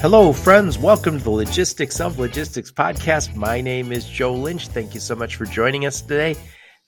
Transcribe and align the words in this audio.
Hello, 0.00 0.32
friends. 0.32 0.78
Welcome 0.78 1.18
to 1.18 1.24
the 1.24 1.28
Logistics 1.28 2.00
of 2.00 2.18
Logistics 2.18 2.72
podcast. 2.72 3.36
My 3.36 3.60
name 3.60 3.92
is 3.92 4.08
Joe 4.08 4.32
Lynch. 4.32 4.68
Thank 4.68 4.94
you 4.94 5.00
so 5.00 5.14
much 5.14 5.36
for 5.36 5.44
joining 5.44 5.84
us 5.84 6.00
today. 6.00 6.36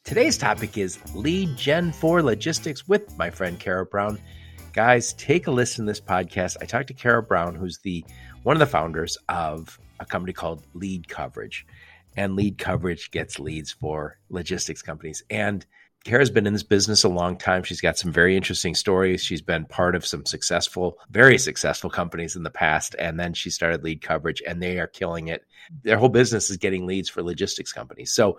Today's 0.02 0.38
topic 0.38 0.78
is 0.78 0.98
lead 1.14 1.54
gen 1.54 1.92
for 1.92 2.22
logistics 2.22 2.88
with 2.88 3.14
my 3.18 3.28
friend 3.28 3.60
Kara 3.60 3.84
Brown. 3.84 4.18
Guys, 4.72 5.12
take 5.12 5.46
a 5.46 5.50
listen 5.50 5.84
to 5.84 5.90
this 5.90 6.00
podcast. 6.00 6.56
I 6.62 6.64
talked 6.64 6.88
to 6.88 6.94
Kara 6.94 7.22
Brown, 7.22 7.54
who's 7.54 7.80
the 7.80 8.02
one 8.44 8.56
of 8.56 8.60
the 8.60 8.66
founders 8.66 9.18
of 9.28 9.78
a 10.00 10.06
company 10.06 10.32
called 10.32 10.64
LeadCoverage. 10.74 11.64
And 12.16 12.32
LeadCoverage 12.32 13.10
gets 13.10 13.38
leads 13.38 13.72
for 13.72 14.16
logistics 14.30 14.80
companies. 14.80 15.22
And 15.28 15.66
Kara's 16.04 16.30
been 16.30 16.46
in 16.46 16.52
this 16.52 16.62
business 16.62 17.04
a 17.04 17.08
long 17.08 17.36
time. 17.36 17.62
She's 17.62 17.80
got 17.80 17.96
some 17.96 18.12
very 18.12 18.36
interesting 18.36 18.74
stories. 18.74 19.22
She's 19.22 19.42
been 19.42 19.64
part 19.64 19.94
of 19.94 20.04
some 20.04 20.26
successful, 20.26 20.98
very 21.10 21.38
successful 21.38 21.90
companies 21.90 22.34
in 22.34 22.42
the 22.42 22.50
past. 22.50 22.96
And 22.98 23.18
then 23.18 23.34
she 23.34 23.50
started 23.50 23.82
LeadCoverage 23.82 24.40
and 24.46 24.60
they 24.60 24.78
are 24.78 24.88
killing 24.88 25.28
it. 25.28 25.44
Their 25.82 25.98
whole 25.98 26.08
business 26.08 26.50
is 26.50 26.56
getting 26.56 26.86
leads 26.86 27.08
for 27.08 27.22
logistics 27.22 27.72
companies. 27.72 28.12
So 28.12 28.38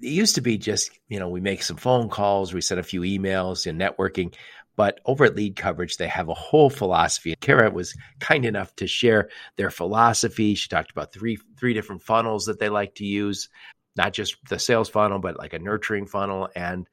it 0.00 0.08
used 0.08 0.36
to 0.36 0.40
be 0.40 0.58
just, 0.58 0.90
you 1.08 1.18
know, 1.18 1.28
we 1.28 1.40
make 1.40 1.62
some 1.62 1.76
phone 1.76 2.08
calls, 2.08 2.54
we 2.54 2.60
send 2.60 2.80
a 2.80 2.84
few 2.84 3.00
emails 3.00 3.66
and 3.66 3.80
networking. 3.80 4.34
But 4.76 5.00
over 5.04 5.24
at 5.24 5.34
LeadCoverage, 5.34 5.96
they 5.96 6.08
have 6.08 6.28
a 6.28 6.34
whole 6.34 6.70
philosophy. 6.70 7.34
Kara 7.40 7.70
was 7.70 7.94
kind 8.20 8.46
enough 8.46 8.74
to 8.76 8.86
share 8.86 9.28
their 9.56 9.70
philosophy. 9.70 10.54
She 10.54 10.68
talked 10.68 10.90
about 10.90 11.12
three 11.12 11.38
three 11.58 11.74
different 11.74 12.02
funnels 12.02 12.46
that 12.46 12.58
they 12.58 12.70
like 12.70 12.94
to 12.96 13.04
use 13.04 13.48
not 13.96 14.12
just 14.12 14.36
the 14.48 14.58
sales 14.58 14.88
funnel, 14.88 15.18
but 15.18 15.38
like 15.38 15.52
a 15.52 15.58
nurturing 15.58 16.06
funnel. 16.06 16.48
And 16.56 16.88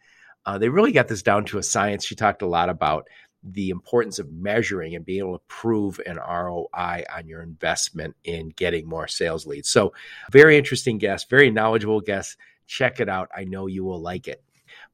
uh, 0.49 0.57
they 0.57 0.67
really 0.67 0.91
got 0.91 1.07
this 1.07 1.21
down 1.21 1.45
to 1.45 1.59
a 1.59 1.63
science. 1.63 2.03
She 2.03 2.15
talked 2.15 2.41
a 2.41 2.47
lot 2.47 2.69
about 2.69 3.07
the 3.43 3.69
importance 3.69 4.17
of 4.17 4.31
measuring 4.31 4.95
and 4.95 5.05
being 5.05 5.19
able 5.19 5.37
to 5.37 5.43
prove 5.47 6.01
an 6.07 6.17
ROI 6.17 7.03
on 7.15 7.27
your 7.27 7.43
investment 7.43 8.15
in 8.23 8.49
getting 8.49 8.89
more 8.89 9.07
sales 9.07 9.45
leads. 9.45 9.69
So, 9.69 9.93
very 10.31 10.57
interesting 10.57 10.97
guest, 10.97 11.29
very 11.29 11.51
knowledgeable 11.51 12.01
guest. 12.01 12.35
Check 12.65 12.99
it 12.99 13.07
out. 13.07 13.29
I 13.35 13.43
know 13.43 13.67
you 13.67 13.83
will 13.83 14.01
like 14.01 14.27
it. 14.27 14.43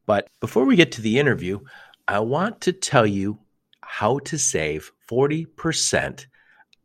But 0.05 0.27
before 0.41 0.65
we 0.65 0.75
get 0.75 0.91
to 0.93 1.01
the 1.01 1.19
interview, 1.19 1.61
I 2.05 2.19
want 2.19 2.59
to 2.61 2.73
tell 2.73 3.07
you 3.07 3.39
how 3.79 4.19
to 4.25 4.37
save 4.37 4.91
40% 5.09 6.25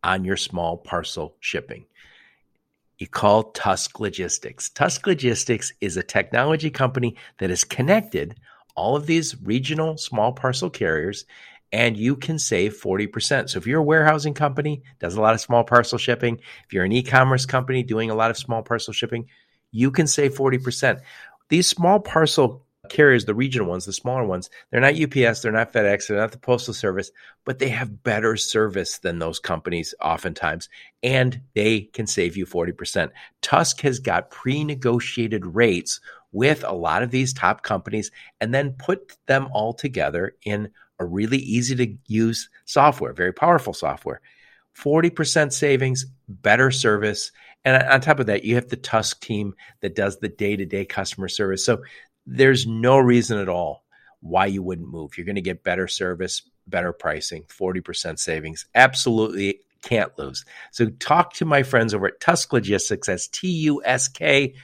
on 0.05 0.25
your 0.25 0.37
small 0.37 0.77
parcel 0.77 1.35
shipping 1.41 1.87
you 3.01 3.09
call 3.09 3.45
Tusk 3.45 3.99
Logistics. 3.99 4.69
Tusk 4.69 5.07
Logistics 5.07 5.73
is 5.81 5.97
a 5.97 6.03
technology 6.03 6.71
company 6.71 7.17
that 7.39 7.51
is 7.51 7.65
connected 7.65 8.37
all 8.77 8.97
of 8.97 9.07
these 9.07 9.37
regional 9.43 9.97
small 9.97 10.33
parcel 10.33 10.71
carriers 10.71 11.25
and 11.73 11.97
you 11.97 12.17
can 12.17 12.39
save 12.39 12.81
40%. 12.81 13.51
So 13.51 13.59
if 13.59 13.67
you're 13.67 13.81
a 13.81 13.85
warehousing 13.85 14.35
company, 14.35 14.83
does 14.99 15.15
a 15.15 15.21
lot 15.21 15.35
of 15.35 15.41
small 15.41 15.65
parcel 15.65 15.99
shipping, 15.99 16.41
if 16.67 16.73
you're 16.73 16.85
an 16.85 16.93
e-commerce 16.93 17.47
company 17.47 17.83
doing 17.83 18.11
a 18.11 18.15
lot 18.15 18.31
of 18.31 18.37
small 18.37 18.63
parcel 18.63 18.93
shipping, 18.93 19.27
you 19.71 19.91
can 19.91 20.07
save 20.07 20.35
40%. 20.35 21.01
These 21.49 21.69
small 21.69 22.01
parcel 22.01 22.67
carriers, 22.89 23.25
the 23.25 23.35
regional 23.35 23.69
ones, 23.69 23.87
the 23.87 23.93
smaller 23.93 24.25
ones, 24.25 24.51
they're 24.71 24.81
not 24.81 25.01
UPS, 25.01 25.43
they're 25.43 25.53
not 25.53 25.73
FedEx, 25.73 26.09
they're 26.09 26.17
not 26.17 26.33
the 26.33 26.39
Postal 26.39 26.75
Service, 26.75 27.13
but 27.45 27.59
they 27.59 27.69
have 27.69 28.03
better 28.03 28.37
service 28.37 28.99
than 28.99 29.19
those 29.19 29.39
companies 29.39 29.95
oftentimes, 30.03 30.69
and 31.03 31.41
they 31.55 31.83
can 31.83 32.07
save 32.07 32.37
you 32.37 32.47
40%. 32.47 33.11
Tusk 33.43 33.81
has 33.83 34.01
got 34.01 34.31
pre 34.31 34.65
negotiated 34.65 35.47
rates 35.47 36.01
with 36.33 36.65
a 36.65 36.73
lot 36.73 37.03
of 37.03 37.11
these 37.11 37.33
top 37.33 37.63
companies 37.63 38.11
and 38.41 38.55
then 38.55 38.73
put 38.79 39.17
them 39.27 39.49
all 39.53 39.75
together 39.75 40.37
in 40.45 40.71
a 40.99 41.05
really 41.05 41.39
easy 41.39 41.75
to 41.77 41.97
use 42.07 42.49
software, 42.67 43.13
very 43.13 43.33
powerful 43.33 43.73
software. 43.73 44.21
40% 44.77 45.53
savings, 45.53 46.07
better 46.29 46.71
service. 46.71 47.33
And 47.65 47.83
on 47.83 48.01
top 48.01 48.21
of 48.21 48.27
that, 48.27 48.45
you 48.45 48.55
have 48.55 48.69
the 48.69 48.77
Tusk 48.77 49.21
team 49.21 49.55
that 49.81 49.97
does 49.97 50.19
the 50.19 50.29
day 50.29 50.57
to 50.57 50.65
day 50.65 50.85
customer 50.85 51.29
service. 51.29 51.65
So 51.65 51.83
there's 52.27 52.67
no 52.67 52.99
reason 52.99 53.39
at 53.39 53.49
all 53.49 53.85
why 54.21 54.47
you 54.47 54.63
wouldn't 54.63 54.89
move. 54.89 55.17
You're 55.17 55.27
going 55.27 55.35
to 55.37 55.41
get 55.41 55.65
better 55.65 55.89
service, 55.89 56.43
better 56.67 56.93
pricing, 56.93 57.45
40% 57.45 58.19
savings. 58.19 58.67
Absolutely 58.75 59.61
can't 59.83 60.17
lose. 60.19 60.45
So 60.71 60.91
talk 60.91 61.33
to 61.35 61.45
my 61.45 61.63
friends 61.63 61.95
over 61.95 62.07
at 62.07 62.21
Tusk 62.21 62.53
Logistics. 62.53 63.07
That's 63.07 63.29
T 63.29 63.49
U 63.49 63.83
S 63.85 64.09
K, 64.09 64.55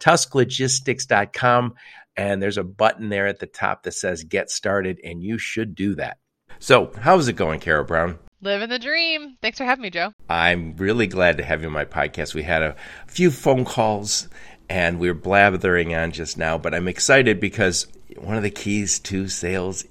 tusklogistics.com. 0.00 1.74
And 2.16 2.42
there's 2.42 2.58
a 2.58 2.64
button 2.64 3.08
there 3.08 3.28
at 3.28 3.38
the 3.38 3.46
top 3.46 3.84
that 3.84 3.92
says 3.92 4.24
get 4.24 4.50
started, 4.50 5.00
and 5.04 5.22
you 5.22 5.38
should 5.38 5.74
do 5.74 5.94
that. 5.94 6.18
So, 6.58 6.92
how's 7.00 7.28
it 7.28 7.34
going, 7.34 7.60
Kara 7.60 7.84
Brown? 7.84 8.18
Living 8.42 8.68
the 8.68 8.78
dream. 8.78 9.36
Thanks 9.40 9.58
for 9.58 9.64
having 9.64 9.82
me, 9.82 9.90
Joe. 9.90 10.12
I'm 10.28 10.74
really 10.76 11.06
glad 11.06 11.36
to 11.36 11.44
have 11.44 11.60
you 11.60 11.68
on 11.68 11.72
my 11.72 11.84
podcast. 11.84 12.34
We 12.34 12.42
had 12.42 12.62
a 12.62 12.76
few 13.06 13.30
phone 13.30 13.64
calls 13.64 14.28
and 14.68 14.98
we 14.98 15.08
are 15.08 15.14
blathering 15.14 15.94
on 15.94 16.12
just 16.12 16.38
now, 16.38 16.56
but 16.56 16.74
I'm 16.74 16.88
excited 16.88 17.40
because 17.40 17.86
one 18.16 18.36
of 18.36 18.42
the 18.42 18.50
keys 18.50 18.98
to 19.00 19.28
sales 19.28 19.84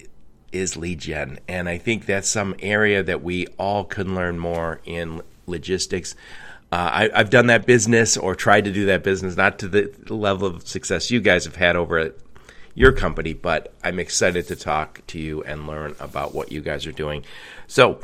is 0.51 0.77
lead 0.77 0.99
gen. 0.99 1.39
And 1.47 1.69
I 1.69 1.77
think 1.77 2.05
that's 2.05 2.29
some 2.29 2.55
area 2.59 3.03
that 3.03 3.21
we 3.21 3.45
all 3.59 3.83
can 3.83 4.15
learn 4.15 4.39
more 4.39 4.81
in 4.83 5.21
logistics. 5.45 6.15
Uh, 6.71 7.09
I, 7.13 7.17
have 7.17 7.31
done 7.31 7.47
that 7.47 7.65
business 7.65 8.15
or 8.15 8.35
tried 8.35 8.65
to 8.65 8.71
do 8.71 8.85
that 8.87 9.03
business, 9.03 9.35
not 9.35 9.59
to 9.59 9.67
the 9.67 9.91
level 10.07 10.47
of 10.47 10.67
success 10.67 11.09
you 11.09 11.19
guys 11.19 11.45
have 11.45 11.55
had 11.55 11.75
over 11.75 11.97
at 11.97 12.15
your 12.75 12.91
company, 12.91 13.33
but 13.33 13.73
I'm 13.83 13.99
excited 13.99 14.47
to 14.47 14.55
talk 14.55 15.01
to 15.07 15.19
you 15.19 15.43
and 15.43 15.67
learn 15.67 15.95
about 15.99 16.33
what 16.33 16.51
you 16.51 16.61
guys 16.61 16.85
are 16.85 16.91
doing. 16.91 17.25
So, 17.67 18.01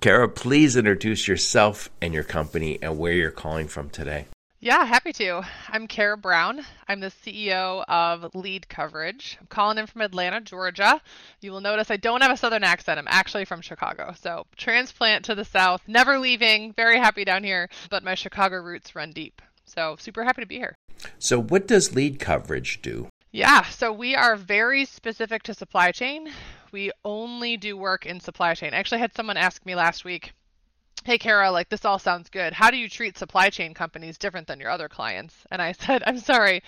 Kara, 0.00 0.28
please 0.28 0.76
introduce 0.76 1.26
yourself 1.26 1.90
and 2.00 2.14
your 2.14 2.22
company 2.22 2.78
and 2.80 2.98
where 2.98 3.12
you're 3.12 3.32
calling 3.32 3.66
from 3.66 3.90
today. 3.90 4.26
Yeah, 4.60 4.84
happy 4.84 5.12
to. 5.12 5.42
I'm 5.68 5.86
Kara 5.86 6.16
Brown. 6.16 6.64
I'm 6.88 6.98
the 6.98 7.12
CEO 7.12 7.84
of 7.86 8.32
LeadCoverage. 8.32 9.36
I'm 9.38 9.46
calling 9.46 9.78
in 9.78 9.86
from 9.86 10.00
Atlanta, 10.00 10.40
Georgia. 10.40 11.00
You 11.40 11.52
will 11.52 11.60
notice 11.60 11.92
I 11.92 11.96
don't 11.96 12.22
have 12.22 12.32
a 12.32 12.36
southern 12.36 12.64
accent. 12.64 12.98
I'm 12.98 13.06
actually 13.08 13.44
from 13.44 13.60
Chicago. 13.60 14.12
So, 14.20 14.46
transplant 14.56 15.24
to 15.26 15.36
the 15.36 15.44
south, 15.44 15.82
never 15.86 16.18
leaving. 16.18 16.72
Very 16.72 16.98
happy 16.98 17.24
down 17.24 17.44
here, 17.44 17.68
but 17.88 18.02
my 18.02 18.16
Chicago 18.16 18.56
roots 18.56 18.96
run 18.96 19.12
deep. 19.12 19.40
So, 19.64 19.94
super 19.96 20.24
happy 20.24 20.42
to 20.42 20.48
be 20.48 20.56
here. 20.56 20.74
So, 21.20 21.40
what 21.40 21.68
does 21.68 21.90
LeadCoverage 21.90 22.82
do? 22.82 23.06
Yeah, 23.30 23.62
so 23.62 23.92
we 23.92 24.16
are 24.16 24.34
very 24.34 24.84
specific 24.86 25.44
to 25.44 25.54
supply 25.54 25.92
chain. 25.92 26.32
We 26.72 26.90
only 27.04 27.56
do 27.56 27.76
work 27.76 28.06
in 28.06 28.18
supply 28.18 28.54
chain. 28.54 28.74
I 28.74 28.78
actually 28.78 28.98
had 28.98 29.14
someone 29.14 29.36
ask 29.36 29.64
me 29.64 29.76
last 29.76 30.04
week 30.04 30.32
hey 31.08 31.16
Kara, 31.16 31.50
like 31.50 31.70
this 31.70 31.86
all 31.86 31.98
sounds 31.98 32.28
good. 32.28 32.52
How 32.52 32.70
do 32.70 32.76
you 32.76 32.86
treat 32.86 33.16
supply 33.16 33.48
chain 33.48 33.72
companies 33.72 34.18
different 34.18 34.46
than 34.46 34.60
your 34.60 34.68
other 34.68 34.90
clients? 34.90 35.34
And 35.50 35.62
I 35.62 35.72
said, 35.86 36.02
I'm 36.06 36.18
sorry, 36.18 36.62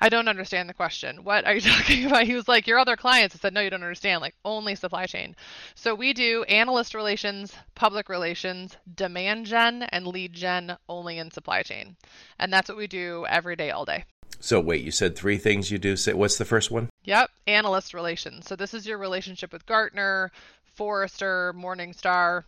I 0.00 0.08
don't 0.08 0.28
understand 0.28 0.70
the 0.70 0.74
question. 0.74 1.24
What 1.24 1.44
are 1.44 1.52
you 1.52 1.60
talking 1.76 2.06
about? 2.06 2.24
He 2.24 2.34
was 2.34 2.48
like, 2.48 2.66
your 2.66 2.78
other 2.78 2.96
clients. 2.96 3.34
I 3.34 3.38
said, 3.38 3.52
no, 3.52 3.60
you 3.60 3.68
don't 3.68 3.82
understand. 3.82 4.22
Like 4.22 4.34
only 4.46 4.76
supply 4.76 5.04
chain. 5.04 5.36
So 5.74 5.94
we 5.94 6.14
do 6.14 6.42
analyst 6.44 6.94
relations, 6.94 7.52
public 7.74 8.08
relations, 8.08 8.74
demand 8.94 9.44
gen, 9.44 9.82
and 9.82 10.06
lead 10.06 10.32
gen 10.32 10.78
only 10.88 11.18
in 11.18 11.30
supply 11.30 11.62
chain. 11.62 11.96
And 12.38 12.50
that's 12.50 12.70
what 12.70 12.78
we 12.78 12.86
do 12.86 13.26
every 13.28 13.56
day, 13.56 13.72
all 13.72 13.84
day. 13.84 14.06
So 14.40 14.58
wait, 14.58 14.84
you 14.84 14.90
said 14.90 15.16
three 15.16 15.36
things 15.36 15.70
you 15.70 15.76
do. 15.76 15.96
Say, 15.96 16.14
What's 16.14 16.38
the 16.38 16.46
first 16.46 16.70
one? 16.70 16.88
Yep, 17.04 17.28
analyst 17.46 17.92
relations. 17.92 18.46
So 18.46 18.56
this 18.56 18.72
is 18.72 18.86
your 18.86 18.96
relationship 18.96 19.52
with 19.52 19.66
Gartner, 19.66 20.32
Forrester, 20.64 21.52
Morningstar, 21.54 22.44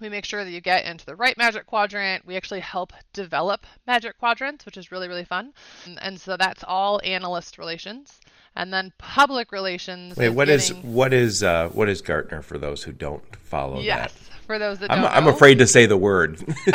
we 0.00 0.08
make 0.08 0.24
sure 0.24 0.44
that 0.44 0.50
you 0.50 0.60
get 0.60 0.84
into 0.84 1.06
the 1.06 1.16
right 1.16 1.36
magic 1.36 1.66
quadrant. 1.66 2.24
We 2.26 2.36
actually 2.36 2.60
help 2.60 2.92
develop 3.12 3.66
magic 3.86 4.18
quadrants, 4.18 4.66
which 4.66 4.76
is 4.76 4.92
really, 4.92 5.08
really 5.08 5.24
fun. 5.24 5.52
And 6.00 6.20
so 6.20 6.36
that's 6.36 6.64
all 6.66 7.00
analyst 7.04 7.58
relations. 7.58 8.20
And 8.54 8.72
then 8.72 8.92
public 8.98 9.52
relations. 9.52 10.16
Wait, 10.16 10.30
what 10.30 10.48
getting... 10.48 10.78
is 10.78 10.84
what 10.84 11.12
is 11.12 11.42
uh, 11.42 11.68
what 11.68 11.88
is 11.88 12.00
Gartner 12.00 12.42
for 12.42 12.56
those 12.56 12.82
who 12.82 12.92
don't 12.92 13.22
follow 13.36 13.80
yes, 13.80 14.12
that? 14.12 14.36
for 14.46 14.58
those 14.58 14.78
that 14.78 14.90
I'm, 14.90 15.02
don't. 15.02 15.12
I'm 15.12 15.26
afraid 15.26 15.58
to 15.58 15.66
say 15.66 15.84
the 15.84 15.96
word. 15.96 16.38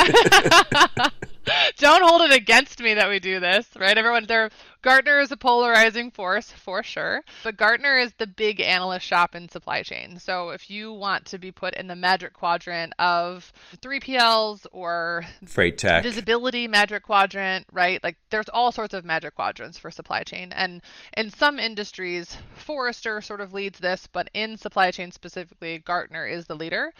don't 1.77 2.03
hold 2.03 2.21
it 2.21 2.33
against 2.33 2.79
me 2.81 2.93
that 2.93 3.09
we 3.09 3.19
do 3.19 3.39
this, 3.39 3.67
right? 3.79 3.97
Everyone, 3.97 4.25
they're 4.27 4.51
Gartner 4.81 5.19
is 5.19 5.31
a 5.31 5.37
polarizing 5.37 6.09
force 6.09 6.51
for 6.51 6.81
sure, 6.81 7.21
but 7.43 7.57
Gartner 7.57 7.97
is 7.97 8.13
the 8.17 8.25
big 8.25 8.59
analyst 8.59 9.05
shop 9.05 9.35
in 9.35 9.47
supply 9.47 9.83
chain. 9.83 10.17
So 10.19 10.49
if 10.49 10.69
you 10.69 10.91
want 10.91 11.25
to 11.27 11.37
be 11.37 11.51
put 11.51 11.75
in 11.75 11.87
the 11.87 11.95
magic 11.95 12.33
quadrant 12.33 12.93
of 12.97 13.51
3PLs 13.81 14.65
or 14.71 15.23
freight 15.45 15.77
tech, 15.77 16.03
visibility 16.03 16.67
magic 16.67 17.03
quadrant, 17.03 17.67
right? 17.71 18.03
Like 18.03 18.17
there's 18.31 18.49
all 18.49 18.71
sorts 18.71 18.93
of 18.93 19.05
magic 19.05 19.35
quadrants 19.35 19.77
for 19.77 19.91
supply 19.91 20.23
chain. 20.23 20.51
And 20.51 20.81
in 21.15 21.29
some 21.29 21.59
industries, 21.59 22.35
Forrester 22.55 23.21
sort 23.21 23.41
of 23.41 23.53
leads 23.53 23.79
this, 23.79 24.07
but 24.11 24.29
in 24.33 24.57
supply 24.57 24.89
chain 24.91 25.11
specifically, 25.11 25.77
Gartner 25.79 26.25
is 26.25 26.45
the 26.45 26.55
leader. 26.55 26.91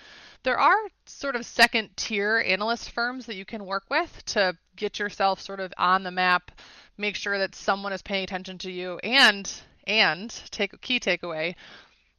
There 0.44 0.60
are 0.60 0.77
sort 1.06 1.36
of 1.36 1.45
second 1.45 1.89
tier 1.95 2.44
analyst 2.45 2.92
firms 2.92 3.25
that 3.25 3.36
you 3.36 3.45
can 3.45 3.66
work 3.66 3.84
with 3.89 4.24
to 4.25 4.56
get 4.75 5.00
yourself 5.00 5.42
sort 5.42 5.60
of 5.60 5.74
on 5.77 6.04
the 6.04 6.12
map 6.12 6.51
make 7.01 7.15
sure 7.15 7.38
that 7.38 7.56
someone 7.56 7.94
is 7.94 8.01
paying 8.01 8.24
attention 8.24 8.57
to 8.59 8.71
you 8.71 8.98
and 9.03 9.51
and 9.88 10.30
take 10.51 10.74
a 10.74 10.77
key 10.77 11.00
takeaway 11.00 11.56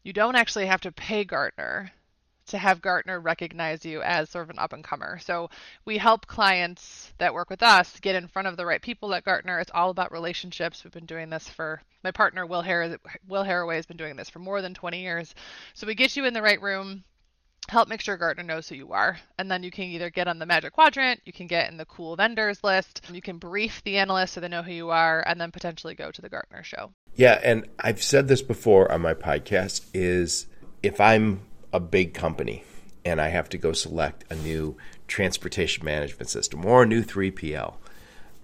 you 0.02 0.12
don't 0.12 0.36
actually 0.36 0.66
have 0.66 0.80
to 0.80 0.92
pay 0.92 1.24
gartner 1.24 1.92
to 2.46 2.58
have 2.58 2.82
Gartner 2.82 3.20
recognize 3.20 3.84
you 3.84 4.02
as 4.02 4.30
sort 4.30 4.44
of 4.44 4.50
an 4.50 4.58
up 4.58 4.72
and 4.72 4.84
comer. 4.84 5.18
So 5.20 5.48
we 5.84 5.98
help 5.98 6.26
clients 6.26 7.12
that 7.18 7.34
work 7.34 7.48
with 7.50 7.62
us 7.62 7.98
get 8.00 8.16
in 8.16 8.28
front 8.28 8.48
of 8.48 8.56
the 8.56 8.66
right 8.66 8.82
people 8.82 9.14
at 9.14 9.24
Gartner. 9.24 9.58
It's 9.60 9.70
all 9.72 9.90
about 9.90 10.12
relationships. 10.12 10.82
We've 10.82 10.92
been 10.92 11.06
doing 11.06 11.30
this 11.30 11.48
for 11.48 11.80
my 12.02 12.10
partner 12.10 12.44
Will 12.44 12.62
Har- 12.62 12.98
Will 13.28 13.44
Haraway 13.44 13.76
has 13.76 13.86
been 13.86 13.96
doing 13.96 14.16
this 14.16 14.28
for 14.28 14.40
more 14.40 14.60
than 14.60 14.74
20 14.74 15.00
years. 15.00 15.34
So 15.74 15.86
we 15.86 15.94
get 15.94 16.16
you 16.16 16.24
in 16.24 16.34
the 16.34 16.42
right 16.42 16.60
room 16.60 17.04
help 17.68 17.88
make 17.88 18.00
sure 18.00 18.16
Gartner 18.16 18.42
knows 18.42 18.68
who 18.68 18.74
you 18.74 18.92
are. 18.92 19.18
And 19.38 19.50
then 19.50 19.62
you 19.62 19.70
can 19.70 19.84
either 19.84 20.10
get 20.10 20.28
on 20.28 20.38
the 20.38 20.46
Magic 20.46 20.72
Quadrant, 20.72 21.20
you 21.24 21.32
can 21.32 21.46
get 21.46 21.70
in 21.70 21.76
the 21.76 21.84
cool 21.84 22.16
vendors 22.16 22.62
list, 22.62 23.02
you 23.12 23.22
can 23.22 23.38
brief 23.38 23.82
the 23.84 23.98
analysts 23.98 24.32
so 24.32 24.40
they 24.40 24.48
know 24.48 24.62
who 24.62 24.72
you 24.72 24.90
are, 24.90 25.22
and 25.26 25.40
then 25.40 25.50
potentially 25.50 25.94
go 25.94 26.10
to 26.10 26.22
the 26.22 26.28
Gartner 26.28 26.62
show. 26.62 26.92
Yeah, 27.14 27.40
and 27.42 27.68
I've 27.78 28.02
said 28.02 28.28
this 28.28 28.42
before 28.42 28.90
on 28.90 29.02
my 29.02 29.14
podcast 29.14 29.86
is 29.94 30.46
if 30.82 31.00
I'm 31.00 31.42
a 31.72 31.80
big 31.80 32.14
company 32.14 32.64
and 33.04 33.20
I 33.20 33.28
have 33.28 33.48
to 33.50 33.58
go 33.58 33.72
select 33.72 34.24
a 34.30 34.34
new 34.34 34.76
transportation 35.08 35.84
management 35.84 36.28
system 36.28 36.64
or 36.64 36.82
a 36.82 36.86
new 36.86 37.02
3PL, 37.02 37.74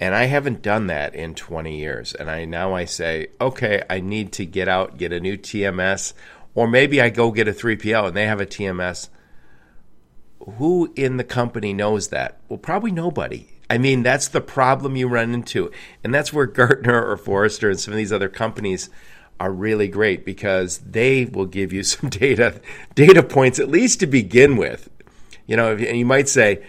and 0.01 0.15
I 0.15 0.25
haven't 0.25 0.63
done 0.63 0.87
that 0.87 1.15
in 1.15 1.35
20 1.35 1.77
years, 1.77 2.15
and 2.15 2.31
I 2.31 2.45
now 2.45 2.73
I 2.73 2.85
say, 2.85 3.29
okay, 3.41 3.83
I 3.91 4.01
need 4.01 4.33
to 4.35 4.47
get 4.47 4.69
out, 4.69 4.97
get 4.97 5.13
a 5.13 5.19
new 5.19 5.37
TMS 5.37 6.13
or 6.59 6.67
maybe 6.67 7.01
I 7.01 7.09
go 7.09 7.31
get 7.31 7.47
a 7.47 7.53
3PL 7.53 8.09
and 8.09 8.17
they 8.17 8.27
have 8.27 8.41
a 8.41 8.45
TMS. 8.45 9.11
Who 10.41 10.93
in 10.97 11.17
the 11.17 11.23
company 11.23 11.73
knows 11.73 12.09
that? 12.09 12.41
Well, 12.49 12.59
probably 12.59 12.91
nobody. 12.91 13.47
I 13.71 13.79
mean, 13.79 14.03
that's 14.03 14.27
the 14.27 14.41
problem 14.41 14.97
you 14.97 15.07
run 15.07 15.33
into. 15.33 15.71
And 16.03 16.13
that's 16.13 16.33
where 16.33 16.47
Gartner 16.47 17.01
or 17.01 17.17
Forrester 17.17 17.71
and 17.71 17.79
some 17.79 17.93
of 17.93 17.97
these 17.97 18.13
other 18.13 18.29
companies 18.29 18.91
are 19.39 19.53
really 19.53 19.87
great 19.87 20.25
because 20.25 20.79
they 20.79 21.27
will 21.27 21.47
give 21.47 21.73
you 21.73 21.83
some 21.85 22.11
data 22.11 22.61
data 22.97 23.23
points 23.23 23.61
at 23.61 23.69
least 23.69 24.01
to 24.01 24.09
begin 24.09 24.57
with. 24.57 24.91
You 25.47 25.57
know, 25.57 25.77
and 25.77 25.97
you 25.97 26.05
might 26.05 26.29
say, 26.29 26.67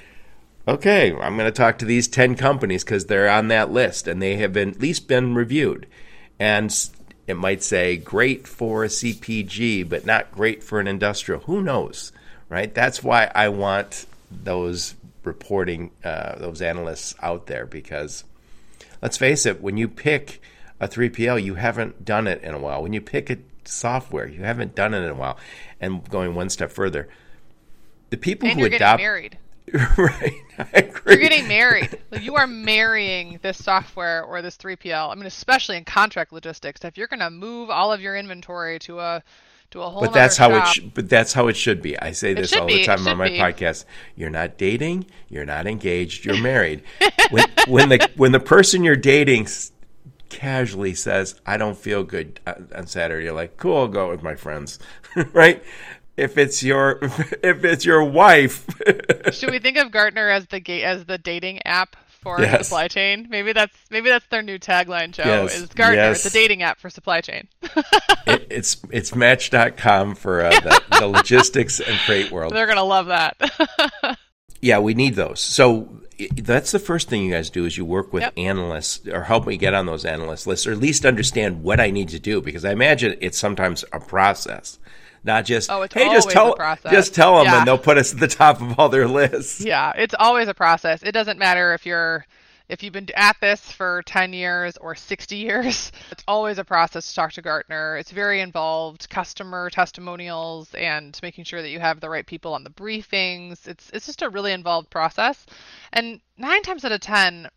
okay, 0.68 1.14
I'm 1.14 1.36
going 1.36 1.48
to 1.48 1.52
talk 1.52 1.80
to 1.80 1.86
these 1.86 2.08
10 2.08 2.36
companies 2.36 2.84
because 2.84 3.08
they're 3.08 3.28
on 3.28 3.48
that 3.48 3.72
list 3.72 4.08
and 4.08 4.22
they 4.22 4.36
have 4.36 4.54
been 4.54 4.70
at 4.70 4.80
least 4.80 5.08
been 5.08 5.34
reviewed. 5.34 5.88
And 6.40 6.72
it 7.30 7.36
might 7.36 7.62
say 7.62 7.96
great 7.96 8.48
for 8.48 8.84
a 8.84 8.88
CPG, 8.88 9.88
but 9.88 10.04
not 10.04 10.32
great 10.32 10.64
for 10.64 10.80
an 10.80 10.88
industrial. 10.88 11.42
Who 11.42 11.62
knows, 11.62 12.12
right? 12.50 12.74
That's 12.74 13.04
why 13.04 13.32
I 13.36 13.50
want 13.50 14.08
those 14.32 14.96
reporting, 15.24 15.92
uh, 16.04 16.40
those 16.40 16.60
analysts 16.60 17.14
out 17.22 17.46
there 17.46 17.68
because 17.68 18.24
let's 19.04 19.16
face 19.16 19.46
it, 19.46 19.62
when 19.62 19.78
you 19.78 19.88
pick 19.88 20.42
a 20.80 20.88
3PL, 20.88 21.44
you 21.44 21.54
haven't 21.54 22.04
done 22.04 22.26
it 22.26 22.42
in 22.42 22.56
a 22.56 22.60
while. 22.60 22.82
When 22.82 22.94
you 22.94 23.02
pick 23.02 23.30
a 23.30 23.38
software, 23.64 24.28
you 24.28 24.42
haven't 24.42 24.74
done 24.74 24.96
it 24.96 25.04
in 25.04 25.12
a 25.12 25.14
while. 25.14 25.38
And 25.80 26.10
going 26.10 26.34
one 26.34 26.50
step 26.50 26.72
further, 26.72 27.10
the 28.10 28.18
people 28.18 28.50
and 28.50 28.60
who 28.60 28.66
adopt 28.66 29.04
married. 29.04 29.38
right. 29.98 30.34
You're 31.06 31.18
getting 31.18 31.48
married. 31.48 32.00
You 32.20 32.36
are 32.36 32.48
marrying 32.48 33.40
this 33.42 33.64
software 33.64 34.24
or 34.24 34.42
this 34.42 34.58
3PL. 34.58 35.12
I 35.12 35.16
mean, 35.16 35.26
especially 35.26 35.78
in 35.78 35.86
contract 35.86 36.34
logistics, 36.34 36.84
if 36.84 36.98
you're 36.98 37.08
going 37.08 37.20
to 37.20 37.30
move 37.30 37.70
all 37.70 37.92
of 37.92 38.02
your 38.02 38.16
inventory 38.16 38.80
to 38.80 39.00
a 39.00 39.24
to 39.72 39.82
a 39.82 39.90
whole. 39.90 40.02
But 40.02 40.14
that's 40.14 40.38
how 40.38 40.50
shop, 40.50 40.68
it. 40.68 40.74
Sh- 40.74 40.86
but 40.94 41.10
that's 41.10 41.34
how 41.34 41.48
it 41.48 41.56
should 41.56 41.82
be. 41.82 41.98
I 42.00 42.12
say 42.12 42.34
this 42.34 42.54
all 42.54 42.68
be. 42.68 42.78
the 42.78 42.86
time 42.86 43.08
on 43.08 43.18
my 43.18 43.30
be. 43.30 43.38
podcast. 43.38 43.86
You're 44.16 44.30
not 44.30 44.58
dating. 44.58 45.06
You're 45.30 45.46
not 45.46 45.68
engaged. 45.68 46.26
You're 46.26 46.42
married. 46.42 46.84
when, 47.30 47.46
when 47.68 47.90
the 47.90 48.10
when 48.16 48.32
the 48.32 48.40
person 48.40 48.84
you're 48.84 48.96
dating 48.96 49.48
casually 50.30 50.94
says, 50.94 51.40
"I 51.46 51.58
don't 51.58 51.78
feel 51.78 52.04
good 52.04 52.40
uh, 52.48 52.56
on 52.76 52.88
Saturday," 52.88 53.26
you're 53.26 53.34
like, 53.34 53.58
"Cool, 53.58 53.78
I'll 53.78 53.88
go 53.88 54.10
with 54.10 54.24
my 54.24 54.36
friends," 54.36 54.80
right? 55.34 55.64
If 56.20 56.38
it's 56.38 56.62
your 56.62 57.00
if 57.44 57.64
it's 57.64 57.86
your 57.86 58.04
wife. 58.04 58.66
Should 59.32 59.52
we 59.52 59.60
think 59.60 59.78
of 59.78 59.92
Gartner 59.92 60.30
as 60.30 60.46
the 60.48 60.60
ga- 60.60 60.84
as 60.84 61.06
the 61.06 61.18
dating 61.18 61.66
app 61.66 61.96
for 62.08 62.42
yes. 62.42 62.68
supply 62.68 62.88
chain? 62.88 63.28
Maybe 63.30 63.54
that's 63.54 63.76
maybe 63.90 64.10
that's 64.10 64.28
their 64.28 64.42
new 64.42 64.60
tagline. 64.60 65.12
Joe 65.12 65.24
yes. 65.24 65.58
is 65.58 65.70
Gartner, 65.70 65.96
yes. 65.98 66.24
the 66.24 66.30
dating 66.30 66.64
app 66.64 66.80
for 66.80 66.90
supply 66.90 67.22
chain. 67.22 67.48
it, 68.28 68.48
it's 68.50 68.78
it's 68.92 69.16
Match.com 69.16 70.16
for 70.16 70.42
uh, 70.42 70.52
the, 70.52 70.82
the 71.00 71.08
logistics 71.08 71.80
and 71.80 71.98
freight 72.02 72.32
world. 72.32 72.54
They're 72.54 72.68
gonna 72.68 72.84
love 72.84 73.08
that. 73.08 73.38
yeah, 74.62 74.80
we 74.80 74.94
need 74.94 75.16
those. 75.16 75.40
So 75.40 76.02
that's 76.36 76.72
the 76.72 76.80
first 76.80 77.10
thing 77.10 77.24
you 77.24 77.32
guys 77.32 77.50
do 77.50 77.66
is 77.66 77.78
you 77.78 77.86
work 77.86 78.12
with 78.12 78.24
yep. 78.24 78.34
analysts 78.36 79.08
or 79.08 79.24
help 79.24 79.48
me 79.48 79.56
get 79.56 79.74
on 79.74 79.86
those 79.86 80.04
analyst 80.04 80.48
lists 80.48 80.68
or 80.68 80.74
at 80.74 80.78
least 80.78 81.06
understand 81.06 81.64
what 81.64 81.80
I 81.80 81.92
need 81.92 82.10
to 82.10 82.20
do 82.20 82.42
because 82.42 82.66
I 82.66 82.72
imagine 82.72 83.18
it's 83.22 83.38
sometimes 83.38 83.86
a 83.94 84.02
process 84.02 84.80
not 85.24 85.46
just 85.46 85.72
oh, 85.72 85.82
it's 85.82 85.94
hey 85.94 86.10
just 86.10 86.30
tell 86.30 86.56
just 86.90 87.14
tell 87.14 87.38
them 87.38 87.46
yeah. 87.46 87.60
and 87.60 87.68
they'll 87.68 87.78
put 87.78 87.98
us 87.98 88.14
at 88.14 88.20
the 88.20 88.28
top 88.28 88.62
of 88.62 88.80
all 88.80 88.90
their 88.90 89.08
lists. 89.08 89.62
Yeah 89.62 89.92
it's 89.96 90.16
always 90.18 90.48
a 90.48 90.54
process. 90.54 91.04
It 91.04 91.12
doesn't 91.12 91.40
matter 91.40 91.74
if 91.74 91.86
you're 91.86 92.26
if 92.70 92.84
you've 92.84 92.94
been 92.94 93.08
at 93.16 93.36
this 93.42 93.72
for 93.72 94.04
10 94.06 94.32
years 94.32 94.78
or 94.78 94.94
60 94.94 95.36
years 95.36 95.92
it's 96.12 96.24
always 96.28 96.60
a 96.60 96.64
process 96.64 97.10
to 97.10 97.16
talk 97.16 97.34
to 97.34 97.42
gartner. 97.42 97.98
It's 97.98 98.12
very 98.12 98.42
involved 98.42 99.10
customer 99.10 99.70
testimonials 99.70 100.74
and 100.76 101.20
making 101.24 101.46
sure 101.46 101.62
that 101.62 101.70
you 101.70 101.80
have 101.80 102.00
the 102.00 102.10
right 102.10 102.26
people 102.26 102.54
on 102.54 102.64
the 102.64 102.70
briefings. 102.70 103.68
It's 103.68 103.90
it's 103.94 104.06
just 104.06 104.22
a 104.22 104.30
really 104.30 104.54
involved 104.54 104.90
process. 104.90 105.46
And 105.92 106.22
nine 106.38 106.62
times 106.62 106.86
out 106.86 106.92
of 106.92 107.02
ten 107.02 107.50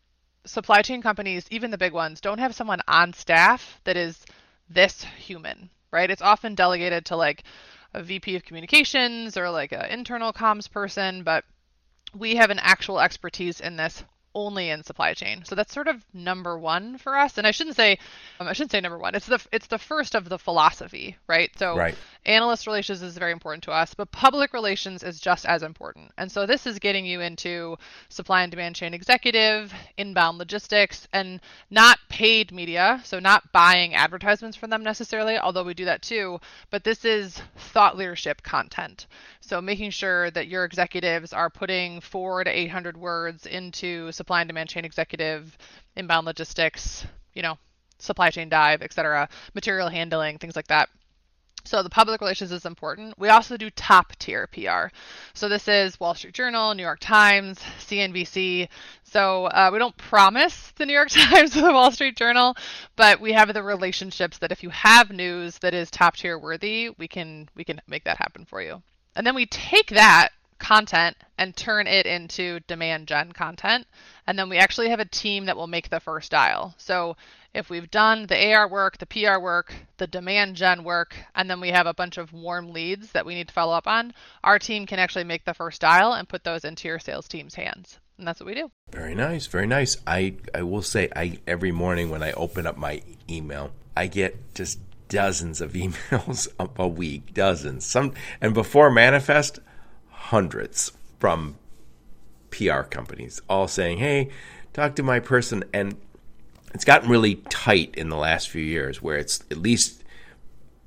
supply 0.44 0.82
chain 0.82 1.02
companies 1.02 1.46
even 1.50 1.70
the 1.70 1.78
big 1.78 1.92
ones 1.92 2.20
don't 2.20 2.38
have 2.38 2.54
someone 2.54 2.80
on 2.88 3.12
staff 3.12 3.80
that 3.84 3.96
is 3.96 4.24
this 4.68 5.04
human 5.16 5.70
right? 5.92 6.10
It's 6.10 6.22
often 6.22 6.54
delegated 6.54 7.06
to 7.06 7.16
like 7.16 7.44
a 7.94 8.02
VP 8.02 8.36
of 8.36 8.44
communications 8.44 9.36
or 9.36 9.50
like 9.50 9.72
an 9.72 9.86
internal 9.86 10.32
comms 10.32 10.70
person, 10.70 11.22
but 11.22 11.44
we 12.14 12.36
have 12.36 12.50
an 12.50 12.58
actual 12.58 13.00
expertise 13.00 13.60
in 13.60 13.76
this 13.76 14.02
only 14.34 14.70
in 14.70 14.82
supply 14.82 15.14
chain. 15.14 15.44
So 15.44 15.54
that's 15.54 15.72
sort 15.74 15.88
of 15.88 16.02
number 16.14 16.58
one 16.58 16.98
for 16.98 17.16
us. 17.16 17.38
And 17.38 17.46
I 17.46 17.50
shouldn't 17.50 17.76
say 17.76 17.98
um, 18.40 18.48
I 18.48 18.52
shouldn't 18.52 18.72
say 18.72 18.80
number 18.80 18.98
one. 18.98 19.14
It's 19.14 19.26
the 19.26 19.44
it's 19.52 19.66
the 19.66 19.78
first 19.78 20.14
of 20.14 20.28
the 20.28 20.38
philosophy, 20.38 21.16
right? 21.26 21.50
So 21.58 21.76
right. 21.76 21.94
Analyst 22.24 22.66
relations 22.66 23.02
is 23.02 23.18
very 23.18 23.32
important 23.32 23.64
to 23.64 23.72
us, 23.72 23.94
but 23.94 24.10
public 24.12 24.52
relations 24.52 25.02
is 25.02 25.20
just 25.20 25.44
as 25.44 25.62
important. 25.62 26.12
And 26.18 26.30
so 26.30 26.46
this 26.46 26.66
is 26.66 26.78
getting 26.78 27.04
you 27.04 27.20
into 27.20 27.76
supply 28.08 28.42
and 28.42 28.50
demand 28.50 28.76
chain 28.76 28.94
executive, 28.94 29.72
inbound 29.96 30.38
logistics, 30.38 31.08
and 31.12 31.40
not 31.70 31.98
paid 32.08 32.52
media. 32.52 33.00
So 33.04 33.18
not 33.18 33.50
buying 33.52 33.94
advertisements 33.94 34.56
from 34.56 34.70
them 34.70 34.84
necessarily, 34.84 35.38
although 35.38 35.64
we 35.64 35.74
do 35.74 35.84
that 35.86 36.02
too. 36.02 36.40
But 36.70 36.84
this 36.84 37.04
is 37.04 37.40
thought 37.56 37.96
leadership 37.96 38.42
content. 38.42 39.06
So 39.40 39.60
making 39.60 39.90
sure 39.90 40.30
that 40.30 40.48
your 40.48 40.64
executives 40.64 41.32
are 41.32 41.50
putting 41.50 42.00
four 42.00 42.44
to 42.44 42.50
800 42.50 42.96
words 42.96 43.46
into 43.46 44.12
supply 44.12 44.42
and 44.42 44.48
demand 44.48 44.68
chain 44.68 44.84
executive, 44.84 45.56
inbound 45.96 46.26
logistics, 46.26 47.04
you 47.34 47.42
know, 47.42 47.58
supply 47.98 48.30
chain 48.30 48.48
dive, 48.48 48.82
etc., 48.82 49.28
material 49.54 49.88
handling, 49.88 50.38
things 50.38 50.56
like 50.56 50.68
that. 50.68 50.88
So 51.64 51.82
the 51.82 51.90
public 51.90 52.20
relations 52.20 52.52
is 52.52 52.66
important. 52.66 53.18
We 53.18 53.28
also 53.28 53.56
do 53.56 53.70
top 53.70 54.14
tier 54.16 54.46
PR. 54.48 54.94
So 55.34 55.48
this 55.48 55.68
is 55.68 55.98
Wall 56.00 56.14
Street 56.14 56.34
Journal, 56.34 56.74
New 56.74 56.82
York 56.82 57.00
Times, 57.00 57.58
CNBC. 57.80 58.68
So 59.04 59.46
uh, 59.46 59.70
we 59.72 59.78
don't 59.78 59.96
promise 59.96 60.72
the 60.76 60.86
New 60.86 60.92
York 60.92 61.08
Times 61.10 61.56
or 61.56 61.62
the 61.62 61.72
Wall 61.72 61.90
Street 61.90 62.16
Journal, 62.16 62.56
but 62.96 63.20
we 63.20 63.32
have 63.32 63.52
the 63.52 63.62
relationships 63.62 64.38
that 64.38 64.52
if 64.52 64.62
you 64.62 64.70
have 64.70 65.10
news 65.10 65.58
that 65.58 65.74
is 65.74 65.90
top 65.90 66.16
tier 66.16 66.38
worthy, 66.38 66.90
we 66.98 67.08
can 67.08 67.48
we 67.54 67.64
can 67.64 67.80
make 67.86 68.04
that 68.04 68.18
happen 68.18 68.44
for 68.44 68.60
you. 68.60 68.82
And 69.14 69.26
then 69.26 69.34
we 69.34 69.46
take 69.46 69.88
that 69.88 70.30
content 70.62 71.16
and 71.38 71.56
turn 71.56 71.86
it 71.86 72.06
into 72.06 72.60
demand 72.68 73.08
gen 73.08 73.32
content. 73.32 73.86
And 74.26 74.38
then 74.38 74.48
we 74.48 74.58
actually 74.58 74.90
have 74.90 75.00
a 75.00 75.04
team 75.04 75.46
that 75.46 75.56
will 75.56 75.66
make 75.66 75.90
the 75.90 76.00
first 76.00 76.30
dial. 76.30 76.74
So 76.78 77.16
if 77.54 77.68
we've 77.68 77.90
done 77.90 78.26
the 78.26 78.52
AR 78.52 78.68
work, 78.68 78.98
the 78.98 79.06
PR 79.06 79.38
work, 79.38 79.74
the 79.98 80.06
demand 80.06 80.56
gen 80.56 80.84
work, 80.84 81.16
and 81.34 81.50
then 81.50 81.60
we 81.60 81.68
have 81.68 81.86
a 81.86 81.94
bunch 81.94 82.16
of 82.16 82.32
warm 82.32 82.72
leads 82.72 83.12
that 83.12 83.26
we 83.26 83.34
need 83.34 83.48
to 83.48 83.54
follow 83.54 83.74
up 83.74 83.86
on, 83.86 84.14
our 84.42 84.58
team 84.58 84.86
can 84.86 84.98
actually 84.98 85.24
make 85.24 85.44
the 85.44 85.54
first 85.54 85.80
dial 85.80 86.12
and 86.14 86.28
put 86.28 86.44
those 86.44 86.64
into 86.64 86.88
your 86.88 86.98
sales 86.98 87.28
team's 87.28 87.54
hands. 87.54 87.98
And 88.18 88.26
that's 88.26 88.40
what 88.40 88.46
we 88.46 88.54
do. 88.54 88.70
Very 88.90 89.14
nice, 89.14 89.46
very 89.46 89.66
nice. 89.66 89.96
I, 90.06 90.36
I 90.54 90.62
will 90.62 90.82
say 90.82 91.08
I 91.14 91.38
every 91.46 91.72
morning 91.72 92.08
when 92.08 92.22
I 92.22 92.32
open 92.32 92.66
up 92.66 92.76
my 92.76 93.02
email, 93.28 93.72
I 93.96 94.06
get 94.06 94.54
just 94.54 94.78
dozens 95.08 95.60
of 95.60 95.72
emails 95.74 96.48
a 96.78 96.88
week, 96.88 97.34
dozens. 97.34 97.84
Some 97.84 98.14
and 98.40 98.54
before 98.54 98.90
manifest, 98.90 99.58
hundreds 100.08 100.92
from 101.18 101.56
PR 102.50 102.82
companies, 102.82 103.40
all 103.48 103.66
saying, 103.66 103.98
"Hey, 103.98 104.30
talk 104.72 104.94
to 104.96 105.02
my 105.02 105.18
person." 105.18 105.64
And 105.72 105.96
it's 106.74 106.84
gotten 106.84 107.08
really 107.08 107.36
tight 107.36 107.94
in 107.96 108.08
the 108.08 108.16
last 108.16 108.48
few 108.48 108.62
years, 108.62 109.02
where 109.02 109.16
it's 109.16 109.42
at 109.50 109.58
least 109.58 110.04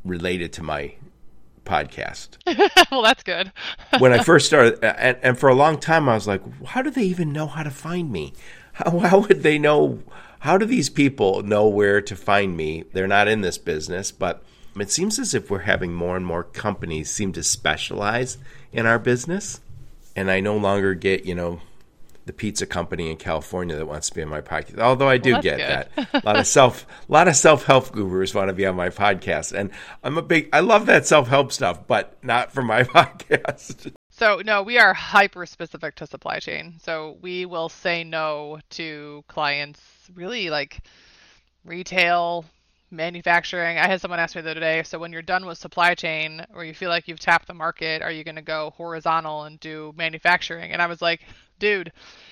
related 0.03 0.53
to 0.53 0.63
my 0.63 0.95
podcast. 1.65 2.37
well, 2.91 3.01
that's 3.01 3.23
good. 3.23 3.51
when 3.99 4.13
I 4.13 4.23
first 4.23 4.47
started, 4.47 4.83
and, 4.83 5.17
and 5.21 5.37
for 5.37 5.49
a 5.49 5.55
long 5.55 5.79
time, 5.79 6.07
I 6.09 6.13
was 6.13 6.27
like, 6.27 6.41
"How 6.65 6.81
do 6.81 6.89
they 6.89 7.03
even 7.03 7.31
know 7.31 7.47
how 7.47 7.63
to 7.63 7.71
find 7.71 8.11
me? 8.11 8.33
How, 8.73 8.99
how 8.99 9.19
would 9.19 9.43
they 9.43 9.57
know?" 9.57 9.99
how 10.45 10.59
do 10.59 10.65
these 10.67 10.91
people 10.91 11.41
know 11.41 11.67
where 11.67 11.99
to 11.99 12.15
find 12.15 12.55
me? 12.55 12.83
They're 12.93 13.07
not 13.07 13.27
in 13.27 13.41
this 13.41 13.57
business, 13.57 14.11
but 14.11 14.43
it 14.79 14.91
seems 14.91 15.17
as 15.17 15.33
if 15.33 15.49
we're 15.49 15.59
having 15.59 15.91
more 15.91 16.15
and 16.15 16.23
more 16.23 16.43
companies 16.43 17.09
seem 17.09 17.33
to 17.33 17.41
specialize 17.41 18.37
in 18.71 18.85
our 18.85 18.99
business, 18.99 19.59
and 20.15 20.29
I 20.29 20.41
no 20.41 20.55
longer 20.55 20.93
get, 20.93 21.25
you 21.25 21.33
know, 21.33 21.61
the 22.25 22.33
pizza 22.33 22.65
company 22.65 23.11
in 23.11 23.17
California 23.17 23.75
that 23.75 23.85
wants 23.85 24.09
to 24.09 24.15
be 24.15 24.21
on 24.23 24.29
my 24.29 24.41
podcast. 24.41 24.79
Although 24.79 25.07
I 25.09 25.17
do 25.17 25.33
Well, 25.33 25.41
get 25.41 25.57
that's 25.57 25.89
that. 25.95 26.13
a 26.23 26.25
lot 26.25 26.39
of 26.39 26.47
self 26.47 26.85
a 27.07 27.11
lot 27.11 27.27
of 27.27 27.35
self-help 27.35 27.91
gurus 27.91 28.33
want 28.33 28.49
to 28.49 28.53
be 28.53 28.65
on 28.65 28.75
my 28.75 28.89
podcast. 28.89 29.51
And 29.53 29.69
I'm 30.03 30.17
a 30.17 30.21
big 30.23 30.49
I 30.51 30.61
love 30.61 30.85
that 30.87 31.05
self-help 31.05 31.51
stuff, 31.51 31.87
but 31.87 32.17
not 32.23 32.51
for 32.51 32.61
my 32.63 32.83
podcast. 32.83 33.93
So 34.09 34.41
no, 34.43 34.63
we 34.63 34.77
are 34.79 34.93
hyper 34.93 35.45
specific 35.45 35.95
to 35.95 36.07
supply 36.07 36.39
chain. 36.39 36.75
So 36.81 37.17
we 37.21 37.45
will 37.45 37.69
say 37.69 38.03
no 38.03 38.59
to 38.71 39.23
clients 39.27 39.81
really 40.13 40.49
like 40.49 40.79
retail, 41.63 42.45
manufacturing. 42.91 43.77
I 43.77 43.87
had 43.87 44.01
someone 44.01 44.19
ask 44.19 44.35
me 44.35 44.41
the 44.41 44.51
other 44.51 44.59
day, 44.59 44.83
so 44.83 44.97
when 44.99 45.11
you're 45.11 45.21
done 45.21 45.45
with 45.45 45.57
supply 45.57 45.95
chain 45.95 46.45
or 46.53 46.63
you 46.63 46.73
feel 46.73 46.89
like 46.89 47.07
you've 47.07 47.19
tapped 47.19 47.47
the 47.47 47.53
market, 47.53 48.01
are 48.01 48.11
you 48.11 48.23
going 48.23 48.35
to 48.35 48.41
go 48.41 48.71
horizontal 48.77 49.43
and 49.43 49.59
do 49.59 49.93
manufacturing? 49.97 50.71
And 50.71 50.81
I 50.81 50.87
was 50.87 51.01
like, 51.01 51.21
dude, 51.59 51.91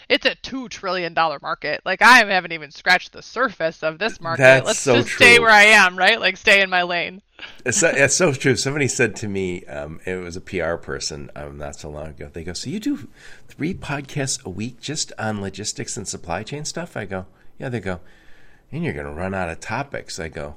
it's 0.10 0.26
a 0.26 0.36
2 0.36 0.70
trillion 0.70 1.14
dollar 1.14 1.40
market. 1.42 1.82
Like 1.86 2.02
I 2.02 2.20
haven't 2.26 2.52
even 2.52 2.72
scratched 2.72 3.14
the 3.14 3.22
surface 3.22 3.84
of 3.84 4.00
this 4.00 4.20
market. 4.22 4.44
That's 4.44 4.66
Let's 4.66 4.80
so 4.80 4.96
just 4.98 5.16
stay 5.16 5.40
where 5.40 5.50
I 5.50 5.64
am, 5.64 5.98
right? 5.98 6.20
Like 6.20 6.38
stay 6.38 6.62
in 6.62 6.70
my 6.70 6.84
lane. 6.84 7.22
It's 7.66 7.80
so, 7.80 7.90
it's 7.90 8.16
so 8.16 8.34
true. 8.34 8.56
Somebody 8.56 8.88
said 8.88 9.16
to 9.18 9.28
me, 9.28 9.66
um, 9.66 10.00
it 10.06 10.16
was 10.16 10.36
a 10.36 10.42
PR 10.42 10.76
person 10.76 11.30
um, 11.36 11.58
not 11.58 11.76
so 11.76 11.90
long 11.90 12.08
ago. 12.08 12.30
They 12.32 12.44
go, 12.44 12.54
"So 12.54 12.70
you 12.70 12.80
do 12.80 13.08
three 13.48 13.74
podcasts 13.74 14.44
a 14.46 14.50
week 14.50 14.80
just 14.80 15.12
on 15.18 15.42
logistics 15.42 15.98
and 15.98 16.08
supply 16.08 16.44
chain 16.44 16.64
stuff?" 16.64 16.96
I 16.96 17.06
go, 17.06 17.26
"Yeah." 17.58 17.70
They 17.70 17.80
go, 17.80 18.00
"And 18.72 18.84
you're 18.84 18.94
going 18.94 19.08
to 19.08 19.12
run 19.12 19.34
out 19.34 19.50
of 19.50 19.60
topics." 19.60 20.20
I 20.20 20.30
go, 20.30 20.56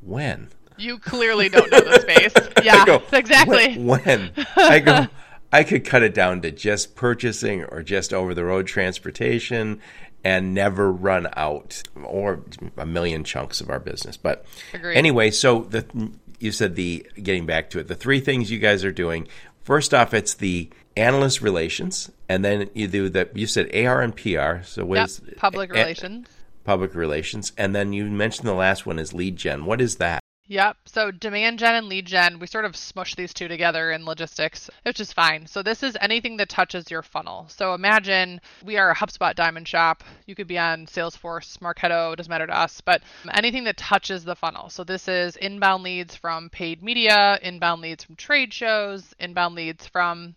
"When?" 0.00 0.48
You 0.76 0.98
clearly 0.98 1.48
don't 1.48 1.70
know 1.70 1.80
the 1.80 2.00
space. 2.00 2.32
Yeah, 2.64 2.84
go, 2.84 3.02
exactly. 3.12 3.76
When? 3.78 4.32
when? 4.34 4.46
I 4.56 4.80
go, 4.80 5.06
I 5.52 5.64
could 5.64 5.84
cut 5.84 6.02
it 6.02 6.12
down 6.14 6.42
to 6.42 6.50
just 6.50 6.94
purchasing 6.94 7.64
or 7.64 7.82
just 7.82 8.12
over 8.12 8.34
the 8.34 8.44
road 8.44 8.66
transportation 8.66 9.80
and 10.24 10.52
never 10.52 10.92
run 10.92 11.28
out 11.36 11.82
or 12.04 12.42
a 12.76 12.84
million 12.84 13.24
chunks 13.24 13.60
of 13.60 13.70
our 13.70 13.78
business. 13.80 14.16
But 14.16 14.44
Agreed. 14.74 14.96
anyway, 14.96 15.30
so 15.30 15.60
the 15.60 16.10
you 16.38 16.52
said 16.52 16.76
the 16.76 17.06
getting 17.22 17.46
back 17.46 17.70
to 17.70 17.78
it, 17.78 17.88
the 17.88 17.94
three 17.94 18.20
things 18.20 18.50
you 18.50 18.58
guys 18.58 18.84
are 18.84 18.92
doing. 18.92 19.26
First 19.62 19.92
off, 19.94 20.12
it's 20.14 20.34
the 20.34 20.70
analyst 20.96 21.40
relations, 21.42 22.10
and 22.28 22.44
then 22.44 22.68
you 22.74 22.88
do 22.88 23.08
that. 23.10 23.36
You 23.36 23.46
said 23.46 23.74
AR 23.74 24.02
and 24.02 24.14
PR. 24.16 24.62
So 24.64 24.84
what 24.84 24.96
Yep, 24.96 25.06
is 25.06 25.20
public 25.36 25.70
a- 25.70 25.74
relations. 25.74 26.28
Public 26.64 26.94
relations, 26.94 27.52
and 27.56 27.74
then 27.74 27.92
you 27.94 28.04
mentioned 28.04 28.46
the 28.46 28.52
last 28.54 28.84
one 28.84 28.98
is 28.98 29.14
lead 29.14 29.36
gen. 29.36 29.64
What 29.64 29.80
is 29.80 29.96
that? 29.96 30.20
Yep. 30.50 30.78
So 30.86 31.10
demand 31.10 31.58
gen 31.58 31.74
and 31.74 31.88
lead 31.88 32.06
gen, 32.06 32.38
we 32.38 32.46
sort 32.46 32.64
of 32.64 32.74
smush 32.74 33.14
these 33.14 33.34
two 33.34 33.48
together 33.48 33.90
in 33.92 34.06
logistics, 34.06 34.70
which 34.82 34.98
is 34.98 35.12
fine. 35.12 35.46
So 35.46 35.62
this 35.62 35.82
is 35.82 35.94
anything 36.00 36.38
that 36.38 36.48
touches 36.48 36.90
your 36.90 37.02
funnel. 37.02 37.46
So 37.50 37.74
imagine 37.74 38.40
we 38.64 38.78
are 38.78 38.90
a 38.90 38.96
HubSpot 38.96 39.34
diamond 39.34 39.68
shop. 39.68 40.02
You 40.24 40.34
could 40.34 40.46
be 40.46 40.58
on 40.58 40.86
Salesforce, 40.86 41.58
Marketo, 41.58 42.16
doesn't 42.16 42.30
matter 42.30 42.46
to 42.46 42.58
us, 42.58 42.80
but 42.80 43.02
anything 43.34 43.64
that 43.64 43.76
touches 43.76 44.24
the 44.24 44.34
funnel. 44.34 44.70
So 44.70 44.84
this 44.84 45.06
is 45.06 45.36
inbound 45.36 45.82
leads 45.82 46.16
from 46.16 46.48
paid 46.48 46.82
media, 46.82 47.38
inbound 47.42 47.82
leads 47.82 48.04
from 48.04 48.16
trade 48.16 48.54
shows, 48.54 49.14
inbound 49.20 49.54
leads 49.54 49.86
from 49.86 50.34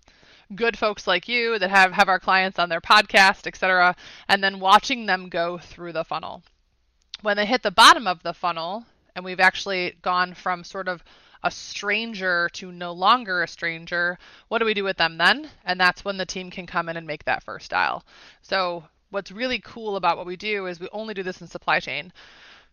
good 0.56 0.78
folks 0.78 1.08
like 1.08 1.30
you 1.30 1.58
that 1.58 1.70
have 1.70 1.94
have 1.94 2.10
our 2.10 2.20
clients 2.20 2.60
on 2.60 2.68
their 2.68 2.82
podcast, 2.82 3.48
etc., 3.48 3.96
and 4.28 4.44
then 4.44 4.60
watching 4.60 5.06
them 5.06 5.30
go 5.30 5.58
through 5.58 5.94
the 5.94 6.04
funnel. 6.04 6.44
When 7.22 7.38
they 7.38 7.46
hit 7.46 7.64
the 7.64 7.72
bottom 7.72 8.08
of 8.08 8.24
the 8.24 8.34
funnel, 8.34 8.86
and 9.16 9.26
we've 9.26 9.40
actually 9.40 9.96
gone 10.02 10.34
from 10.34 10.64
sort 10.64 10.88
of 10.88 11.04
a 11.44 11.52
stranger 11.52 12.50
to 12.54 12.72
no 12.72 12.92
longer 12.92 13.42
a 13.42 13.48
stranger, 13.48 14.18
what 14.48 14.60
do 14.60 14.66
we 14.66 14.74
do 14.74 14.84
with 14.84 14.98
them 14.98 15.18
then? 15.18 15.50
And 15.66 15.80
that's 15.80 16.06
when 16.06 16.18
the 16.18 16.26
team 16.26 16.52
can 16.52 16.68
come 16.68 16.88
in 16.90 16.98
and 16.98 17.08
make 17.08 17.26
that 17.26 17.44
first 17.44 17.72
dial. 17.72 18.06
So, 18.42 18.84
what's 19.10 19.32
really 19.32 19.60
cool 19.60 19.96
about 19.96 20.18
what 20.18 20.26
we 20.26 20.38
do 20.38 20.68
is 20.68 20.80
we 20.80 20.88
only 20.92 21.14
do 21.14 21.24
this 21.24 21.42
in 21.42 21.48
supply 21.48 21.80
chain. 21.80 22.14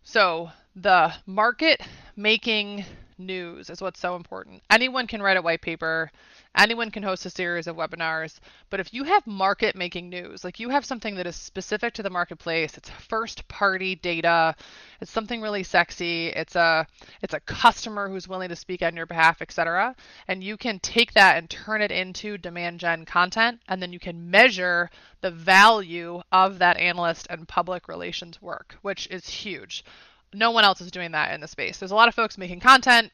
So, 0.02 0.50
the 0.76 1.12
market 1.26 1.80
making 2.14 2.84
news 3.18 3.70
is 3.70 3.80
what's 3.80 4.00
so 4.00 4.16
important. 4.16 4.62
Anyone 4.70 5.06
can 5.06 5.22
write 5.22 5.36
a 5.36 5.42
white 5.42 5.62
paper, 5.62 6.10
anyone 6.56 6.90
can 6.90 7.02
host 7.02 7.26
a 7.26 7.30
series 7.30 7.66
of 7.66 7.76
webinars, 7.76 8.38
but 8.70 8.80
if 8.80 8.92
you 8.92 9.04
have 9.04 9.26
market 9.26 9.76
making 9.76 10.08
news, 10.08 10.44
like 10.44 10.60
you 10.60 10.68
have 10.68 10.84
something 10.84 11.14
that 11.16 11.26
is 11.26 11.36
specific 11.36 11.94
to 11.94 12.02
the 12.02 12.10
marketplace, 12.10 12.76
it's 12.76 12.90
first 12.90 13.46
party 13.48 13.94
data, 13.94 14.54
it's 15.00 15.10
something 15.10 15.40
really 15.40 15.62
sexy, 15.62 16.28
it's 16.28 16.56
a 16.56 16.86
it's 17.22 17.34
a 17.34 17.40
customer 17.40 18.08
who's 18.08 18.28
willing 18.28 18.48
to 18.48 18.56
speak 18.56 18.82
on 18.82 18.96
your 18.96 19.06
behalf, 19.06 19.42
etc., 19.42 19.94
and 20.28 20.42
you 20.42 20.56
can 20.56 20.78
take 20.80 21.12
that 21.14 21.36
and 21.36 21.50
turn 21.50 21.82
it 21.82 21.90
into 21.90 22.38
demand 22.38 22.80
gen 22.80 23.04
content 23.04 23.60
and 23.68 23.82
then 23.82 23.92
you 23.92 23.98
can 23.98 24.30
measure 24.30 24.90
the 25.20 25.30
value 25.30 26.22
of 26.32 26.58
that 26.58 26.76
analyst 26.76 27.26
and 27.30 27.48
public 27.48 27.88
relations 27.88 28.40
work, 28.40 28.76
which 28.82 29.06
is 29.08 29.28
huge 29.28 29.84
no 30.32 30.50
one 30.50 30.64
else 30.64 30.80
is 30.80 30.90
doing 30.90 31.12
that 31.12 31.32
in 31.34 31.40
the 31.40 31.48
space. 31.48 31.78
There's 31.78 31.90
a 31.90 31.94
lot 31.96 32.08
of 32.08 32.14
folks 32.14 32.36
making 32.38 32.60
content. 32.60 33.12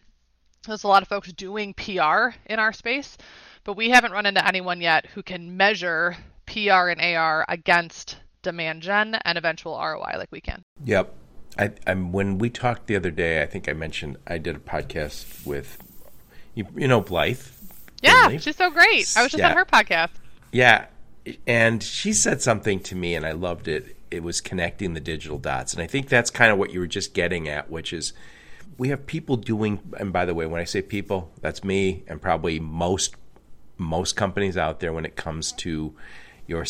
There's 0.66 0.85
a 0.85 0.88
lot 0.88 1.02
of 1.02 1.09
folks 1.09 1.30
doing 1.33 1.75
PR 1.75 2.30
in 2.47 2.59
our 2.59 2.73
space, 2.73 3.16
but 3.64 3.76
we 3.76 3.90
haven't 3.90 4.12
run 4.12 4.26
into 4.26 4.47
anyone 4.47 4.80
yet 4.80 5.06
who 5.06 5.23
can 5.23 5.56
measure 5.56 6.16
PR 6.47 6.88
and 6.88 7.00
AR 7.00 7.44
against 7.49 8.16
demand 8.42 8.83
gen 8.83 9.14
and 9.25 9.37
eventual 9.38 9.78
ROI 9.78 10.14
like 10.16 10.30
we 10.30 10.40
can. 10.40 10.62
Yep. 10.85 11.14
I, 11.59 11.71
I'm 11.87 12.12
when 12.12 12.38
we 12.38 12.50
talked 12.50 12.87
the 12.88 12.97
other 12.97 13.11
day. 13.11 13.42
I 13.42 13.47
think 13.47 13.68
I 13.68 13.75
mentioned 13.75 14.16
I 14.26 14.38
did 14.38 14.56
a 14.56 14.59
podcast 14.59 15.47
with 15.47 15.78
you. 16.54 16.66
You 16.75 16.88
know 16.88 17.00
Blythe. 17.00 17.40
Yeah, 18.02 18.23
Finley? 18.23 18.38
she's 18.38 18.56
so 18.56 18.71
great. 18.71 19.12
I 19.16 19.23
was 19.23 19.30
just 19.33 19.37
Yeah. 19.37 19.50
on 19.50 19.56
her 19.56 19.64
podcast. 19.64 20.11
Yeah, 20.50 20.87
and 21.47 21.83
she 21.83 22.12
said 22.12 22.42
something 22.42 22.80
to 22.80 22.94
me, 22.97 23.14
and 23.14 23.25
I 23.25 23.33
loved 23.33 23.68
it. 23.68 23.97
It 24.14 24.23
was 24.23 24.40
connecting 24.40 24.94
the 24.94 25.00
digital 25.00 25.38
dots, 25.38 25.73
and 25.73 25.83
I 25.83 25.87
think 25.87 26.09
that's 26.09 26.30
kind 26.30 26.52
of 26.52 26.59
what 26.59 26.73
you 26.73 26.80
were 26.80 26.87
just 26.87 27.14
getting 27.14 27.49
at, 27.49 27.71
which 27.71 27.92
is 27.92 28.12
we 28.78 28.88
have 28.88 29.06
people 29.06 29.37
doing. 29.37 29.80
And 29.99 30.12
by 30.12 30.25
the 30.25 30.35
way, 30.35 30.47
when 30.47 30.61
I 30.61 30.64
say 30.64 30.83
people, 30.83 31.30
that's 31.40 31.64
me 31.64 32.04
and 32.06 32.21
probably 32.21 32.61
most 32.61 33.16
most 33.76 34.14
companies 34.14 34.56
out 34.56 34.80
there 34.80 34.92
when 34.92 35.04
it 35.04 35.16
comes 35.16 35.52
to 35.52 35.94
your 36.47 36.64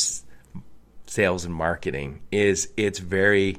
sales 1.06 1.44
and 1.44 1.54
marketing. 1.54 2.20
Is 2.30 2.70
it's 2.76 2.98
very 2.98 3.58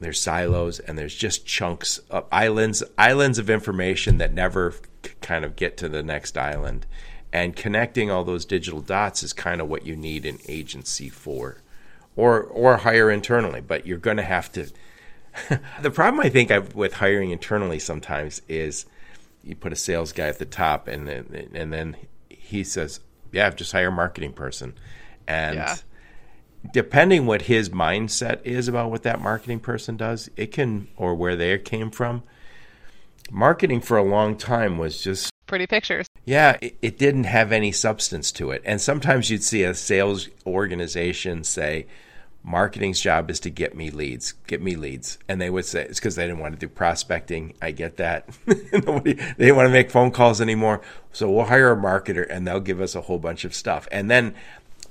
there's 0.00 0.20
silos 0.20 0.78
and 0.78 0.98
there's 0.98 1.14
just 1.14 1.46
chunks 1.46 1.98
of 2.10 2.26
islands 2.30 2.82
islands 2.98 3.38
of 3.38 3.48
information 3.48 4.18
that 4.18 4.32
never 4.32 4.74
kind 5.20 5.44
of 5.44 5.56
get 5.56 5.76
to 5.78 5.88
the 5.88 6.02
next 6.02 6.36
island 6.36 6.86
and 7.32 7.56
connecting 7.56 8.10
all 8.10 8.24
those 8.24 8.44
digital 8.44 8.80
dots 8.80 9.22
is 9.22 9.32
kind 9.32 9.60
of 9.60 9.68
what 9.68 9.86
you 9.86 9.96
need 9.96 10.26
an 10.26 10.38
agency 10.48 11.08
for 11.08 11.58
or 12.16 12.42
or 12.42 12.78
hire 12.78 13.10
internally 13.10 13.60
but 13.60 13.86
you're 13.86 13.98
going 13.98 14.16
to 14.16 14.22
have 14.22 14.50
to 14.52 14.66
the 15.82 15.90
problem 15.90 16.20
i 16.24 16.28
think 16.28 16.50
I've, 16.50 16.74
with 16.74 16.94
hiring 16.94 17.30
internally 17.30 17.78
sometimes 17.78 18.42
is 18.48 18.86
you 19.44 19.54
put 19.54 19.72
a 19.72 19.76
sales 19.76 20.12
guy 20.12 20.26
at 20.28 20.38
the 20.38 20.44
top 20.46 20.88
and 20.88 21.06
then 21.06 21.50
and 21.54 21.72
then 21.72 21.96
he 22.28 22.64
says 22.64 23.00
yeah 23.32 23.50
just 23.50 23.72
hire 23.72 23.88
a 23.88 23.92
marketing 23.92 24.32
person 24.32 24.74
and 25.28 25.56
Yeah. 25.56 25.76
depending 26.72 27.26
what 27.26 27.42
his 27.42 27.68
mindset 27.70 28.40
is 28.44 28.66
about 28.68 28.90
what 28.90 29.02
that 29.02 29.20
marketing 29.20 29.60
person 29.60 29.96
does, 29.96 30.30
it 30.36 30.52
can 30.52 30.88
or 30.96 31.14
where 31.14 31.36
they 31.36 31.58
came 31.58 31.90
from. 31.90 32.22
Marketing 33.30 33.80
for 33.80 33.96
a 33.96 34.04
long 34.04 34.36
time 34.36 34.78
was 34.78 35.02
just 35.02 35.30
Pretty 35.46 35.66
pictures. 35.66 36.06
yeah, 36.24 36.56
it, 36.60 36.76
it 36.82 36.98
didn't 36.98 37.24
have 37.24 37.50
any 37.52 37.72
substance 37.72 38.30
to 38.32 38.50
it. 38.52 38.62
And 38.64 38.80
sometimes 38.80 39.30
you'd 39.30 39.42
see 39.42 39.64
a 39.64 39.74
sales 39.74 40.28
organization 40.46 41.42
say, 41.44 41.86
marketing's 42.46 43.00
job 43.00 43.28
is 43.28 43.40
to 43.40 43.50
get 43.50 43.76
me 43.76 43.90
leads, 43.90 44.32
get 44.46 44.62
me 44.62 44.76
leads. 44.76 45.18
And 45.28 45.40
they 45.40 45.50
would 45.50 45.64
say, 45.64 45.82
it's 45.82 45.98
because 45.98 46.14
they 46.14 46.26
didn't 46.26 46.38
want 46.38 46.54
to 46.54 46.60
do 46.60 46.68
prospecting. 46.68 47.54
I 47.60 47.72
get 47.72 47.96
that. 47.96 48.28
Nobody, 48.72 49.14
they 49.14 49.46
didn't 49.46 49.56
want 49.56 49.66
to 49.66 49.72
make 49.72 49.90
phone 49.90 50.12
calls 50.12 50.40
anymore. 50.40 50.80
So 51.12 51.28
we'll 51.28 51.46
hire 51.46 51.72
a 51.72 51.76
marketer 51.76 52.24
and 52.30 52.46
they'll 52.46 52.60
give 52.60 52.80
us 52.80 52.94
a 52.94 53.00
whole 53.00 53.18
bunch 53.18 53.44
of 53.44 53.52
stuff. 53.52 53.88
And 53.90 54.08
then, 54.08 54.34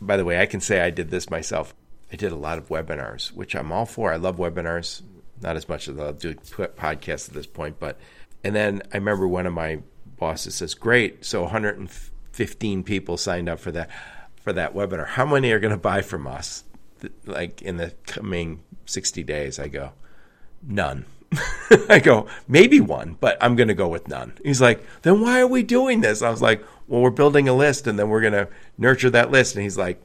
by 0.01 0.17
the 0.17 0.25
way, 0.25 0.41
I 0.41 0.45
can 0.45 0.59
say 0.59 0.81
I 0.81 0.89
did 0.89 1.09
this 1.09 1.29
myself. 1.29 1.73
I 2.11 2.17
did 2.17 2.33
a 2.33 2.35
lot 2.35 2.57
of 2.57 2.67
webinars, 2.67 3.31
which 3.31 3.55
I'm 3.55 3.71
all 3.71 3.85
for. 3.85 4.11
I 4.11 4.17
love 4.17 4.35
webinars, 4.35 5.01
not 5.41 5.55
as 5.55 5.69
much 5.69 5.87
as 5.87 5.97
I'll 5.97 6.11
do 6.11 6.35
podcasts 6.35 7.29
at 7.29 7.35
this 7.35 7.47
point. 7.47 7.79
But, 7.79 7.97
and 8.43 8.53
then 8.53 8.81
I 8.93 8.97
remember 8.97 9.29
one 9.29 9.45
of 9.47 9.53
my 9.53 9.79
bosses 10.17 10.55
says, 10.55 10.73
"Great, 10.73 11.25
so 11.25 11.43
115 11.43 12.83
people 12.83 13.17
signed 13.17 13.49
up 13.49 13.59
for 13.59 13.71
that 13.71 13.89
for 14.45 14.53
that 14.53 14.75
webinar. 14.75 15.07
How 15.07 15.25
many 15.25 15.51
are 15.51 15.59
going 15.59 15.73
to 15.73 15.77
buy 15.77 16.01
from 16.01 16.27
us, 16.27 16.63
like 17.25 17.61
in 17.61 17.77
the 17.77 17.93
coming 18.05 18.63
60 18.85 19.23
days?" 19.23 19.59
I 19.59 19.67
go, 19.67 19.91
"None." 20.63 21.05
I 21.89 21.99
go, 21.99 22.27
"Maybe 22.47 22.79
one, 22.79 23.17
but 23.19 23.37
I'm 23.41 23.55
going 23.55 23.67
to 23.67 23.73
go 23.73 23.87
with 23.87 24.07
none." 24.07 24.33
He's 24.43 24.61
like, 24.61 24.85
"Then 25.01 25.21
why 25.21 25.39
are 25.41 25.47
we 25.47 25.63
doing 25.63 26.01
this?" 26.01 26.21
I 26.21 26.29
was 26.29 26.41
like, 26.41 26.63
"Well, 26.87 27.01
we're 27.01 27.09
building 27.09 27.47
a 27.47 27.53
list, 27.53 27.87
and 27.87 27.97
then 27.97 28.09
we're 28.09 28.21
going 28.21 28.33
to 28.33 28.47
nurture 28.77 29.09
that 29.09 29.31
list." 29.31 29.55
And 29.55 29.63
he's 29.63 29.77
like, 29.77 30.01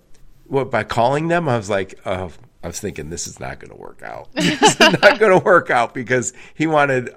"What 0.46 0.70
by 0.70 0.84
calling 0.84 1.28
them?" 1.28 1.48
I 1.48 1.56
was 1.56 1.70
like, 1.70 1.98
"Oh." 2.06 2.32
I 2.62 2.66
was 2.66 2.78
thinking 2.78 3.08
this 3.08 3.26
is 3.26 3.40
not 3.40 3.58
going 3.58 3.70
to 3.70 3.76
work 3.76 4.02
out. 4.02 4.28
is 4.36 4.78
not 4.78 5.18
going 5.18 5.32
to 5.32 5.42
work 5.42 5.70
out 5.70 5.94
because 5.94 6.32
he 6.54 6.66
wanted 6.66 7.08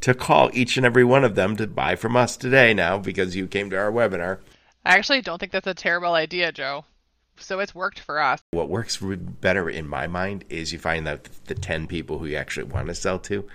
to 0.00 0.14
call 0.14 0.50
each 0.52 0.76
and 0.76 0.86
every 0.86 1.04
one 1.04 1.24
of 1.24 1.34
them 1.34 1.56
to 1.56 1.66
buy 1.66 1.96
from 1.96 2.16
us 2.16 2.36
today 2.36 2.72
now 2.72 2.98
because 2.98 3.36
you 3.36 3.46
came 3.46 3.70
to 3.70 3.76
our 3.76 3.92
webinar. 3.92 4.38
I 4.84 4.96
actually 4.96 5.20
don't 5.20 5.38
think 5.38 5.52
that's 5.52 5.66
a 5.66 5.74
terrible 5.74 6.14
idea, 6.14 6.52
Joe. 6.52 6.84
So 7.38 7.60
it's 7.60 7.74
worked 7.74 7.98
for 7.98 8.20
us. 8.20 8.40
What 8.52 8.68
works 8.68 8.98
better 9.00 9.68
in 9.68 9.86
my 9.88 10.06
mind 10.06 10.44
is 10.48 10.72
you 10.72 10.78
find 10.78 11.06
out 11.06 11.28
the 11.44 11.54
10 11.54 11.86
people 11.86 12.18
who 12.18 12.26
you 12.26 12.36
actually 12.36 12.64
want 12.64 12.88
to 12.88 12.94
sell 12.94 13.18
to 13.20 13.46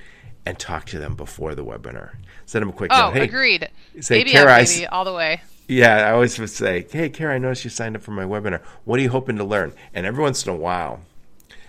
and 0.46 0.58
talk 0.58 0.86
to 0.88 1.00
them 1.00 1.16
before 1.16 1.56
the 1.56 1.66
webinar. 1.66 2.16
Send 2.46 2.62
them 2.62 2.70
a 2.70 2.74
quick 2.74 2.92
oh. 2.94 3.12
Hey, 3.12 3.24
agreed. 3.24 3.70
Say, 4.00 4.24
ABM, 4.24 4.32
Kara, 4.32 4.64
baby, 4.64 4.88
all 4.88 5.06
the 5.06 5.14
way. 5.14 5.42
Yeah, 5.68 6.08
I 6.08 6.12
always 6.12 6.38
would 6.38 6.50
say, 6.50 6.86
"Hey, 6.90 7.10
Kara, 7.10 7.36
I 7.36 7.38
noticed 7.38 7.64
you 7.64 7.70
signed 7.70 7.96
up 7.96 8.02
for 8.02 8.12
my 8.12 8.26
webinar. 8.26 8.62
What 8.84 9.00
are 9.00 9.04
you 9.04 9.10
hoping 9.10 9.38
to 9.38 9.44
learn?" 9.44 9.74
And 9.94 10.06
every 10.06 10.22
once 10.22 10.46
in 10.46 10.52
a 10.52 10.56
while, 10.56 11.02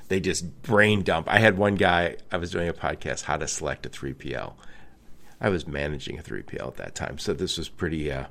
they 0.08 0.18
just 0.18 0.62
brain 0.62 1.02
dump. 1.02 1.28
I 1.30 1.38
had 1.38 1.56
one 1.56 1.76
guy. 1.76 2.16
I 2.30 2.38
was 2.38 2.50
doing 2.50 2.68
a 2.68 2.72
podcast, 2.72 3.22
how 3.22 3.36
to 3.36 3.46
select 3.46 3.86
a 3.86 3.88
3PL. 3.88 4.54
I 5.40 5.48
was 5.48 5.66
managing 5.66 6.18
a 6.18 6.22
3PL 6.22 6.68
at 6.68 6.76
that 6.76 6.94
time, 6.94 7.18
so 7.18 7.32
this 7.32 7.58
was 7.58 7.68
pretty, 7.68 8.10
uh, 8.10 8.26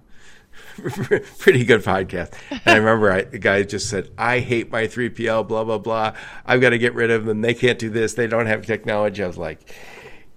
pretty 1.39 1.63
good 1.63 1.83
podcast. 1.83 2.33
And 2.49 2.61
I 2.65 2.77
remember 2.77 3.11
I, 3.11 3.21
the 3.23 3.39
guy 3.39 3.63
just 3.63 3.89
said, 3.89 4.09
"I 4.17 4.39
hate 4.39 4.71
my 4.71 4.83
3PL. 4.83 5.47
Blah 5.47 5.63
blah 5.63 5.77
blah. 5.77 6.13
I've 6.45 6.61
got 6.61 6.71
to 6.71 6.77
get 6.77 6.93
rid 6.93 7.11
of 7.11 7.25
them. 7.25 7.41
They 7.41 7.53
can't 7.53 7.79
do 7.79 7.89
this. 7.89 8.13
They 8.13 8.27
don't 8.27 8.47
have 8.47 8.65
technology." 8.65 9.23
I 9.23 9.27
was 9.27 9.37
like 9.37 9.59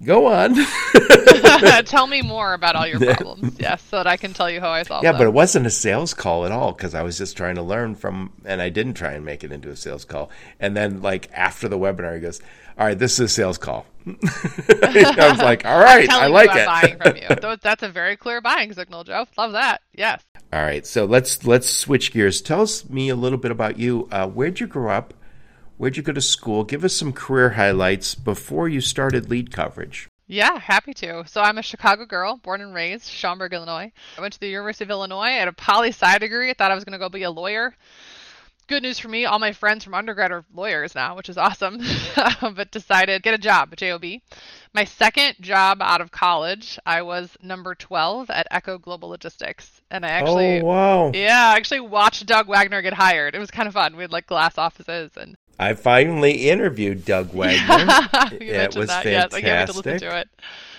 Go 0.03 0.27
on. 0.27 0.55
tell 1.85 2.07
me 2.07 2.21
more 2.21 2.53
about 2.53 2.77
all 2.77 2.87
your 2.87 2.99
problems, 2.99 3.57
yes, 3.59 3.83
so 3.83 3.97
that 3.97 4.07
I 4.07 4.17
can 4.17 4.33
tell 4.33 4.51
you 4.51 4.61
how 4.61 4.71
I 4.71 4.83
solve 4.83 5.03
yeah, 5.03 5.13
them. 5.13 5.19
but 5.19 5.27
it 5.29 5.33
wasn't 5.33 5.67
a 5.67 5.71
sales 5.71 6.13
call 6.15 6.45
at 6.45 6.53
all 6.53 6.73
because 6.73 6.95
I 6.95 7.03
was 7.03 7.17
just 7.17 7.37
trying 7.37 7.55
to 7.55 7.63
learn 7.63 7.95
from, 7.95 8.33
and 8.45 8.61
I 8.61 8.69
didn't 8.69 8.95
try 8.95 9.13
and 9.13 9.25
make 9.25 9.45
it 9.45 9.53
into 9.53 9.71
a 9.71 9.77
sales 9.77 10.05
call. 10.05 10.31
And 10.59 10.77
then, 10.77 11.01
like 11.01 11.31
after 11.33 11.69
the 11.69 11.79
webinar, 11.79 12.15
he 12.15 12.21
goes, 12.21 12.41
"All 12.79 12.87
right, 12.87 12.99
this 12.99 13.15
is 13.15 13.21
a 13.21 13.29
sales 13.29 13.59
call." 13.59 13.87
I 14.07 15.29
was 15.31 15.39
like, 15.39 15.65
"All 15.65 15.79
right, 15.79 16.09
I 16.11 16.27
like 16.27 16.51
it." 16.55 16.67
buying 16.67 16.97
from 16.99 17.17
you. 17.17 17.57
That's 17.63 17.83
a 17.83 17.89
very 17.89 18.17
clear 18.17 18.41
buying 18.41 18.73
signal, 18.73 19.05
Joe. 19.05 19.27
Love 19.39 19.53
that. 19.53 19.83
Yes. 19.95 20.23
All 20.53 20.63
right, 20.63 20.87
so 20.87 21.05
let's 21.05 21.45
let's 21.45 21.69
switch 21.69 22.13
gears. 22.13 22.41
Tell 22.41 22.63
us 22.63 22.89
me 22.89 23.09
a 23.09 23.17
little 23.17 23.39
bit 23.39 23.51
about 23.51 23.79
you. 23.79 24.09
Uh, 24.13 24.29
where'd 24.29 24.61
you 24.61 24.67
grow 24.67 24.91
up? 24.91 25.15
Where'd 25.77 25.97
you 25.97 26.03
go 26.03 26.13
to 26.13 26.21
school? 26.21 26.65
Give 26.65 26.85
us 26.85 26.95
some 26.95 27.13
career 27.13 27.51
highlights 27.51 28.15
before 28.15 28.69
you 28.69 28.81
started 28.81 29.27
LeadCoverage. 29.27 30.07
Yeah, 30.27 30.59
happy 30.59 30.95
to. 30.95 31.25
So 31.27 31.43
I'm 31.43 31.59
a 31.59 31.63
Chicago 31.63 32.07
girl, 32.07 32.39
born 32.39 32.61
and 32.61 32.73
raised, 32.73 33.11
Schaumburg, 33.11 33.53
Illinois. 33.53 33.93
I 34.17 34.21
went 34.21 34.33
to 34.35 34.41
the 34.41 34.49
University 34.49 34.85
of 34.85 34.91
Illinois. 34.91 35.25
I 35.25 35.31
had 35.33 35.49
a 35.49 35.53
poli 35.53 35.89
sci 35.89 36.19
degree. 36.19 36.51
I 36.51 36.55
thought 36.55 36.71
I 36.71 36.75
was 36.75 36.85
going 36.85 36.93
to 36.93 36.99
go 36.99 37.09
be 37.09 37.25
a 37.25 37.31
lawyer. 37.31 37.75
Good 38.67 38.83
news 38.83 38.99
for 38.99 39.09
me, 39.09 39.27
all 39.27 39.39
my 39.39 39.53
friends 39.53 39.85
from 39.85 39.93
undergrad 39.93 40.33
are 40.33 40.45
lawyers 40.55 40.95
now, 40.95 41.17
which 41.17 41.29
is 41.29 41.37
awesome. 41.39 41.81
Um, 42.41 42.55
but 42.55 42.71
decided 42.71 43.23
get 43.23 43.35
a 43.35 43.39
job 43.39 43.71
at 43.73 43.79
JOB. 43.79 44.05
My 44.73 44.85
second 44.85 45.37
job 45.41 45.79
out 45.81 46.01
of 46.01 46.11
college, 46.11 46.79
I 46.87 47.03
was 47.03 47.37
number 47.43 47.75
12 47.75 48.31
at 48.31 48.47
Echo 48.51 48.79
Global 48.79 49.09
Logistics. 49.11 49.81
And 49.91 50.05
I 50.07 50.11
actually 50.11 50.61
Oh, 50.61 50.65
wow. 50.65 51.13
Yeah, 51.15 51.53
I 51.53 51.57
actually 51.57 51.81
watched 51.81 52.25
Doug 52.27 52.49
Waggoner 52.49 52.83
get 52.83 52.95
hired. 52.95 53.35
It 53.35 53.39
was 53.39 53.51
kind 53.51 53.67
of 53.67 53.75
fun. 53.75 53.97
We 53.97 54.03
had 54.03 54.13
like 54.13 54.27
glass 54.27 54.59
offices 54.59 55.13
and 55.17 55.37
I 55.59 55.75
finally 55.75 56.49
interviewed 56.49 57.05
Doug 57.05 57.29
Waggoner. 57.35 58.09
it 58.41 58.77
was 58.77 58.89
that. 58.89 59.05
fantastic. 59.05 59.13
Yes, 59.13 59.35
I 59.35 59.41
can't 59.41 59.69
wait 59.69 59.83
to 59.83 59.91
listen 59.91 60.09
to 60.11 60.19
it. 60.21 60.29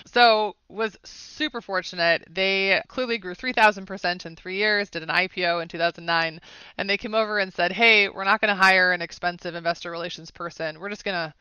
So 0.06 0.56
was 0.68 0.96
super 1.04 1.60
fortunate. 1.60 2.26
They 2.30 2.80
clearly 2.88 3.18
grew 3.18 3.34
3,000% 3.34 4.26
in 4.26 4.36
three 4.36 4.56
years, 4.56 4.88
did 4.88 5.02
an 5.02 5.08
IPO 5.08 5.62
in 5.62 5.68
2009, 5.68 6.40
and 6.78 6.90
they 6.90 6.96
came 6.96 7.14
over 7.14 7.38
and 7.38 7.52
said, 7.52 7.72
hey, 7.72 8.08
we're 8.08 8.24
not 8.24 8.40
going 8.40 8.54
to 8.54 8.62
hire 8.62 8.92
an 8.92 9.02
expensive 9.02 9.54
investor 9.54 9.90
relations 9.90 10.30
person. 10.30 10.78
We're 10.80 10.90
just 10.90 11.04
going 11.04 11.14
to 11.14 11.34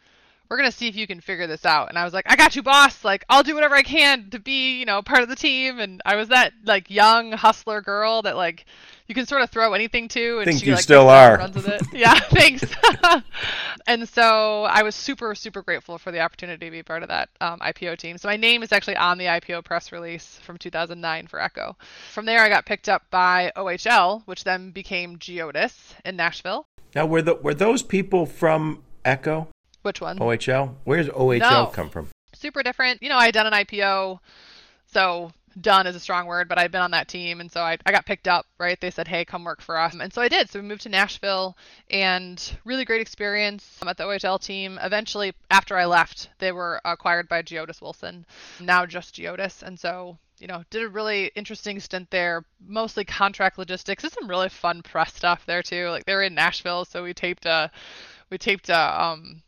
we're 0.50 0.58
gonna 0.58 0.72
see 0.72 0.88
if 0.88 0.96
you 0.96 1.08
can 1.08 1.22
figure 1.22 1.48
this 1.48 1.66
out. 1.66 1.90
And 1.90 1.98
I 1.98 2.04
was 2.04 2.14
like, 2.14 2.26
I 2.28 2.36
got 2.36 2.56
you, 2.56 2.62
boss. 2.62 3.04
Like, 3.04 3.26
I'll 3.30 3.44
do 3.44 3.56
whatever 3.56 3.76
I 3.76 3.84
can 3.84 4.30
to 4.30 4.40
be, 4.40 4.80
you 4.80 4.86
know, 4.86 5.02
part 5.02 5.24
of 5.24 5.30
the 5.30 5.36
team. 5.36 5.80
And 5.80 6.02
I 6.06 6.16
was 6.16 6.30
that 6.30 6.54
like 6.64 6.90
young 6.90 7.32
hustler 7.32 7.82
girl 7.82 8.22
that 8.24 8.36
like 8.36 8.66
you 9.08 9.16
can 9.16 9.26
sort 9.26 9.42
of 9.42 9.50
throw 9.50 9.74
anything 9.74 10.08
to, 10.10 10.40
and 10.40 10.46
think 10.46 10.60
she 10.60 10.68
you 10.68 10.74
like 10.74 10.84
still 10.84 11.10
are. 11.10 11.38
runs 11.38 11.56
with 11.56 11.68
it. 11.68 11.82
yeah, 11.94 12.16
thanks. 12.20 12.64
and 13.88 14.08
so 14.08 14.64
I 14.64 14.84
was 14.84 14.96
super 14.96 15.36
super 15.36 15.62
grateful 15.62 15.98
for 15.98 16.12
the 16.12 16.20
opportunity 16.20 16.66
to 16.68 16.72
be 16.72 16.84
part 16.84 17.04
of 17.04 17.10
that 17.10 17.30
um, 17.42 17.60
IPO 17.60 17.98
team. 17.98 18.18
So 18.18 18.28
my 18.28 18.38
name 18.38 18.64
is 18.64 18.72
actually 18.72 18.98
on 18.98 19.18
the 19.18 19.26
IPO 19.26 19.64
press 19.64 19.92
release 19.92 20.40
from 20.44 20.58
2009 20.58 21.28
for 21.28 21.40
Echo. 21.40 21.76
From 22.12 22.26
there, 22.26 22.40
I 22.42 22.50
got 22.50 22.66
picked 22.66 22.90
up 22.90 23.04
by 23.10 23.52
OHL, 23.56 24.24
which 24.26 24.44
then 24.44 24.72
became 24.72 25.18
Geodis 25.18 25.94
in 26.04 26.16
Nashville. 26.16 26.66
Now, 26.94 27.06
were 27.06 27.22
the, 27.22 27.36
were 27.36 27.54
those 27.54 27.84
people 27.84 28.26
from 28.26 28.82
Echo? 29.04 29.50
Which 29.82 30.00
one? 30.02 30.18
OHL? 30.18 30.76
Where's 30.86 31.10
OHL 31.10 31.40
No. 31.40 31.66
come 31.74 31.90
from? 31.90 32.10
super 32.36 32.64
different. 32.64 33.02
You 33.02 33.10
know, 33.10 33.18
I 33.18 33.26
had 33.26 33.34
done 33.34 33.48
an 33.48 33.54
IPO, 33.54 34.20
so 34.92 35.32
done 35.60 35.88
is 35.88 35.96
a 35.96 36.00
strong 36.00 36.28
word, 36.28 36.48
but 36.48 36.58
I'd 36.58 36.72
been 36.72 36.82
on 36.82 36.92
that 36.92 37.08
team, 37.08 37.40
and 37.40 37.52
so 37.52 37.62
I, 37.62 37.78
I 37.86 37.92
got 37.92 38.06
picked 38.06 38.28
up. 38.28 38.46
Right? 38.60 38.80
They 38.80 38.92
said, 38.92 39.08
"Hey, 39.08 39.26
come 39.26 39.44
work 39.44 39.62
for 39.62 39.78
us," 39.78 39.96
and 40.00 40.14
so 40.14 40.22
I 40.22 40.28
did. 40.28 40.50
So 40.50 40.60
we 40.60 40.68
moved 40.68 40.82
to 40.84 40.90
Nashville, 40.90 41.58
and 41.90 42.58
really 42.66 42.86
great 42.86 43.02
experience 43.02 43.80
at 43.86 43.98
the 43.98 44.04
OHL 44.04 44.40
team. 44.40 44.80
Eventually, 44.82 45.34
after 45.52 45.78
I 45.78 45.86
left, 45.86 46.30
they 46.40 46.52
were 46.52 46.82
acquired 46.86 47.28
by 47.30 47.42
Geodis 47.42 47.82
Wilson, 47.82 48.26
now 48.60 48.86
just 48.86 49.16
Geodis, 49.16 49.64
and 49.64 49.80
so 49.80 50.18
you 50.40 50.48
know, 50.48 50.64
did 50.70 50.84
a 50.84 50.90
really 50.90 51.32
interesting 51.36 51.80
stint 51.80 52.10
there, 52.12 52.44
mostly 52.68 53.06
contract 53.06 53.58
logistics. 53.58 54.02
There's 54.02 54.14
some 54.14 54.30
really 54.30 54.50
fun 54.50 54.82
press 54.82 55.14
stuff 55.14 55.46
there 55.46 55.64
too. 55.64 55.90
Like 55.90 56.06
they 56.06 56.14
were 56.14 56.24
in 56.24 56.36
Nashville, 56.36 56.86
so 56.86 57.04
we 57.04 57.14
taped 57.14 57.46
a 57.46 57.72
we 58.30 58.38
taped 58.38 58.70
a 58.70 59.02
um 59.02 59.42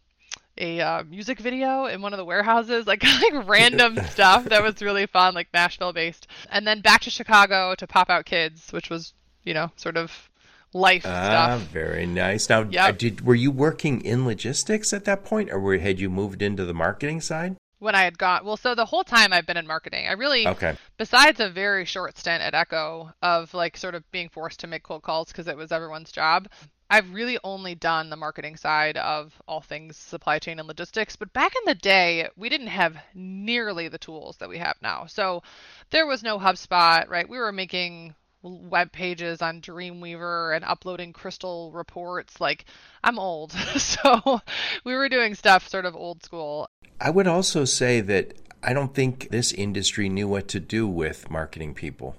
a 0.57 0.79
uh, 0.81 1.03
music 1.03 1.39
video 1.39 1.85
in 1.85 2.01
one 2.01 2.13
of 2.13 2.17
the 2.17 2.25
warehouses, 2.25 2.87
like 2.87 3.03
like 3.21 3.47
random 3.47 3.97
stuff 4.11 4.45
that 4.45 4.63
was 4.63 4.81
really 4.81 5.05
fun, 5.05 5.33
like 5.33 5.47
Nashville 5.53 5.93
based. 5.93 6.27
And 6.51 6.65
then 6.67 6.81
back 6.81 7.01
to 7.01 7.09
Chicago 7.09 7.75
to 7.75 7.87
Pop 7.87 8.09
Out 8.09 8.25
Kids, 8.25 8.71
which 8.71 8.89
was 8.89 9.13
you 9.43 9.53
know 9.53 9.71
sort 9.75 9.97
of 9.97 10.29
life 10.73 11.03
Ah, 11.05 11.57
stuff. 11.57 11.61
very 11.69 12.05
nice. 12.05 12.49
Now, 12.49 12.63
Yep. 12.63 12.97
did 12.97 13.21
were 13.25 13.35
you 13.35 13.51
working 13.51 14.01
in 14.01 14.25
logistics 14.25 14.91
at 14.93 15.05
that 15.05 15.23
point, 15.23 15.49
or 15.51 15.59
were, 15.59 15.77
had 15.77 15.99
you 15.99 16.09
moved 16.09 16.41
into 16.41 16.65
the 16.65 16.73
marketing 16.73 17.21
side? 17.21 17.55
When 17.79 17.95
I 17.95 18.03
had 18.03 18.17
got 18.17 18.43
well, 18.43 18.57
so 18.57 18.73
the 18.73 18.85
whole 18.85 19.03
time 19.03 19.31
I've 19.31 19.45
been 19.45 19.57
in 19.57 19.67
marketing, 19.67 20.07
I 20.07 20.13
really 20.13 20.47
Okay. 20.47 20.75
besides 20.97 21.39
a 21.39 21.49
very 21.49 21.85
short 21.85 22.17
stint 22.17 22.41
at 22.41 22.55
Echo 22.55 23.13
of 23.21 23.53
like 23.53 23.77
sort 23.77 23.95
of 23.95 24.09
being 24.11 24.29
forced 24.29 24.59
to 24.61 24.67
make 24.67 24.83
cold 24.83 25.03
calls 25.03 25.27
because 25.27 25.47
it 25.47 25.57
was 25.57 25.71
everyone's 25.71 26.11
job, 26.11 26.47
I've 26.89 27.13
really 27.13 27.37
only 27.43 27.75
done 27.75 28.09
the 28.09 28.15
marketing 28.15 28.55
side 28.55 28.97
of 28.97 29.33
all 29.47 29.61
things 29.61 29.97
supply 29.97 30.39
chain 30.39 30.57
and 30.59 30.67
logistics. 30.67 31.15
But 31.15 31.33
back 31.33 31.53
in 31.55 31.63
the 31.65 31.75
day, 31.75 32.29
we 32.37 32.49
didn't 32.49 32.67
have 32.67 32.97
nearly 33.13 33.89
the 33.89 33.97
tools 33.97 34.37
that 34.37 34.49
we 34.49 34.57
have 34.57 34.77
now. 34.81 35.05
So 35.05 35.43
there 35.89 36.07
was 36.07 36.23
no 36.23 36.39
HubSpot, 36.39 37.07
right? 37.09 37.27
We 37.27 37.37
were 37.37 37.51
making 37.51 38.15
web 38.47 38.91
pages 38.91 39.41
on 39.41 39.61
Dreamweaver 39.61 40.55
and 40.55 40.65
uploading 40.65 41.13
crystal 41.13 41.71
reports. 41.71 42.39
Like, 42.41 42.65
I'm 43.03 43.19
old. 43.19 43.51
so 43.77 44.41
we 44.83 44.95
were 44.95 45.09
doing 45.09 45.35
stuff 45.35 45.67
sort 45.67 45.85
of 45.85 45.95
old 45.95 46.23
school. 46.23 46.67
I 46.99 47.09
would 47.09 47.27
also 47.27 47.65
say 47.65 48.01
that 48.01 48.33
I 48.63 48.73
don't 48.73 48.93
think 48.93 49.29
this 49.29 49.51
industry 49.51 50.09
knew 50.09 50.27
what 50.27 50.47
to 50.49 50.59
do 50.59 50.87
with 50.87 51.29
marketing 51.29 51.73
people. 51.73 52.15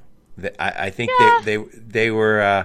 I, 0.58 0.72
I 0.86 0.90
think 0.90 1.10
Yeah. 1.18 1.40
they, 1.44 1.56
they 1.56 1.64
they 1.74 2.10
were 2.10 2.40
uh, 2.40 2.64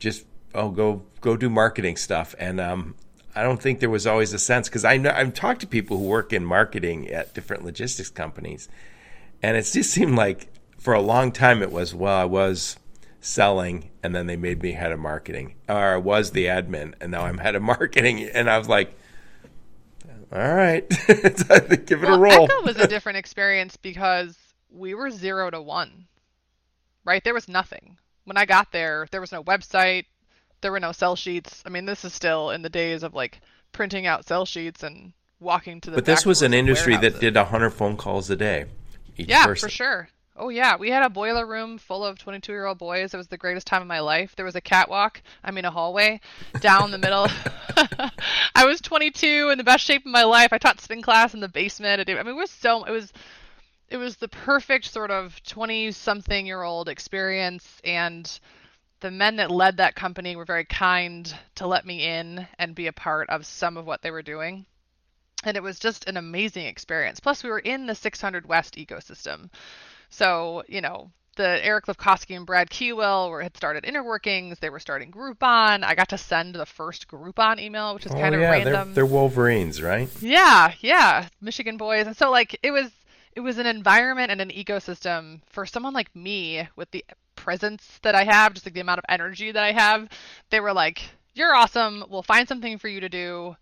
just 0.00 0.24
oh 0.54 0.70
go 0.70 1.04
go 1.20 1.36
do 1.36 1.48
marketing 1.48 1.96
stuff, 1.96 2.34
and 2.38 2.60
um, 2.60 2.96
I 3.36 3.42
don't 3.44 3.62
think 3.62 3.78
there 3.78 3.90
was 3.90 4.06
always 4.08 4.32
a 4.32 4.40
sense 4.40 4.68
because 4.68 4.84
I 4.84 4.96
know 4.96 5.10
I've 5.10 5.32
talked 5.34 5.60
to 5.60 5.66
people 5.68 5.98
who 5.98 6.04
work 6.04 6.32
in 6.32 6.44
marketing 6.44 7.08
at 7.08 7.32
different 7.32 7.64
logistics 7.64 8.10
companies, 8.10 8.68
and 9.40 9.56
it 9.56 9.62
just 9.62 9.90
seemed 9.92 10.16
like 10.16 10.48
for 10.78 10.94
a 10.94 11.00
long 11.00 11.30
time 11.30 11.62
it 11.62 11.70
was 11.70 11.94
well 11.94 12.16
I 12.16 12.24
was 12.24 12.76
selling 13.26 13.90
and 14.02 14.14
then 14.14 14.26
they 14.26 14.36
made 14.36 14.62
me 14.62 14.72
head 14.72 14.92
of 14.92 14.98
marketing 15.00 15.56
or 15.68 15.94
I 15.94 15.96
was 15.96 16.30
the 16.30 16.46
admin 16.46 16.94
and 17.00 17.10
now 17.10 17.22
I'm 17.22 17.38
head 17.38 17.54
of 17.56 17.62
marketing 17.62 18.22
and 18.34 18.48
I 18.48 18.56
was 18.58 18.68
like 18.68 18.96
all 20.32 20.54
right 20.54 20.88
give 21.86 22.02
it 22.02 22.08
well, 22.08 22.14
a 22.14 22.18
roll 22.18 22.44
Echo 22.44 22.62
was 22.64 22.78
a 22.78 22.86
different 22.88 23.18
experience 23.18 23.76
because 23.76 24.36
we 24.70 24.94
were 24.94 25.10
zero 25.10 25.50
to 25.50 25.60
one, 25.60 26.06
right? 27.04 27.22
There 27.24 27.34
was 27.34 27.48
nothing. 27.48 27.96
When 28.24 28.36
I 28.36 28.44
got 28.44 28.72
there, 28.72 29.06
there 29.10 29.20
was 29.20 29.32
no 29.32 29.42
website, 29.44 30.06
there 30.60 30.72
were 30.72 30.80
no 30.80 30.92
sell 30.92 31.16
sheets. 31.16 31.62
I 31.64 31.68
mean, 31.70 31.84
this 31.86 32.04
is 32.04 32.12
still 32.12 32.50
in 32.50 32.62
the 32.62 32.68
days 32.68 33.02
of 33.02 33.14
like 33.14 33.40
printing 33.72 34.06
out 34.06 34.26
sell 34.26 34.44
sheets 34.46 34.82
and 34.82 35.12
walking 35.40 35.80
to 35.82 35.90
the. 35.90 35.96
but 35.96 36.04
this 36.04 36.26
was 36.26 36.42
an 36.42 36.54
industry 36.54 36.96
that 36.96 37.20
did 37.20 37.34
100 37.34 37.70
phone 37.70 37.96
calls 37.96 38.28
a 38.30 38.36
day 38.36 38.66
each 39.16 39.28
Yeah, 39.28 39.44
person 39.46 39.68
for 39.68 39.72
sure. 39.72 40.08
Oh 40.38 40.50
yeah, 40.50 40.76
we 40.76 40.90
had 40.90 41.02
a 41.02 41.08
boiler 41.08 41.46
room 41.46 41.78
full 41.78 42.04
of 42.04 42.18
22-year-old 42.18 42.76
boys. 42.76 43.14
It 43.14 43.16
was 43.16 43.28
the 43.28 43.38
greatest 43.38 43.66
time 43.66 43.80
of 43.80 43.88
my 43.88 44.00
life. 44.00 44.36
There 44.36 44.44
was 44.44 44.54
a 44.54 44.60
catwalk, 44.60 45.22
I 45.42 45.50
mean 45.50 45.64
a 45.64 45.70
hallway, 45.70 46.20
down 46.60 46.90
the 46.90 46.98
middle. 46.98 47.26
I 48.54 48.66
was 48.66 48.82
22 48.82 49.48
in 49.50 49.56
the 49.56 49.64
best 49.64 49.84
shape 49.84 50.04
of 50.04 50.12
my 50.12 50.24
life. 50.24 50.52
I 50.52 50.58
taught 50.58 50.80
spin 50.80 51.00
class 51.00 51.32
in 51.32 51.40
the 51.40 51.48
basement. 51.48 52.06
I 52.06 52.12
mean, 52.12 52.26
it 52.26 52.32
was 52.36 52.50
so 52.50 52.84
it 52.84 52.90
was 52.90 53.14
it 53.88 53.96
was 53.96 54.16
the 54.16 54.28
perfect 54.28 54.84
sort 54.84 55.10
of 55.10 55.40
20-something 55.46 56.44
year 56.44 56.62
old 56.62 56.88
experience 56.88 57.80
and 57.82 58.38
the 59.00 59.10
men 59.10 59.36
that 59.36 59.50
led 59.50 59.78
that 59.78 59.94
company 59.94 60.36
were 60.36 60.44
very 60.44 60.64
kind 60.64 61.34
to 61.54 61.66
let 61.66 61.86
me 61.86 62.04
in 62.04 62.46
and 62.58 62.74
be 62.74 62.88
a 62.88 62.92
part 62.92 63.30
of 63.30 63.46
some 63.46 63.76
of 63.76 63.86
what 63.86 64.02
they 64.02 64.10
were 64.10 64.22
doing 64.22 64.66
and 65.44 65.56
it 65.56 65.62
was 65.62 65.78
just 65.78 66.08
an 66.08 66.16
amazing 66.16 66.66
experience. 66.66 67.20
Plus, 67.20 67.44
we 67.44 67.50
were 67.50 67.58
in 67.58 67.86
the 67.86 67.94
600 67.94 68.46
West 68.46 68.74
ecosystem, 68.74 69.50
so 70.08 70.62
you 70.68 70.80
know, 70.80 71.10
the 71.36 71.64
Eric 71.64 71.86
Lefkofsky 71.86 72.36
and 72.36 72.46
Brad 72.46 72.70
Keywell 72.70 73.30
were 73.30 73.42
had 73.42 73.56
started 73.56 73.84
InnerWorkings. 73.84 74.58
They 74.58 74.70
were 74.70 74.80
starting 74.80 75.12
Groupon. 75.12 75.84
I 75.84 75.94
got 75.94 76.08
to 76.08 76.18
send 76.18 76.54
the 76.54 76.66
first 76.66 77.08
Groupon 77.08 77.60
email, 77.60 77.94
which 77.94 78.06
is 78.06 78.12
oh, 78.12 78.16
kind 78.16 78.34
of 78.34 78.40
yeah, 78.40 78.50
random. 78.50 78.72
They're, 78.72 78.94
they're 78.94 79.06
Wolverines, 79.06 79.80
right? 79.80 80.08
Yeah, 80.20 80.72
yeah, 80.80 81.28
Michigan 81.40 81.76
boys. 81.76 82.06
And 82.06 82.16
so 82.16 82.30
like 82.30 82.58
it 82.62 82.70
was 82.70 82.90
it 83.34 83.40
was 83.40 83.58
an 83.58 83.66
environment 83.66 84.32
and 84.32 84.40
an 84.40 84.50
ecosystem 84.50 85.40
for 85.46 85.66
someone 85.66 85.92
like 85.92 86.14
me 86.16 86.66
with 86.74 86.90
the 86.90 87.04
presence 87.36 88.00
that 88.02 88.14
I 88.14 88.24
have, 88.24 88.54
just 88.54 88.66
like 88.66 88.74
the 88.74 88.80
amount 88.80 88.98
of 88.98 89.04
energy 89.08 89.52
that 89.52 89.62
I 89.62 89.72
have. 89.72 90.08
They 90.50 90.60
were 90.60 90.72
like, 90.72 91.02
"You're 91.34 91.54
awesome. 91.54 92.04
We'll 92.08 92.22
find 92.22 92.48
something 92.48 92.78
for 92.78 92.88
you 92.88 93.00
to 93.00 93.08
do. 93.08 93.56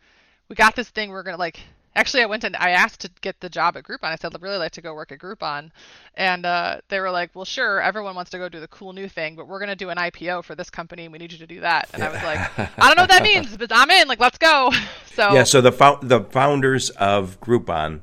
We 0.48 0.56
got 0.56 0.76
this 0.76 0.88
thing. 0.88 1.10
We're 1.10 1.24
gonna 1.24 1.36
like." 1.36 1.60
Actually, 1.96 2.24
I 2.24 2.26
went 2.26 2.44
and 2.44 2.56
I 2.56 2.70
asked 2.70 3.00
to 3.00 3.10
get 3.20 3.40
the 3.40 3.48
job 3.48 3.76
at 3.76 3.84
Groupon. 3.84 4.04
I 4.04 4.16
said 4.16 4.34
I'd 4.34 4.42
really 4.42 4.58
like 4.58 4.72
to 4.72 4.82
go 4.82 4.94
work 4.94 5.12
at 5.12 5.18
Groupon, 5.18 5.70
and 6.14 6.44
uh, 6.44 6.80
they 6.88 6.98
were 6.98 7.10
like, 7.10 7.30
"Well, 7.34 7.44
sure. 7.44 7.80
Everyone 7.80 8.16
wants 8.16 8.30
to 8.32 8.38
go 8.38 8.48
do 8.48 8.60
the 8.60 8.68
cool 8.68 8.92
new 8.92 9.08
thing, 9.08 9.36
but 9.36 9.46
we're 9.46 9.60
gonna 9.60 9.76
do 9.76 9.90
an 9.90 9.98
IPO 9.98 10.44
for 10.44 10.54
this 10.54 10.70
company, 10.70 11.04
and 11.04 11.12
we 11.12 11.18
need 11.18 11.32
you 11.32 11.38
to 11.38 11.46
do 11.46 11.60
that." 11.60 11.88
And 11.94 12.02
I 12.02 12.10
was 12.10 12.22
like, 12.22 12.58
"I 12.78 12.88
don't 12.88 12.96
know 12.96 13.02
what 13.02 13.10
that 13.10 13.22
means, 13.22 13.56
but 13.56 13.70
I'm 13.72 13.90
in. 13.90 14.08
Like, 14.08 14.20
let's 14.20 14.38
go." 14.38 14.70
So 15.14 15.32
yeah. 15.32 15.44
So 15.44 15.60
the 15.60 15.70
fo- 15.70 16.00
the 16.02 16.24
founders 16.24 16.90
of 16.90 17.40
Groupon 17.40 18.00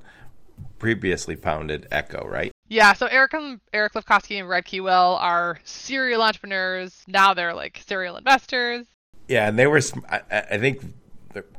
previously 0.80 1.36
founded 1.36 1.86
Echo, 1.92 2.26
right? 2.26 2.54
Yeah, 2.70 2.94
so 2.94 3.06
Eric 3.08 3.34
and 3.34 3.60
Eric 3.74 3.94
Lefkofsky 3.94 4.40
and 4.40 4.48
Brad 4.48 4.64
Keywell 4.64 5.18
are 5.20 5.60
serial 5.66 6.22
entrepreneurs. 6.22 7.04
Now 7.06 7.34
they're 7.34 7.54
like 7.54 7.84
serial 7.86 8.16
investors. 8.16 8.88
Yeah, 9.28 9.50
and 9.50 9.60
they 9.60 9.68
were. 9.68 9.82
I, 10.10 10.22
I 10.52 10.58
think 10.58 10.82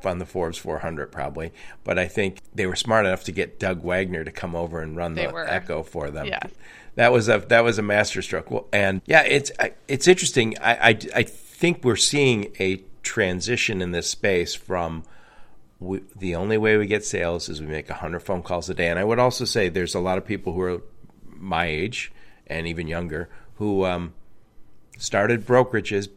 on 0.05 0.19
the 0.19 0.27
Forbes 0.27 0.59
400 0.59 1.13
probably, 1.13 1.53
but 1.85 1.99
I 1.99 2.07
think 2.09 2.39
they 2.55 2.67
were 2.67 2.77
smart 2.77 3.07
enough 3.07 3.25
to 3.25 3.33
get 3.33 3.59
Doug 3.59 3.83
Waggoner 3.83 4.25
to 4.25 4.33
come 4.33 4.55
over 4.55 4.81
and 4.81 4.97
run 4.97 5.15
the 5.15 5.33
Echo 5.47 5.83
for 5.83 6.11
them. 6.11 6.27
Yeah. 6.27 6.41
That 6.95 7.13
was 7.13 7.29
a 7.29 7.39
that 7.49 7.65
was 7.65 7.79
a 7.79 7.83
masterstroke. 7.83 8.51
Well, 8.51 8.69
and 8.73 9.01
yeah, 9.07 9.23
it's 9.23 9.51
it's 9.89 10.07
interesting. 10.07 10.59
I, 10.61 10.91
I, 10.91 10.99
I 11.17 11.23
think 11.23 11.85
we're 11.85 11.97
seeing 11.97 12.55
a 12.61 12.85
transition 13.03 13.81
in 13.81 13.93
this 13.93 14.09
space 14.09 14.55
from 14.55 15.05
we, 15.81 16.03
the 16.17 16.35
only 16.35 16.59
way 16.59 16.77
we 16.77 16.87
get 16.87 17.05
sales 17.05 17.49
is 17.49 17.61
we 17.61 17.67
make 17.67 17.89
100 17.89 18.21
phone 18.21 18.43
calls 18.43 18.69
a 18.71 18.75
day. 18.75 18.89
And 18.89 18.99
I 18.99 19.05
would 19.05 19.19
also 19.19 19.45
say 19.45 19.69
there's 19.69 19.95
a 19.95 20.01
lot 20.01 20.19
of 20.19 20.27
people 20.27 20.53
who 20.53 20.61
are 20.63 20.83
my 21.25 21.67
age 21.67 22.13
and 22.47 22.67
even 22.67 22.87
younger 22.87 23.29
who 23.57 23.85
um, 23.85 24.15
started 24.99 25.47
brokerages 25.47 26.09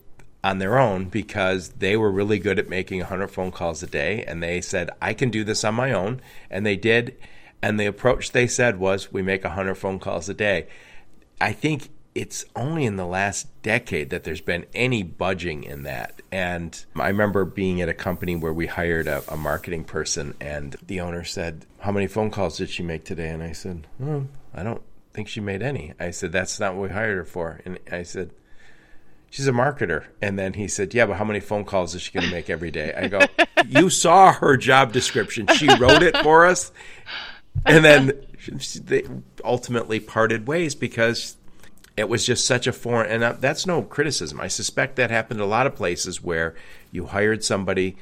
on 0.46 0.60
their 0.60 0.78
own 0.78 1.06
because 1.06 1.70
they 1.70 1.98
were 1.98 2.12
really 2.12 2.40
good 2.40 2.60
at 2.60 2.70
making 2.70 3.00
100 3.00 3.28
phone 3.28 3.52
calls 3.52 3.82
a 3.84 3.88
day 3.88 4.24
and 4.26 4.42
they 4.42 4.62
said 4.62 4.90
i 5.02 5.14
can 5.14 5.30
do 5.30 5.44
this 5.44 5.64
on 5.64 5.74
my 5.74 5.92
own 5.92 6.22
and 6.50 6.66
they 6.66 6.78
did 6.78 7.18
and 7.66 7.80
the 7.80 7.88
approach 7.88 8.32
they 8.32 8.46
said 8.46 8.78
was 8.78 9.12
we 9.12 9.24
make 9.24 9.44
100 9.44 9.74
phone 9.74 9.98
calls 9.98 10.30
a 10.30 10.36
day. 10.36 10.68
I 11.42 11.52
think 11.52 11.90
it's 12.14 12.46
only 12.56 12.86
in 12.86 12.96
the 12.96 13.08
last 13.08 13.48
decade 13.64 14.12
that 14.12 14.24
there's 14.24 14.40
been 14.40 14.68
any 14.76 15.02
budging 15.02 15.64
in 15.64 15.82
that 15.84 16.22
and 16.32 16.86
i 16.96 17.08
remember 17.10 17.44
being 17.44 17.82
at 17.82 17.90
a 17.90 17.94
company 17.94 18.38
where 18.38 18.54
we 18.54 18.68
hired 18.68 19.06
a, 19.06 19.22
a 19.28 19.36
marketing 19.36 19.84
person 19.84 20.34
and 20.40 20.78
the 20.86 21.02
owner 21.02 21.26
said 21.26 21.66
how 21.80 21.92
many 21.92 22.08
phone 22.08 22.32
calls 22.32 22.58
did 22.58 22.70
she 22.70 22.84
make 22.84 23.04
today? 23.04 23.30
And 23.30 23.42
i 23.42 23.52
said 23.52 23.88
oh, 24.02 24.28
i 24.54 24.62
don't 24.62 24.84
think 25.12 25.28
she 25.28 25.40
made 25.40 25.64
any. 25.64 25.94
I 26.00 26.12
said 26.12 26.32
that's 26.32 26.60
not 26.60 26.76
what 26.76 26.84
we 26.84 26.94
hired 26.94 27.18
her 27.18 27.26
for 27.26 27.62
and 27.66 27.80
i 27.92 28.04
said 28.04 28.30
she's 29.36 29.50
a 29.50 29.52
marketer. 29.52 30.06
And 30.22 30.40
then 30.40 30.54
he 30.54 30.70
said, 30.70 30.94
yeah, 30.94 31.06
but 31.06 31.18
how 31.18 31.26
many 31.26 31.42
phone 31.42 31.66
calls 31.66 31.94
is 31.94 32.02
she 32.02 32.14
going 32.14 32.26
to 32.26 32.32
make 32.32 32.50
every 32.50 32.72
day? 32.72 32.94
I 32.96 33.10
go, 33.10 33.20
you 33.68 33.90
saw 33.90 34.32
her 34.32 34.56
job 34.56 34.94
description. 34.94 35.46
She 35.48 35.68
wrote 35.78 36.04
it 36.04 36.16
for 36.20 36.46
us. 36.46 36.72
And 37.66 37.84
then 37.84 38.14
they 38.82 39.04
ultimately 39.44 40.00
parted 40.00 40.48
ways 40.48 40.74
because 40.74 41.36
it 41.98 42.08
was 42.08 42.26
just 42.26 42.46
such 42.46 42.66
a 42.66 42.72
foreign, 42.72 43.12
and 43.12 43.24
uh, 43.26 43.34
that's 43.34 43.66
no 43.66 43.82
criticism. 43.82 44.40
I 44.40 44.48
suspect 44.48 44.96
that 44.96 45.12
happened 45.12 45.42
a 45.42 45.46
lot 45.46 45.68
of 45.68 45.76
places 45.76 46.24
where 46.24 46.56
you 46.92 47.08
hired 47.08 47.44
somebody 47.44 47.98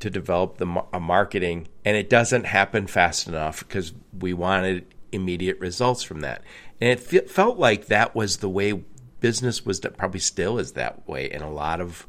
to 0.00 0.10
develop 0.10 0.58
the 0.58 0.82
a 0.92 0.98
marketing, 0.98 1.68
and 1.84 1.96
it 1.96 2.10
doesn't 2.10 2.44
happen 2.44 2.88
fast 2.88 3.28
enough 3.28 3.60
because 3.60 3.92
we 4.18 4.32
wanted 4.32 4.84
immediate 5.12 5.60
results 5.60 6.02
from 6.02 6.20
that. 6.22 6.42
And 6.80 6.90
it 6.90 7.30
felt 7.30 7.56
like 7.56 7.86
that 7.86 8.16
was 8.16 8.38
the 8.38 8.48
way 8.48 8.82
business 9.20 9.64
was 9.64 9.80
probably 9.80 10.20
still 10.20 10.58
is 10.58 10.72
that 10.72 11.06
way 11.08 11.30
in 11.30 11.42
a 11.42 11.50
lot 11.50 11.80
of 11.80 12.06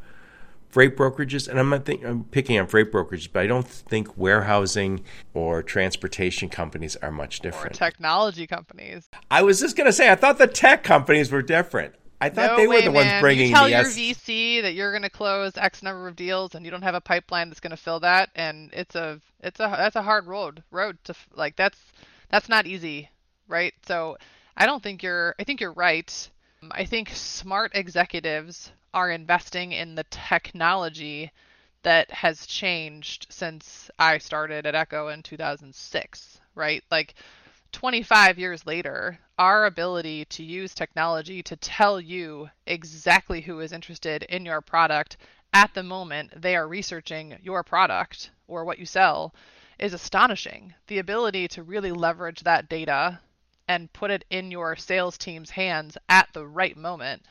freight 0.70 0.96
brokerages. 0.96 1.48
And 1.48 1.60
I'm 1.60 1.70
not 1.70 1.86
think, 1.86 2.04
I'm 2.04 2.24
picking 2.26 2.60
on 2.60 2.68
freight 2.68 2.92
brokerages, 2.92 3.30
but 3.32 3.42
I 3.44 3.48
don't 3.48 3.68
think 3.68 4.18
warehousing 4.18 5.04
or 5.34 5.64
transportation 5.64 6.50
companies 6.50 6.96
are 6.98 7.12
much 7.12 7.40
different. 7.40 7.76
Or 7.76 7.80
technology 7.80 8.48
companies. 8.48 9.10
I 9.32 9.44
was 9.44 9.60
just 9.60 9.76
going 9.76 9.88
to 9.88 9.94
say 9.94 10.12
I 10.12 10.16
thought 10.16 10.38
the 10.38 10.48
tech 10.48 10.84
companies 10.84 11.32
were 11.32 11.42
different. 11.42 11.96
I 12.20 12.30
thought 12.30 12.52
no 12.52 12.58
they 12.58 12.68
way, 12.68 12.78
were 12.78 12.82
the 12.82 12.92
man. 12.92 13.08
ones 13.08 13.22
bringing 13.22 13.52
the 13.52 13.52
yes 13.52 13.52
you 13.52 13.56
tell 13.56 13.70
your 13.70 13.80
S- 13.80 13.98
VC 13.98 14.62
that 14.64 14.74
you're 14.74 14.92
going 14.92 15.04
to 15.04 15.10
close 15.10 15.56
X 15.56 15.84
number 15.84 16.08
of 16.08 16.16
deals 16.16 16.56
and 16.56 16.66
you 16.66 16.72
don't 16.72 16.82
have 16.82 16.96
a 16.96 17.02
pipeline 17.02 17.50
that's 17.50 17.60
going 17.60 17.72
to 17.72 17.78
fill 17.78 18.00
that, 18.00 18.30
and 18.36 18.72
it's 18.74 18.96
a 18.96 19.22
it's 19.40 19.60
a 19.60 19.68
that's 19.78 19.96
a 19.96 20.02
hard 20.02 20.26
road 20.26 20.64
road 20.72 20.98
to 21.04 21.14
like 21.36 21.56
that's 21.56 21.78
that's 22.30 22.50
not 22.50 22.66
easy, 22.66 23.12
right? 23.48 23.74
So 23.86 24.18
I 24.56 24.66
don't 24.66 24.82
think 24.82 25.04
you're 25.04 25.36
I 25.38 25.44
think 25.44 25.62
you're 25.62 25.74
right 25.74 26.30
I 26.72 26.86
think 26.86 27.10
smart 27.10 27.72
executives 27.76 28.72
are 28.94 29.12
investing 29.12 29.74
in 29.74 29.96
the 29.96 30.06
technology 30.06 31.32
that 31.84 32.10
has 32.10 32.48
changed 32.48 33.28
since 33.30 33.92
I 34.00 34.18
started 34.18 34.66
at 34.66 34.76
Echo 34.76 35.10
in 35.10 35.22
2006, 35.22 36.42
right? 36.56 36.84
Like 36.90 37.14
25 37.72 38.40
years 38.40 38.66
later, 38.66 39.20
our 39.38 39.66
ability 39.66 40.26
to 40.26 40.44
use 40.44 40.74
technology 40.74 41.44
to 41.44 41.56
tell 41.56 42.02
you 42.02 42.50
exactly 42.66 43.42
who 43.42 43.60
is 43.60 43.72
interested 43.72 44.24
in 44.24 44.44
your 44.44 44.62
product 44.62 45.18
at 45.54 45.74
the 45.74 45.84
moment 45.84 46.42
they 46.42 46.56
are 46.56 46.68
researching 46.68 47.38
your 47.44 47.64
product 47.64 48.32
or 48.48 48.66
what 48.66 48.80
you 48.80 48.86
sell 48.86 49.34
is 49.78 49.94
astonishing. 49.94 50.74
The 50.88 50.98
ability 50.98 51.48
to 51.50 51.64
really 51.64 51.92
leverage 51.92 52.42
that 52.42 52.68
data 52.68 53.20
and 53.68 53.92
put 53.94 54.12
it 54.12 54.26
in 54.30 54.52
your 54.52 54.76
sales 54.76 55.18
team's 55.18 55.52
hands 55.52 55.98
at 56.10 56.30
the 56.34 56.46
right 56.46 56.78
moment 56.78 57.24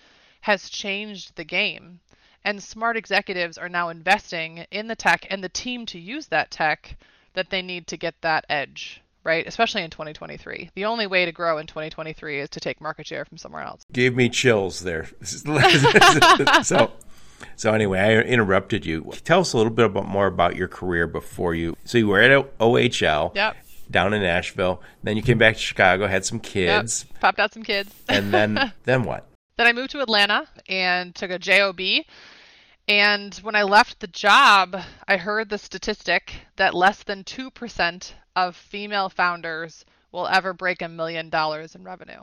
has 0.43 0.69
changed 0.69 1.35
the 1.35 1.45
game. 1.45 2.01
And 2.45 2.63
smart 2.63 2.97
executives 2.97 3.59
are 3.59 3.69
now 3.69 3.89
investing 3.89 4.65
in 4.71 4.87
the 4.87 4.95
tech 4.95 5.27
and 5.29 5.43
the 5.43 5.49
team 5.49 5.87
to 5.87 5.99
use 5.99 6.29
that 6.29 6.51
tech 6.51 6.97
that 7.35 7.51
they 7.51 7.63
need 7.63 7.89
to 7.89 7.97
get 7.97 8.15
that 8.21 8.47
edge, 8.49 9.03
right? 9.25 9.45
Especially 9.47 9.83
in 9.83 9.91
2023. 9.91 10.71
The 10.75 10.85
only 10.85 11.09
way 11.09 11.25
to 11.25 11.33
grow 11.33 11.59
in 11.59 11.67
2023 11.67 12.41
is 12.41 12.49
to 12.51 12.61
take 12.61 12.81
market 12.81 13.07
share 13.07 13.25
from 13.25 13.39
somewhere 13.39 13.63
else. 13.63 13.85
Gave 13.93 14.15
me 14.15 14.29
chills 14.29 14.81
there. 14.81 15.09
so 16.63 16.93
so 17.57 17.73
anyway, 17.73 17.99
I 17.99 18.21
interrupted 18.21 18.87
you. 18.87 19.13
Tell 19.25 19.41
us 19.41 19.53
a 19.53 19.57
little 19.57 19.73
bit 19.73 19.87
about 19.87 20.07
more 20.07 20.29
about 20.29 20.55
your 20.55 20.69
career 20.69 21.07
before 21.07 21.55
you. 21.55 21.77
So 21.85 21.99
you 21.99 22.07
were 22.07 22.21
at 22.21 22.59
OHL. 22.59 23.35
Yep 23.35 23.57
down 23.91 24.13
in 24.15 24.23
Nashville. 24.23 24.83
Then 25.03 25.17
you 25.17 25.23
came 25.23 25.39
back 25.39 25.55
to 25.57 25.61
Chicago, 25.61 26.07
had 26.07 26.25
some 26.25 26.41
kids. 26.41 27.05
Yep, 27.09 27.21
popped 27.21 27.41
out 27.41 27.53
some 27.53 27.63
kids. 27.63 27.95
and 28.09 28.33
then 28.33 28.73
then 28.85 29.05
what? 29.05 29.29
Then 29.57 29.67
I 29.67 29.73
moved 29.73 29.91
to 29.93 30.01
Atlanta 30.01 30.47
and 30.69 31.15
took 31.15 31.31
a 31.31 31.39
job. 31.39 31.81
And 32.89 33.35
when 33.37 33.57
I 33.57 33.63
left 33.65 33.99
the 34.01 34.07
job, 34.07 34.77
I 35.09 35.17
heard 35.17 35.49
the 35.49 35.59
statistic 35.59 36.35
that 36.57 36.75
less 36.75 37.03
than 37.03 37.25
2% 37.25 38.13
of 38.37 38.55
female 38.55 39.09
founders 39.09 39.85
will 40.13 40.29
ever 40.29 40.53
break 40.53 40.83
a 40.83 40.89
million 40.89 41.31
dollars 41.31 41.75
in 41.75 41.83
revenue. 41.83 42.23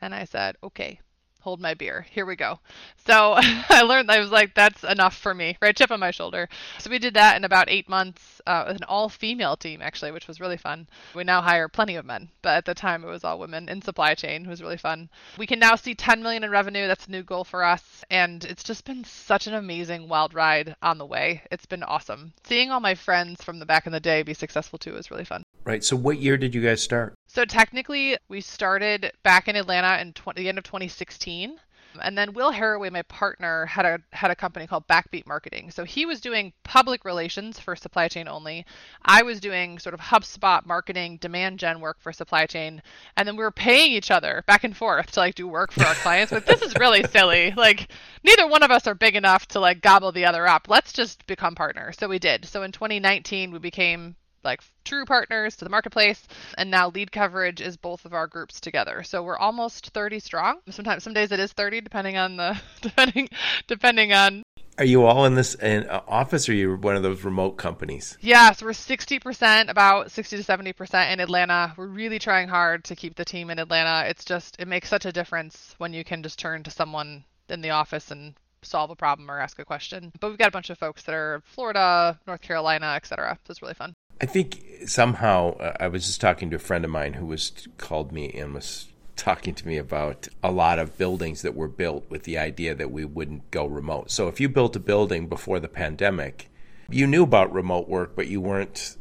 And 0.00 0.14
I 0.14 0.24
said, 0.24 0.56
okay, 0.62 1.00
hold 1.46 1.60
my 1.60 1.74
beer. 1.74 2.04
Here 2.10 2.26
we 2.26 2.34
go. 2.34 2.58
So 3.06 3.34
I 3.38 3.82
learned, 3.82 4.10
I 4.10 4.18
was 4.18 4.32
like, 4.32 4.52
that's 4.52 4.82
enough 4.82 5.16
for 5.16 5.32
me, 5.32 5.56
right? 5.62 5.76
Chip 5.76 5.92
on 5.92 6.00
my 6.00 6.10
shoulder. 6.10 6.48
So 6.80 6.90
we 6.90 6.98
did 6.98 7.14
that 7.14 7.36
in 7.36 7.44
about 7.44 7.70
eight 7.70 7.88
months, 7.88 8.42
uh, 8.48 8.64
with 8.66 8.78
an 8.78 8.84
all 8.88 9.08
female 9.08 9.56
team, 9.56 9.80
actually, 9.80 10.10
which 10.10 10.26
was 10.26 10.40
really 10.40 10.56
fun. 10.56 10.88
We 11.14 11.22
now 11.22 11.40
hire 11.40 11.68
plenty 11.68 11.94
of 11.94 12.04
men, 12.04 12.30
but 12.42 12.56
at 12.56 12.64
the 12.64 12.74
time 12.74 13.04
it 13.04 13.06
was 13.06 13.22
all 13.22 13.38
women 13.38 13.68
in 13.68 13.80
supply 13.80 14.14
chain. 14.16 14.44
It 14.44 14.48
was 14.48 14.60
really 14.60 14.76
fun. 14.76 15.08
We 15.38 15.46
can 15.46 15.60
now 15.60 15.76
see 15.76 15.94
10 15.94 16.20
million 16.20 16.42
in 16.42 16.50
revenue. 16.50 16.88
That's 16.88 17.06
a 17.06 17.12
new 17.12 17.22
goal 17.22 17.44
for 17.44 17.62
us. 17.62 18.04
And 18.10 18.44
it's 18.44 18.64
just 18.64 18.84
been 18.84 19.04
such 19.04 19.46
an 19.46 19.54
amazing 19.54 20.08
wild 20.08 20.34
ride 20.34 20.74
on 20.82 20.98
the 20.98 21.06
way. 21.06 21.42
It's 21.52 21.66
been 21.66 21.84
awesome. 21.84 22.32
Seeing 22.42 22.72
all 22.72 22.80
my 22.80 22.96
friends 22.96 23.44
from 23.44 23.60
the 23.60 23.66
back 23.66 23.86
in 23.86 23.92
the 23.92 24.00
day 24.00 24.24
be 24.24 24.34
successful 24.34 24.80
too 24.80 24.96
is 24.96 25.12
really 25.12 25.24
fun. 25.24 25.44
Right. 25.64 25.84
So 25.84 25.94
what 25.94 26.18
year 26.18 26.36
did 26.36 26.56
you 26.56 26.62
guys 26.62 26.82
start? 26.82 27.14
So 27.36 27.44
technically, 27.44 28.16
we 28.30 28.40
started 28.40 29.12
back 29.22 29.46
in 29.46 29.56
Atlanta 29.56 30.00
in 30.00 30.14
20, 30.14 30.40
the 30.40 30.48
end 30.48 30.56
of 30.56 30.64
2016. 30.64 31.60
And 32.00 32.16
then 32.16 32.32
Will 32.32 32.50
Haraway, 32.50 32.90
my 32.90 33.02
partner, 33.02 33.66
had 33.66 33.84
a 33.84 34.00
had 34.12 34.30
a 34.30 34.34
company 34.34 34.66
called 34.66 34.88
Backbeat 34.88 35.26
Marketing. 35.26 35.70
So 35.70 35.84
he 35.84 36.06
was 36.06 36.22
doing 36.22 36.54
public 36.64 37.04
relations 37.04 37.60
for 37.60 37.76
supply 37.76 38.08
chain 38.08 38.26
only. 38.26 38.64
I 39.04 39.22
was 39.22 39.38
doing 39.38 39.78
sort 39.78 39.92
of 39.92 40.00
HubSpot 40.00 40.64
marketing, 40.64 41.18
demand 41.18 41.58
gen 41.58 41.80
work 41.80 42.00
for 42.00 42.10
supply 42.10 42.46
chain, 42.46 42.82
and 43.18 43.28
then 43.28 43.36
we 43.36 43.44
were 43.44 43.50
paying 43.50 43.92
each 43.92 44.10
other 44.10 44.42
back 44.46 44.64
and 44.64 44.74
forth 44.74 45.10
to 45.10 45.20
like 45.20 45.34
do 45.34 45.46
work 45.46 45.72
for 45.72 45.84
our 45.84 45.94
clients. 45.96 46.32
But 46.32 46.46
this 46.46 46.62
is 46.62 46.74
really 46.76 47.02
silly. 47.10 47.52
Like 47.54 47.88
neither 48.24 48.46
one 48.46 48.62
of 48.62 48.70
us 48.70 48.86
are 48.86 48.94
big 48.94 49.14
enough 49.14 49.46
to 49.48 49.60
like 49.60 49.82
gobble 49.82 50.10
the 50.10 50.24
other 50.24 50.46
up. 50.46 50.70
Let's 50.70 50.94
just 50.94 51.26
become 51.26 51.54
partners. 51.54 51.96
So 51.98 52.08
we 52.08 52.18
did. 52.18 52.46
So 52.46 52.62
in 52.62 52.72
2019, 52.72 53.50
we 53.50 53.58
became 53.58 54.16
like 54.46 54.62
true 54.84 55.04
partners 55.04 55.56
to 55.56 55.64
the 55.64 55.70
marketplace. 55.70 56.26
And 56.56 56.70
now 56.70 56.90
LeadCoverage 56.90 57.60
is 57.60 57.76
both 57.76 58.04
of 58.04 58.14
our 58.14 58.26
groups 58.26 58.60
together. 58.60 59.02
So 59.02 59.22
we're 59.22 59.36
almost 59.36 59.88
30 59.88 60.20
strong. 60.20 60.60
Sometimes 60.70 61.02
some 61.02 61.12
days 61.12 61.32
it 61.32 61.40
is 61.40 61.52
30 61.52 61.82
depending 61.82 62.16
on 62.16 62.36
the 62.36 62.58
depending 62.80 63.28
depending 63.66 64.12
on 64.12 64.42
are 64.78 64.84
you 64.84 65.06
all 65.06 65.24
in 65.24 65.34
this 65.34 65.54
in, 65.54 65.88
uh, 65.88 66.02
office 66.06 66.48
or 66.48 66.52
are 66.52 66.54
you 66.54 66.76
one 66.76 66.96
of 66.96 67.02
those 67.02 67.24
remote 67.24 67.56
companies? 67.56 68.18
Yes, 68.20 68.62
we're 68.62 68.72
60%, 68.72 69.70
about 69.70 70.10
60 70.10 70.36
to 70.36 70.42
70% 70.42 71.12
in 71.12 71.20
Atlanta. 71.20 71.72
We're 71.78 71.86
really 71.86 72.18
trying 72.18 72.48
hard 72.48 72.84
to 72.84 72.94
keep 72.94 73.14
the 73.14 73.24
team 73.24 73.48
in 73.48 73.58
Atlanta. 73.58 74.06
It's 74.06 74.24
just, 74.24 74.56
it 74.58 74.68
makes 74.68 74.90
such 74.90 75.06
a 75.06 75.12
difference 75.12 75.74
when 75.78 75.94
you 75.94 76.04
can 76.04 76.22
just 76.22 76.38
turn 76.38 76.62
to 76.64 76.70
someone 76.70 77.24
in 77.48 77.62
the 77.62 77.70
office 77.70 78.10
and 78.10 78.34
solve 78.62 78.90
a 78.90 78.96
problem 78.96 79.30
or 79.30 79.40
ask 79.40 79.58
a 79.58 79.64
question. 79.64 80.12
But 80.20 80.28
we've 80.28 80.38
got 80.38 80.48
a 80.48 80.52
bunch 80.52 80.70
of 80.70 80.78
folks 80.78 81.04
that 81.04 81.14
are 81.14 81.42
Florida, 81.46 82.18
North 82.26 82.42
Carolina, 82.42 82.94
etc. 82.96 83.38
So 83.46 83.50
it's 83.52 83.62
really 83.62 83.74
fun. 83.74 83.94
I 84.20 84.26
think 84.26 84.62
somehow 84.86 85.56
uh, 85.58 85.76
I 85.80 85.88
was 85.88 86.06
just 86.06 86.20
talking 86.20 86.50
to 86.50 86.56
a 86.56 86.60
friend 86.60 86.84
of 86.84 86.90
mine 86.90 87.14
who 87.14 87.26
was 87.26 87.52
called 87.78 88.12
me 88.12 88.32
and 88.32 88.54
was 88.54 88.88
talking 89.16 89.54
to 89.54 89.66
me 89.66 89.78
about 89.78 90.28
a 90.42 90.50
lot 90.50 90.78
of 90.78 90.96
buildings 90.98 91.42
that 91.42 91.54
were 91.54 91.68
built 91.68 92.08
with 92.10 92.24
the 92.24 92.38
idea 92.38 92.74
that 92.74 92.90
we 92.90 93.04
wouldn't 93.04 93.50
go 93.50 93.66
remote. 93.66 94.10
So 94.10 94.28
if 94.28 94.40
you 94.40 94.48
built 94.48 94.76
a 94.76 94.80
building 94.80 95.26
before 95.26 95.58
the 95.58 95.68
pandemic, 95.68 96.50
you 96.90 97.06
knew 97.06 97.22
about 97.22 97.52
remote 97.52 97.88
work, 97.88 98.14
but 98.14 98.28
you 98.28 98.40
weren't 98.40 98.96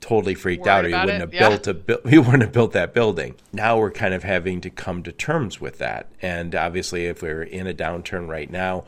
totally 0.00 0.34
freaked 0.34 0.64
Worried 0.64 0.72
out 0.72 0.84
or 0.84 0.88
you 0.88 0.96
wouldn't 0.96 1.10
it, 1.10 1.20
have 1.20 1.34
yeah. 1.34 1.48
built 1.48 1.66
a 1.66 1.74
bu- 1.74 1.98
you 2.10 2.22
wouldn't 2.22 2.42
have 2.42 2.52
built 2.52 2.72
that 2.72 2.92
building. 2.92 3.36
Now 3.52 3.78
we're 3.78 3.90
kind 3.90 4.14
of 4.14 4.22
having 4.22 4.60
to 4.62 4.70
come 4.70 5.02
to 5.04 5.12
terms 5.12 5.60
with 5.60 5.78
that. 5.78 6.08
And 6.20 6.54
obviously 6.54 7.06
if 7.06 7.22
we're 7.22 7.42
in 7.42 7.66
a 7.66 7.74
downturn 7.74 8.28
right 8.28 8.50
now, 8.50 8.84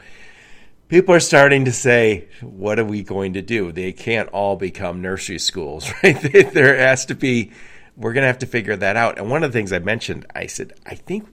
people 0.88 1.14
are 1.14 1.20
starting 1.20 1.64
to 1.64 1.72
say, 1.72 2.28
what 2.40 2.78
are 2.78 2.84
we 2.84 3.02
going 3.02 3.34
to 3.34 3.42
do? 3.42 3.72
They 3.72 3.92
can't 3.92 4.28
all 4.30 4.56
become 4.56 5.02
nursery 5.02 5.38
schools, 5.38 5.90
right? 6.02 6.20
there 6.52 6.76
has 6.76 7.06
to 7.06 7.14
be 7.14 7.52
we're 7.96 8.12
going 8.12 8.22
to 8.22 8.28
have 8.28 8.40
to 8.40 8.46
figure 8.46 8.76
that 8.76 8.96
out. 8.96 9.18
And 9.18 9.30
one 9.30 9.42
of 9.42 9.52
the 9.52 9.58
things 9.58 9.72
I 9.72 9.78
mentioned, 9.78 10.26
I 10.34 10.46
said, 10.46 10.74
I 10.84 10.94
think 10.94 11.26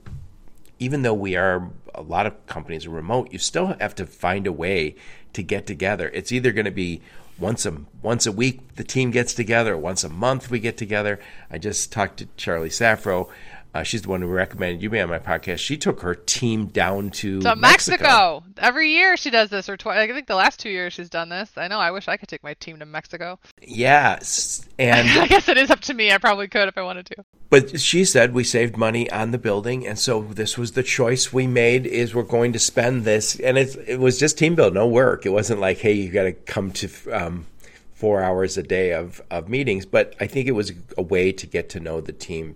even 0.80 1.02
though 1.02 1.14
we 1.14 1.36
are 1.36 1.70
a 1.94 2.02
lot 2.02 2.26
of 2.26 2.46
companies 2.48 2.86
are 2.86 2.92
remote, 2.92 3.32
you 3.32 3.40
still 3.40 3.76
have 3.80 3.94
to 3.96 4.06
find 4.06 4.48
a 4.48 4.52
way 4.52 4.96
to 5.34 5.44
get 5.44 5.68
together. 5.68 6.10
It's 6.14 6.32
either 6.32 6.52
going 6.52 6.66
to 6.66 6.72
be 6.72 7.02
once 7.40 7.66
a 7.66 7.76
once 8.02 8.26
a 8.26 8.32
week 8.32 8.76
the 8.76 8.84
team 8.84 9.12
gets 9.12 9.34
together, 9.34 9.76
once 9.76 10.04
a 10.04 10.10
month 10.10 10.50
we 10.50 10.60
get 10.60 10.78
together. 10.78 11.20
I 11.52 11.58
just 11.58 11.92
talked 11.92 12.18
to 12.18 12.28
Charlie 12.38 12.70
Safro. 12.70 13.30
Uh, 13.74 13.82
she's 13.82 14.04
the 14.04 14.10
one 14.10 14.22
who 14.22 14.28
recommended 14.28 14.84
you 14.84 14.90
be 14.90 15.00
on 15.00 15.10
my 15.10 15.18
podcast. 15.18 15.58
She 15.58 15.78
took 15.78 16.02
her 16.02 16.14
team 16.14 16.68
down 16.68 17.10
to, 17.12 17.42
To 17.42 17.56
Mexico. 17.56 18.04
Mexico. 18.04 18.44
Every 18.60 18.92
year 18.92 19.18
she 19.18 19.32
does 19.32 19.50
this, 19.50 19.68
or 19.68 19.78
twice. 19.78 19.98
I 19.98 20.14
think 20.14 20.28
the 20.28 20.36
last 20.36 20.60
two 20.60 20.70
years 20.70 20.94
she's 20.94 21.10
done 21.10 21.30
this. 21.30 21.50
I 21.58 21.68
know. 21.68 21.80
I 21.80 21.90
wish 21.90 22.08
I 22.08 22.18
could 22.18 22.30
take 22.30 22.44
my 22.44 22.54
team 22.56 22.78
to 22.80 22.86
Mexico. 22.86 23.40
Yes, 23.62 24.68
and 24.78 25.10
I 25.20 25.28
guess 25.28 25.50
it 25.50 25.58
is 25.58 25.72
up 25.72 25.82
to 25.82 25.94
me. 25.94 26.12
I 26.12 26.20
probably 26.20 26.48
could 26.48 26.68
if 26.68 26.78
I 26.78 26.84
wanted 26.84 27.08
to. 27.08 27.26
But 27.50 27.80
she 27.80 28.06
said 28.06 28.34
we 28.34 28.44
saved 28.44 28.78
money 28.78 29.10
on 29.12 29.32
the 29.32 29.38
building, 29.40 29.88
and 29.88 29.98
so 29.98 30.22
this 30.22 30.56
was 30.56 30.74
the 30.74 30.84
choice 30.84 31.34
we 31.34 31.48
made: 31.48 31.88
is 31.88 32.14
we're 32.14 32.24
going 32.24 32.54
to 32.54 32.60
spend 32.60 33.06
this, 33.06 33.40
and 33.40 33.58
it 33.58 33.76
it 33.88 34.00
was 34.00 34.20
just 34.20 34.38
team 34.38 34.54
build, 34.54 34.76
no 34.76 34.88
work. 34.88 35.26
It 35.26 35.30
wasn't 35.30 35.60
like, 35.60 35.80
hey, 35.80 35.94
you 35.94 36.12
got 36.12 36.24
to 36.24 36.34
come 36.34 36.72
to 36.74 36.90
um, 37.12 37.48
four 37.94 38.22
hours 38.22 38.56
a 38.56 38.64
day 38.64 38.94
of 38.94 39.20
of 39.32 39.50
meetings. 39.50 39.88
But 39.88 40.16
I 40.20 40.28
think 40.28 40.48
it 40.48 40.52
was 40.52 40.74
a 40.96 41.02
way 41.02 41.32
to 41.32 41.48
get 41.48 41.70
to 41.70 41.80
know 41.80 42.02
the 42.02 42.14
team 42.14 42.56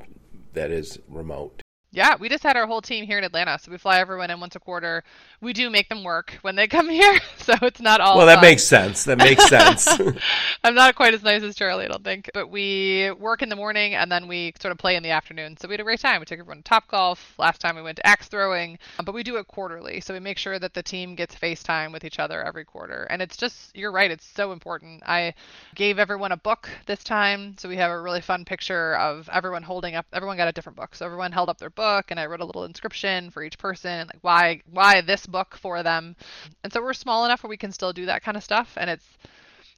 that 0.58 0.72
is 0.72 1.00
remote. 1.08 1.62
Yeah, 1.98 2.16
we 2.20 2.30
just 2.30 2.44
had 2.44 2.56
our 2.56 2.68
whole 2.68 2.80
team 2.80 3.08
here 3.08 3.18
in 3.18 3.24
Atlanta, 3.24 3.58
so 3.60 3.72
we 3.72 3.80
fly 3.80 4.00
everyone 4.00 4.30
in 4.30 4.40
once 4.40 4.56
a 4.56 4.60
quarter. 4.60 5.04
We 5.42 5.52
do 5.52 5.68
make 5.72 5.90
them 5.90 6.04
work 6.04 6.38
when 6.44 6.56
they 6.56 6.68
come 6.78 6.88
here, 6.88 7.20
so 7.38 7.56
it's 7.64 7.82
not 7.82 8.02
all. 8.02 8.20
Well, 8.20 8.28
that 8.28 8.36
fun. 8.36 8.44
makes 8.44 8.64
sense. 8.64 9.04
That 9.06 9.18
makes 9.18 9.50
sense. 9.50 9.88
I'm 10.64 10.76
not 10.76 10.94
quite 10.94 11.16
as 11.16 11.24
nice 11.24 11.42
as 11.42 11.56
Charlie, 11.56 11.86
I 11.86 11.88
don't 11.88 12.04
think. 12.04 12.30
But 12.36 12.52
we 12.52 13.10
work 13.14 13.42
in 13.42 13.50
the 13.50 13.56
morning 13.56 13.96
and 13.96 14.12
then 14.12 14.28
we 14.28 14.54
sort 14.62 14.74
of 14.74 14.78
play 14.78 14.96
in 14.96 15.02
the 15.02 15.10
afternoon. 15.10 15.58
So 15.58 15.68
we 15.68 15.74
had 15.74 15.80
a 15.80 15.84
great 15.84 16.00
time. 16.00 16.20
We 16.20 16.28
took 16.28 16.38
everyone 16.38 16.58
to 16.58 16.64
Top 16.64 16.88
Golf. 16.88 17.34
Last 17.40 17.62
time 17.62 17.76
we 17.76 17.82
went 17.82 17.96
to 17.98 18.06
axe 18.06 18.28
throwing. 18.28 18.78
Um, 19.00 19.06
But 19.06 19.16
we 19.16 19.24
do 19.24 19.38
it 19.38 19.48
quarterly. 19.48 20.00
So 20.00 20.14
we 20.14 20.20
make 20.20 20.38
sure 20.38 20.60
that 20.60 20.76
the 20.76 20.84
team 20.84 21.16
gets 21.16 21.34
FaceTime 21.34 21.92
with 21.92 22.04
each 22.04 22.20
other 22.20 22.44
every 22.44 22.64
quarter. 22.64 23.08
And 23.10 23.24
it's 23.24 23.38
just, 23.38 23.76
you're 23.76 23.92
right, 23.92 24.12
it's 24.12 24.26
so 24.36 24.52
important. 24.52 25.02
I 25.04 25.34
gave 25.74 25.98
everyone 25.98 26.32
a 26.32 26.38
book 26.38 26.70
this 26.86 27.04
time. 27.04 27.56
So 27.58 27.68
we 27.68 27.78
have 27.78 27.90
a 27.90 28.00
really 28.00 28.22
fun 28.22 28.46
picture 28.46 28.96
of 28.98 29.28
everyone 29.34 29.64
holding 29.64 29.96
up, 29.96 30.06
everyone 30.14 30.38
got 30.38 30.48
a 30.48 30.52
different 30.52 30.76
book. 30.76 30.94
So 30.94 31.04
everyone 31.04 31.32
held 31.32 31.50
up 31.50 31.58
their 31.58 31.72
book 31.72 31.87
and 32.10 32.20
I 32.20 32.26
wrote 32.26 32.42
a 32.42 32.46
little 32.46 32.66
inscription 32.66 33.30
for 33.30 33.44
each 33.44 33.58
person, 33.58 34.08
like 34.08 34.20
why, 34.22 34.62
why 34.70 35.02
this 35.02 35.26
book 35.26 35.58
for 35.58 35.84
them. 35.84 36.16
And 36.64 36.72
so 36.72 36.82
we're 36.82 36.94
small 36.94 37.26
enough 37.26 37.44
where 37.44 37.50
we 37.50 37.58
can 37.58 37.72
still 37.72 37.94
do 37.94 38.06
that 38.06 38.24
kind 38.24 38.38
of 38.38 38.44
stuff. 38.44 38.74
And 38.78 38.90
it's, 38.90 39.06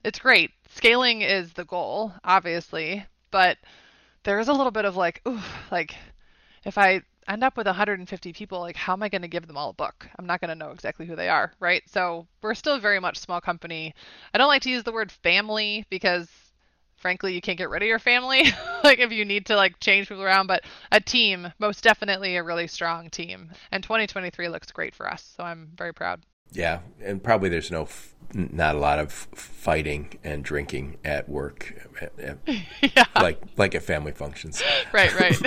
it's 0.03 0.19
great. 0.19 0.51
Scaling 0.69 1.21
is 1.21 1.53
the 1.53 1.65
goal, 1.65 2.13
obviously, 2.23 3.05
but 3.31 3.57
there 4.23 4.39
is 4.39 4.47
a 4.47 4.53
little 4.53 4.71
bit 4.71 4.85
of 4.85 4.95
like, 4.95 5.21
ooh, 5.27 5.39
like 5.71 5.95
if 6.65 6.77
I 6.77 7.01
end 7.27 7.43
up 7.43 7.57
with 7.57 7.67
150 7.67 8.33
people, 8.33 8.59
like 8.59 8.75
how 8.75 8.93
am 8.93 9.03
I 9.03 9.09
going 9.09 9.21
to 9.21 9.27
give 9.27 9.47
them 9.47 9.57
all 9.57 9.69
a 9.69 9.73
book? 9.73 10.07
I'm 10.17 10.25
not 10.25 10.41
going 10.41 10.49
to 10.49 10.55
know 10.55 10.71
exactly 10.71 11.05
who 11.05 11.15
they 11.15 11.29
are, 11.29 11.53
right? 11.59 11.83
So 11.87 12.27
we're 12.41 12.55
still 12.55 12.79
very 12.79 12.99
much 12.99 13.19
small 13.19 13.39
company. 13.39 13.93
I 14.33 14.37
don't 14.37 14.47
like 14.47 14.63
to 14.63 14.69
use 14.69 14.83
the 14.83 14.91
word 14.91 15.11
family 15.11 15.85
because 15.89 16.27
frankly 16.99 17.33
you 17.33 17.41
can't 17.41 17.57
get 17.57 17.69
rid 17.69 17.81
of 17.81 17.87
your 17.87 17.99
family 17.99 18.43
like 18.83 18.99
if 18.99 19.11
you 19.11 19.25
need 19.25 19.45
to 19.45 19.55
like 19.55 19.79
change 19.79 20.07
people 20.07 20.23
around 20.23 20.47
but 20.47 20.63
a 20.91 20.99
team 20.99 21.51
most 21.59 21.83
definitely 21.83 22.35
a 22.35 22.43
really 22.43 22.67
strong 22.67 23.09
team. 23.09 23.51
And 23.71 23.83
2023 23.83 24.49
looks 24.49 24.71
great 24.71 24.93
for 24.93 25.11
us 25.11 25.33
so 25.35 25.43
i'm 25.43 25.69
very 25.75 25.93
proud. 25.93 26.21
Yeah, 26.51 26.79
and 27.01 27.23
probably 27.23 27.49
there's 27.49 27.69
no, 27.69 27.83
f- 27.83 28.15
not 28.33 28.75
a 28.75 28.79
lot 28.79 28.99
of 28.99 29.11
fighting 29.11 30.17
and 30.23 30.43
drinking 30.43 30.97
at 31.05 31.29
work, 31.29 31.73
yeah. 32.81 33.05
like 33.15 33.41
like 33.57 33.75
at 33.75 33.83
family 33.83 34.11
functions. 34.11 34.61
right 34.93 35.13
right. 35.19 35.39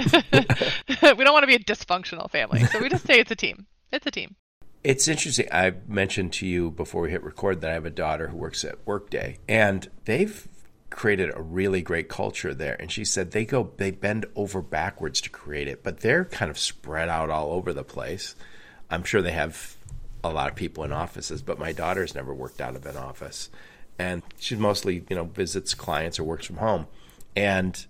We 1.17 1.25
don't 1.25 1.33
want 1.33 1.43
to 1.43 1.47
be 1.47 1.55
a 1.55 1.59
dysfunctional 1.59 2.31
family 2.31 2.65
so 2.67 2.81
we 2.81 2.88
just 2.88 3.07
say 3.07 3.19
it's 3.19 3.31
a 3.31 3.37
team. 3.37 3.67
It's 3.93 4.07
a 4.07 4.11
team. 4.11 4.37
It's 4.85 5.07
interesting. 5.07 5.47
I 5.53 5.75
mentioned 5.87 6.33
to 6.35 6.47
you 6.47 6.71
before 6.71 7.03
we 7.03 7.11
hit 7.11 7.23
record 7.23 7.61
that 7.61 7.71
I 7.71 7.75
have 7.75 7.87
a 7.87 7.91
daughter 7.91 8.29
who 8.29 8.37
works 8.37 8.65
at 8.65 8.79
Workday, 8.85 9.38
and 9.49 9.88
they've 10.07 10.49
created 10.92 11.31
a 11.35 11.42
really 11.42 11.83
great 11.83 12.09
culture 12.09 12.55
there. 12.55 12.76
And 12.78 12.90
she 12.90 13.05
said 13.05 13.31
they 13.31 13.44
go, 13.44 13.72
they 13.76 13.90
bend 13.90 14.26
over 14.37 14.62
backwards 14.62 15.20
to 15.22 15.31
create 15.31 15.68
it, 15.68 15.83
but 15.83 16.00
they're 16.00 16.24
kind 16.24 16.50
of 16.50 16.59
spread 16.59 17.09
out 17.09 17.31
all 17.31 17.52
over 17.52 17.72
the 17.72 17.85
place. 17.85 18.37
I'm 18.90 19.02
sure 19.02 19.22
they 19.22 19.33
have 19.33 19.76
a 20.22 20.31
lot 20.31 20.50
of 20.50 20.55
people 20.55 20.85
in 20.85 20.92
offices, 20.92 21.42
but 21.42 21.59
my 21.59 21.72
daughter's 21.72 22.14
never 22.14 22.33
worked 22.33 22.61
out 22.61 22.76
of 22.76 22.87
an 22.87 22.96
office, 22.96 23.50
and 23.98 24.22
she 24.38 24.55
mostly, 24.55 25.05
you 25.09 25.16
know, 25.16 25.24
visits 25.24 25.74
clients 25.74 26.18
or 26.18 26.24
works 26.24 26.46
from 26.46 26.59
home, 26.59 26.87
and 27.35 27.87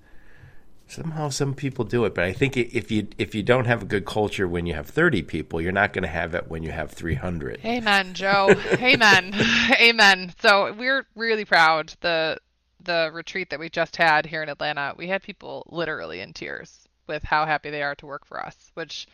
somehow 0.88 1.30
some 1.30 1.54
people 1.54 1.86
do 1.86 2.04
it 2.04 2.14
but 2.14 2.22
i 2.22 2.34
think 2.34 2.54
if 2.54 2.90
you 2.90 3.08
if 3.16 3.34
you 3.34 3.42
don't 3.42 3.64
have 3.64 3.80
a 3.82 3.86
good 3.86 4.04
culture 4.04 4.46
when 4.46 4.66
you 4.66 4.74
have 4.74 4.86
30 4.86 5.22
people 5.22 5.58
you're 5.58 5.72
not 5.72 5.94
going 5.94 6.02
to 6.02 6.08
have 6.08 6.34
it 6.34 6.48
when 6.48 6.62
you 6.62 6.70
have 6.70 6.90
300 6.90 7.60
Amen, 7.64 8.12
Joe. 8.12 8.54
Amen. 8.72 9.34
Amen. 9.80 10.34
So 10.42 10.74
we're 10.74 11.06
really 11.14 11.46
proud. 11.46 11.94
The 12.02 12.36
the 12.84 13.10
retreat 13.12 13.50
that 13.50 13.60
we 13.60 13.68
just 13.68 13.96
had 13.96 14.26
here 14.26 14.42
in 14.42 14.48
Atlanta, 14.48 14.94
we 14.96 15.08
had 15.08 15.22
people 15.22 15.64
literally 15.68 16.20
in 16.20 16.32
tears 16.32 16.88
with 17.06 17.22
how 17.22 17.46
happy 17.46 17.70
they 17.70 17.82
are 17.82 17.94
to 17.96 18.06
work 18.06 18.24
for 18.24 18.44
us, 18.44 18.70
which 18.74 19.06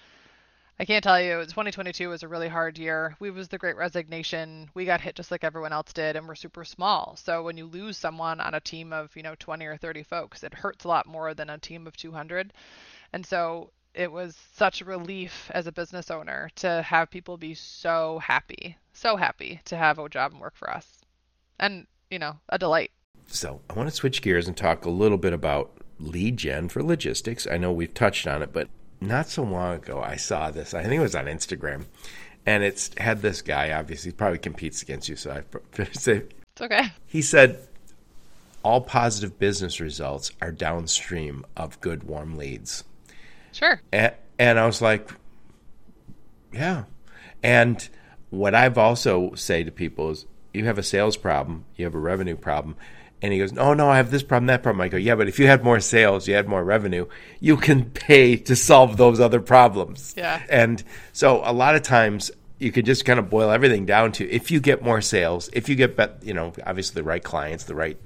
I 0.81 0.85
can't 0.85 1.03
tell 1.03 1.21
you. 1.21 1.41
2022 1.41 2.09
was 2.09 2.23
a 2.23 2.29
really 2.29 2.49
hard 2.49 2.79
year. 2.79 3.17
We 3.19 3.31
was 3.31 3.49
the 3.49 3.59
great 3.59 3.77
resignation. 3.77 4.71
We 4.75 4.85
got 4.85 5.01
hit 5.01 5.17
just 5.17 5.33
like 5.33 5.43
everyone 5.43 5.73
else 5.73 5.93
did, 5.93 6.15
and 6.15 6.29
we're 6.29 6.37
super 6.37 6.65
small. 6.65 7.17
So 7.17 7.43
when 7.43 7.57
you 7.57 7.67
lose 7.67 7.99
someone 7.99 8.41
on 8.41 8.55
a 8.55 8.61
team 8.61 8.93
of 8.93 9.15
you 9.17 9.23
know 9.23 9.35
20 9.37 9.65
or 9.67 9.77
30 9.77 10.05
folks, 10.05 10.45
it 10.45 10.55
hurts 10.55 10.85
a 10.85 10.89
lot 10.89 11.07
more 11.07 11.35
than 11.35 11.51
a 11.51 11.59
team 11.59 11.87
of 11.89 11.97
200. 11.97 12.53
And 13.13 13.27
so 13.27 13.73
it 13.93 14.13
was 14.13 14.37
such 14.53 14.81
a 14.81 14.85
relief 14.85 15.51
as 15.53 15.67
a 15.67 15.73
business 15.73 16.11
owner 16.11 16.51
to 16.57 16.83
have 16.83 17.11
people 17.11 17.37
be 17.37 17.55
so 17.55 18.21
happy, 18.21 18.77
so 18.93 19.17
happy 19.17 19.61
to 19.65 19.77
have 19.77 19.99
a 19.99 20.09
job 20.09 20.31
and 20.31 20.41
work 20.41 20.55
for 20.55 20.71
us. 20.71 20.99
And, 21.59 21.89
you 22.09 22.21
know, 22.21 22.39
a 22.49 22.59
delight. 22.59 22.93
So 23.27 23.61
i 23.69 23.75
want 23.75 23.89
to 23.89 23.95
switch 23.95 24.23
gears 24.23 24.47
and 24.47 24.57
talk 24.57 24.85
a 24.85 24.91
little 24.91 25.19
bit 25.19 25.33
about 25.33 25.71
lead 25.99 26.37
gen 26.37 26.69
for 26.69 26.83
logistics 26.83 27.47
i 27.51 27.57
know 27.59 27.73
we've 27.73 27.95
touched 27.95 28.27
on 28.27 28.43
it 28.43 28.53
but 28.53 28.69
not 29.01 29.29
so 29.29 29.43
long 29.43 29.77
ago 29.77 30.01
i 30.01 30.17
saw 30.17 30.51
this 30.51 30.75
i 30.75 30.83
think 30.83 30.95
it 30.95 31.01
was 31.03 31.15
on 31.15 31.27
instagram 31.27 31.85
and 32.47 32.63
it's 32.63 32.91
had 32.99 33.21
this 33.23 33.43
guy 33.43 33.73
obviously 33.73 34.13
probably 34.13 34.39
competes 34.39 34.83
against 34.83 35.09
you 35.09 35.17
so 35.17 35.31
i 35.79 35.85
say 35.93 36.23
It's 36.53 36.61
okay. 36.63 36.85
he 37.07 37.21
said 37.23 37.59
all 38.63 38.81
positive 38.81 39.39
business 39.39 39.81
results 39.81 40.33
are 40.43 40.53
downstream 40.53 41.45
of 41.57 41.81
good 41.81 42.05
warm 42.05 42.37
leads 42.37 42.85
Sure. 43.53 43.81
And, 43.93 44.13
and 44.39 44.59
I 44.59 44.67
was 44.67 44.81
like, 44.83 45.11
yeah. 46.53 46.85
And 47.43 47.89
what 48.31 48.55
I've 48.55 48.79
also 48.79 49.35
say 49.35 49.65
to 49.65 49.73
people 49.73 50.11
is, 50.11 50.27
you 50.53 50.65
have 50.67 50.79
a 50.79 50.83
sales 50.83 51.17
problem, 51.17 51.65
you 51.77 51.85
have 51.85 51.95
a 51.95 51.99
revenue 51.99 52.37
problem. 52.37 52.77
And 53.21 53.33
he 53.33 53.39
goes, 53.39 53.57
oh, 53.59 53.75
no, 53.75 53.91
I 53.91 53.97
have 53.97 54.11
this 54.11 54.23
problem, 54.23 54.47
that 54.47 54.63
problem. 54.63 54.81
I 54.81 54.89
go, 54.89 54.97
yeah, 54.97 55.17
but 55.17 55.29
if 55.29 55.39
you 55.39 55.47
had 55.47 55.65
more 55.65 55.81
sales, 55.81 56.29
you 56.29 56.35
had 56.35 56.47
more 56.47 56.63
revenue, 56.63 57.07
you 57.41 57.57
can 57.57 57.91
pay 57.91 58.37
to 58.37 58.55
solve 58.55 58.97
those 58.97 59.19
other 59.19 59.41
problems. 59.41 60.15
Yeah. 60.17 60.41
And 60.49 60.83
so 61.13 61.43
a 61.45 61.53
lot 61.53 61.75
of 61.75 61.83
times 61.83 62.31
you 62.59 62.71
could 62.71 62.87
just 62.87 63.05
kind 63.05 63.19
of 63.19 63.29
boil 63.29 63.51
everything 63.51 63.87
down 63.87 64.13
to 64.13 64.31
if 64.31 64.51
you 64.51 64.61
get 64.61 64.83
more 64.83 65.01
sales, 65.01 65.51
if 65.53 65.69
you 65.69 65.75
get, 65.75 65.97
bet- 65.97 66.19
you 66.23 66.33
know, 66.33 66.53
obviously 66.65 67.01
the 67.01 67.05
right 67.05 67.23
clients, 67.23 67.65
the 67.65 67.75
right 67.75 67.99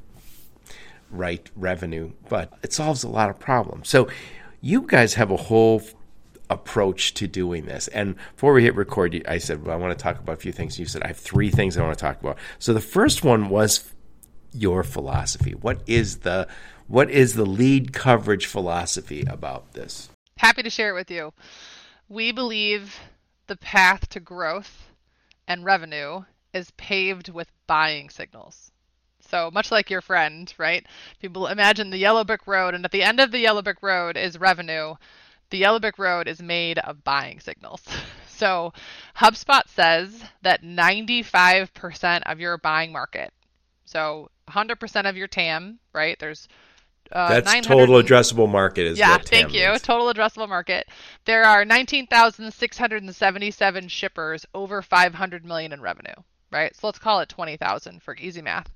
right 1.10 1.50
revenue, 1.56 2.10
but 2.28 2.52
it 2.62 2.72
solves 2.72 3.04
a 3.04 3.08
lot 3.08 3.28
of 3.28 3.38
problems. 3.38 3.88
So 3.88 4.08
you 4.62 4.82
guys 4.82 5.14
have 5.14 5.30
a 5.30 5.36
whole 5.36 5.82
approach 6.48 7.14
to 7.14 7.26
doing 7.26 7.66
this. 7.66 7.88
And 7.88 8.16
before 8.34 8.52
we 8.52 8.62
hit 8.62 8.74
record, 8.74 9.22
I 9.28 9.38
said, 9.38 9.64
well, 9.64 9.74
I 9.74 9.78
want 9.78 9.96
to 9.96 10.02
talk 10.02 10.18
about 10.18 10.34
a 10.34 10.36
few 10.36 10.52
things. 10.52 10.78
You 10.78 10.86
said, 10.86 11.02
I 11.02 11.08
have 11.08 11.18
three 11.18 11.50
things 11.50 11.76
I 11.76 11.82
want 11.82 11.98
to 11.98 12.02
talk 12.02 12.20
about. 12.20 12.38
So 12.58 12.72
the 12.72 12.80
first 12.80 13.24
one 13.24 13.48
was 13.48 13.92
your 14.52 14.82
philosophy. 14.82 15.52
What 15.52 15.82
is 15.86 16.18
the 16.18 16.48
what 16.88 17.10
is 17.10 17.34
the 17.34 17.46
LeadCoverage 17.46 18.44
philosophy 18.44 19.24
about 19.28 19.72
this? 19.72 20.10
Happy 20.36 20.62
to 20.62 20.70
share 20.70 20.90
it 20.90 20.94
with 20.94 21.10
you. 21.10 21.32
We 22.08 22.32
believe 22.32 22.98
the 23.46 23.56
path 23.56 24.08
to 24.10 24.20
growth 24.20 24.90
and 25.48 25.64
revenue 25.64 26.24
is 26.52 26.70
paved 26.72 27.28
with 27.28 27.50
buying 27.66 28.10
signals. 28.10 28.70
So 29.20 29.50
much 29.50 29.70
like 29.70 29.88
your 29.88 30.02
friend, 30.02 30.52
right? 30.58 30.84
People 31.18 31.46
imagine 31.46 31.88
the 31.88 31.96
yellow 31.96 32.24
brick 32.24 32.46
road, 32.46 32.74
and 32.74 32.84
at 32.84 32.90
the 32.90 33.02
end 33.02 33.20
of 33.20 33.30
the 33.30 33.38
yellow 33.38 33.62
brick 33.62 33.82
road 33.82 34.16
is 34.16 34.38
revenue. 34.38 34.94
The 35.48 35.58
yellow 35.58 35.78
brick 35.78 35.98
road 35.98 36.28
is 36.28 36.42
made 36.42 36.78
of 36.80 37.04
buying 37.04 37.40
signals. 37.40 37.82
So 38.42 38.72
HubSpot 39.16 39.62
says 39.68 40.20
that 40.40 40.64
95% 40.64 42.22
of 42.26 42.40
your 42.40 42.58
buying 42.58 42.90
market, 42.90 43.32
so 43.84 44.31
100% 44.52 45.08
of 45.08 45.16
your 45.16 45.28
TAM, 45.28 45.78
right? 45.92 46.18
There's 46.18 46.48
uh, 47.10 47.40
That's 47.40 47.66
total 47.66 48.02
addressable 48.02 48.50
market. 48.50 48.86
Is 48.86 48.98
yeah, 48.98 49.18
thank 49.18 49.52
you. 49.52 49.68
Means. 49.68 49.82
Total 49.82 50.10
addressable 50.12 50.48
market. 50.48 50.88
There 51.26 51.44
are 51.44 51.64
19,677 51.64 53.88
shippers 53.88 54.46
over 54.54 54.82
500 54.82 55.44
million 55.44 55.72
in 55.72 55.80
revenue. 55.80 56.14
Right. 56.50 56.74
So 56.76 56.88
let's 56.88 56.98
call 56.98 57.20
it 57.20 57.28
20,000 57.30 58.02
for 58.02 58.14
easy 58.16 58.42
math. 58.42 58.70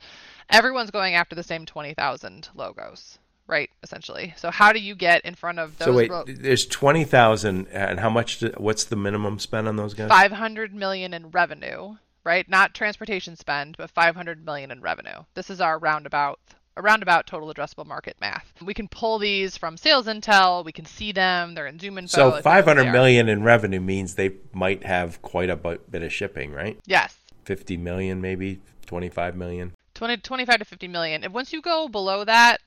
Everyone's 0.48 0.90
going 0.90 1.14
after 1.14 1.34
the 1.34 1.42
same 1.42 1.66
20,000 1.66 2.48
logos 2.54 3.18
right? 3.48 3.70
Essentially. 3.82 4.34
So 4.36 4.50
how 4.50 4.72
do 4.72 4.80
you 4.80 4.94
get 4.94 5.24
in 5.24 5.34
front 5.34 5.58
of 5.58 5.78
those? 5.78 5.86
So 5.86 5.92
wait, 5.92 6.10
ro- 6.10 6.24
there's 6.26 6.66
twenty 6.66 7.04
thousand, 7.04 7.68
and 7.68 8.00
how 8.00 8.10
much? 8.10 8.40
Do, 8.40 8.52
what's 8.56 8.84
the 8.84 8.96
minimum 8.96 9.38
spend 9.38 9.68
on 9.68 9.76
those 9.76 9.94
guys? 9.94 10.08
Five 10.08 10.32
hundred 10.32 10.74
million 10.74 11.14
in 11.14 11.30
revenue, 11.30 11.96
right? 12.26 12.46
Not 12.48 12.74
transportation 12.74 13.36
spend, 13.36 13.76
but 13.78 13.88
five 13.90 14.14
hundred 14.16 14.44
million 14.44 14.70
in 14.70 14.82
revenue. 14.82 15.24
This 15.34 15.48
is 15.48 15.60
our 15.60 15.78
roundabout. 15.78 16.40
A 16.78 16.82
roundabout 16.82 17.26
total 17.26 17.54
addressable 17.54 17.86
market 17.86 18.16
math. 18.20 18.52
We 18.60 18.74
can 18.74 18.86
pull 18.88 19.18
these 19.18 19.56
from 19.56 19.76
SalesIntel. 19.76 20.62
We 20.62 20.72
can 20.72 20.84
see 20.84 21.10
them. 21.10 21.54
They're 21.54 21.66
in 21.66 21.78
ZoomInfo. 21.78 22.10
So 22.10 22.42
500 22.42 22.92
million 22.92 23.30
in 23.30 23.42
revenue 23.42 23.80
means 23.80 24.14
they 24.14 24.32
might 24.52 24.84
have 24.84 25.22
quite 25.22 25.48
a 25.48 25.56
bit 25.56 26.02
of 26.02 26.12
shipping, 26.12 26.52
right? 26.52 26.78
Yes. 26.84 27.16
50 27.44 27.78
million, 27.78 28.20
maybe 28.20 28.60
25 28.84 29.36
million. 29.36 29.72
20, 29.94 30.18
25 30.18 30.58
to 30.58 30.64
50 30.66 30.88
million. 30.88 31.24
If 31.24 31.32
once 31.32 31.50
you 31.50 31.62
go 31.62 31.88
below 31.88 32.24
that, 32.24 32.60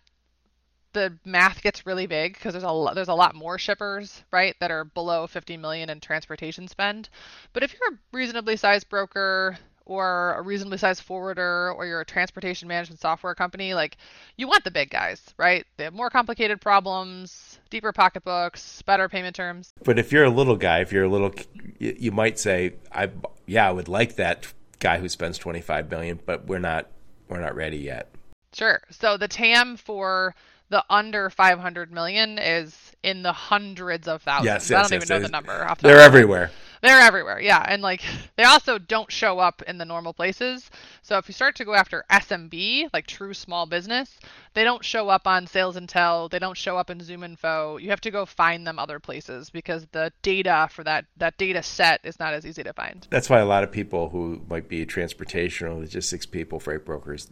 the 0.93 1.17
math 1.25 1.61
gets 1.61 1.85
really 1.85 2.07
big 2.07 2.33
because 2.33 2.53
there's 2.53 2.63
a 2.63 2.71
lot, 2.71 2.95
there's 2.95 3.07
a 3.07 3.13
lot 3.13 3.35
more 3.35 3.57
shippers, 3.57 4.23
right, 4.31 4.55
that 4.59 4.71
are 4.71 4.85
below 4.85 5.27
50 5.27 5.57
million 5.57 5.89
in 5.89 5.99
transportation 5.99 6.67
spend. 6.67 7.09
But 7.53 7.63
if 7.63 7.73
you're 7.73 7.93
a 7.93 7.99
reasonably 8.11 8.55
sized 8.55 8.89
broker 8.89 9.57
or 9.85 10.35
a 10.37 10.41
reasonably 10.41 10.77
sized 10.77 11.01
forwarder 11.01 11.73
or 11.73 11.85
you're 11.85 12.01
a 12.01 12.05
transportation 12.05 12.67
management 12.67 13.01
software 13.01 13.35
company, 13.35 13.73
like 13.73 13.97
you 14.37 14.47
want 14.47 14.63
the 14.63 14.71
big 14.71 14.89
guys, 14.89 15.21
right? 15.37 15.65
They 15.77 15.85
have 15.85 15.93
more 15.93 16.09
complicated 16.09 16.61
problems, 16.61 17.59
deeper 17.69 17.91
pocketbooks, 17.91 18.81
better 18.83 19.09
payment 19.09 19.35
terms. 19.35 19.73
But 19.83 19.99
if 19.99 20.11
you're 20.11 20.25
a 20.25 20.29
little 20.29 20.55
guy, 20.55 20.79
if 20.79 20.91
you're 20.91 21.05
a 21.05 21.09
little 21.09 21.33
you 21.79 22.11
might 22.11 22.39
say, 22.39 22.75
I 22.91 23.09
yeah, 23.47 23.67
I 23.67 23.71
would 23.71 23.87
like 23.87 24.15
that 24.15 24.53
guy 24.79 24.99
who 24.99 25.09
spends 25.09 25.37
25 25.37 25.89
million, 25.89 26.19
but 26.25 26.45
we're 26.45 26.59
not 26.59 26.87
we're 27.27 27.41
not 27.41 27.55
ready 27.55 27.77
yet. 27.77 28.09
Sure. 28.53 28.81
So 28.89 29.17
the 29.17 29.27
TAM 29.27 29.77
for 29.77 30.35
the 30.69 30.83
under 30.89 31.29
500 31.29 31.91
million 31.91 32.37
is 32.37 32.91
in 33.03 33.23
the 33.23 33.33
hundreds 33.33 34.07
of 34.07 34.21
thousands. 34.21 34.45
Yes, 34.45 34.69
yes, 34.69 34.77
I 34.77 34.81
don't 34.81 34.91
yes, 34.91 35.03
even 35.03 35.21
know 35.21 35.27
the 35.27 35.31
number. 35.31 35.65
Off 35.65 35.79
the 35.79 35.87
They're 35.87 35.99
everywhere. 35.99 36.51
They're 36.81 36.99
everywhere, 36.99 37.41
yeah. 37.41 37.65
And 37.67 37.81
like 37.81 38.01
they 38.37 38.43
also 38.43 38.77
don't 38.77 39.11
show 39.11 39.39
up 39.39 39.61
in 39.63 39.77
the 39.77 39.85
normal 39.85 40.13
places. 40.13 40.69
So 41.01 41.17
if 41.17 41.27
you 41.27 41.33
start 41.33 41.55
to 41.57 41.65
go 41.65 41.73
after 41.73 42.05
SMB, 42.09 42.89
like 42.93 43.05
true 43.05 43.33
small 43.33 43.65
business, 43.65 44.17
they 44.53 44.63
don't 44.63 44.83
show 44.83 45.09
up 45.09 45.27
on 45.27 45.45
SalesIntel, 45.45 46.29
they 46.29 46.39
don't 46.39 46.57
show 46.57 46.77
up 46.77 46.89
in 46.89 46.99
ZoomInfo. 46.99 47.81
You 47.81 47.89
have 47.89 48.01
to 48.01 48.11
go 48.11 48.25
find 48.25 48.65
them 48.65 48.79
other 48.79 48.99
places 48.99 49.49
because 49.49 49.87
the 49.91 50.13
data 50.21 50.69
for 50.71 50.83
that 50.85 51.05
that 51.17 51.37
data 51.37 51.63
set 51.63 51.99
is 52.03 52.19
not 52.19 52.33
as 52.33 52.45
easy 52.45 52.63
to 52.63 52.73
find. 52.73 53.07
That's 53.09 53.29
why 53.29 53.39
a 53.39 53.45
lot 53.45 53.63
of 53.63 53.71
people 53.71 54.09
who 54.09 54.41
might 54.47 54.69
be 54.69 54.85
transportation 54.85 55.67
or 55.67 55.73
logistics 55.73 56.25
people, 56.25 56.59
freight 56.59 56.85
brokers, 56.85 57.29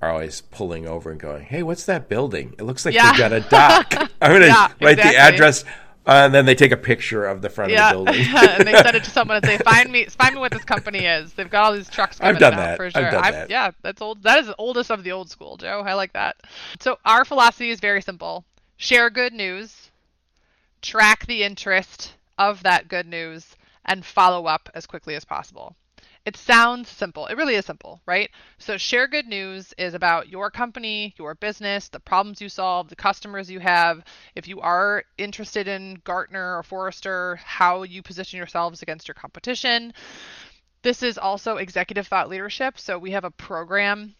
are 0.00 0.10
always 0.10 0.40
pulling 0.40 0.86
over 0.86 1.10
and 1.10 1.20
going, 1.20 1.44
"Hey, 1.44 1.62
what's 1.62 1.84
that 1.86 2.08
building? 2.08 2.54
It 2.58 2.64
looks 2.64 2.84
like 2.84 2.94
yeah. 2.94 3.10
they've 3.10 3.18
got 3.18 3.32
a 3.32 3.40
dock." 3.40 3.94
I'm 4.20 4.32
gonna 4.32 4.46
yeah, 4.46 4.68
write 4.80 4.98
exactly. 4.98 5.02
the 5.02 5.16
address, 5.16 5.64
uh, 6.06 6.24
and 6.24 6.34
then 6.34 6.44
they 6.44 6.54
take 6.54 6.72
a 6.72 6.76
picture 6.76 7.24
of 7.24 7.40
the 7.40 7.48
front 7.48 7.72
yeah. 7.72 7.90
of 7.92 8.04
the 8.04 8.12
building. 8.12 8.26
and 8.36 8.66
they 8.68 8.72
send 8.72 8.96
it 8.96 9.04
to 9.04 9.10
someone 9.10 9.38
and 9.38 9.46
say, 9.46 9.58
"Find 9.58 9.90
me, 9.90 10.04
find 10.06 10.34
me 10.34 10.40
what 10.40 10.52
this 10.52 10.64
company 10.64 11.06
is." 11.06 11.32
They've 11.32 11.50
got 11.50 11.64
all 11.64 11.72
these 11.72 11.88
trucks 11.88 12.18
coming 12.18 12.34
I've 12.34 12.40
done 12.40 12.56
that. 12.56 12.76
for 12.76 12.90
sure. 12.90 13.06
I've 13.06 13.12
done 13.12 13.32
that. 13.32 13.50
Yeah, 13.50 13.70
that's 13.82 14.02
old. 14.02 14.22
That 14.22 14.38
is 14.40 14.46
the 14.46 14.56
oldest 14.56 14.90
of 14.90 15.04
the 15.04 15.12
old 15.12 15.30
school, 15.30 15.56
Joe. 15.56 15.82
I 15.86 15.94
like 15.94 16.12
that. 16.12 16.36
So 16.80 16.98
our 17.04 17.24
philosophy 17.24 17.70
is 17.70 17.80
very 17.80 18.02
simple: 18.02 18.44
share 18.76 19.08
good 19.10 19.32
news, 19.32 19.90
track 20.82 21.26
the 21.26 21.42
interest 21.42 22.12
of 22.36 22.62
that 22.64 22.88
good 22.88 23.06
news, 23.06 23.56
and 23.86 24.04
follow 24.04 24.46
up 24.46 24.68
as 24.74 24.86
quickly 24.86 25.14
as 25.14 25.24
possible. 25.24 25.76
It 26.26 26.38
sounds 26.38 26.88
simple. 26.88 27.26
It 27.26 27.36
really 27.36 27.54
is 27.54 27.66
simple, 27.66 28.00
right? 28.06 28.30
So, 28.56 28.78
share 28.78 29.06
good 29.06 29.26
news 29.26 29.74
is 29.76 29.92
about 29.92 30.30
your 30.30 30.50
company, 30.50 31.14
your 31.18 31.34
business, 31.34 31.90
the 31.90 32.00
problems 32.00 32.40
you 32.40 32.48
solve, 32.48 32.88
the 32.88 32.96
customers 32.96 33.50
you 33.50 33.60
have. 33.60 34.02
If 34.34 34.48
you 34.48 34.62
are 34.62 35.04
interested 35.18 35.68
in 35.68 36.00
Gartner 36.02 36.56
or 36.56 36.62
Forrester, 36.62 37.36
how 37.44 37.82
you 37.82 38.02
position 38.02 38.38
yourselves 38.38 38.80
against 38.80 39.06
your 39.06 39.14
competition. 39.14 39.92
This 40.80 41.02
is 41.02 41.18
also 41.18 41.58
executive 41.58 42.06
thought 42.06 42.30
leadership. 42.30 42.78
So, 42.78 42.98
we 42.98 43.10
have 43.10 43.24
a 43.24 43.30
program 43.30 44.14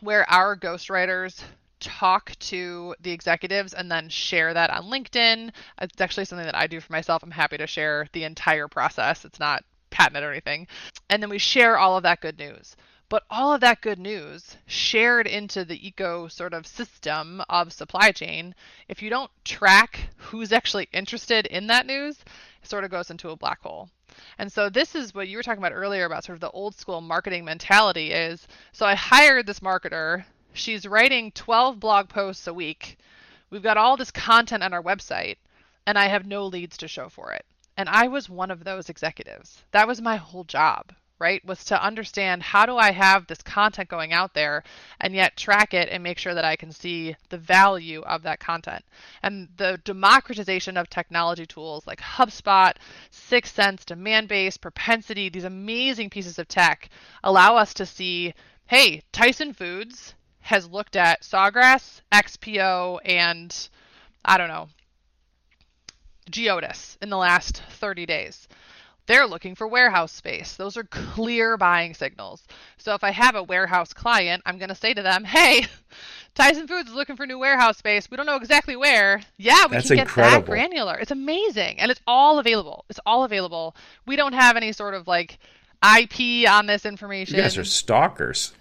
where 0.00 0.28
our 0.30 0.56
ghostwriters 0.56 1.42
talk 1.78 2.34
to 2.38 2.94
the 3.00 3.12
executives 3.12 3.74
and 3.74 3.92
then 3.92 4.08
share 4.08 4.54
that 4.54 4.70
on 4.70 4.84
LinkedIn. 4.84 5.52
It's 5.82 6.00
actually 6.00 6.24
something 6.24 6.46
that 6.46 6.56
I 6.56 6.68
do 6.68 6.80
for 6.80 6.92
myself. 6.92 7.22
I'm 7.22 7.30
happy 7.30 7.58
to 7.58 7.66
share 7.66 8.08
the 8.14 8.24
entire 8.24 8.66
process. 8.66 9.26
It's 9.26 9.38
not 9.38 9.62
patent 9.94 10.24
or 10.24 10.32
anything. 10.32 10.66
And 11.08 11.22
then 11.22 11.30
we 11.30 11.38
share 11.38 11.78
all 11.78 11.96
of 11.96 12.02
that 12.02 12.20
good 12.20 12.38
news. 12.38 12.76
But 13.08 13.22
all 13.30 13.54
of 13.54 13.60
that 13.60 13.80
good 13.80 14.00
news 14.00 14.56
shared 14.66 15.28
into 15.28 15.64
the 15.64 15.86
eco 15.86 16.26
sort 16.26 16.52
of 16.52 16.66
system 16.66 17.40
of 17.48 17.72
supply 17.72 18.10
chain, 18.10 18.56
if 18.88 19.02
you 19.02 19.08
don't 19.08 19.30
track 19.44 20.08
who's 20.16 20.52
actually 20.52 20.88
interested 20.92 21.46
in 21.46 21.68
that 21.68 21.86
news, 21.86 22.24
it 22.62 22.68
sort 22.68 22.82
of 22.82 22.90
goes 22.90 23.10
into 23.10 23.30
a 23.30 23.36
black 23.36 23.60
hole. 23.60 23.88
And 24.36 24.52
so 24.52 24.68
this 24.68 24.96
is 24.96 25.14
what 25.14 25.28
you 25.28 25.36
were 25.36 25.44
talking 25.44 25.62
about 25.62 25.72
earlier 25.72 26.06
about 26.06 26.24
sort 26.24 26.34
of 26.34 26.40
the 26.40 26.50
old 26.50 26.74
school 26.74 27.00
marketing 27.00 27.44
mentality 27.44 28.10
is 28.10 28.48
so 28.72 28.84
I 28.84 28.96
hired 28.96 29.46
this 29.46 29.60
marketer, 29.60 30.24
she's 30.52 30.84
writing 30.84 31.30
12 31.32 31.78
blog 31.78 32.08
posts 32.08 32.48
a 32.48 32.54
week. 32.54 32.98
We've 33.50 33.62
got 33.62 33.76
all 33.76 33.96
this 33.96 34.10
content 34.10 34.64
on 34.64 34.72
our 34.72 34.82
website 34.82 35.36
and 35.86 35.96
I 35.96 36.06
have 36.06 36.26
no 36.26 36.46
leads 36.46 36.78
to 36.78 36.88
show 36.88 37.08
for 37.08 37.32
it. 37.32 37.44
And 37.76 37.88
I 37.88 38.06
was 38.06 38.28
one 38.28 38.50
of 38.50 38.62
those 38.62 38.88
executives. 38.88 39.64
That 39.72 39.88
was 39.88 40.00
my 40.00 40.16
whole 40.16 40.44
job, 40.44 40.92
right? 41.18 41.44
Was 41.44 41.64
to 41.64 41.82
understand 41.82 42.42
how 42.42 42.66
do 42.66 42.76
I 42.76 42.92
have 42.92 43.26
this 43.26 43.42
content 43.42 43.88
going 43.88 44.12
out 44.12 44.32
there 44.32 44.62
and 45.00 45.14
yet 45.14 45.36
track 45.36 45.74
it 45.74 45.88
and 45.88 46.02
make 46.02 46.18
sure 46.18 46.34
that 46.34 46.44
I 46.44 46.54
can 46.54 46.70
see 46.70 47.16
the 47.30 47.38
value 47.38 48.02
of 48.02 48.22
that 48.22 48.38
content. 48.38 48.84
And 49.22 49.48
the 49.56 49.80
democratization 49.84 50.76
of 50.76 50.88
technology 50.88 51.46
tools 51.46 51.86
like 51.86 52.00
HubSpot, 52.00 52.76
6sense, 53.10 53.84
Demandbase, 53.84 54.60
Propensity, 54.60 55.28
these 55.28 55.44
amazing 55.44 56.10
pieces 56.10 56.38
of 56.38 56.46
tech 56.46 56.88
allow 57.24 57.56
us 57.56 57.74
to 57.74 57.86
see, 57.86 58.34
hey, 58.66 59.02
Tyson 59.10 59.52
Foods 59.52 60.14
has 60.40 60.68
looked 60.68 60.94
at 60.94 61.22
Sawgrass, 61.22 62.02
XPO, 62.12 63.00
and 63.04 63.68
I 64.24 64.38
don't 64.38 64.48
know, 64.48 64.68
Geodis 66.30 66.96
in 67.02 67.08
the 67.10 67.16
last 67.16 67.62
30 67.70 68.06
days. 68.06 68.48
They're 69.06 69.26
looking 69.26 69.54
for 69.54 69.68
warehouse 69.68 70.12
space. 70.12 70.56
Those 70.56 70.78
are 70.78 70.84
clear 70.84 71.58
buying 71.58 71.92
signals. 71.92 72.42
So 72.78 72.94
if 72.94 73.04
I 73.04 73.10
have 73.10 73.34
a 73.34 73.42
warehouse 73.42 73.92
client, 73.92 74.42
I'm 74.46 74.56
going 74.56 74.70
to 74.70 74.74
say 74.74 74.94
to 74.94 75.02
them, 75.02 75.24
hey, 75.24 75.66
Tyson 76.34 76.66
Foods 76.66 76.88
is 76.88 76.94
looking 76.94 77.16
for 77.16 77.26
new 77.26 77.38
warehouse 77.38 77.76
space. 77.76 78.10
We 78.10 78.16
don't 78.16 78.24
know 78.24 78.36
exactly 78.36 78.76
where. 78.76 79.20
Yeah, 79.36 79.66
we 79.66 79.72
That's 79.76 79.88
can 79.88 79.96
get 79.96 80.06
incredible. 80.06 80.40
that 80.40 80.46
granular. 80.46 80.94
It's 80.96 81.10
amazing. 81.10 81.78
And 81.80 81.90
it's 81.90 82.00
all 82.06 82.38
available. 82.38 82.86
It's 82.88 83.00
all 83.04 83.24
available. 83.24 83.76
We 84.06 84.16
don't 84.16 84.32
have 84.32 84.56
any 84.56 84.72
sort 84.72 84.94
of 84.94 85.06
like 85.06 85.38
IP 85.84 86.48
on 86.48 86.64
this 86.64 86.86
information. 86.86 87.36
You 87.36 87.42
guys 87.42 87.58
are 87.58 87.64
stalkers. 87.64 88.54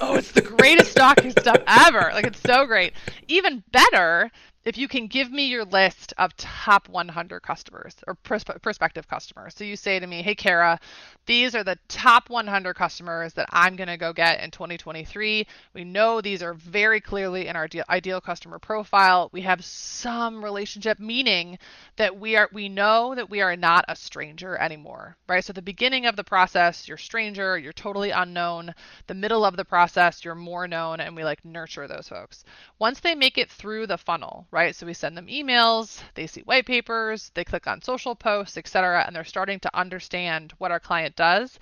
oh, 0.00 0.14
it's 0.14 0.30
the 0.30 0.42
greatest 0.42 0.92
stalking 0.92 1.32
stuff 1.32 1.60
ever. 1.66 2.10
Like 2.14 2.26
it's 2.26 2.40
so 2.40 2.66
great. 2.66 2.92
Even 3.26 3.64
better, 3.72 4.30
if 4.64 4.76
you 4.76 4.88
can 4.88 5.06
give 5.06 5.30
me 5.30 5.46
your 5.46 5.64
list 5.64 6.12
of 6.18 6.36
top 6.36 6.88
100 6.88 7.40
customers 7.40 7.94
or 8.06 8.14
prospective 8.14 9.08
customers. 9.08 9.54
So 9.56 9.64
you 9.64 9.76
say 9.76 9.98
to 9.98 10.06
me, 10.06 10.20
hey, 10.20 10.34
Kara, 10.34 10.78
these 11.26 11.54
are 11.54 11.64
the 11.64 11.78
top 11.88 12.28
100 12.28 12.74
customers 12.74 13.32
that 13.34 13.48
I'm 13.50 13.76
going 13.76 13.88
to 13.88 13.96
go 13.96 14.12
get 14.12 14.42
in 14.42 14.50
2023. 14.50 15.46
We 15.74 15.84
know 15.84 16.20
these 16.20 16.42
are 16.42 16.54
very 16.54 17.00
clearly 17.00 17.46
in 17.46 17.56
our 17.56 17.68
ideal 17.88 18.20
customer 18.20 18.58
profile. 18.58 19.30
We 19.32 19.42
have 19.42 19.64
some 19.64 20.44
relationship, 20.44 20.98
meaning 20.98 21.58
that 21.96 22.18
we 22.18 22.36
are 22.36 22.48
we 22.52 22.68
know 22.68 23.14
that 23.14 23.30
we 23.30 23.40
are 23.40 23.56
not 23.56 23.84
a 23.88 23.96
stranger 23.96 24.56
anymore, 24.56 25.16
right? 25.28 25.44
So 25.44 25.52
the 25.52 25.62
beginning 25.62 26.06
of 26.06 26.16
the 26.16 26.24
process, 26.24 26.88
you're 26.88 26.96
stranger, 26.96 27.56
you're 27.58 27.72
totally 27.72 28.10
unknown. 28.10 28.74
The 29.06 29.14
middle 29.14 29.44
of 29.44 29.56
the 29.56 29.64
process, 29.64 30.24
you're 30.24 30.34
more 30.34 30.66
known, 30.66 31.00
and 31.00 31.14
we 31.14 31.24
like 31.24 31.44
nurture 31.44 31.86
those 31.86 32.08
folks. 32.08 32.44
Once 32.78 33.00
they 33.00 33.14
make 33.14 33.38
it 33.38 33.50
through 33.50 33.86
the 33.86 33.98
funnel, 33.98 34.46
right? 34.50 34.74
So 34.74 34.86
we 34.86 34.94
send 34.94 35.16
them 35.16 35.26
emails, 35.26 36.00
they 36.14 36.26
see 36.26 36.42
white 36.42 36.66
papers, 36.66 37.30
they 37.34 37.44
click 37.44 37.66
on 37.66 37.82
social 37.82 38.14
posts, 38.14 38.56
etc., 38.56 39.04
and 39.06 39.14
they're 39.14 39.24
starting 39.24 39.60
to 39.60 39.76
understand 39.76 40.52
what 40.58 40.70
our 40.70 40.80
client 40.80 41.16
does. 41.16 41.58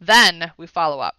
Then 0.00 0.52
we 0.56 0.66
follow 0.66 1.00
up. 1.00 1.16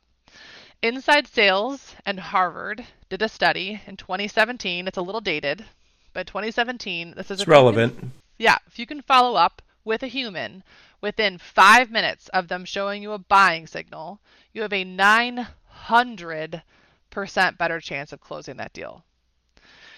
Inside 0.82 1.28
Sales 1.28 1.96
and 2.06 2.20
Harvard 2.20 2.86
did 3.10 3.22
a 3.22 3.28
study 3.28 3.82
in 3.86 3.98
2017. 3.98 4.88
It's 4.88 4.98
a 4.98 5.02
little 5.02 5.20
dated, 5.20 5.66
but 6.14 6.26
2017. 6.28 7.16
This 7.18 7.30
is 7.30 7.46
relevant. 7.48 8.00
Can, 8.00 8.14
yeah, 8.38 8.58
if 8.66 8.80
you 8.80 8.86
can 8.86 9.02
follow 9.02 9.36
up 9.36 9.62
with 9.84 10.04
a 10.04 10.08
human 10.08 10.64
within 11.02 11.38
five 11.38 11.92
minutes 11.92 12.30
of 12.30 12.48
them 12.48 12.64
showing 12.64 13.04
you 13.04 13.12
a 13.12 13.18
buying 13.18 13.68
signal, 13.68 14.20
you 14.54 14.62
have 14.62 14.72
a 14.72 14.86
900% 14.86 16.64
better 17.58 17.80
chance 17.82 18.14
of 18.14 18.22
closing 18.22 18.56
that 18.58 18.72
deal. 18.72 19.04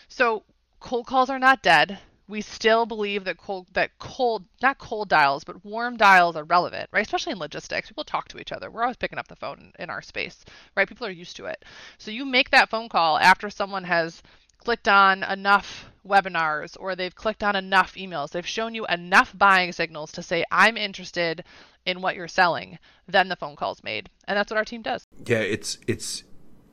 So 0.07 0.43
cold 0.81 1.05
calls 1.07 1.29
are 1.29 1.39
not 1.39 1.63
dead. 1.63 1.99
We 2.27 2.41
still 2.41 2.85
believe 2.85 3.23
that 3.25 3.37
cold 3.37 3.67
that 3.73 3.97
cold 3.99 4.45
not 4.61 4.77
cold 4.77 5.09
dials 5.09 5.43
but 5.43 5.63
warm 5.63 5.97
dials 5.97 6.35
are 6.35 6.43
relevant, 6.43 6.89
right? 6.91 7.05
Especially 7.05 7.31
in 7.31 7.39
logistics, 7.39 7.89
people 7.89 8.03
talk 8.03 8.27
to 8.29 8.39
each 8.39 8.51
other. 8.51 8.69
We're 8.69 8.83
always 8.83 8.97
picking 8.97 9.19
up 9.19 9.27
the 9.27 9.35
phone 9.35 9.71
in 9.79 9.89
our 9.89 10.01
space, 10.01 10.43
right? 10.75 10.87
People 10.87 11.07
are 11.07 11.11
used 11.11 11.35
to 11.37 11.45
it. 11.45 11.63
So 11.97 12.11
you 12.11 12.25
make 12.25 12.49
that 12.49 12.69
phone 12.69 12.89
call 12.89 13.17
after 13.17 13.49
someone 13.49 13.83
has 13.85 14.21
clicked 14.57 14.87
on 14.87 15.23
enough 15.23 15.85
webinars 16.07 16.77
or 16.79 16.95
they've 16.95 17.15
clicked 17.15 17.43
on 17.43 17.55
enough 17.55 17.95
emails. 17.95 18.31
They've 18.31 18.47
shown 18.47 18.75
you 18.75 18.85
enough 18.87 19.37
buying 19.37 19.71
signals 19.71 20.11
to 20.13 20.23
say 20.23 20.43
I'm 20.51 20.77
interested 20.77 21.43
in 21.85 22.01
what 22.01 22.15
you're 22.15 22.27
selling. 22.27 22.79
Then 23.07 23.27
the 23.27 23.35
phone 23.35 23.55
call's 23.55 23.83
made, 23.83 24.09
and 24.27 24.37
that's 24.37 24.51
what 24.51 24.57
our 24.57 24.65
team 24.65 24.81
does. 24.81 25.05
Yeah, 25.25 25.39
it's 25.39 25.77
it's 25.87 26.23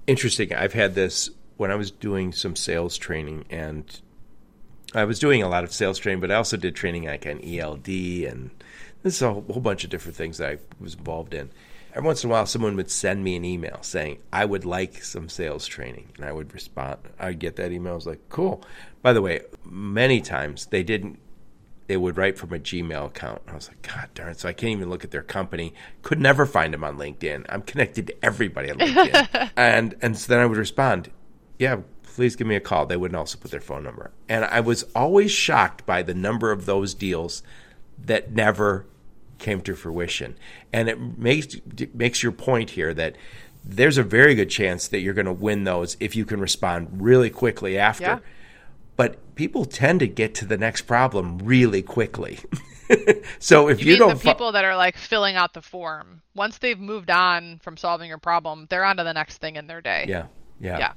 interesting. 0.07 0.55
I've 0.55 0.75
had 0.75 0.95
this 0.95 1.31
when 1.59 1.71
I 1.71 1.75
was 1.75 1.91
doing 1.91 2.33
some 2.33 2.57
sales 2.57 2.97
training, 2.97 3.45
and 3.51 4.01
I 4.95 5.05
was 5.05 5.19
doing 5.19 5.43
a 5.43 5.49
lot 5.49 5.65
of 5.65 5.73
sales 5.73 5.99
training, 5.99 6.21
but 6.21 6.31
I 6.31 6.37
also 6.37 6.57
did 6.57 6.75
training 6.75 7.05
like 7.05 7.27
on 7.27 7.45
ELD, 7.45 7.89
and 7.89 8.51
this 9.03 9.17
is 9.17 9.23
a 9.23 9.33
whole 9.33 9.61
bunch 9.61 9.85
of 9.85 9.91
different 9.91 10.17
things 10.17 10.39
that 10.39 10.49
I 10.49 10.59
was 10.81 10.95
involved 10.95 11.35
in. 11.35 11.51
Every 11.95 12.07
once 12.07 12.23
in 12.23 12.31
a 12.31 12.33
while, 12.33 12.47
someone 12.47 12.77
would 12.77 12.91
send 12.91 13.25
me 13.25 13.37
an 13.37 13.45
email 13.45 13.79
saying, 13.83 14.19
I 14.33 14.45
would 14.45 14.65
like 14.65 15.03
some 15.03 15.29
sales 15.29 15.67
training. 15.67 16.11
And 16.17 16.25
I 16.25 16.33
would 16.33 16.53
respond. 16.53 16.99
I'd 17.19 17.39
get 17.39 17.57
that 17.57 17.73
email. 17.73 17.93
I 17.93 17.97
was 17.97 18.07
like, 18.07 18.29
cool. 18.29 18.63
By 19.03 19.13
the 19.15 19.23
way, 19.23 19.41
many 19.65 20.21
times 20.21 20.67
they 20.67 20.83
didn't 20.83 21.19
they 21.89 21.97
would 21.97 22.19
write 22.19 22.37
from 22.39 22.53
a 22.53 22.59
Gmail 22.59 23.07
account. 23.07 23.41
I 23.49 23.55
was 23.55 23.69
like, 23.69 23.81
God 23.81 24.11
darn 24.13 24.33
it. 24.33 24.39
So 24.39 24.49
I 24.49 24.53
can't 24.53 24.73
even 24.73 24.91
look 24.91 25.05
at 25.05 25.11
their 25.11 25.23
company. 25.23 25.73
Could 26.03 26.21
never 26.21 26.45
find 26.45 26.73
them 26.73 26.85
on 26.85 26.99
LinkedIn. 26.99 27.47
I'm 27.49 27.63
connected 27.63 28.07
to 28.09 28.25
everybody 28.25 28.71
on 28.71 28.77
LinkedIn. 28.79 29.51
and 29.57 29.97
and 30.03 30.17
so 30.17 30.29
then 30.29 30.41
I 30.41 30.47
would 30.47 30.59
respond, 30.59 31.11
yeah, 31.59 31.81
please 32.03 32.37
give 32.37 32.47
me 32.47 32.57
a 32.57 32.61
call. 32.61 32.87
They 32.87 32.97
wouldn't 32.97 33.17
also 33.17 33.39
put 33.39 33.51
their 33.51 33.61
phone 33.61 33.85
number. 33.85 34.11
And 34.29 34.45
I 34.45 34.61
was 34.61 34.85
always 34.95 35.31
shocked 35.31 35.87
by 35.87 36.03
the 36.03 36.15
number 36.15 36.51
of 36.51 36.67
those 36.67 36.95
deals 36.95 37.43
that 38.05 38.33
never 38.33 38.87
came 39.39 39.61
to 39.63 39.75
fruition. 39.75 40.37
And 40.73 40.89
it 40.89 40.99
makes 40.99 41.55
it 41.55 41.95
makes 41.95 42.23
your 42.23 42.33
point 42.33 42.71
here 42.71 42.93
that 42.95 43.17
there's 43.65 43.99
a 43.99 44.03
very 44.03 44.35
good 44.35 44.51
chance 44.51 44.89
that 44.89 45.01
you're 45.01 45.15
going 45.15 45.27
to 45.27 45.33
win 45.33 45.65
those 45.65 45.97
if 46.01 46.17
you 46.17 46.25
can 46.25 46.41
respond 46.41 46.89
really 46.93 47.31
quickly 47.31 47.79
after. 47.79 48.05
Yeah. 48.05 48.19
But 48.97 49.35
people 49.37 49.65
tend 49.65 50.01
to 50.01 50.09
get 50.09 50.35
to 50.37 50.45
the 50.45 50.59
next 50.59 50.83
problem 50.83 51.39
really 51.39 51.83
quickly. 51.83 52.41
so 53.39 53.69
if 53.69 53.85
you, 53.85 53.93
you 53.93 53.99
don't 53.99 54.21
the 54.21 54.33
people 54.33 54.53
that 54.53 54.65
are 54.65 54.77
like 54.77 54.97
filling 54.97 55.37
out 55.37 55.55
the 55.55 55.63
form, 55.63 56.23
once 56.35 56.59
they've 56.59 56.79
moved 56.79 57.11
on 57.11 57.61
from 57.63 57.77
solving 57.77 58.09
your 58.09 58.19
problem, 58.19 58.67
they're 58.71 58.85
on 58.85 58.97
to 58.97 59.05
the 59.05 59.13
next 59.13 59.39
thing 59.39 59.57
in 59.57 59.67
their 59.67 59.81
day. 59.81 60.07
Yeah. 60.09 60.27
Yeah. 60.59 60.79
Yeah. 60.79 60.93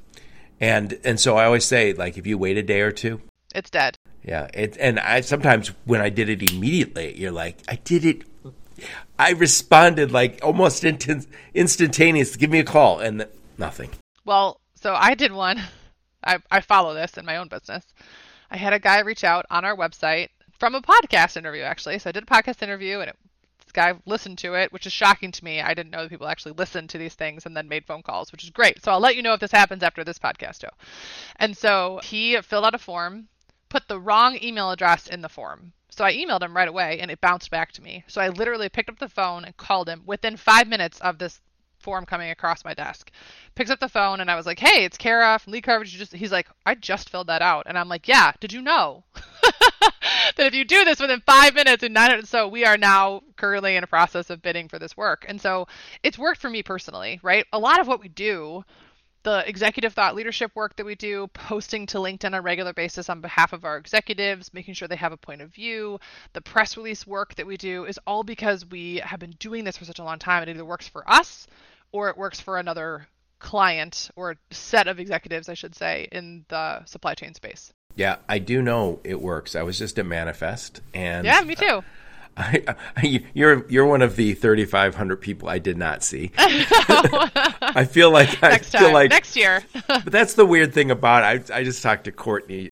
And 0.62 1.00
and 1.04 1.20
so 1.20 1.38
I 1.38 1.46
always 1.46 1.66
say 1.66 1.92
like 1.92 2.18
if 2.18 2.28
you 2.28 2.38
wait 2.38 2.56
a 2.56 2.64
day 2.64 2.82
or 2.82 2.92
two, 2.92 3.20
it's 3.54 3.72
dead. 3.72 3.98
Yeah, 4.24 4.48
it 4.54 4.78
and 4.80 5.00
I 5.00 5.22
sometimes 5.22 5.70
when 5.86 6.00
I 6.00 6.10
did 6.10 6.30
it 6.30 6.52
immediately, 6.54 7.18
you're 7.20 7.32
like, 7.32 7.58
I 7.68 7.76
did 7.76 8.06
it. 8.06 8.22
I 9.18 9.32
responded 9.32 10.12
like 10.12 10.40
almost 10.44 10.84
instant, 10.84 11.28
instantaneous. 11.54 12.36
Give 12.36 12.50
me 12.52 12.60
a 12.60 12.64
call 12.64 13.00
and 13.00 13.28
nothing. 13.58 13.90
Well, 14.24 14.62
so 14.76 14.94
I 14.94 15.16
did 15.16 15.32
one. 15.32 15.62
I 16.24 16.38
I 16.52 16.62
follow 16.62 16.94
this 16.94 17.18
in 17.18 17.26
my 17.26 17.38
own 17.38 17.48
business. 17.48 17.84
I 18.52 18.58
had 18.58 18.74
a 18.74 18.80
guy 18.80 19.00
reach 19.00 19.24
out 19.24 19.48
on 19.50 19.66
our 19.66 19.76
website 19.76 20.30
from 20.60 20.76
a 20.76 20.82
podcast 20.82 21.38
interview 21.38 21.64
actually. 21.64 21.98
So 21.98 22.10
I 22.10 22.12
did 22.12 22.24
a 22.24 22.28
podcast 22.28 22.62
interview 22.62 23.00
and 23.00 23.10
it 23.10 23.18
guy 23.72 23.94
listened 24.06 24.38
to 24.40 24.56
it, 24.56 24.72
which 24.72 24.86
is 24.86 24.94
shocking 24.94 25.32
to 25.32 25.44
me. 25.44 25.62
I 25.62 25.74
didn't 25.74 25.92
know 25.92 26.04
that 26.04 26.10
people 26.10 26.28
actually 26.28 26.54
listened 26.54 26.90
to 26.92 26.98
these 26.98 27.16
things 27.16 27.46
and 27.46 27.56
then 27.56 27.68
made 27.68 27.86
phone 27.86 28.04
calls, 28.04 28.32
which 28.32 28.44
is 28.44 28.50
great. 28.50 28.84
So 28.84 28.92
I'll 28.92 29.00
let 29.00 29.16
you 29.16 29.22
know 29.22 29.34
if 29.34 29.40
this 29.40 29.52
happens 29.52 29.84
after 29.84 30.04
this 30.04 30.20
podcast, 30.20 30.62
Joe. 30.62 30.70
And 31.38 31.58
so 31.58 32.00
he 32.04 32.40
filled 32.42 32.66
out 32.66 32.76
a 32.76 32.80
form, 32.80 33.28
put 33.70 33.88
the 33.88 34.00
wrong 34.00 34.38
email 34.42 34.72
address 34.72 35.08
in 35.08 35.22
the 35.22 35.30
form. 35.30 35.74
So 35.90 36.06
I 36.06 36.14
emailed 36.14 36.42
him 36.42 36.56
right 36.56 36.68
away 36.68 37.00
and 37.00 37.12
it 37.12 37.20
bounced 37.22 37.52
back 37.52 37.72
to 37.74 37.82
me. 37.82 38.04
So 38.08 38.22
I 38.22 38.30
literally 38.30 38.70
picked 38.70 38.90
up 38.90 39.00
the 39.00 39.10
phone 39.10 39.44
and 39.46 39.56
called 39.58 39.90
him 39.90 40.04
within 40.06 40.38
five 40.38 40.68
minutes 40.68 41.00
of 41.02 41.18
this 41.18 41.42
form 41.80 42.06
coming 42.06 42.30
across 42.30 42.64
my 42.64 42.74
desk. 42.74 43.12
Picks 43.56 43.70
up 43.70 43.80
the 43.80 43.90
phone 43.90 44.22
and 44.22 44.30
I 44.30 44.36
was 44.36 44.46
like, 44.46 44.60
"Hey, 44.60 44.86
it's 44.86 44.98
Kara 44.98 45.40
from 45.40 45.52
LeadCoverage." 45.54 45.88
Just 45.88 46.14
he's 46.14 46.32
like, 46.32 46.48
"I 46.66 46.76
just 46.76 47.10
filled 47.10 47.28
that 47.28 47.42
out," 47.42 47.64
and 47.66 47.78
I'm 47.78 47.90
like, 47.90 48.08
"Yeah, 48.08 48.32
did 48.40 48.54
you 48.54 48.62
know 48.62 49.04
that 50.36 50.48
if 50.48 50.54
you 50.54 50.66
do 50.66 50.84
this 50.86 51.00
within 51.00 51.22
five 51.22 51.54
minutes 51.54 51.84
and 51.84 51.94
nine, 51.94 52.26
so 52.26 52.48
we 52.48 52.66
are 52.66 52.78
now 52.78 53.22
currently 53.36 53.76
in 53.76 53.84
a 53.84 53.88
process 53.88 54.30
of 54.30 54.42
bidding 54.42 54.68
for 54.68 54.80
this 54.80 54.96
work, 54.98 55.26
and 55.28 55.40
so 55.40 55.68
it's 56.04 56.18
worked 56.18 56.42
for 56.42 56.50
me 56.50 56.64
personally, 56.64 57.20
right? 57.24 57.46
A 57.54 57.60
lot 57.60 57.80
of 57.80 57.88
what 57.88 58.02
we 58.02 58.08
do." 58.08 58.64
the 59.24 59.48
executive 59.48 59.94
thought 59.94 60.16
leadership 60.16 60.52
work 60.56 60.76
that 60.76 60.86
we 60.86 60.96
do, 60.96 61.28
posting 61.28 61.86
to 61.86 61.98
LinkedIn 61.98 62.26
on 62.26 62.34
a 62.34 62.42
regular 62.42 62.74
basis 62.74 63.10
on 63.10 63.22
behalf 63.22 63.54
of 63.54 63.66
our 63.66 63.78
executives, 63.78 64.54
making 64.54 64.74
sure 64.74 64.88
they 64.88 64.96
have 64.96 65.12
a 65.12 65.18
point 65.18 65.42
of 65.42 65.54
view, 65.54 66.00
the 66.34 66.42
press 66.42 66.76
release 66.76 67.06
work 67.06 67.36
that 67.36 67.46
we 67.46 67.58
do 67.58 67.86
is 67.86 68.00
all 68.08 68.24
because 68.24 68.66
we 68.66 68.96
have 68.98 69.20
been 69.20 69.36
doing 69.40 69.64
this 69.64 69.78
for 69.78 69.86
such 69.86 70.00
a 70.00 70.04
long 70.04 70.18
time. 70.18 70.42
It 70.44 70.50
either 70.50 70.66
works 70.66 70.88
for 70.88 71.08
us 71.10 71.48
or 71.92 72.10
it 72.10 72.18
works 72.18 72.40
for 72.40 72.58
another 72.58 73.08
client 73.42 74.10
or 74.16 74.38
set 74.52 74.88
of 74.88 75.00
executives, 75.00 75.50
I 75.50 75.56
should 75.56 75.76
say, 75.76 76.08
in 76.12 76.46
the 76.48 76.86
supply 76.86 77.16
chain 77.16 77.34
space. 77.34 77.74
Yeah, 77.96 78.18
I 78.30 78.40
do 78.40 78.62
know 78.62 79.02
it 79.04 79.22
works. 79.22 79.56
I 79.56 79.64
was 79.64 79.78
just 79.78 80.00
at 80.00 80.06
Manifest, 80.06 80.82
and 80.94 81.26
yeah, 81.26 81.42
me 81.42 81.56
too. 81.56 81.84
I, 82.38 82.64
I, 82.96 83.26
you're 83.34 83.68
you're 83.70 83.86
one 83.86 84.02
of 84.02 84.16
the 84.16 84.34
3,500 84.36 85.18
people 85.18 85.50
I 85.50 85.60
did 85.60 85.78
not 85.78 86.02
see. 86.02 86.32
I 86.38 87.86
feel 87.90 88.10
like 88.10 88.42
I 88.42 88.52
next 88.52 88.72
feel 88.72 88.82
time. 88.82 88.94
like 88.94 89.10
next 89.10 89.36
year. 89.36 89.62
but 89.88 90.06
that's 90.06 90.36
the 90.36 90.46
weird 90.46 90.74
thing 90.74 90.92
about 90.92 91.24
it. 91.24 91.52
I 91.52 91.58
I 91.58 91.64
just 91.66 91.84
talked 91.84 92.06
to 92.06 92.14
Courtney 92.14 92.72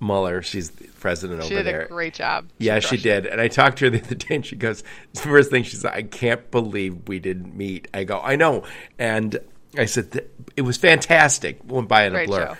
Muller. 0.00 0.40
She's 0.40 0.70
the 0.70 0.88
president 0.98 1.44
she 1.44 1.54
over 1.54 1.62
there. 1.62 1.72
She 1.72 1.78
did 1.78 1.84
a 1.84 1.94
great 1.94 2.14
job. 2.14 2.48
She 2.58 2.66
yeah, 2.66 2.78
she 2.78 2.96
did. 2.96 3.26
It. 3.26 3.32
And 3.32 3.40
I 3.40 3.48
talked 3.48 3.78
to 3.78 3.84
her 3.84 3.90
the 3.90 4.00
other 4.00 4.14
day, 4.14 4.36
and 4.36 4.46
she 4.46 4.56
goes, 4.56 4.82
"The 5.12 5.20
first 5.20 5.50
thing 5.50 5.62
she 5.64 5.76
said, 5.76 5.92
I 5.92 6.02
can't 6.02 6.50
believe 6.50 7.06
we 7.06 7.18
didn't 7.18 7.54
meet." 7.54 7.88
I 7.92 8.04
go, 8.04 8.18
"I 8.20 8.36
know," 8.36 8.64
and 8.98 9.38
I 9.78 9.86
said, 9.86 10.28
"It 10.56 10.62
was 10.62 10.76
fantastic." 10.76 11.60
Went 11.64 11.88
by 11.88 12.06
in 12.06 12.16
a 12.16 12.26
blur. 12.26 12.46
Show. 12.46 12.56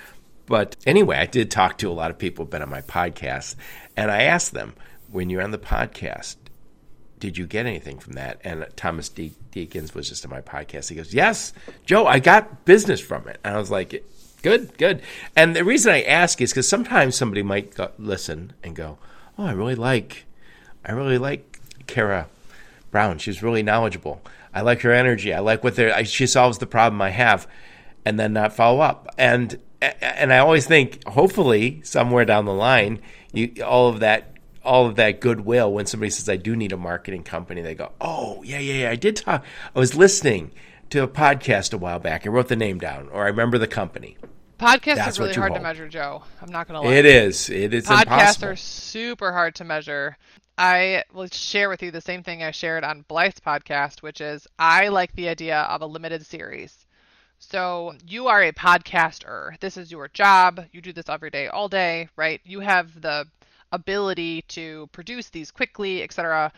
But 0.47 0.77
anyway, 0.87 1.17
I 1.17 1.27
did 1.27 1.51
talk 1.51 1.79
to 1.79 1.91
a 1.91 1.93
lot 1.93 2.11
of 2.11 2.19
people 2.19 2.45
who've 2.45 2.51
been 2.51 2.63
on 2.63 2.71
my 2.71 2.83
podcast, 2.83 3.57
and 3.97 4.11
I 4.11 4.23
asked 4.23 4.53
them, 4.53 4.75
"When 5.11 5.31
you're 5.31 5.43
on 5.43 5.51
the 5.51 5.59
podcast, 5.59 6.37
did 7.19 7.37
you 7.37 7.47
get 7.47 7.67
anything 7.67 7.99
from 7.99 8.13
that?" 8.15 8.41
And 8.45 8.67
Thomas 8.77 9.09
De- 9.09 9.33
Deakins 9.53 9.95
was 9.95 10.09
just 10.09 10.25
on 10.25 10.31
my 10.31 10.41
podcast. 10.41 10.89
He 10.89 10.95
goes, 10.95 11.13
"Yes, 11.13 11.53
Joe, 11.85 12.07
I 12.07 12.19
got 12.19 12.65
business 12.65 13.01
from 13.01 13.27
it." 13.29 13.41
And 13.45 13.57
I 13.57 13.59
was 13.59 13.71
like 13.71 14.05
Good, 14.43 14.79
good. 14.79 15.03
And 15.35 15.57
the 15.57 15.65
reason 15.65 15.93
I 15.93 16.03
ask 16.03 16.41
is 16.41 16.53
because 16.53 16.69
sometimes 16.69 17.17
somebody 17.17 17.43
might 17.43 17.75
go, 17.75 17.91
listen 17.99 18.53
and 18.63 18.77
go, 18.77 18.99
"Oh, 19.37 19.47
I 19.47 19.51
really 19.51 19.75
like, 19.75 20.25
I 20.85 20.93
really 20.93 21.19
like 21.19 21.59
Kara 21.89 22.29
Brown. 22.93 23.19
She's 23.19 23.43
really 23.43 23.65
knowledgeable. 23.65 24.23
I 24.57 24.63
like 24.63 24.81
her 24.81 24.93
energy. 24.93 25.35
I 25.35 25.41
like 25.41 25.63
what 25.63 25.77
they're. 25.77 26.03
she 26.07 26.27
solves 26.27 26.57
the 26.57 26.67
problem 26.67 27.03
I 27.03 27.11
have," 27.11 27.47
and 28.07 28.19
then 28.19 28.33
not 28.33 28.55
follow 28.55 28.81
up. 28.81 29.15
And 29.19 29.59
and 29.83 30.33
I 30.33 30.39
always 30.39 30.67
think, 30.67 31.07
hopefully, 31.07 31.83
somewhere 31.85 32.25
down 32.25 32.47
the 32.47 32.55
line, 32.55 33.03
you 33.35 33.53
all 33.63 33.91
of 33.91 34.01
that 34.01 34.39
all 34.65 34.87
of 34.87 34.97
that 34.97 35.21
goodwill 35.21 35.71
when 35.71 35.85
somebody 35.85 36.09
says 36.09 36.27
I 36.27 36.37
do 36.37 36.57
need 36.57 36.73
a 36.73 36.79
marketing 36.79 37.23
company, 37.23 37.61
they 37.61 37.75
go, 37.75 37.93
"Oh, 38.01 38.43
yeah, 38.45 38.59
yeah, 38.59 38.85
yeah. 38.85 38.91
I 38.91 38.97
did 38.97 39.17
talk. 39.17 39.45
I 39.75 39.79
was 39.79 39.95
listening 39.95 40.53
to 40.89 41.03
a 41.03 41.09
podcast 41.09 41.75
a 41.75 41.79
while 41.79 41.99
back. 41.99 42.27
I 42.27 42.31
wrote 42.31 42.49
the 42.49 42.57
name 42.57 42.79
down, 42.79 43.11
or 43.13 43.25
I 43.25 43.29
remember 43.29 43.59
the 43.59 43.67
company." 43.67 44.17
Podcasts 44.59 44.97
That's 44.97 45.19
are 45.19 45.25
really 45.25 45.35
hard 45.35 45.53
to 45.53 45.61
measure, 45.61 45.87
Joe. 45.87 46.23
I'm 46.41 46.51
not 46.51 46.67
going 46.67 46.81
to 46.81 46.89
lie. 46.89 46.95
It 46.95 47.05
is. 47.05 47.51
It 47.51 47.75
is 47.75 47.85
Podcasts 47.85 48.03
impossible. 48.05 48.49
are 48.49 48.57
super 48.57 49.33
hard 49.33 49.55
to 49.57 49.65
measure. 49.65 50.17
I 50.59 51.05
will 51.13 51.29
share 51.29 51.69
with 51.69 51.83
you 51.83 51.91
the 51.91 52.01
same 52.01 52.23
thing 52.23 52.43
I 52.43 52.51
shared 52.51 52.83
on 52.83 53.05
Blythe's 53.05 53.41
podcast, 53.41 54.03
which 54.03 54.21
is 54.21 54.47
I 54.59 54.89
like 54.89 55.13
the 55.13 55.29
idea 55.29 55.61
of 55.63 55.83
a 55.83 55.87
limited 55.87 56.25
series. 56.25 56.87
So 57.39 57.95
you 58.07 58.29
are 58.29 58.43
a 58.43 58.53
podcaster. 58.53 59.59
This 59.61 59.77
is 59.77 59.93
your 59.93 60.09
job. 60.09 60.65
You 60.73 60.81
do 60.81 60.95
this 60.95 61.11
every 61.11 61.29
day, 61.31 61.49
all 61.49 61.69
day, 61.69 62.09
right? 62.17 62.41
You 62.45 62.61
have 62.61 63.01
the 63.03 63.27
ability 63.73 64.43
to 64.49 64.89
produce 64.93 65.29
these 65.29 65.51
quickly, 65.51 66.03
etc. 66.03 66.51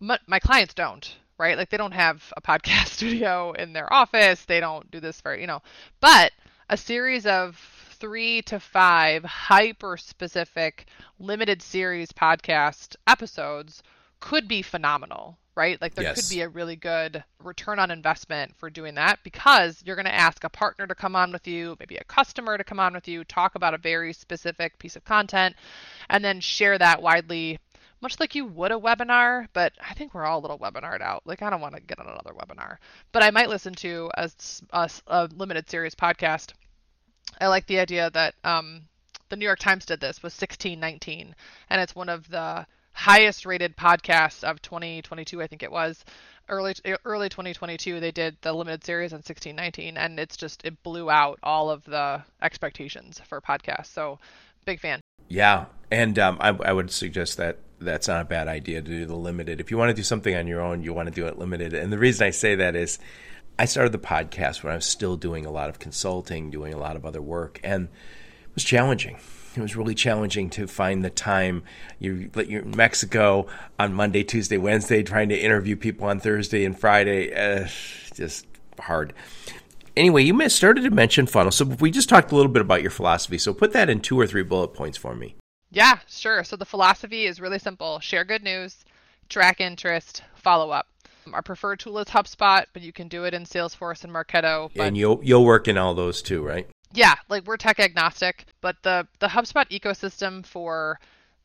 My, 0.00 0.18
my 0.26 0.38
clients 0.38 0.74
don't, 0.74 1.16
right? 1.38 1.56
Like 1.56 1.70
they 1.70 1.78
don't 1.78 1.92
have 1.92 2.32
a 2.36 2.42
podcast 2.42 2.86
studio 2.96 3.52
in 3.52 3.72
their 3.72 3.90
office. 3.90 4.44
They 4.44 4.60
don't 4.60 4.90
do 4.90 5.00
this 5.00 5.20
for, 5.22 5.34
you 5.34 5.46
know, 5.46 5.62
but 6.00 6.32
a 6.68 6.76
series 6.76 7.24
of 7.24 7.58
three 7.96 8.42
to 8.42 8.58
five 8.60 9.24
hyper 9.24 9.96
specific 9.96 10.86
limited 11.18 11.62
series 11.62 12.12
podcast 12.12 12.96
episodes 13.06 13.82
could 14.20 14.48
be 14.48 14.62
phenomenal, 14.62 15.38
right? 15.54 15.80
Like 15.80 15.94
there 15.94 16.04
Yes. 16.04 16.14
could 16.14 16.28
be 16.28 16.40
a 16.40 16.48
really 16.48 16.76
good 16.76 17.24
return 17.42 17.78
on 17.78 17.90
investment 17.90 18.54
for 18.56 18.70
doing 18.70 18.94
that 18.94 19.18
because 19.22 19.82
you're 19.84 19.96
going 19.96 20.06
to 20.06 20.14
ask 20.14 20.44
a 20.44 20.48
partner 20.48 20.86
to 20.86 20.94
come 20.94 21.16
on 21.16 21.32
with 21.32 21.46
you, 21.46 21.76
maybe 21.80 21.96
a 21.96 22.04
customer 22.04 22.56
to 22.58 22.64
come 22.64 22.80
on 22.80 22.94
with 22.94 23.08
you, 23.08 23.24
talk 23.24 23.54
about 23.54 23.74
a 23.74 23.78
very 23.78 24.12
specific 24.12 24.78
piece 24.78 24.96
of 24.96 25.04
content, 25.04 25.56
and 26.08 26.24
then 26.24 26.40
share 26.40 26.78
that 26.78 27.02
widely. 27.02 27.58
Much 28.02 28.20
like 28.20 28.34
you 28.34 28.44
would 28.44 28.72
a 28.72 28.74
webinar, 28.78 29.48
but 29.54 29.72
I 29.80 29.94
think 29.94 30.12
we're 30.12 30.26
all 30.26 30.38
a 30.38 30.42
little 30.42 30.58
webinared 30.58 31.00
out. 31.00 31.22
Like, 31.26 31.40
I 31.40 31.48
don't 31.48 31.62
want 31.62 31.74
to 31.74 31.80
get 31.80 31.98
on 31.98 32.06
another 32.06 32.32
webinar, 32.34 32.76
but 33.10 33.22
I 33.22 33.30
might 33.30 33.48
listen 33.48 33.74
to 33.76 34.10
a 34.14 35.28
limited 35.34 35.70
series 35.70 35.94
podcast 35.94 36.52
I 37.40 37.48
like 37.48 37.66
the 37.66 37.80
idea 37.80 38.10
that 38.10 38.34
um, 38.44 38.82
the 39.28 39.36
New 39.36 39.44
York 39.44 39.58
Times 39.58 39.86
did 39.86 40.00
this 40.00 40.22
with 40.22 40.32
1619, 40.32 41.34
and 41.70 41.80
it's 41.80 41.94
one 41.94 42.08
of 42.08 42.28
the 42.28 42.66
highest 42.92 43.44
rated 43.44 43.76
podcasts 43.76 44.42
of 44.42 44.62
2022, 44.62 45.42
I 45.42 45.46
think 45.46 45.62
it 45.62 45.70
was. 45.70 46.04
Early 46.48 46.74
early 47.04 47.28
2022, 47.28 47.98
they 47.98 48.12
did 48.12 48.36
the 48.40 48.52
limited 48.52 48.84
series 48.84 49.12
on 49.12 49.18
1619, 49.18 49.96
and 49.96 50.18
it's 50.18 50.36
just 50.36 50.64
it 50.64 50.80
blew 50.82 51.10
out 51.10 51.38
all 51.42 51.70
of 51.70 51.84
the 51.84 52.22
expectations 52.40 53.20
for 53.26 53.40
podcasts. 53.40 53.86
So, 53.86 54.18
big 54.64 54.80
fan. 54.80 55.00
Yeah, 55.28 55.66
and 55.90 56.18
um, 56.18 56.38
I, 56.40 56.50
I 56.50 56.72
would 56.72 56.90
suggest 56.90 57.36
that 57.38 57.58
that's 57.80 58.08
not 58.08 58.22
a 58.22 58.24
bad 58.24 58.48
idea 58.48 58.80
to 58.80 58.88
do 58.88 59.04
the 59.06 59.16
limited. 59.16 59.60
If 59.60 59.70
you 59.70 59.76
want 59.76 59.90
to 59.90 59.94
do 59.94 60.02
something 60.02 60.34
on 60.34 60.46
your 60.46 60.60
own, 60.60 60.82
you 60.82 60.94
want 60.94 61.08
to 61.08 61.14
do 61.14 61.26
it 61.26 61.38
limited. 61.38 61.74
And 61.74 61.92
the 61.92 61.98
reason 61.98 62.26
I 62.26 62.30
say 62.30 62.54
that 62.54 62.76
is, 62.76 62.98
I 63.58 63.64
started 63.64 63.92
the 63.92 63.98
podcast 63.98 64.62
when 64.62 64.72
I 64.72 64.76
was 64.76 64.86
still 64.86 65.16
doing 65.16 65.46
a 65.46 65.50
lot 65.50 65.70
of 65.70 65.78
consulting, 65.78 66.50
doing 66.50 66.74
a 66.74 66.78
lot 66.78 66.96
of 66.96 67.06
other 67.06 67.22
work, 67.22 67.58
and 67.64 67.84
it 67.84 68.54
was 68.54 68.64
challenging. 68.64 69.18
It 69.56 69.62
was 69.62 69.74
really 69.74 69.94
challenging 69.94 70.50
to 70.50 70.66
find 70.66 71.02
the 71.02 71.08
time. 71.08 71.62
You 71.98 72.30
you're 72.46 72.62
in 72.62 72.76
Mexico 72.76 73.46
on 73.78 73.94
Monday, 73.94 74.22
Tuesday, 74.22 74.58
Wednesday, 74.58 75.02
trying 75.02 75.30
to 75.30 75.38
interview 75.38 75.76
people 75.76 76.06
on 76.06 76.20
Thursday 76.20 76.66
and 76.66 76.78
Friday. 76.78 77.32
Uh, 77.34 77.66
just 78.14 78.46
hard. 78.78 79.14
Anyway, 79.96 80.22
you 80.22 80.48
started 80.50 80.82
to 80.82 80.90
mention 80.90 81.26
funnel. 81.26 81.50
So 81.50 81.64
we 81.64 81.90
just 81.90 82.10
talked 82.10 82.32
a 82.32 82.36
little 82.36 82.52
bit 82.52 82.60
about 82.60 82.82
your 82.82 82.90
philosophy. 82.90 83.38
So 83.38 83.54
put 83.54 83.72
that 83.72 83.88
in 83.88 84.00
two 84.00 84.20
or 84.20 84.26
three 84.26 84.42
bullet 84.42 84.74
points 84.74 84.98
for 84.98 85.14
me. 85.14 85.36
Yeah, 85.70 85.98
sure. 86.06 86.44
So 86.44 86.56
the 86.56 86.66
philosophy 86.66 87.24
is 87.24 87.40
really 87.40 87.58
simple 87.58 88.00
share 88.00 88.24
good 88.24 88.42
news, 88.42 88.84
track 89.30 89.62
interest, 89.62 90.22
follow 90.34 90.70
up. 90.70 90.86
Our 91.32 91.42
preferred 91.42 91.80
tool 91.80 91.98
is 91.98 92.08
HubSpot, 92.08 92.64
but 92.72 92.82
you 92.82 92.92
can 92.92 93.08
do 93.08 93.24
it 93.24 93.34
in 93.34 93.44
Salesforce 93.44 94.04
and 94.04 94.12
Marketo. 94.12 94.70
But 94.74 94.86
and 94.86 94.96
you'll 94.96 95.20
you'll 95.22 95.44
work 95.44 95.68
in 95.68 95.76
all 95.76 95.94
those 95.94 96.22
too, 96.22 96.42
right? 96.42 96.68
yeah, 96.96 97.14
like 97.28 97.44
we're 97.46 97.56
tech 97.56 97.78
agnostic, 97.78 98.46
but 98.60 98.76
the 98.82 99.06
the 99.18 99.28
HubSpot 99.28 99.68
ecosystem 99.70 100.44
for 100.44 100.98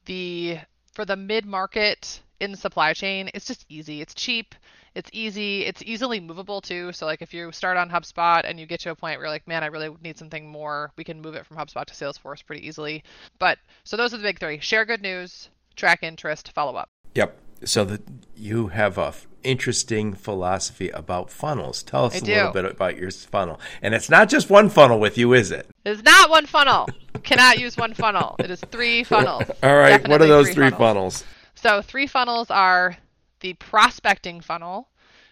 the 0.05 0.59
for 0.93 1.05
the 1.05 1.15
mid 1.15 1.45
market 1.45 2.21
in 2.39 2.51
the 2.51 2.57
supply 2.57 2.93
chain, 2.93 3.29
it's 3.33 3.45
just 3.45 3.65
easy. 3.69 4.01
It's 4.01 4.13
cheap. 4.13 4.55
It's 4.95 5.09
easy. 5.13 5.63
It's 5.65 5.81
easily 5.83 6.19
movable 6.19 6.61
too. 6.61 6.91
So 6.91 7.05
like 7.05 7.21
if 7.21 7.33
you 7.33 7.51
start 7.51 7.77
on 7.77 7.89
HubSpot 7.89 8.41
and 8.43 8.59
you 8.59 8.65
get 8.65 8.79
to 8.81 8.91
a 8.91 8.95
point 8.95 9.17
where 9.17 9.25
you're 9.25 9.33
like, 9.33 9.47
man, 9.47 9.63
I 9.63 9.67
really 9.67 9.89
need 10.03 10.17
something 10.17 10.49
more, 10.49 10.91
we 10.97 11.03
can 11.03 11.21
move 11.21 11.35
it 11.35 11.45
from 11.45 11.57
HubSpot 11.57 11.85
to 11.85 11.93
Salesforce 11.93 12.45
pretty 12.45 12.65
easily. 12.67 13.03
But 13.39 13.59
so 13.83 13.95
those 13.97 14.13
are 14.13 14.17
the 14.17 14.23
big 14.23 14.39
three: 14.39 14.59
share 14.59 14.85
good 14.85 15.01
news, 15.01 15.49
track 15.75 16.03
interest, 16.03 16.51
follow 16.53 16.75
up. 16.75 16.89
Yep. 17.15 17.37
So 17.63 17.85
that 17.85 18.01
you 18.35 18.67
have 18.69 18.97
a 18.97 19.07
f- 19.07 19.27
interesting 19.43 20.13
philosophy 20.13 20.89
about 20.89 21.29
funnels. 21.29 21.83
Tell 21.83 22.05
us 22.05 22.15
I 22.15 22.17
a 22.19 22.21
little 22.21 22.51
bit 22.51 22.65
about 22.65 22.97
your 22.97 23.11
funnel. 23.11 23.59
And 23.81 23.93
it's 23.93 24.09
not 24.09 24.29
just 24.29 24.49
one 24.49 24.69
funnel 24.69 24.99
with 24.99 25.17
you, 25.17 25.33
is 25.33 25.51
it? 25.51 25.67
It 25.85 25.91
is 25.91 26.03
not 26.03 26.29
one 26.29 26.45
funnel. 26.45 26.87
Cannot 27.23 27.59
use 27.59 27.77
one 27.77 27.93
funnel. 27.93 28.35
It 28.39 28.49
is 28.49 28.61
three 28.71 29.03
funnels. 29.13 29.43
All 29.61 29.75
right. 29.77 30.07
what 30.07 30.21
are 30.21 30.27
those 30.27 30.49
three 30.53 30.69
funnels? 30.71 31.23
So 31.55 31.81
three 31.81 32.07
funnels 32.07 32.49
are 32.49 32.97
the 33.41 33.53
prospecting 33.53 34.41
funnel, 34.41 34.89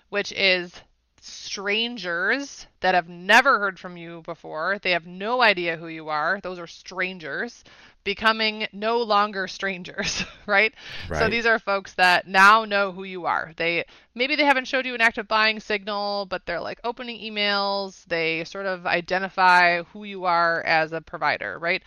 which 0.09 0.31
is 0.33 0.73
strangers 1.21 2.67
that 2.81 2.95
have 2.95 3.09
never 3.09 3.59
heard 3.59 3.79
from 3.79 3.97
you 3.97 4.21
before. 4.21 4.79
They 4.81 4.91
have 4.91 5.05
no 5.05 5.41
idea 5.41 5.77
who 5.77 5.87
you 5.87 6.09
are. 6.09 6.39
Those 6.41 6.59
are 6.59 6.67
strangers 6.67 7.63
becoming 8.03 8.67
no 8.71 8.99
longer 8.99 9.47
strangers, 9.47 10.23
right? 10.45 10.73
So 11.09 11.29
these 11.29 11.45
are 11.45 11.59
folks 11.59 11.93
that 11.95 12.27
now 12.27 12.65
know 12.65 12.91
who 12.91 13.03
you 13.03 13.25
are. 13.25 13.53
They 13.57 13.85
maybe 14.15 14.35
they 14.35 14.45
haven't 14.45 14.67
showed 14.67 14.85
you 14.85 14.95
an 14.95 15.01
active 15.01 15.27
buying 15.27 15.59
signal, 15.59 16.25
but 16.25 16.45
they're 16.45 16.61
like 16.61 16.79
opening 16.83 17.19
emails. 17.19 18.05
They 18.05 18.43
sort 18.45 18.65
of 18.65 18.85
identify 18.85 19.83
who 19.83 20.05
you 20.05 20.25
are 20.25 20.63
as 20.63 20.91
a 20.91 21.01
provider, 21.01 21.59
right? 21.59 21.83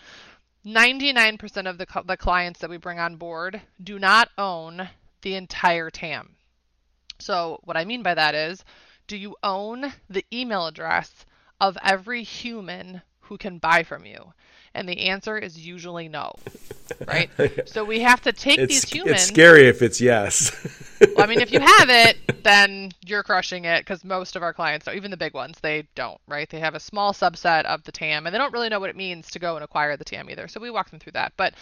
99% 0.64 1.68
of 1.68 1.78
the, 1.78 1.86
the 2.06 2.16
clients 2.16 2.60
that 2.60 2.70
we 2.70 2.76
bring 2.76 3.00
on 3.00 3.16
board 3.16 3.60
do 3.82 3.98
not 3.98 4.28
own 4.38 4.88
the 5.22 5.34
entire 5.34 5.90
TAM. 5.90 6.36
So, 7.18 7.60
what 7.64 7.76
I 7.76 7.84
mean 7.84 8.02
by 8.02 8.14
that 8.14 8.34
is, 8.34 8.64
do 9.12 9.18
you 9.18 9.36
own 9.42 9.92
the 10.08 10.24
email 10.32 10.66
address 10.66 11.26
of 11.60 11.76
every 11.84 12.22
human 12.22 13.02
who 13.20 13.36
can 13.36 13.58
buy 13.58 13.82
from 13.82 14.06
you? 14.06 14.32
And 14.74 14.88
the 14.88 15.00
answer 15.10 15.36
is 15.36 15.58
usually 15.58 16.08
no, 16.08 16.32
right? 17.06 17.28
So, 17.66 17.84
we 17.84 18.00
have 18.00 18.22
to 18.22 18.32
take 18.32 18.66
these 18.70 18.84
humans. 18.84 19.16
it's 19.16 19.26
scary 19.26 19.68
if 19.68 19.82
it's 19.82 20.00
yes. 20.00 20.50
Well, 20.98 21.24
I 21.24 21.26
mean, 21.26 21.42
if 21.42 21.52
you 21.52 21.60
have 21.78 21.90
it, 21.90 22.42
then 22.42 22.92
you're 23.04 23.22
crushing 23.22 23.66
it 23.66 23.80
because 23.80 24.02
most 24.02 24.34
of 24.34 24.42
our 24.42 24.54
clients, 24.54 24.88
even 24.88 25.10
the 25.10 25.18
big 25.18 25.34
ones, 25.34 25.58
they 25.60 25.86
don't, 25.94 26.18
right? 26.26 26.48
They 26.48 26.60
have 26.60 26.74
a 26.74 26.80
small 26.80 27.12
subset 27.12 27.66
of 27.66 27.82
the 27.82 27.92
TAM 27.92 28.26
and 28.26 28.32
they 28.32 28.38
don't 28.38 28.54
really 28.54 28.70
know 28.70 28.80
what 28.80 28.88
it 28.88 28.96
means 28.96 29.30
to 29.32 29.38
go 29.38 29.56
and 29.56 29.62
acquire 29.62 29.94
the 29.98 30.06
TAM 30.06 30.30
either. 30.30 30.48
So 30.48 30.58
we 30.58 30.70
walk 30.70 30.88
them 30.88 31.00
through 31.00 31.12
that. 31.12 31.34
But 31.36 31.52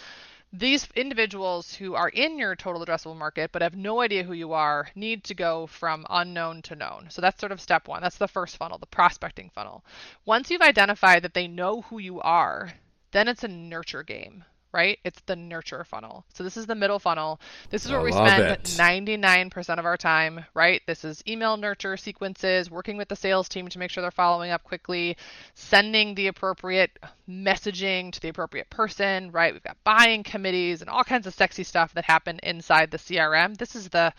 these 0.53 0.87
individuals 0.95 1.73
who 1.75 1.95
are 1.95 2.09
in 2.09 2.37
your 2.37 2.55
total 2.55 2.85
addressable 2.85 3.15
market 3.15 3.51
but 3.51 3.61
have 3.61 3.75
no 3.75 4.01
idea 4.01 4.23
who 4.23 4.33
you 4.33 4.51
are 4.51 4.89
need 4.95 5.23
to 5.23 5.33
go 5.33 5.65
from 5.65 6.05
unknown 6.09 6.61
to 6.61 6.75
known. 6.75 7.07
So 7.09 7.21
that's 7.21 7.39
sort 7.39 7.53
of 7.53 7.61
step 7.61 7.87
one. 7.87 8.01
That's 8.01 8.17
the 8.17 8.27
first 8.27 8.57
funnel, 8.57 8.77
the 8.77 8.85
prospecting 8.85 9.49
funnel. 9.49 9.85
Once 10.25 10.51
you've 10.51 10.61
identified 10.61 11.23
that 11.23 11.33
they 11.33 11.47
know 11.47 11.81
who 11.81 11.99
you 11.99 12.19
are, 12.19 12.73
then 13.11 13.27
it's 13.27 13.43
a 13.43 13.47
nurture 13.47 14.03
game, 14.03 14.43
right? 14.73 14.99
It's 15.03 15.21
the 15.25 15.35
nurture 15.35 15.83
funnel. 15.83 16.25
So 16.33 16.43
this 16.43 16.57
is 16.57 16.65
the 16.65 16.75
middle 16.75 16.99
funnel. 16.99 17.39
This 17.69 17.85
is 17.85 17.91
where 17.91 17.99
I 17.99 18.03
we 18.03 18.11
spend 18.11 18.43
it. 18.43 18.63
99% 18.63 19.79
of 19.79 19.85
our 19.85 19.97
time, 19.97 20.45
right? 20.53 20.81
This 20.87 21.03
is 21.03 21.23
email 21.27 21.57
nurture 21.57 21.97
sequences, 21.97 22.71
working 22.71 22.97
with 22.97 23.07
the 23.07 23.15
sales 23.15 23.49
team 23.49 23.67
to 23.69 23.79
make 23.79 23.91
sure 23.91 24.01
they're 24.01 24.11
following 24.11 24.51
up 24.51 24.63
quickly, 24.63 25.17
sending 25.55 26.15
the 26.15 26.27
appropriate 26.27 26.91
messaging 27.29 28.11
to 28.11 28.19
the 28.21 28.29
appropriate 28.29 28.69
person, 28.69 29.31
right? 29.31 29.53
We've 29.53 29.63
got 29.63 29.77
buying 29.83 30.23
committees 30.23 30.81
and 30.81 30.89
all 30.89 31.03
kinds 31.03 31.27
of 31.27 31.33
sexy 31.33 31.63
stuff 31.63 31.93
that 31.93 32.05
happen 32.05 32.39
inside 32.43 32.91
the 32.91 32.97
CRM. 32.97 33.57
This 33.57 33.75
is 33.75 33.89
the 33.89 34.13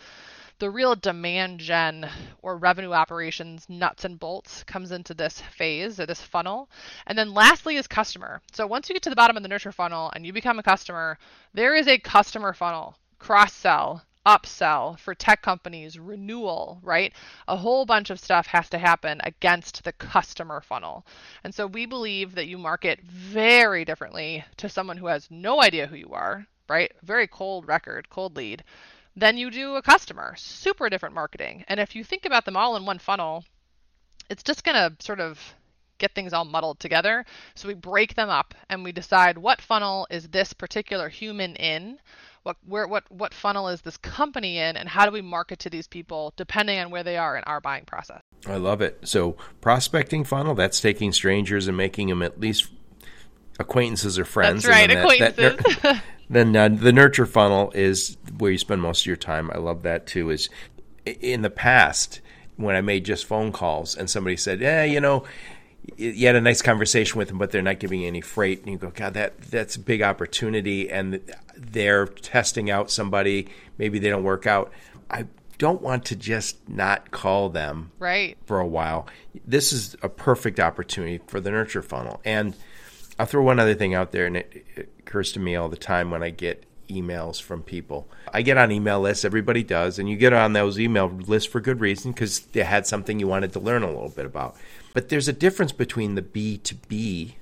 the 0.63 0.69
real 0.69 0.95
demand 0.95 1.59
gen 1.59 2.09
or 2.41 2.55
revenue 2.55 2.93
operations 2.93 3.67
nuts 3.67 4.05
and 4.05 4.17
bolts 4.17 4.63
comes 4.63 4.93
into 4.93 5.13
this 5.13 5.41
phase 5.41 5.99
or 5.99 6.05
this 6.05 6.21
funnel. 6.21 6.69
And 7.05 7.17
then 7.17 7.33
lastly 7.33 7.75
is 7.75 7.85
customer. 7.85 8.41
So 8.53 8.65
once 8.65 8.87
you 8.87 8.95
get 8.95 9.03
to 9.03 9.09
the 9.09 9.15
bottom 9.17 9.35
of 9.35 9.43
the 9.43 9.49
nurture 9.49 9.73
funnel 9.73 10.09
and 10.15 10.25
you 10.25 10.31
become 10.31 10.59
a 10.59 10.63
customer, 10.63 11.17
there 11.53 11.75
is 11.75 11.89
a 11.89 11.99
customer 11.99 12.53
funnel, 12.53 12.95
cross 13.19 13.51
sell, 13.51 14.03
upsell 14.25 14.97
for 14.97 15.13
tech 15.13 15.41
companies, 15.41 15.99
renewal, 15.99 16.79
right? 16.81 17.13
A 17.49 17.57
whole 17.57 17.85
bunch 17.85 18.09
of 18.09 18.21
stuff 18.21 18.47
has 18.47 18.69
to 18.69 18.77
happen 18.77 19.19
against 19.25 19.83
the 19.83 19.91
customer 19.91 20.61
funnel. 20.61 21.05
And 21.43 21.53
so 21.53 21.67
we 21.67 21.85
believe 21.85 22.35
that 22.35 22.47
you 22.47 22.57
market 22.57 23.01
very 23.01 23.83
differently 23.83 24.45
to 24.55 24.69
someone 24.69 24.95
who 24.95 25.07
has 25.07 25.29
no 25.29 25.61
idea 25.61 25.87
who 25.87 25.97
you 25.97 26.11
are, 26.13 26.47
right? 26.69 26.93
Very 27.01 27.27
cold 27.27 27.67
record, 27.67 28.09
cold 28.09 28.37
lead 28.37 28.63
then 29.15 29.37
you 29.37 29.51
do 29.51 29.75
a 29.75 29.81
customer. 29.81 30.33
Super 30.37 30.89
different 30.89 31.15
marketing. 31.15 31.63
And 31.67 31.79
if 31.79 31.95
you 31.95 32.03
think 32.03 32.25
about 32.25 32.45
them 32.45 32.57
all 32.57 32.75
in 32.75 32.85
one 32.85 32.99
funnel, 32.99 33.43
it's 34.29 34.43
just 34.43 34.63
going 34.63 34.75
to 34.75 34.95
sort 35.03 35.19
of 35.19 35.39
get 35.99 36.13
things 36.15 36.33
all 36.33 36.45
muddled 36.45 36.79
together. 36.79 37.25
So 37.55 37.67
we 37.67 37.73
break 37.75 38.15
them 38.15 38.29
up 38.29 38.53
and 38.69 38.83
we 38.83 38.91
decide 38.91 39.37
what 39.37 39.61
funnel 39.61 40.07
is 40.09 40.27
this 40.27 40.53
particular 40.53 41.09
human 41.09 41.55
in, 41.55 41.99
what 42.43 42.57
where 42.67 42.87
what 42.87 43.09
what 43.09 43.33
funnel 43.33 43.69
is 43.69 43.81
this 43.81 43.97
company 43.97 44.57
in, 44.57 44.75
and 44.75 44.89
how 44.89 45.05
do 45.05 45.11
we 45.11 45.21
market 45.21 45.59
to 45.59 45.69
these 45.69 45.87
people 45.87 46.33
depending 46.35 46.77
on 46.79 46.91
where 46.91 47.03
they 47.03 47.15
are 47.15 47.37
in 47.37 47.43
our 47.45 47.61
buying 47.61 47.85
process. 47.85 48.21
I 48.45 48.57
love 48.57 48.81
it. 48.81 48.99
So 49.03 49.37
prospecting 49.61 50.25
funnel, 50.25 50.55
that's 50.55 50.81
taking 50.81 51.13
strangers 51.13 51.67
and 51.67 51.77
making 51.77 52.09
them 52.09 52.21
at 52.21 52.39
least 52.39 52.69
acquaintances 53.59 54.17
or 54.19 54.25
friends. 54.25 54.63
That's 54.63 54.75
right, 54.75 54.87
then 54.89 55.19
that- 55.19 55.35
that 55.37 55.53
acquaintances. 55.53 55.83
nur- 55.83 56.01
then 56.29 56.55
uh, 56.55 56.69
the 56.69 56.91
nurture 56.93 57.25
funnel 57.25 57.71
is 57.75 58.17
where 58.37 58.51
you 58.51 58.57
spend 58.57 58.81
most 58.81 59.01
of 59.01 59.05
your 59.07 59.15
time. 59.15 59.51
I 59.51 59.57
love 59.57 59.83
that 59.83 60.05
too. 60.07 60.29
Is 60.29 60.49
in 61.05 61.41
the 61.41 61.49
past 61.49 62.21
when 62.55 62.75
I 62.75 62.81
made 62.81 63.03
just 63.05 63.25
phone 63.25 63.51
calls 63.51 63.95
and 63.95 64.09
somebody 64.09 64.37
said, 64.37 64.61
"Yeah, 64.61 64.83
you 64.83 64.99
know." 64.99 65.23
You 65.97 66.27
had 66.27 66.37
a 66.37 66.41
nice 66.41 66.61
conversation 66.61 67.17
with 67.19 67.27
them, 67.27 67.37
but 67.37 67.51
they're 67.51 67.61
not 67.61 67.77
giving 67.79 67.99
you 67.99 68.07
any 68.07 68.21
freight, 68.21 68.61
and 68.61 68.71
you 68.71 68.77
go, 68.77 68.89
"God, 68.89 69.15
that 69.15 69.37
that's 69.41 69.75
a 69.75 69.81
big 69.81 70.01
opportunity." 70.01 70.89
And 70.89 71.19
they're 71.57 72.05
testing 72.05 72.71
out 72.71 72.89
somebody. 72.89 73.49
Maybe 73.77 73.99
they 73.99 74.09
don't 74.09 74.23
work 74.23 74.47
out. 74.47 74.71
I 75.09 75.25
don't 75.57 75.81
want 75.81 76.05
to 76.05 76.15
just 76.15 76.69
not 76.69 77.11
call 77.11 77.49
them 77.49 77.91
right. 77.99 78.37
for 78.45 78.61
a 78.61 78.65
while. 78.65 79.07
This 79.45 79.73
is 79.73 79.97
a 80.01 80.07
perfect 80.07 80.57
opportunity 80.57 81.19
for 81.27 81.41
the 81.41 81.51
nurture 81.51 81.81
funnel. 81.81 82.21
And 82.23 82.55
I'll 83.19 83.25
throw 83.25 83.43
one 83.43 83.59
other 83.59 83.75
thing 83.75 83.93
out 83.93 84.11
there, 84.11 84.25
and 84.25 84.37
it, 84.37 84.65
it 84.75 84.89
occurs 84.99 85.31
to 85.33 85.39
me 85.39 85.55
all 85.55 85.69
the 85.69 85.77
time 85.77 86.09
when 86.09 86.23
I 86.23 86.29
get 86.29 86.65
emails 86.89 87.41
from 87.41 87.63
people. 87.63 88.07
I 88.33 88.41
get 88.41 88.57
on 88.57 88.71
email 88.71 88.99
lists, 88.99 89.25
everybody 89.25 89.63
does, 89.63 89.99
and 89.99 90.09
you 90.09 90.17
get 90.17 90.33
on 90.33 90.53
those 90.53 90.79
email 90.79 91.07
lists 91.07 91.49
for 91.49 91.61
good 91.61 91.79
reason 91.79 92.11
because 92.11 92.39
they 92.39 92.63
had 92.63 92.87
something 92.87 93.19
you 93.19 93.27
wanted 93.27 93.53
to 93.53 93.59
learn 93.59 93.83
a 93.83 93.87
little 93.87 94.09
bit 94.09 94.25
about. 94.25 94.55
But 94.93 95.09
there's 95.09 95.27
a 95.27 95.33
difference 95.33 95.71
between 95.71 96.15
the 96.15 96.21
B2B 96.21 97.33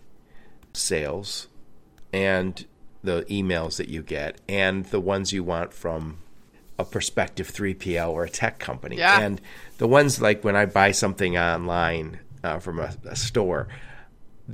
sales 0.73 1.47
and 2.13 2.65
the 3.03 3.23
emails 3.23 3.77
that 3.77 3.89
you 3.89 4.03
get 4.03 4.39
and 4.47 4.85
the 4.85 4.99
ones 4.99 5.33
you 5.33 5.43
want 5.43 5.73
from 5.73 6.19
a 6.77 6.85
prospective 6.85 7.51
3PL 7.51 8.09
or 8.09 8.23
a 8.23 8.29
tech 8.29 8.59
company. 8.59 8.97
Yeah. 8.97 9.19
And 9.19 9.41
the 9.77 9.87
ones 9.87 10.21
like 10.21 10.43
when 10.43 10.55
I 10.55 10.65
buy 10.65 10.91
something 10.91 11.37
online 11.37 12.19
uh, 12.43 12.59
from 12.59 12.79
a, 12.79 12.93
a 13.05 13.15
store, 13.15 13.67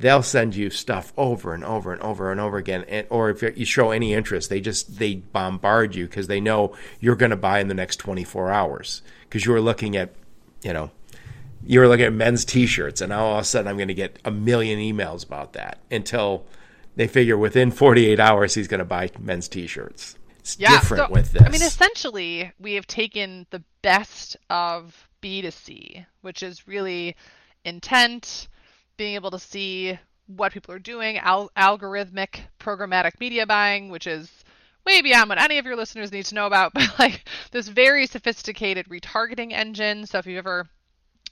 they'll 0.01 0.23
send 0.23 0.55
you 0.55 0.69
stuff 0.69 1.13
over 1.17 1.53
and 1.53 1.63
over 1.63 1.93
and 1.93 2.01
over 2.01 2.31
and 2.31 2.39
over 2.39 2.57
again. 2.57 2.85
And, 2.87 3.07
or 3.09 3.29
if 3.29 3.41
you 3.57 3.65
show 3.65 3.91
any 3.91 4.13
interest, 4.13 4.49
they 4.49 4.61
just 4.61 4.99
they 4.99 5.15
bombard 5.15 5.95
you 5.95 6.05
because 6.05 6.27
they 6.27 6.39
know 6.39 6.75
you're 6.99 7.15
going 7.15 7.31
to 7.31 7.37
buy 7.37 7.59
in 7.59 7.67
the 7.67 7.73
next 7.73 7.97
24 7.97 8.51
hours 8.51 9.01
because 9.23 9.45
you're 9.45 9.61
looking 9.61 9.95
at, 9.95 10.13
you 10.61 10.73
know, 10.73 10.91
you 11.65 11.79
were 11.79 11.87
looking 11.87 12.05
at 12.05 12.13
men's 12.13 12.45
t-shirts 12.45 13.01
and 13.01 13.09
now 13.09 13.25
all 13.25 13.35
of 13.35 13.41
a 13.41 13.43
sudden 13.43 13.67
i'm 13.67 13.75
going 13.75 13.89
to 13.89 13.93
get 13.93 14.19
a 14.23 14.31
million 14.31 14.79
emails 14.79 15.25
about 15.25 15.53
that 15.53 15.79
until 15.91 16.45
they 16.95 17.07
figure 17.07 17.35
within 17.35 17.71
48 17.71 18.19
hours 18.19 18.53
he's 18.53 18.69
going 18.69 18.79
to 18.79 18.85
buy 18.85 19.09
men's 19.19 19.49
t-shirts 19.49 20.15
it's 20.47 20.55
different 20.55 21.07
so, 21.07 21.11
with 21.11 21.33
this 21.33 21.43
I 21.43 21.49
mean, 21.49 21.61
essentially, 21.61 22.53
we 22.57 22.75
have 22.75 22.87
taken 22.87 23.45
the 23.49 23.61
best 23.81 24.37
of 24.49 25.09
B2C, 25.21 26.05
which 26.21 26.41
is 26.41 26.67
really 26.67 27.17
intent, 27.65 28.47
being 28.97 29.15
able 29.15 29.31
to 29.31 29.39
see 29.39 29.97
what 30.27 30.51
people 30.51 30.73
are 30.73 30.79
doing, 30.79 31.17
al- 31.19 31.51
algorithmic 31.55 32.39
programmatic 32.59 33.19
media 33.19 33.45
buying, 33.45 33.89
which 33.89 34.07
is 34.07 34.29
way 34.85 35.01
beyond 35.01 35.29
what 35.29 35.41
any 35.41 35.57
of 35.57 35.65
your 35.65 35.75
listeners 35.75 36.11
need 36.11 36.25
to 36.25 36.35
know 36.35 36.47
about, 36.47 36.73
but 36.75 36.99
like 36.99 37.27
this 37.51 37.67
very 37.67 38.05
sophisticated 38.07 38.87
retargeting 38.89 39.53
engine. 39.53 40.05
So 40.05 40.17
if 40.17 40.25
you've 40.25 40.37
ever 40.37 40.67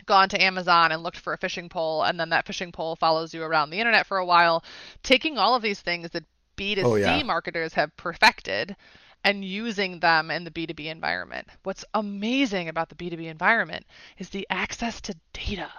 gone 0.06 0.30
to 0.30 0.42
Amazon 0.42 0.92
and 0.92 1.04
looked 1.04 1.18
for 1.18 1.34
a 1.34 1.38
fishing 1.38 1.68
pole, 1.68 2.04
and 2.04 2.20
then 2.20 2.30
that 2.30 2.46
fishing 2.46 2.72
pole 2.72 2.96
follows 2.96 3.34
you 3.34 3.44
around 3.44 3.70
the 3.70 3.80
internet 3.80 4.06
for 4.06 4.18
a 4.18 4.26
while, 4.26 4.64
taking 5.04 5.38
all 5.38 5.56
of 5.56 5.62
these 5.62 5.82
things 5.82 6.10
that 6.12 6.24
B2C 6.58 6.84
Oh, 6.86 6.96
yeah. 6.96 7.22
marketers 7.24 7.74
have 7.74 7.96
perfected 7.98 8.76
and 9.24 9.44
using 9.44 10.00
them 10.00 10.30
in 10.30 10.44
the 10.44 10.52
B2B 10.52 10.86
environment. 10.86 11.48
What's 11.64 11.84
amazing 11.96 12.70
about 12.70 12.90
the 12.90 12.96
B2B 12.96 13.26
environment 13.26 13.86
is 14.20 14.30
the 14.30 14.46
access 14.50 15.02
to 15.02 15.16
data. 15.34 15.70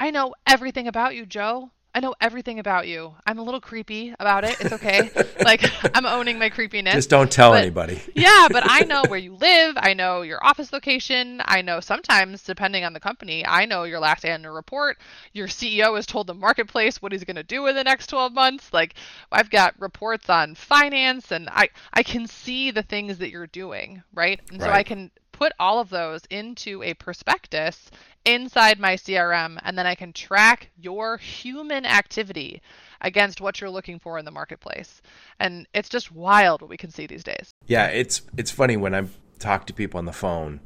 I 0.00 0.10
know 0.10 0.34
everything 0.46 0.88
about 0.88 1.14
you, 1.14 1.26
Joe. 1.26 1.70
I 1.94 2.00
know 2.00 2.14
everything 2.20 2.58
about 2.58 2.86
you. 2.86 3.14
I'm 3.26 3.38
a 3.38 3.42
little 3.42 3.60
creepy 3.60 4.14
about 4.18 4.44
it. 4.44 4.58
It's 4.60 4.72
okay. 4.72 5.10
like 5.44 5.62
I'm 5.94 6.06
owning 6.06 6.38
my 6.38 6.48
creepiness. 6.48 6.94
just 6.94 7.10
don't 7.10 7.30
tell 7.30 7.50
but- 7.50 7.62
anybody 7.62 8.00
yeah, 8.14 8.48
but 8.50 8.62
I 8.66 8.84
know 8.84 9.02
where 9.08 9.18
you 9.18 9.34
live. 9.34 9.74
I 9.76 9.92
know 9.92 10.22
your 10.22 10.42
office 10.42 10.72
location. 10.72 11.42
I 11.44 11.60
know 11.60 11.80
sometimes, 11.80 12.44
depending 12.44 12.84
on 12.84 12.94
the 12.94 13.00
company, 13.00 13.44
I 13.46 13.66
know 13.66 13.82
your 13.84 13.98
last 13.98 14.24
annual 14.24 14.54
report. 14.54 14.98
Your 15.32 15.48
CEO 15.48 15.96
has 15.96 16.06
told 16.06 16.28
the 16.28 16.34
marketplace 16.34 17.02
what 17.02 17.12
he's 17.12 17.24
going 17.24 17.36
to 17.36 17.42
do 17.42 17.66
in 17.66 17.74
the 17.74 17.84
next 17.84 18.06
12 18.06 18.32
months. 18.32 18.72
Like, 18.72 18.94
I've 19.30 19.50
got 19.50 19.74
reports 19.78 20.30
on 20.30 20.54
finance, 20.54 21.30
and 21.30 21.48
I 21.50 21.68
I 21.92 22.04
can 22.04 22.26
see 22.26 22.70
the 22.70 22.82
things 22.82 23.18
that 23.18 23.30
you're 23.30 23.48
doing, 23.48 24.02
right? 24.14 24.40
And 24.50 24.62
so 24.62 24.70
I 24.70 24.82
can 24.84 25.10
put 25.40 25.52
all 25.58 25.80
of 25.80 25.88
those 25.88 26.20
into 26.28 26.82
a 26.82 26.92
prospectus 26.94 27.90
inside 28.26 28.78
my 28.78 28.94
CRM, 28.94 29.58
and 29.62 29.76
then 29.78 29.86
I 29.86 29.94
can 29.94 30.12
track 30.12 30.70
your 30.78 31.16
human 31.16 31.86
activity 31.86 32.60
against 33.00 33.40
what 33.40 33.58
you're 33.58 33.70
looking 33.70 33.98
for 33.98 34.18
in 34.18 34.26
the 34.26 34.30
marketplace. 34.30 35.00
And 35.40 35.66
it's 35.72 35.88
just 35.88 36.12
wild 36.12 36.60
what 36.60 36.68
we 36.68 36.76
can 36.76 36.90
see 36.90 37.06
these 37.06 37.24
days. 37.24 37.54
Yeah, 37.66 37.86
it's 37.86 38.20
it's 38.36 38.50
funny 38.50 38.76
when 38.76 38.94
I 38.94 39.06
talk 39.38 39.66
to 39.66 39.72
people 39.72 39.98
on 39.98 40.04
the 40.04 40.12
phone. 40.12 40.60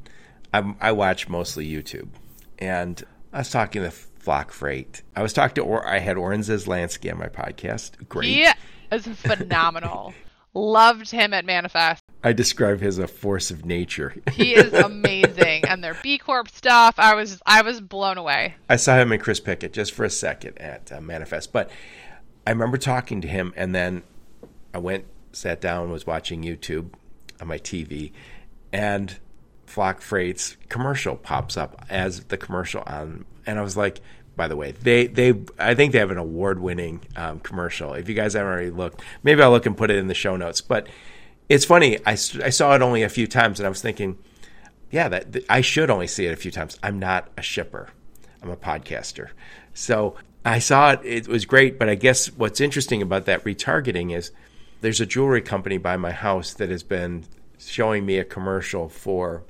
I'm, 0.53 0.77
I 0.81 0.91
watch 0.91 1.29
mostly 1.29 1.69
YouTube, 1.69 2.09
and 2.59 3.03
I 3.33 3.39
was 3.39 3.51
talking 3.51 3.83
to 3.83 3.93
Flock 3.93 4.51
Freight. 4.51 5.03
I 5.15 5.23
was 5.23 5.33
talking 5.33 5.55
to 5.57 5.63
or 5.63 5.87
I 5.87 6.01
had 6.01 6.17
Oren 6.17 6.41
Lansky 6.41 7.13
on 7.13 7.19
my 7.21 7.29
podcast. 7.29 8.09
Great. 8.09 8.27
He 8.27 8.49
is 8.91 9.07
phenomenal. 9.07 10.15
Loved 10.55 11.11
him 11.11 11.33
at 11.33 11.45
Manifest. 11.45 12.04
I 12.25 12.33
describe 12.33 12.81
him 12.81 12.89
as 12.89 12.99
a 12.99 13.07
force 13.07 13.51
of 13.51 13.67
nature. 13.67 14.17
He 14.33 14.55
is 14.55 14.73
amazing, 14.73 15.67
and 15.67 15.85
their 15.85 15.95
B 16.03 16.17
Corp 16.17 16.49
stuff. 16.49 16.95
I 16.99 17.15
was 17.15 17.41
I 17.45 17.61
was 17.61 17.83
blown 17.83 18.17
away. 18.17 18.55
I 18.69 18.77
saw 18.77 18.97
him 18.97 19.13
and 19.13 19.23
Chris 19.23 19.41
Pickett 19.41 19.75
just 19.75 19.93
for 19.93 20.05
a 20.05 20.11
second 20.11 20.59
at 20.59 20.91
uh, 20.91 21.03
Manifest, 21.03 21.53
but 21.53 21.71
I 22.47 22.51
remember 22.51 22.79
talking 22.79 23.21
to 23.21 23.29
him, 23.29 23.53
and 23.57 23.75
then 23.75 24.03
I 24.73 24.79
went, 24.79 25.05
sat 25.33 25.61
down, 25.61 25.91
was 25.91 26.07
watching 26.07 26.43
YouTube 26.43 26.95
on 27.41 27.49
my 27.49 27.59
TV, 27.59 28.13
and 28.73 29.19
Flock 29.67 30.01
Freight's 30.01 30.57
commercial 30.71 31.17
pops 31.17 31.59
up 31.59 31.85
as 31.91 32.25
the 32.25 32.39
commercial 32.39 32.83
on, 32.87 33.27
and 33.47 33.59
I 33.59 33.63
was 33.63 33.77
like, 33.77 34.01
by 34.35 34.49
the 34.49 34.57
way, 34.57 34.73
they 34.73 35.09
they 35.09 35.35
I 35.59 35.75
think 35.75 35.93
they 35.93 35.99
have 35.99 36.11
an 36.11 36.17
award 36.17 36.59
winning 36.59 37.03
um, 37.17 37.41
commercial. 37.41 37.93
If 37.93 38.09
you 38.09 38.15
guys 38.15 38.33
haven't 38.33 38.51
already 38.51 38.71
looked, 38.71 39.03
maybe 39.23 39.43
I'll 39.43 39.51
look 39.51 39.67
and 39.67 39.77
put 39.77 39.91
it 39.91 39.99
in 39.99 40.09
the 40.09 40.15
show 40.15 40.37
notes. 40.37 40.63
But 40.63 40.89
it's 41.49 41.65
funny, 41.65 41.99
I, 42.07 42.13
I 42.13 42.17
saw 42.51 42.75
it 42.75 42.83
only 42.83 43.03
a 43.03 43.09
few 43.09 43.27
times, 43.27 43.61
and 43.61 43.67
I 43.67 43.69
was 43.69 43.83
thinking, 43.83 44.19
yeah, 44.91 45.09
that 45.09 45.33
th- 45.33 45.47
I 45.49 45.61
should 45.61 45.91
only 45.91 46.07
see 46.07 46.27
it 46.27 46.33
a 46.33 46.37
few 46.37 46.51
times. 46.51 46.79
I'm 46.83 46.99
not 46.99 47.29
a 47.37 47.43
shipper. 47.43 47.89
I'm 48.43 48.51
a 48.51 48.57
podcaster. 48.57 49.31
So 49.73 50.17
I 50.45 50.59
saw 50.59 50.93
it. 50.93 51.01
It 51.05 51.29
was 51.29 51.47
great. 51.47 51.79
But 51.79 51.89
I 51.89 51.95
guess 51.95 52.27
what's 52.27 52.61
interesting 52.61 53.03
about 53.03 53.25
that 53.27 53.45
retargeting 53.45 54.15
is 54.15 54.31
there's 54.83 55.01
a 55.01 55.07
jewelry 55.07 55.43
company 55.43 55.79
by 55.79 55.97
my 55.97 56.13
house 56.13 56.55
that 56.55 56.69
has 56.69 56.83
been 56.83 57.25
showing 57.59 58.07
me 58.07 58.19
a 58.19 58.25
commercial 58.25 58.89
for 58.89 59.43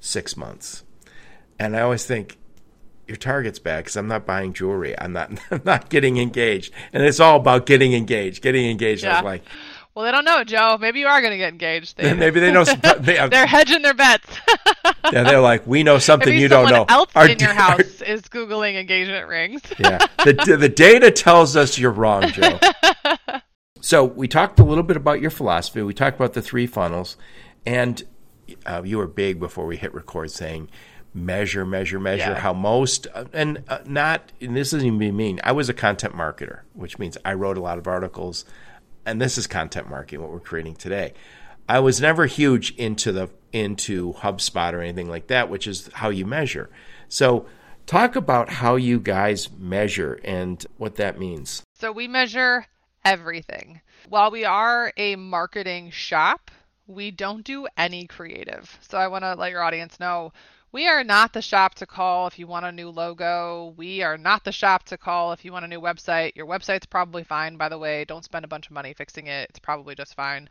six 0.00 0.36
months. 0.36 0.84
And 1.58 1.76
I 1.76 1.80
always 1.80 2.04
think, 2.04 2.38
your 3.08 3.16
target's 3.16 3.58
bad 3.58 3.84
because 3.84 3.96
I'm 3.96 4.08
not 4.08 4.24
buying 4.24 4.52
jewelry. 4.52 4.98
I'm 4.98 5.12
not 5.12 5.30
I'm 5.50 5.62
not 5.64 5.88
getting 5.88 6.18
engaged. 6.18 6.72
And 6.92 7.02
it's 7.02 7.20
all 7.20 7.36
about 7.36 7.66
getting 7.66 7.92
engaged, 7.92 8.42
getting 8.42 8.70
engaged. 8.70 9.04
I 9.04 9.16
was 9.16 9.24
like, 9.24 9.44
Well, 9.94 10.06
they 10.06 10.10
don't 10.10 10.24
know, 10.24 10.42
Joe. 10.42 10.78
Maybe 10.80 11.00
you 11.00 11.06
are 11.06 11.20
going 11.20 11.32
to 11.32 11.36
get 11.36 11.52
engaged. 11.52 11.98
They, 11.98 12.14
maybe 12.14 12.40
they 12.40 12.50
know. 12.50 12.64
Some, 12.64 12.80
they, 13.00 13.26
they're 13.28 13.46
hedging 13.46 13.82
their 13.82 13.92
bets. 13.94 14.26
yeah, 15.12 15.22
they're 15.24 15.40
like, 15.40 15.66
we 15.66 15.82
know 15.82 15.98
something 15.98 16.30
Maybe 16.30 16.40
you 16.40 16.48
don't 16.48 16.70
know. 16.70 16.86
else 16.88 17.10
Our- 17.14 17.28
in 17.28 17.38
your 17.38 17.50
our- 17.50 17.54
house 17.54 18.00
is 18.00 18.22
googling 18.22 18.78
engagement 18.80 19.28
rings. 19.28 19.60
yeah. 19.78 19.98
The, 20.24 20.56
the 20.58 20.68
data 20.68 21.10
tells 21.10 21.56
us 21.56 21.78
you're 21.78 21.90
wrong, 21.90 22.28
Joe. 22.30 22.58
so 23.80 24.04
we 24.04 24.28
talked 24.28 24.58
a 24.60 24.64
little 24.64 24.84
bit 24.84 24.96
about 24.96 25.20
your 25.20 25.30
philosophy. 25.30 25.82
We 25.82 25.92
talked 25.94 26.16
about 26.16 26.32
the 26.32 26.42
three 26.42 26.66
funnels, 26.66 27.16
and 27.66 28.02
uh, 28.64 28.82
you 28.84 28.98
were 28.98 29.06
big 29.06 29.38
before 29.40 29.66
we 29.66 29.76
hit 29.76 29.92
record 29.92 30.30
saying 30.30 30.70
measure, 31.14 31.66
measure, 31.66 32.00
measure. 32.00 32.30
Yeah. 32.30 32.38
How 32.38 32.52
most 32.54 33.06
uh, 33.12 33.24
and 33.34 33.62
uh, 33.68 33.80
not. 33.84 34.32
And 34.40 34.56
this 34.56 34.72
isn't 34.72 34.86
even 34.86 35.16
mean. 35.16 35.40
I 35.44 35.52
was 35.52 35.68
a 35.68 35.74
content 35.74 36.14
marketer, 36.14 36.60
which 36.72 36.98
means 36.98 37.18
I 37.24 37.34
wrote 37.34 37.58
a 37.58 37.60
lot 37.60 37.76
of 37.78 37.86
articles, 37.86 38.44
and 39.06 39.20
this 39.20 39.38
is 39.38 39.46
content 39.46 39.88
marketing. 39.88 40.22
What 40.22 40.30
we're 40.30 40.40
creating 40.40 40.76
today. 40.76 41.14
I 41.68 41.80
was 41.80 42.00
never 42.00 42.26
huge 42.26 42.74
into 42.76 43.12
the 43.12 43.30
into 43.52 44.14
HubSpot 44.14 44.72
or 44.72 44.80
anything 44.80 45.08
like 45.08 45.28
that, 45.28 45.48
which 45.48 45.66
is 45.66 45.88
how 45.94 46.08
you 46.10 46.26
measure. 46.26 46.70
So, 47.08 47.46
talk 47.86 48.16
about 48.16 48.48
how 48.48 48.76
you 48.76 48.98
guys 48.98 49.50
measure 49.52 50.20
and 50.24 50.64
what 50.76 50.96
that 50.96 51.18
means. 51.18 51.62
So 51.74 51.92
we 51.92 52.08
measure 52.08 52.66
everything. 53.04 53.80
While 54.08 54.30
we 54.30 54.44
are 54.44 54.92
a 54.96 55.16
marketing 55.16 55.90
shop, 55.90 56.50
we 56.86 57.10
don't 57.10 57.44
do 57.44 57.66
any 57.76 58.06
creative. 58.06 58.78
So 58.82 58.98
I 58.98 59.08
want 59.08 59.24
to 59.24 59.34
let 59.34 59.50
your 59.50 59.62
audience 59.62 59.98
know 59.98 60.32
we 60.72 60.88
are 60.88 61.04
not 61.04 61.34
the 61.34 61.42
shop 61.42 61.74
to 61.74 61.86
call 61.86 62.26
if 62.26 62.38
you 62.38 62.46
want 62.46 62.64
a 62.64 62.72
new 62.72 62.88
logo. 62.88 63.74
We 63.76 64.02
are 64.02 64.16
not 64.16 64.42
the 64.42 64.52
shop 64.52 64.84
to 64.84 64.96
call 64.96 65.32
if 65.32 65.44
you 65.44 65.52
want 65.52 65.66
a 65.66 65.68
new 65.68 65.80
website. 65.80 66.34
Your 66.34 66.46
website's 66.46 66.86
probably 66.86 67.24
fine, 67.24 67.58
by 67.58 67.68
the 67.68 67.76
way. 67.78 68.06
Don't 68.06 68.24
spend 68.24 68.46
a 68.46 68.48
bunch 68.48 68.66
of 68.66 68.72
money 68.72 68.94
fixing 68.94 69.26
it. 69.26 69.50
It's 69.50 69.58
probably 69.58 69.94
just 69.94 70.14
fine. 70.14 70.48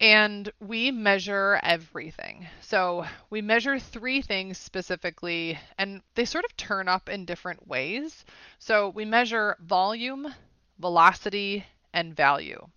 And 0.00 0.52
we 0.60 0.90
measure 0.90 1.58
everything. 1.62 2.46
So 2.60 3.06
we 3.30 3.40
measure 3.40 3.78
three 3.78 4.20
things 4.20 4.58
specifically, 4.58 5.58
and 5.78 6.02
they 6.14 6.26
sort 6.26 6.44
of 6.44 6.56
turn 6.58 6.86
up 6.86 7.08
in 7.08 7.24
different 7.24 7.66
ways. 7.66 8.26
So 8.58 8.90
we 8.90 9.06
measure 9.06 9.56
volume, 9.60 10.32
velocity, 10.78 11.64
and 11.94 12.14
value. 12.14 12.68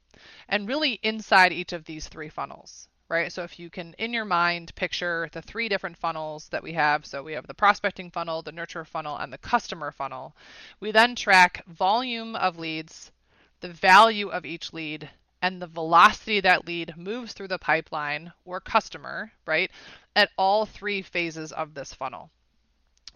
And 0.47 0.69
really 0.69 0.99
inside 1.03 1.51
each 1.51 1.73
of 1.73 1.83
these 1.83 2.07
three 2.07 2.29
funnels, 2.29 2.87
right? 3.11 3.31
So 3.31 3.43
if 3.43 3.59
you 3.59 3.69
can, 3.69 3.93
in 3.99 4.13
your 4.13 4.25
mind, 4.25 4.73
picture 4.73 5.29
the 5.33 5.41
three 5.41 5.67
different 5.67 5.97
funnels 5.97 6.47
that 6.49 6.63
we 6.63 6.71
have. 6.73 7.05
So 7.05 7.21
we 7.21 7.33
have 7.33 7.45
the 7.45 7.53
prospecting 7.53 8.09
funnel, 8.09 8.41
the 8.41 8.53
nurture 8.53 8.85
funnel, 8.85 9.17
and 9.17 9.31
the 9.31 9.37
customer 9.37 9.91
funnel. 9.91 10.33
We 10.79 10.91
then 10.91 11.15
track 11.15 11.65
volume 11.67 12.37
of 12.37 12.57
leads, 12.57 13.11
the 13.59 13.67
value 13.67 14.29
of 14.29 14.45
each 14.45 14.71
lead, 14.71 15.09
and 15.41 15.61
the 15.61 15.67
velocity 15.67 16.39
that 16.39 16.65
lead 16.65 16.95
moves 16.95 17.33
through 17.33 17.49
the 17.49 17.59
pipeline 17.59 18.31
or 18.45 18.61
customer, 18.61 19.33
right, 19.45 19.69
at 20.15 20.29
all 20.37 20.65
three 20.65 21.01
phases 21.01 21.51
of 21.51 21.73
this 21.73 21.93
funnel. 21.93 22.29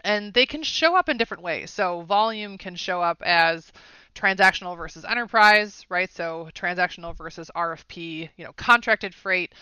And 0.04 0.34
they 0.34 0.46
can 0.46 0.62
show 0.62 0.98
up 0.98 1.08
in 1.08 1.18
different 1.18 1.44
ways. 1.44 1.72
So 1.72 2.02
volume 2.02 2.58
can 2.58 2.76
show 2.76 3.02
up 3.02 3.22
as 3.24 3.72
transactional 4.16 4.76
versus 4.78 5.06
enterprise, 5.06 5.86
right? 5.90 6.12
So 6.12 6.50
transactional 6.56 7.16
versus 7.16 7.52
RFP, 7.56 8.30
you 8.38 8.46
know, 8.46 8.54
contracted 8.54 9.14
freight. 9.14 9.54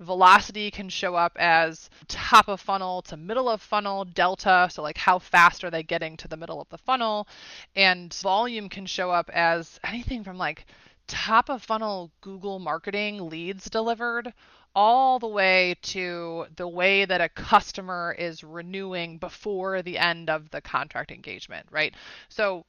Velocity 0.00 0.70
can 0.70 0.88
show 0.88 1.14
up 1.14 1.36
as 1.38 1.88
top 2.08 2.48
of 2.48 2.60
funnel 2.60 3.02
to 3.02 3.16
middle 3.16 3.48
of 3.48 3.62
funnel, 3.62 4.04
delta, 4.04 4.68
so 4.70 4.82
like 4.82 4.98
how 4.98 5.18
fast 5.18 5.62
are 5.64 5.70
they 5.70 5.82
getting 5.82 6.16
to 6.18 6.28
the 6.28 6.36
middle 6.36 6.60
of 6.60 6.68
the 6.68 6.78
funnel? 6.78 7.28
And 7.76 8.12
volume 8.14 8.68
can 8.68 8.86
show 8.86 9.10
up 9.10 9.30
as 9.30 9.78
anything 9.84 10.24
from 10.24 10.38
like 10.38 10.66
top 11.06 11.48
of 11.48 11.62
funnel 11.62 12.10
Google 12.20 12.58
marketing 12.58 13.28
leads 13.28 13.68
delivered 13.68 14.32
all 14.74 15.18
the 15.18 15.26
way 15.26 15.74
to 15.82 16.46
the 16.56 16.68
way 16.68 17.04
that 17.04 17.20
a 17.20 17.28
customer 17.28 18.14
is 18.18 18.44
renewing 18.44 19.18
before 19.18 19.82
the 19.82 19.98
end 19.98 20.30
of 20.30 20.48
the 20.50 20.60
contract 20.60 21.10
engagement, 21.10 21.66
right? 21.70 21.94
So 22.28 22.64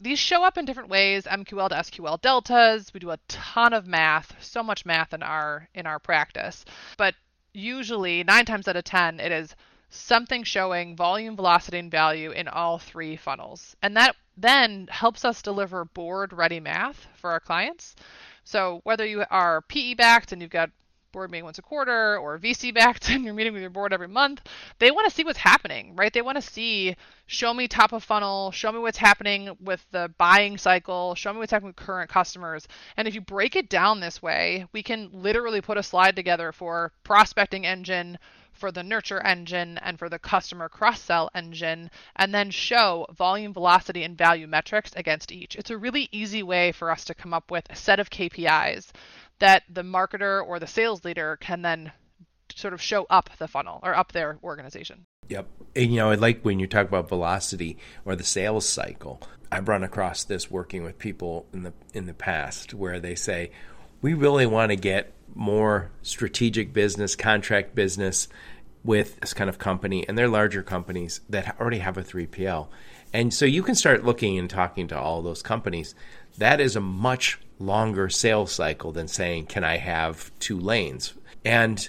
these 0.00 0.18
show 0.18 0.44
up 0.44 0.58
in 0.58 0.64
different 0.64 0.88
ways. 0.88 1.24
Mql 1.24 1.68
to 1.68 1.74
sql 1.76 2.20
deltas. 2.20 2.92
We 2.92 3.00
do 3.00 3.10
a 3.10 3.18
ton 3.28 3.72
of 3.72 3.86
math 3.86 4.34
so 4.40 4.62
much 4.62 4.84
math 4.84 5.14
in 5.14 5.22
our 5.22 5.68
in 5.74 5.86
our 5.86 5.98
practice. 5.98 6.64
But 6.96 7.14
usually 7.52 8.24
9 8.24 8.44
times 8.44 8.66
out 8.66 8.76
of 8.76 8.84
10 8.84 9.20
it 9.20 9.30
is 9.30 9.54
something 9.88 10.42
showing 10.42 10.96
volume 10.96 11.36
velocity 11.36 11.78
and 11.78 11.90
value 11.90 12.30
in 12.32 12.48
all 12.48 12.78
three 12.78 13.16
funnels. 13.16 13.76
And 13.82 13.96
that 13.96 14.16
then 14.36 14.88
helps 14.90 15.24
us 15.24 15.40
deliver 15.40 15.84
board 15.84 16.32
ready 16.32 16.58
math 16.58 17.06
for 17.14 17.30
our 17.30 17.40
clients. 17.40 17.94
So 18.42 18.80
whether 18.82 19.06
you 19.06 19.24
are 19.30 19.62
PE 19.62 19.94
backed 19.94 20.32
and 20.32 20.42
you've 20.42 20.50
got 20.50 20.70
board 21.14 21.30
meeting 21.30 21.44
once 21.44 21.58
a 21.58 21.62
quarter 21.62 22.18
or 22.18 22.38
VC 22.38 22.74
backed 22.74 23.08
and 23.08 23.24
you're 23.24 23.32
meeting 23.32 23.54
with 23.54 23.62
your 23.62 23.70
board 23.70 23.94
every 23.94 24.08
month, 24.08 24.42
they 24.78 24.90
want 24.90 25.08
to 25.08 25.14
see 25.14 25.24
what's 25.24 25.38
happening, 25.38 25.96
right? 25.96 26.12
They 26.12 26.20
want 26.20 26.36
to 26.36 26.42
see, 26.42 26.96
show 27.26 27.54
me 27.54 27.68
top 27.68 27.92
of 27.92 28.04
funnel, 28.04 28.50
show 28.50 28.70
me 28.72 28.80
what's 28.80 28.98
happening 28.98 29.56
with 29.60 29.84
the 29.92 30.12
buying 30.18 30.58
cycle, 30.58 31.14
show 31.14 31.32
me 31.32 31.38
what's 31.38 31.52
happening 31.52 31.68
with 31.68 31.76
current 31.76 32.10
customers. 32.10 32.68
And 32.96 33.08
if 33.08 33.14
you 33.14 33.22
break 33.22 33.56
it 33.56 33.70
down 33.70 34.00
this 34.00 34.20
way, 34.20 34.66
we 34.72 34.82
can 34.82 35.08
literally 35.12 35.62
put 35.62 35.78
a 35.78 35.82
slide 35.82 36.16
together 36.16 36.52
for 36.52 36.92
prospecting 37.04 37.64
engine, 37.64 38.18
for 38.54 38.70
the 38.70 38.82
nurture 38.82 39.20
engine 39.20 39.78
and 39.78 39.98
for 39.98 40.08
the 40.08 40.18
customer 40.18 40.68
cross 40.68 41.00
sell 41.00 41.28
engine, 41.34 41.90
and 42.16 42.32
then 42.32 42.50
show 42.50 43.06
volume, 43.12 43.52
velocity, 43.52 44.04
and 44.04 44.16
value 44.16 44.46
metrics 44.46 44.92
against 44.94 45.32
each. 45.32 45.56
It's 45.56 45.70
a 45.70 45.78
really 45.78 46.08
easy 46.12 46.42
way 46.42 46.72
for 46.72 46.90
us 46.90 47.04
to 47.06 47.14
come 47.14 47.34
up 47.34 47.50
with 47.50 47.66
a 47.68 47.76
set 47.76 47.98
of 47.98 48.10
KPIs 48.10 48.92
that 49.38 49.62
the 49.68 49.82
marketer 49.82 50.44
or 50.44 50.58
the 50.58 50.66
sales 50.66 51.04
leader 51.04 51.36
can 51.40 51.62
then 51.62 51.92
sort 52.54 52.74
of 52.74 52.80
show 52.80 53.06
up 53.10 53.30
the 53.38 53.48
funnel 53.48 53.80
or 53.82 53.94
up 53.94 54.12
their 54.12 54.38
organization. 54.42 55.06
Yep. 55.28 55.48
And 55.74 55.90
you 55.90 55.96
know, 55.96 56.10
I 56.10 56.14
like 56.14 56.42
when 56.42 56.60
you 56.60 56.66
talk 56.66 56.86
about 56.86 57.08
velocity 57.08 57.78
or 58.04 58.14
the 58.14 58.24
sales 58.24 58.68
cycle. 58.68 59.20
I've 59.50 59.68
run 59.68 59.84
across 59.84 60.24
this 60.24 60.50
working 60.50 60.82
with 60.82 60.98
people 60.98 61.46
in 61.52 61.62
the 61.62 61.72
in 61.92 62.06
the 62.06 62.14
past 62.14 62.74
where 62.74 63.00
they 63.00 63.14
say, 63.14 63.50
"We 64.02 64.14
really 64.14 64.46
want 64.46 64.70
to 64.70 64.76
get 64.76 65.12
more 65.34 65.90
strategic 66.02 66.72
business, 66.72 67.16
contract 67.16 67.74
business 67.74 68.28
with 68.84 69.18
this 69.20 69.32
kind 69.32 69.48
of 69.48 69.58
company, 69.58 70.06
and 70.06 70.16
they're 70.16 70.28
larger 70.28 70.62
companies 70.62 71.20
that 71.28 71.58
already 71.58 71.78
have 71.78 71.96
a 71.96 72.02
3PL. 72.02 72.68
And 73.12 73.32
so 73.32 73.46
you 73.46 73.62
can 73.62 73.74
start 73.74 74.04
looking 74.04 74.38
and 74.38 74.50
talking 74.50 74.88
to 74.88 74.98
all 74.98 75.22
those 75.22 75.40
companies. 75.40 75.94
That 76.36 76.60
is 76.60 76.76
a 76.76 76.80
much 76.80 77.40
longer 77.58 78.08
sales 78.08 78.52
cycle 78.52 78.92
than 78.92 79.08
saying, 79.08 79.46
Can 79.46 79.64
I 79.64 79.76
have 79.76 80.30
two 80.38 80.58
lanes? 80.58 81.14
And 81.44 81.88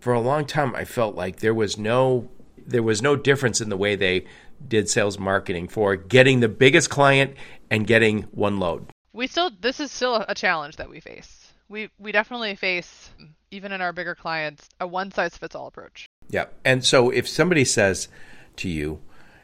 for 0.00 0.12
a 0.12 0.20
long 0.20 0.44
time 0.44 0.74
I 0.74 0.84
felt 0.84 1.14
like 1.14 1.40
there 1.40 1.54
was 1.54 1.78
no 1.78 2.28
there 2.66 2.82
was 2.82 3.00
no 3.00 3.16
difference 3.16 3.60
in 3.60 3.70
the 3.70 3.76
way 3.76 3.96
they 3.96 4.26
did 4.66 4.88
sales 4.88 5.18
marketing 5.18 5.68
for 5.68 5.96
getting 5.96 6.40
the 6.40 6.48
biggest 6.48 6.90
client 6.90 7.34
and 7.70 7.86
getting 7.86 8.22
one 8.24 8.58
load. 8.58 8.86
We 9.12 9.26
still 9.26 9.50
this 9.60 9.80
is 9.80 9.90
still 9.90 10.24
a 10.28 10.34
challenge 10.34 10.76
that 10.76 10.90
we 10.90 11.00
face. 11.00 11.52
We 11.68 11.90
we 11.98 12.12
definitely 12.12 12.54
face 12.54 13.10
even 13.50 13.72
in 13.72 13.80
our 13.80 13.92
bigger 13.92 14.14
clients 14.14 14.68
a 14.80 14.86
one 14.86 15.10
size 15.10 15.36
fits 15.36 15.54
all 15.54 15.66
approach. 15.66 16.06
Yeah. 16.28 16.46
And 16.64 16.84
so 16.84 17.10
if 17.10 17.28
somebody 17.28 17.64
says 17.64 18.08
to 18.56 18.68
you, 18.68 19.00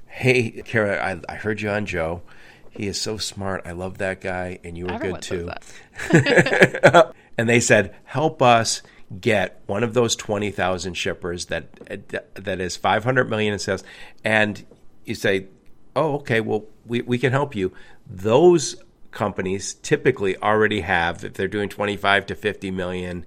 Hey, 0.06 0.62
Kara, 0.64 1.04
I, 1.04 1.20
I 1.32 1.36
heard 1.36 1.60
you 1.60 1.70
on 1.70 1.86
Joe. 1.86 2.22
He 2.76 2.86
is 2.86 3.00
so 3.00 3.18
smart. 3.18 3.62
I 3.64 3.72
love 3.72 3.98
that 3.98 4.20
guy, 4.20 4.58
and 4.64 4.76
you 4.76 4.86
were 4.86 4.92
Everyone 4.92 5.20
good 5.20 5.22
too. 5.22 5.50
and 7.38 7.48
they 7.48 7.60
said, 7.60 7.94
help 8.04 8.42
us 8.42 8.82
get 9.20 9.60
one 9.66 9.84
of 9.84 9.94
those 9.94 10.16
20,000 10.16 10.94
shippers 10.94 11.46
that 11.46 11.72
that 12.34 12.60
is 12.60 12.76
500 12.76 13.30
million 13.30 13.52
in 13.52 13.58
sales. 13.58 13.84
And 14.24 14.64
you 15.04 15.14
say, 15.14 15.46
oh, 15.94 16.14
okay, 16.16 16.40
well, 16.40 16.64
we, 16.86 17.02
we 17.02 17.18
can 17.18 17.32
help 17.32 17.54
you. 17.54 17.72
Those 18.06 18.76
companies 19.10 19.74
typically 19.74 20.36
already 20.38 20.80
have, 20.80 21.24
if 21.24 21.34
they're 21.34 21.48
doing 21.48 21.68
25 21.68 22.26
to 22.26 22.34
50 22.34 22.70
million 22.70 23.24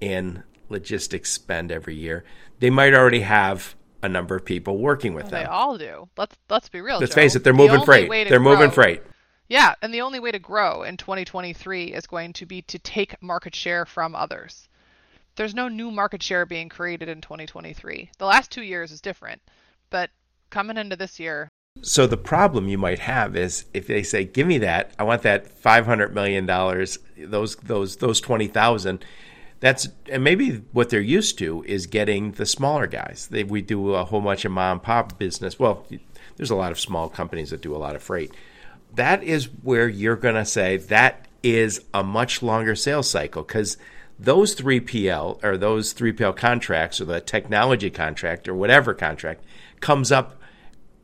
in 0.00 0.42
logistics 0.68 1.30
spend 1.30 1.72
every 1.72 1.96
year, 1.96 2.24
they 2.60 2.70
might 2.70 2.94
already 2.94 3.20
have 3.20 3.74
a 4.02 4.08
number 4.08 4.34
of 4.34 4.44
people 4.44 4.78
working 4.78 5.14
with 5.14 5.24
Well, 5.24 5.30
them. 5.30 5.40
They 5.42 5.46
all 5.46 5.78
do. 5.78 6.08
Let's 6.16 6.36
let's 6.50 6.68
be 6.68 6.80
real. 6.80 6.98
Let's 6.98 7.10
Joe. 7.14 7.20
face 7.20 7.34
it, 7.36 7.44
they're 7.44 7.52
The 7.52 7.58
moving 7.58 7.84
freight. 7.84 8.28
They're 8.28 8.40
moving 8.40 8.70
freight. 8.70 9.02
Yeah, 9.48 9.74
and 9.82 9.92
the 9.92 10.00
only 10.00 10.18
way 10.18 10.30
to 10.32 10.38
grow 10.38 10.82
in 10.82 10.96
2023 10.96 11.86
is 11.92 12.06
going 12.06 12.32
to 12.34 12.46
be 12.46 12.62
to 12.62 12.78
take 12.78 13.20
market 13.22 13.54
share 13.54 13.84
from 13.84 14.14
others. 14.14 14.68
There's 15.36 15.54
no 15.54 15.68
new 15.68 15.90
market 15.90 16.22
share 16.22 16.46
being 16.46 16.68
created 16.68 17.08
in 17.08 17.20
2023. 17.20 18.10
The 18.18 18.26
last 18.26 18.50
two 18.50 18.62
years 18.62 18.92
is 18.92 19.00
different, 19.00 19.42
but 19.90 20.10
coming 20.50 20.76
into 20.76 20.96
this 20.96 21.18
year, 21.20 21.48
So 21.80 22.06
the 22.06 22.18
problem 22.18 22.68
you 22.68 22.76
might 22.76 22.98
have 22.98 23.34
is 23.34 23.64
if 23.72 23.86
they 23.86 24.02
say, 24.02 24.24
"Give 24.24 24.46
me 24.46 24.58
that. 24.58 24.92
I 24.98 25.04
want 25.04 25.22
that 25.22 25.48
500 25.50 26.14
million 26.14 26.44
dollars. 26.44 26.98
Those 27.16 27.56
those 27.56 27.96
those 27.96 28.20
20,000." 28.20 29.04
That's 29.62 29.90
and 30.10 30.24
maybe 30.24 30.64
what 30.72 30.90
they're 30.90 31.00
used 31.00 31.38
to 31.38 31.62
is 31.68 31.86
getting 31.86 32.32
the 32.32 32.46
smaller 32.46 32.88
guys. 32.88 33.28
They, 33.30 33.44
we 33.44 33.62
do 33.62 33.94
a 33.94 34.04
whole 34.04 34.20
bunch 34.20 34.44
of 34.44 34.50
mom 34.50 34.72
and 34.72 34.82
pop 34.82 35.20
business. 35.20 35.56
Well, 35.56 35.86
there's 36.36 36.50
a 36.50 36.56
lot 36.56 36.72
of 36.72 36.80
small 36.80 37.08
companies 37.08 37.50
that 37.50 37.62
do 37.62 37.72
a 37.72 37.78
lot 37.78 37.94
of 37.94 38.02
freight. 38.02 38.32
That 38.96 39.22
is 39.22 39.44
where 39.62 39.88
you're 39.88 40.16
going 40.16 40.34
to 40.34 40.44
say 40.44 40.78
that 40.78 41.28
is 41.44 41.80
a 41.94 42.02
much 42.02 42.42
longer 42.42 42.74
sales 42.74 43.08
cycle 43.08 43.44
because 43.44 43.76
those 44.18 44.56
3PL 44.56 45.44
or 45.44 45.56
those 45.56 45.94
3PL 45.94 46.36
contracts 46.36 47.00
or 47.00 47.04
the 47.04 47.20
technology 47.20 47.88
contract 47.88 48.48
or 48.48 48.56
whatever 48.56 48.94
contract 48.94 49.44
comes 49.78 50.10
up 50.10 50.40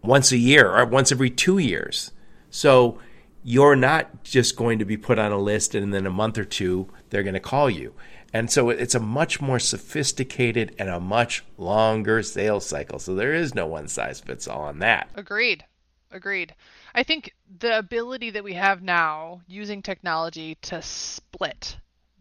once 0.02 0.32
a 0.32 0.36
year 0.36 0.76
or 0.76 0.84
once 0.84 1.12
every 1.12 1.30
two 1.30 1.58
years. 1.58 2.10
So 2.50 2.98
you're 3.44 3.76
not 3.76 4.24
just 4.24 4.56
going 4.56 4.80
to 4.80 4.84
be 4.84 4.96
put 4.96 5.20
on 5.20 5.30
a 5.30 5.38
list 5.38 5.76
and 5.76 5.94
then 5.94 6.06
a 6.06 6.10
month 6.10 6.38
or 6.38 6.44
two 6.44 6.88
they're 7.10 7.22
going 7.22 7.34
to 7.34 7.40
call 7.40 7.70
you. 7.70 7.94
And 8.32 8.50
so 8.50 8.70
it's 8.70 8.94
a 8.94 9.00
much 9.00 9.40
more 9.40 9.58
sophisticated 9.58 10.74
and 10.78 10.88
a 10.88 11.00
much 11.00 11.44
longer 11.56 12.22
sales 12.22 12.66
cycle. 12.66 12.98
So 12.98 13.14
there 13.14 13.34
is 13.34 13.54
no 13.54 13.66
one 13.66 13.88
size 13.88 14.20
fits 14.20 14.46
all 14.46 14.62
on 14.62 14.80
that. 14.80 15.08
Agreed. 15.14 15.64
Agreed. 16.10 16.54
I 16.94 17.02
think 17.02 17.34
the 17.58 17.78
ability 17.78 18.30
that 18.30 18.44
we 18.44 18.54
have 18.54 18.82
now 18.82 19.42
using 19.46 19.82
technology 19.82 20.56
to 20.62 20.80
split 20.82 21.76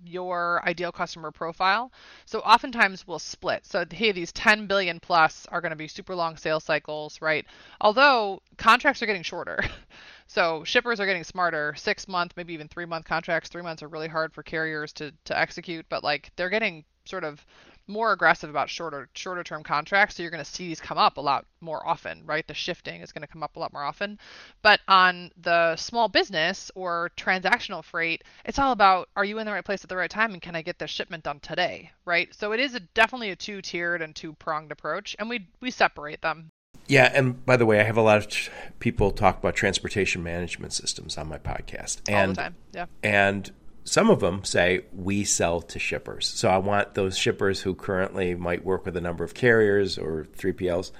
your 0.05 0.61
ideal 0.65 0.91
customer 0.91 1.31
profile. 1.31 1.91
So 2.25 2.39
oftentimes 2.39 3.07
we'll 3.07 3.19
split. 3.19 3.65
So 3.65 3.85
hey, 3.89 4.11
these 4.11 4.31
10 4.31 4.67
billion 4.67 4.99
plus 4.99 5.45
are 5.51 5.61
going 5.61 5.71
to 5.71 5.75
be 5.75 5.87
super 5.87 6.15
long 6.15 6.37
sales 6.37 6.63
cycles, 6.63 7.21
right? 7.21 7.45
Although 7.81 8.41
contracts 8.57 9.01
are 9.01 9.07
getting 9.07 9.23
shorter. 9.23 9.59
So 10.27 10.63
shippers 10.63 10.99
are 10.99 11.05
getting 11.05 11.23
smarter. 11.23 11.73
Six 11.77 12.07
month, 12.07 12.33
maybe 12.35 12.53
even 12.53 12.67
three 12.67 12.85
month 12.85 13.05
contracts. 13.05 13.49
Three 13.49 13.61
months 13.61 13.81
are 13.81 13.87
really 13.87 14.09
hard 14.09 14.33
for 14.33 14.43
carriers 14.43 14.93
to, 14.93 15.13
to 15.25 15.37
execute, 15.37 15.85
but 15.89 16.03
like 16.03 16.31
they're 16.35 16.49
getting 16.49 16.85
sort 17.05 17.23
of 17.23 17.45
more 17.87 18.11
aggressive 18.11 18.49
about 18.49 18.69
shorter 18.69 19.07
shorter 19.13 19.43
term 19.43 19.63
contracts. 19.63 20.15
So 20.15 20.23
you're 20.23 20.31
going 20.31 20.43
to 20.43 20.49
see 20.49 20.67
these 20.67 20.81
come 20.81 20.97
up 20.97 21.17
a 21.17 21.21
lot 21.21 21.45
more 21.61 21.87
often, 21.87 22.25
right? 22.25 22.45
The 22.45 22.53
shifting 22.53 23.01
is 23.01 23.13
going 23.13 23.21
to 23.21 23.27
come 23.27 23.43
up 23.43 23.55
a 23.55 23.59
lot 23.59 23.71
more 23.71 23.83
often. 23.83 24.19
But 24.61 24.81
on 24.87 25.31
the 25.37 25.77
small 25.77 26.09
business 26.09 26.69
or 26.75 27.11
transactional 27.15 27.83
freight, 27.83 28.23
it's 28.43 28.59
all 28.59 28.73
about 28.73 29.07
are 29.15 29.23
you 29.25 29.39
in 29.39 29.45
the 29.45 29.53
right 29.53 29.63
place 29.63 29.83
at 29.83 29.89
the 29.89 29.97
right 29.97 30.11
time 30.11 30.33
and 30.33 30.41
can 30.41 30.55
I 30.55 30.61
get 30.61 30.77
this 30.77 30.91
shipment 30.91 31.23
done 31.23 31.39
today, 31.39 31.91
right? 32.05 32.33
So 32.35 32.51
it 32.51 32.59
is 32.59 32.75
a, 32.75 32.81
definitely 32.81 33.31
a 33.31 33.35
two 33.37 33.61
tiered 33.61 34.01
and 34.01 34.13
two 34.13 34.33
pronged 34.33 34.73
approach, 34.73 35.15
and 35.17 35.29
we 35.29 35.47
we 35.61 35.71
separate 35.71 36.21
them 36.21 36.51
Yeah, 36.87 37.11
and 37.13 37.45
by 37.45 37.57
the 37.57 37.65
way, 37.65 37.79
I 37.79 37.83
have 37.83 37.97
a 37.97 38.01
lot 38.01 38.17
of 38.17 38.27
tr- 38.29 38.49
people 38.79 39.11
talk 39.11 39.39
about 39.39 39.55
transportation 39.55 40.23
management 40.23 40.73
systems 40.73 41.17
on 41.17 41.27
my 41.27 41.37
podcast, 41.37 42.01
and 42.07 42.15
All 42.15 42.27
the 42.35 42.41
time. 42.41 42.55
Yeah. 42.73 42.85
and 43.03 43.51
some 43.83 44.09
of 44.09 44.19
them 44.19 44.43
say 44.43 44.81
we 44.93 45.23
sell 45.23 45.61
to 45.61 45.79
shippers. 45.79 46.27
So 46.27 46.49
I 46.49 46.57
want 46.57 46.93
those 46.93 47.17
shippers 47.17 47.61
who 47.61 47.73
currently 47.73 48.35
might 48.35 48.63
work 48.65 48.85
with 48.85 48.95
a 48.97 49.01
number 49.01 49.23
of 49.23 49.33
carriers 49.33 49.97
or 49.97 50.27
3PLs. 50.37 50.91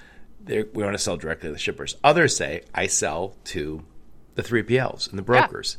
We 0.45 0.63
want 0.83 0.93
to 0.93 0.97
sell 0.97 1.17
directly 1.17 1.49
to 1.49 1.53
the 1.53 1.59
shippers. 1.59 1.97
Others 2.03 2.35
say 2.37 2.61
I 2.73 2.87
sell 2.87 3.35
to 3.45 3.83
the 4.35 4.41
3PLs 4.43 5.09
and 5.09 5.17
the 5.19 5.23
brokers. 5.23 5.77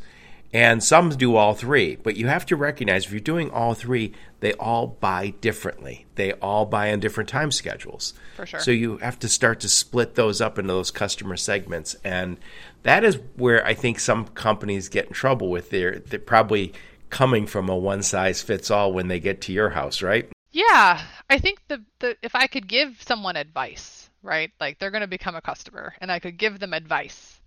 And 0.52 0.82
some 0.82 1.10
do 1.10 1.36
all 1.36 1.54
three, 1.54 1.96
but 1.96 2.16
you 2.16 2.28
have 2.28 2.46
to 2.46 2.56
recognize 2.56 3.04
if 3.04 3.10
you're 3.10 3.20
doing 3.20 3.50
all 3.50 3.74
three, 3.74 4.14
they 4.40 4.54
all 4.54 4.86
buy 4.86 5.34
differently. 5.40 6.06
They 6.14 6.32
all 6.34 6.64
buy 6.64 6.90
on 6.92 7.00
different 7.00 7.28
time 7.28 7.50
schedules. 7.50 8.14
For 8.36 8.46
sure. 8.46 8.60
So 8.60 8.70
you 8.70 8.96
have 8.98 9.18
to 9.18 9.28
start 9.28 9.60
to 9.60 9.68
split 9.68 10.14
those 10.14 10.40
up 10.40 10.58
into 10.58 10.72
those 10.72 10.90
customer 10.90 11.36
segments. 11.36 11.96
And 12.02 12.38
that 12.82 13.04
is 13.04 13.18
where 13.36 13.64
I 13.66 13.74
think 13.74 14.00
some 14.00 14.28
companies 14.28 14.88
get 14.88 15.08
in 15.08 15.12
trouble 15.12 15.50
with 15.50 15.68
their 15.70 15.98
they're 15.98 16.18
probably 16.18 16.72
coming 17.10 17.46
from 17.46 17.68
a 17.68 17.76
one 17.76 18.02
size 18.02 18.40
fits 18.40 18.70
all 18.70 18.92
when 18.92 19.08
they 19.08 19.20
get 19.20 19.42
to 19.42 19.52
your 19.52 19.70
house, 19.70 20.00
right? 20.02 20.30
Yeah, 20.50 21.02
I 21.28 21.38
think 21.38 21.60
the, 21.68 21.84
the 21.98 22.16
if 22.22 22.34
I 22.34 22.46
could 22.46 22.66
give 22.66 23.02
someone 23.02 23.36
advice, 23.36 24.08
right? 24.22 24.50
Like 24.60 24.78
they're 24.78 24.90
going 24.90 25.02
to 25.02 25.06
become 25.06 25.34
a 25.34 25.42
customer 25.42 25.94
and 26.00 26.10
I 26.10 26.20
could 26.20 26.38
give 26.38 26.58
them 26.58 26.72
advice. 26.72 27.37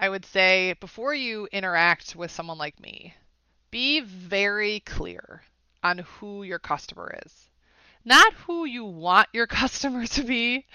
I 0.00 0.08
would 0.08 0.24
say 0.24 0.74
before 0.74 1.12
you 1.12 1.48
interact 1.50 2.14
with 2.14 2.30
someone 2.30 2.58
like 2.58 2.78
me, 2.78 3.14
be 3.70 4.00
very 4.00 4.80
clear 4.80 5.42
on 5.82 5.98
who 5.98 6.44
your 6.44 6.60
customer 6.60 7.18
is. 7.26 7.50
Not 8.04 8.32
who 8.34 8.64
you 8.64 8.84
want 8.84 9.28
your 9.32 9.46
customer 9.60 10.06
to 10.06 10.22
be, 10.22 10.66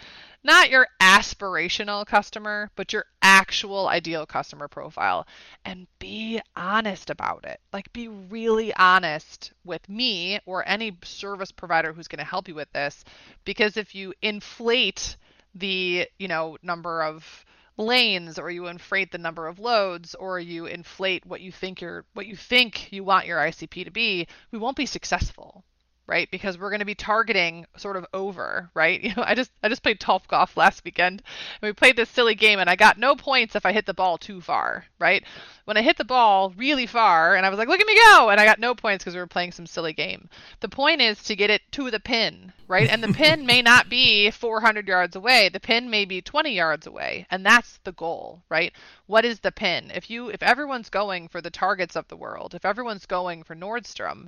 not 0.44 0.70
your 0.70 0.88
aspirational 1.00 2.06
customer, 2.06 2.70
but 2.76 2.92
your 2.92 3.06
actual 3.22 3.88
ideal 3.88 4.26
customer 4.26 4.68
profile 4.68 5.26
and 5.64 5.88
be 6.00 6.42
honest 6.58 7.10
about 7.10 7.46
it. 7.46 7.62
Like 7.72 7.94
be 7.94 8.10
really 8.10 8.74
honest 8.76 9.54
with 9.64 9.88
me 9.88 10.42
or 10.46 10.68
any 10.68 10.98
service 11.04 11.52
provider 11.52 11.94
who's 11.94 12.10
going 12.10 12.20
to 12.20 12.26
help 12.26 12.50
you 12.50 12.56
with 12.56 12.72
this 12.74 13.06
because 13.46 13.78
if 13.78 13.96
you 13.96 14.14
inflate 14.22 15.16
the, 15.56 16.10
you 16.20 16.28
know, 16.28 16.58
number 16.62 17.02
of 17.04 17.46
lanes 17.78 18.38
or 18.38 18.52
you 18.52 18.68
inflate 18.68 19.12
the 19.12 19.18
number 19.18 19.48
of 19.48 19.60
loads 19.60 20.16
or 20.16 20.40
you 20.40 20.66
inflate 20.66 21.26
what 21.26 21.42
you 21.42 21.52
think 21.52 21.82
your 21.82 22.06
what 22.14 22.26
you 22.28 22.36
think 22.36 22.92
you 22.92 23.04
want 23.04 23.26
your 23.26 23.40
ICP 23.40 23.86
to 23.86 23.92
be, 23.92 24.28
we 24.52 24.60
won't 24.60 24.78
be 24.78 24.86
successful 24.86 25.64
right? 26.06 26.30
Because 26.32 26.58
we're 26.58 26.70
going 26.70 26.80
to 26.80 26.86
be 26.86 26.96
targeting 26.96 27.66
sort 27.78 27.96
of 27.96 28.06
over, 28.14 28.70
right? 28.74 29.02
You 29.04 29.14
know, 29.16 29.24
I 29.26 29.36
just 29.36 29.52
I 29.62 29.70
just 29.70 29.84
played 29.84 30.04
Golf 30.28 30.56
last 30.56 30.84
weekend, 30.86 31.22
and 31.62 31.68
we 31.70 31.74
played 31.74 31.96
this 31.96 32.10
silly 32.10 32.36
game, 32.36 32.60
and 32.60 32.70
I 32.70 32.76
got 32.76 32.98
no 32.98 33.16
points 33.16 33.56
if 33.56 33.66
I 33.66 33.74
hit 33.74 33.86
the 33.86 33.94
ball 33.94 34.18
too 34.18 34.40
far, 34.40 34.86
right? 34.98 35.24
When 35.66 35.78
I 35.78 35.82
hit 35.82 35.98
the 35.98 36.06
ball 36.06 36.52
really 36.58 36.86
far, 36.86 37.36
and 37.36 37.46
I 37.46 37.50
was 37.50 37.60
like, 37.60 37.68
"Look 37.68 37.82
at 37.82 37.88
me 37.88 37.96
go!" 37.96 38.30
and 38.30 38.40
I 38.40 38.46
got 38.46 38.60
no 38.60 38.76
points 38.76 39.04
because 39.04 39.14
we 39.14 39.20
were 39.20 39.28
playing 39.28 39.52
some 39.52 39.68
silly 39.68 39.94
game. 39.94 40.30
The 40.62 40.70
point 40.70 41.02
is 41.02 41.22
to 41.24 41.36
get 41.36 41.50
it 41.50 41.62
to 41.74 41.92
the 41.92 42.00
pin, 42.00 42.54
right? 42.68 42.90
And 42.90 43.04
the 43.04 43.14
pin 43.14 43.46
may 43.46 43.62
not 43.74 43.90
be 43.90 44.32
400 44.32 44.88
yards 44.88 45.16
away. 45.16 45.50
The 45.50 45.60
pin 45.60 45.90
may 45.90 46.06
be 46.06 46.22
20 46.22 46.54
yards 46.54 46.88
away, 46.88 47.28
and 47.30 47.46
that's 47.46 47.80
the 47.84 47.92
goal, 47.92 48.42
right? 48.50 48.74
What 49.06 49.26
is 49.26 49.40
the 49.40 49.52
pin? 49.52 49.92
If 49.94 50.10
you 50.10 50.30
if 50.30 50.42
everyone's 50.42 50.90
going 50.90 51.28
for 51.28 51.42
the 51.42 51.52
targets 51.52 51.96
of 51.96 52.08
the 52.08 52.18
world, 52.18 52.56
if 52.56 52.66
everyone's 52.66 53.06
going 53.06 53.44
for 53.44 53.56
Nordstrom, 53.56 54.28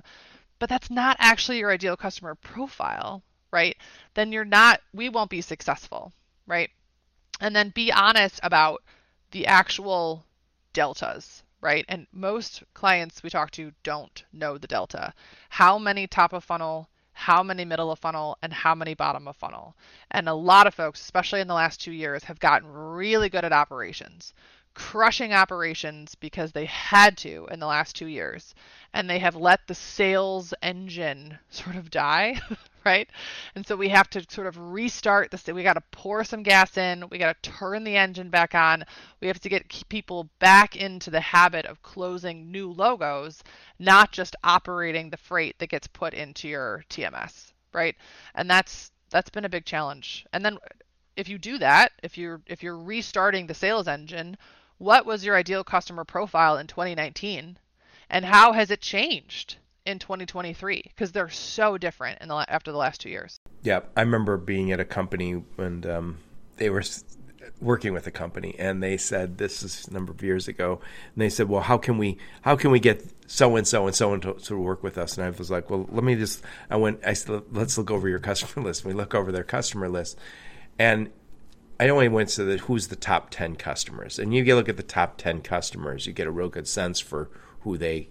but 0.58 0.68
that's 0.68 0.90
not 0.90 1.16
actually 1.18 1.58
your 1.58 1.70
ideal 1.70 1.96
customer 1.96 2.34
profile, 2.34 3.22
right? 3.50 3.76
Then 4.14 4.32
you're 4.32 4.44
not, 4.44 4.80
we 4.92 5.08
won't 5.08 5.30
be 5.30 5.40
successful, 5.40 6.12
right? 6.46 6.70
And 7.40 7.54
then 7.54 7.70
be 7.70 7.92
honest 7.92 8.40
about 8.42 8.82
the 9.30 9.46
actual 9.46 10.24
deltas, 10.72 11.42
right? 11.60 11.84
And 11.88 12.06
most 12.12 12.62
clients 12.74 13.22
we 13.22 13.30
talk 13.30 13.50
to 13.52 13.72
don't 13.82 14.24
know 14.32 14.56
the 14.58 14.66
delta. 14.66 15.12
How 15.48 15.78
many 15.78 16.06
top 16.06 16.32
of 16.32 16.44
funnel, 16.44 16.88
how 17.12 17.42
many 17.42 17.64
middle 17.64 17.90
of 17.90 17.98
funnel, 17.98 18.36
and 18.42 18.52
how 18.52 18.74
many 18.74 18.94
bottom 18.94 19.26
of 19.26 19.36
funnel. 19.36 19.74
And 20.10 20.28
a 20.28 20.34
lot 20.34 20.66
of 20.66 20.74
folks, 20.74 21.00
especially 21.00 21.40
in 21.40 21.48
the 21.48 21.54
last 21.54 21.80
two 21.80 21.92
years, 21.92 22.24
have 22.24 22.38
gotten 22.38 22.70
really 22.70 23.28
good 23.28 23.44
at 23.44 23.52
operations 23.52 24.34
crushing 24.76 25.32
operations 25.32 26.14
because 26.14 26.52
they 26.52 26.66
had 26.66 27.16
to 27.16 27.48
in 27.50 27.58
the 27.58 27.66
last 27.66 27.96
two 27.96 28.06
years. 28.06 28.54
And 28.92 29.10
they 29.10 29.18
have 29.18 29.34
let 29.34 29.66
the 29.66 29.74
sales 29.74 30.52
engine 30.62 31.38
sort 31.50 31.76
of 31.76 31.90
die 31.90 32.40
right? 32.84 33.08
And 33.56 33.66
so 33.66 33.74
we 33.74 33.88
have 33.88 34.08
to 34.10 34.24
sort 34.28 34.46
of 34.46 34.56
restart 34.56 35.32
this 35.32 35.46
we 35.46 35.64
got 35.64 35.74
to 35.74 35.82
pour 35.90 36.22
some 36.22 36.44
gas 36.44 36.76
in 36.76 37.08
we 37.10 37.18
got 37.18 37.42
to 37.42 37.50
turn 37.50 37.82
the 37.82 37.96
engine 37.96 38.30
back 38.30 38.54
on 38.54 38.84
we 39.20 39.26
have 39.26 39.40
to 39.40 39.48
get 39.48 39.68
people 39.88 40.28
back 40.38 40.76
into 40.76 41.10
the 41.10 41.20
habit 41.20 41.66
of 41.66 41.82
closing 41.82 42.52
new 42.52 42.70
logos 42.70 43.42
not 43.80 44.12
just 44.12 44.36
operating 44.44 45.10
the 45.10 45.16
freight 45.16 45.58
that 45.58 45.68
gets 45.68 45.88
put 45.88 46.14
into 46.14 46.46
your 46.46 46.84
tms 46.88 47.52
right? 47.76 47.94
And 48.34 48.48
that's 48.50 48.90
that's 49.10 49.30
been 49.30 49.44
a 49.44 49.50
big 49.50 49.64
challenge. 49.64 50.26
And 50.32 50.44
then 50.44 50.58
if 51.16 51.28
you 51.28 51.38
do 51.38 51.58
that 51.58 51.92
if 52.02 52.18
you're 52.18 52.40
if 52.46 52.62
you're 52.62 52.78
restarting 52.78 53.46
the 53.46 53.54
sales 53.54 53.86
engine 53.88 54.36
what 54.78 55.06
was 55.06 55.24
your 55.24 55.36
ideal 55.36 55.64
customer 55.64 56.04
profile 56.04 56.56
in 56.58 56.66
2019 56.66 57.58
and 58.10 58.24
how 58.24 58.52
has 58.52 58.70
it 58.70 58.80
changed 58.80 59.56
in 59.84 59.98
2023 59.98 60.82
because 60.84 61.12
they're 61.12 61.28
so 61.28 61.78
different 61.78 62.20
in 62.20 62.28
the 62.28 62.34
after 62.48 62.72
the 62.72 62.78
last 62.78 63.00
two 63.00 63.08
years. 63.08 63.38
Yeah 63.62 63.80
i 63.96 64.00
remember 64.00 64.36
being 64.36 64.72
at 64.72 64.80
a 64.80 64.84
company 64.84 65.42
and 65.58 65.86
um, 65.86 66.18
they 66.56 66.70
were 66.70 66.82
working 67.60 67.92
with 67.92 68.06
a 68.06 68.10
company 68.10 68.54
and 68.58 68.82
they 68.82 68.96
said 68.96 69.38
this 69.38 69.62
is 69.62 69.86
a 69.88 69.92
number 69.92 70.12
of 70.12 70.22
years 70.22 70.48
ago 70.48 70.80
and 71.14 71.22
they 71.22 71.28
said 71.28 71.48
well 71.48 71.62
how 71.62 71.78
can 71.78 71.96
we 71.96 72.18
how 72.42 72.56
can 72.56 72.70
we 72.70 72.80
get 72.80 73.04
so 73.26 73.56
and 73.56 73.66
so 73.66 73.86
and 73.86 73.94
so 73.94 74.12
and 74.12 74.22
to, 74.22 74.56
work 74.58 74.82
with 74.82 74.98
us? 74.98 75.16
And 75.16 75.26
i 75.26 75.30
was 75.30 75.50
like 75.50 75.70
well 75.70 75.86
let 75.90 76.04
me 76.04 76.16
just 76.16 76.42
i 76.70 76.76
went 76.76 77.00
i 77.06 77.12
said 77.12 77.42
let's 77.52 77.78
look 77.78 77.90
over 77.90 78.08
your 78.08 78.18
customer 78.18 78.64
list. 78.66 78.84
And 78.84 78.92
we 78.92 78.98
look 78.98 79.14
over 79.14 79.32
their 79.32 79.44
customer 79.44 79.88
list 79.88 80.18
and 80.78 81.10
I 81.78 81.88
only 81.88 82.08
went 82.08 82.30
to 82.30 82.44
the 82.44 82.58
who's 82.58 82.88
the 82.88 82.96
top 82.96 83.30
ten 83.30 83.56
customers, 83.56 84.18
and 84.18 84.34
you 84.34 84.42
get 84.42 84.54
look 84.54 84.68
at 84.68 84.76
the 84.76 84.82
top 84.82 85.18
ten 85.18 85.42
customers, 85.42 86.06
you 86.06 86.12
get 86.12 86.26
a 86.26 86.30
real 86.30 86.48
good 86.48 86.66
sense 86.66 87.00
for 87.00 87.30
who 87.60 87.76
they 87.76 88.08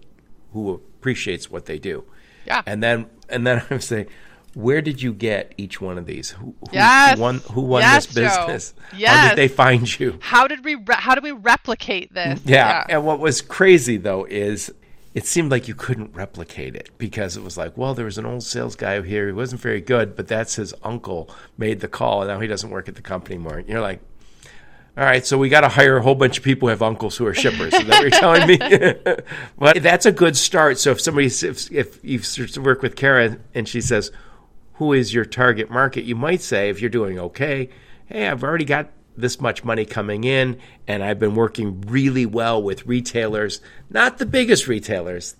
who 0.52 0.70
appreciates 0.70 1.50
what 1.50 1.66
they 1.66 1.78
do. 1.78 2.04
Yeah. 2.46 2.62
And 2.66 2.82
then 2.82 3.06
and 3.28 3.46
then 3.46 3.62
I 3.70 3.74
would 3.74 3.82
say, 3.82 4.06
where 4.54 4.80
did 4.80 5.02
you 5.02 5.12
get 5.12 5.52
each 5.56 5.80
one 5.80 5.98
of 5.98 6.06
these? 6.06 6.30
Who, 6.30 6.54
who, 6.60 6.66
yes. 6.72 7.16
who 7.16 7.20
won 7.20 7.40
who 7.52 7.60
won 7.62 7.82
yes, 7.82 8.06
this 8.06 8.14
business? 8.14 8.72
Joe. 8.72 8.98
Yes. 8.98 9.16
How 9.16 9.28
did 9.28 9.38
they 9.38 9.48
find 9.48 10.00
you? 10.00 10.18
How 10.20 10.46
did 10.46 10.64
we 10.64 10.76
re- 10.76 10.84
how 10.90 11.14
did 11.14 11.24
we 11.24 11.32
replicate 11.32 12.14
this? 12.14 12.40
Yeah. 12.44 12.84
yeah. 12.88 12.96
And 12.96 13.04
what 13.04 13.18
was 13.18 13.42
crazy 13.42 13.96
though 13.96 14.24
is 14.24 14.72
it 15.16 15.26
seemed 15.26 15.50
like 15.50 15.66
you 15.66 15.74
couldn't 15.74 16.14
replicate 16.14 16.76
it 16.76 16.90
because 16.98 17.38
it 17.38 17.42
was 17.42 17.56
like, 17.56 17.74
well, 17.74 17.94
there 17.94 18.04
was 18.04 18.18
an 18.18 18.26
old 18.26 18.42
sales 18.42 18.76
guy 18.76 19.00
here. 19.00 19.28
He 19.28 19.32
wasn't 19.32 19.62
very 19.62 19.80
good, 19.80 20.14
but 20.14 20.28
that's 20.28 20.56
his 20.56 20.74
uncle 20.82 21.30
made 21.56 21.80
the 21.80 21.88
call, 21.88 22.20
and 22.20 22.28
now 22.28 22.38
he 22.38 22.46
doesn't 22.46 22.68
work 22.68 22.86
at 22.86 22.96
the 22.96 23.00
company 23.00 23.36
anymore. 23.36 23.56
And 23.56 23.66
you're 23.66 23.80
like, 23.80 24.02
all 24.94 25.04
right, 25.04 25.24
so 25.24 25.38
we 25.38 25.48
got 25.48 25.62
to 25.62 25.70
hire 25.70 25.96
a 25.96 26.02
whole 26.02 26.16
bunch 26.16 26.36
of 26.36 26.44
people 26.44 26.66
who 26.66 26.70
have 26.70 26.82
uncles 26.82 27.16
who 27.16 27.24
are 27.24 27.32
shippers. 27.32 27.72
Is 27.72 27.86
that 27.86 27.88
what 27.88 28.02
you're 28.02 28.10
telling 28.10 28.46
me? 28.46 28.58
but 29.58 29.82
that's 29.82 30.04
a 30.04 30.12
good 30.12 30.36
start. 30.36 30.78
So 30.78 30.90
if 30.90 31.00
somebody, 31.00 31.28
if, 31.28 31.72
if 31.72 32.04
you 32.04 32.20
work 32.62 32.82
with 32.82 32.94
Kara 32.94 33.38
and 33.54 33.66
she 33.66 33.80
says, 33.80 34.12
who 34.74 34.92
is 34.92 35.14
your 35.14 35.24
target 35.24 35.70
market? 35.70 36.04
You 36.04 36.14
might 36.14 36.42
say, 36.42 36.68
if 36.68 36.82
you're 36.82 36.90
doing 36.90 37.18
okay, 37.18 37.70
hey, 38.04 38.28
I've 38.28 38.44
already 38.44 38.66
got 38.66 38.90
this 39.16 39.40
much 39.40 39.64
money 39.64 39.84
coming 39.84 40.24
in, 40.24 40.58
and 40.86 41.02
I've 41.02 41.18
been 41.18 41.34
working 41.34 41.80
really 41.82 42.26
well 42.26 42.62
with 42.62 42.86
retailers, 42.86 43.60
not 43.90 44.18
the 44.18 44.26
biggest 44.26 44.66
retailers, 44.68 45.36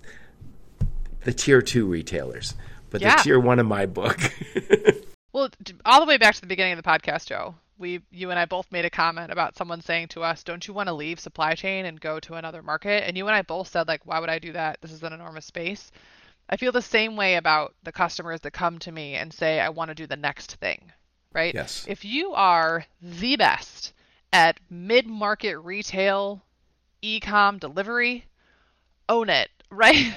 the 1.23 1.33
tier 1.33 1.61
two 1.61 1.85
retailers, 1.85 2.55
but 2.89 3.01
Yeah. 3.01 3.17
the 3.17 3.23
tier 3.23 3.39
one 3.39 3.59
in 3.59 3.65
my 3.65 3.85
book. 3.85 4.19
Well, 5.33 5.49
all 5.85 5.99
the 5.99 6.07
way 6.07 6.17
back 6.17 6.33
to 6.33 6.41
the 6.41 6.47
beginning 6.47 6.73
of 6.73 6.83
the 6.83 6.89
podcast, 6.89 7.27
Joe. 7.27 7.53
We, 7.77 8.01
you 8.09 8.31
and 8.31 8.39
I 8.39 8.45
both 8.45 8.71
made 8.71 8.85
a 8.85 8.89
comment 8.89 9.31
about 9.31 9.55
someone 9.55 9.81
saying 9.81 10.07
to 10.09 10.23
us, 10.23 10.41
"Don't 10.43 10.67
you 10.67 10.73
want 10.73 10.87
to 10.87 10.93
leave 10.93 11.19
supply 11.19 11.53
chain 11.53 11.85
and 11.85 12.01
go 12.01 12.19
to 12.21 12.33
another 12.33 12.63
market?" 12.63 13.03
And 13.05 13.15
you 13.15 13.27
and 13.27 13.35
I 13.35 13.43
both 13.43 13.67
said, 13.67 13.87
like, 13.87 14.03
"Why 14.03 14.19
would 14.19 14.29
I 14.31 14.39
do 14.39 14.53
that? 14.53 14.79
This 14.81 14.91
is 14.91 15.03
an 15.03 15.13
enormous 15.13 15.45
space." 15.45 15.91
I 16.49 16.57
feel 16.57 16.71
the 16.71 16.81
same 16.81 17.15
way 17.15 17.35
about 17.35 17.75
the 17.83 17.91
customers 17.91 18.41
that 18.41 18.51
come 18.51 18.79
to 18.79 18.91
me 18.91 19.13
and 19.13 19.31
say, 19.31 19.59
"I 19.59 19.69
want 19.69 19.89
to 19.89 19.95
do 19.95 20.07
the 20.07 20.15
next 20.15 20.53
thing." 20.55 20.91
Right? 21.37 21.53
Yes. 21.53 21.85
If 21.87 22.03
you 22.03 22.33
are 22.33 22.85
the 22.99 23.35
best 23.35 23.93
at 24.33 24.59
mid-market 24.71 25.59
retail, 25.59 26.43
e-com 27.03 27.59
delivery, 27.59 28.25
own 29.07 29.29
it, 29.29 29.49
right? 29.71 30.13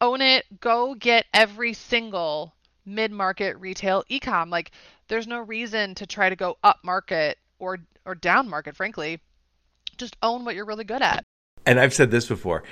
own 0.00 0.22
it. 0.22 0.46
Go 0.60 0.94
get 0.94 1.26
every 1.34 1.74
single 1.74 2.54
mid-market 2.86 3.58
retail 3.60 4.02
e-com. 4.08 4.48
Like 4.48 4.70
there's 5.08 5.26
no 5.26 5.40
reason 5.40 5.94
to 5.96 6.06
try 6.06 6.30
to 6.30 6.36
go 6.36 6.56
up 6.64 6.78
market 6.82 7.36
or 7.58 7.78
or 8.06 8.14
down 8.14 8.48
market, 8.48 8.74
frankly. 8.74 9.20
Just 9.98 10.16
own 10.22 10.44
what 10.44 10.54
you're 10.54 10.64
really 10.64 10.84
good 10.84 11.02
at. 11.02 11.22
and 11.66 11.78
I've 11.78 11.92
said 11.94 12.10
this 12.10 12.26
before. 12.26 12.64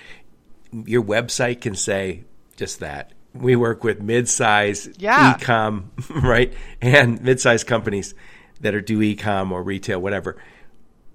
Your 0.72 1.02
website 1.02 1.60
can 1.60 1.74
say 1.74 2.24
just 2.56 2.80
that. 2.80 3.12
We 3.34 3.54
work 3.56 3.84
with 3.84 4.00
mid-size 4.02 4.88
Yeah. 4.98 5.36
e-com, 5.36 5.90
right? 6.10 6.52
And 6.80 7.22
mid-size 7.22 7.64
companies. 7.64 8.14
that 8.62 8.74
are 8.74 8.80
do 8.82 9.00
e-com 9.00 9.52
or 9.52 9.62
retail, 9.62 9.98
whatever, 10.02 10.36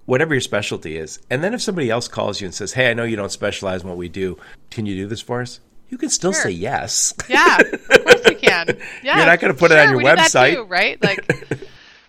whatever 0.04 0.34
your 0.34 0.40
specialty 0.40 0.96
is. 0.96 1.20
And 1.30 1.44
then 1.44 1.54
if 1.54 1.60
somebody 1.62 1.90
else 1.90 2.08
calls 2.08 2.40
you 2.40 2.46
and 2.46 2.52
says, 2.54 2.72
"Hey, 2.72 2.90
I 2.90 2.94
know 2.94 3.04
you 3.04 3.14
don't 3.14 3.30
specialize 3.30 3.82
in 3.82 3.88
what 3.88 3.96
we 3.96 4.08
do. 4.08 4.36
Can 4.70 4.84
you 4.84 4.96
do 4.96 5.06
this 5.06 5.20
for 5.20 5.42
us?" 5.42 5.60
You 5.88 5.96
can 5.96 6.08
still 6.10 6.32
Sure. 6.32 6.42
say 6.42 6.50
yes. 6.50 7.14
Yeah, 7.28 7.58
of 7.58 8.04
course 8.04 8.24
you 8.28 8.34
can. 8.34 8.76
Yeah, 9.04 9.16
You're 9.18 9.26
not 9.26 9.38
gonna 9.38 9.54
put 9.54 9.70
it 9.70 9.78
on 9.78 9.90
your 9.90 9.98
we 9.98 10.02
do 10.02 10.16
that 10.16 10.18
website. 10.32 10.54
too, 10.54 10.64
right? 10.64 11.00
Like, 11.00 11.24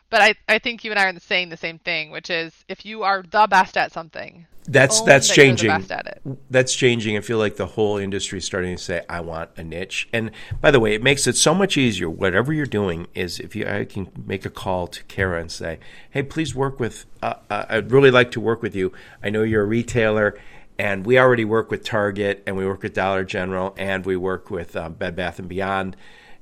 but 0.09 0.21
I, 0.21 0.35
I 0.47 0.59
think 0.59 0.83
you 0.83 0.91
and 0.91 0.99
I 0.99 1.05
are 1.05 1.19
saying 1.19 1.49
the 1.49 1.57
same 1.57 1.79
thing, 1.79 2.11
which 2.11 2.29
is 2.29 2.53
if 2.67 2.85
you 2.85 3.03
are 3.03 3.23
the 3.23 3.47
best 3.49 3.77
at 3.77 3.91
something, 3.91 4.47
That's 4.67 5.01
that's 5.01 5.27
that 5.27 5.37
you're 5.37 5.45
changing. 5.45 5.69
The 5.69 5.79
best 5.79 5.91
at 5.91 6.07
it. 6.07 6.21
That's 6.49 6.75
changing. 6.75 7.17
I 7.17 7.21
feel 7.21 7.37
like 7.37 7.55
the 7.55 7.65
whole 7.65 7.97
industry 7.97 8.39
is 8.39 8.45
starting 8.45 8.75
to 8.75 8.81
say, 8.81 9.03
"I 9.09 9.21
want 9.21 9.51
a 9.57 9.63
niche." 9.63 10.07
And 10.11 10.31
by 10.61 10.71
the 10.71 10.79
way, 10.79 10.93
it 10.93 11.03
makes 11.03 11.27
it 11.27 11.35
so 11.35 11.53
much 11.53 11.77
easier. 11.77 12.09
Whatever 12.09 12.53
you're 12.53 12.65
doing 12.65 13.07
is, 13.15 13.39
if 13.39 13.55
you, 13.55 13.67
I 13.67 13.85
can 13.85 14.09
make 14.25 14.45
a 14.45 14.49
call 14.49 14.87
to 14.87 15.03
Kara 15.05 15.39
and 15.39 15.51
say, 15.51 15.79
"Hey, 16.09 16.23
please 16.23 16.55
work 16.55 16.79
with. 16.79 17.05
Uh, 17.21 17.35
uh, 17.49 17.65
I'd 17.69 17.91
really 17.91 18.11
like 18.11 18.31
to 18.31 18.41
work 18.41 18.61
with 18.61 18.75
you. 18.75 18.91
I 19.23 19.29
know 19.29 19.43
you're 19.43 19.63
a 19.63 19.67
retailer, 19.67 20.37
and 20.77 21.05
we 21.05 21.17
already 21.19 21.45
work 21.45 21.71
with 21.71 21.83
Target, 21.83 22.43
and 22.45 22.55
we 22.57 22.65
work 22.65 22.83
with 22.83 22.93
Dollar 22.93 23.23
General, 23.23 23.73
and 23.77 24.05
we 24.05 24.15
work 24.15 24.49
with 24.51 24.75
um, 24.75 24.93
Bed 24.93 25.15
Bath 25.15 25.39
and 25.39 25.49
Beyond." 25.49 25.95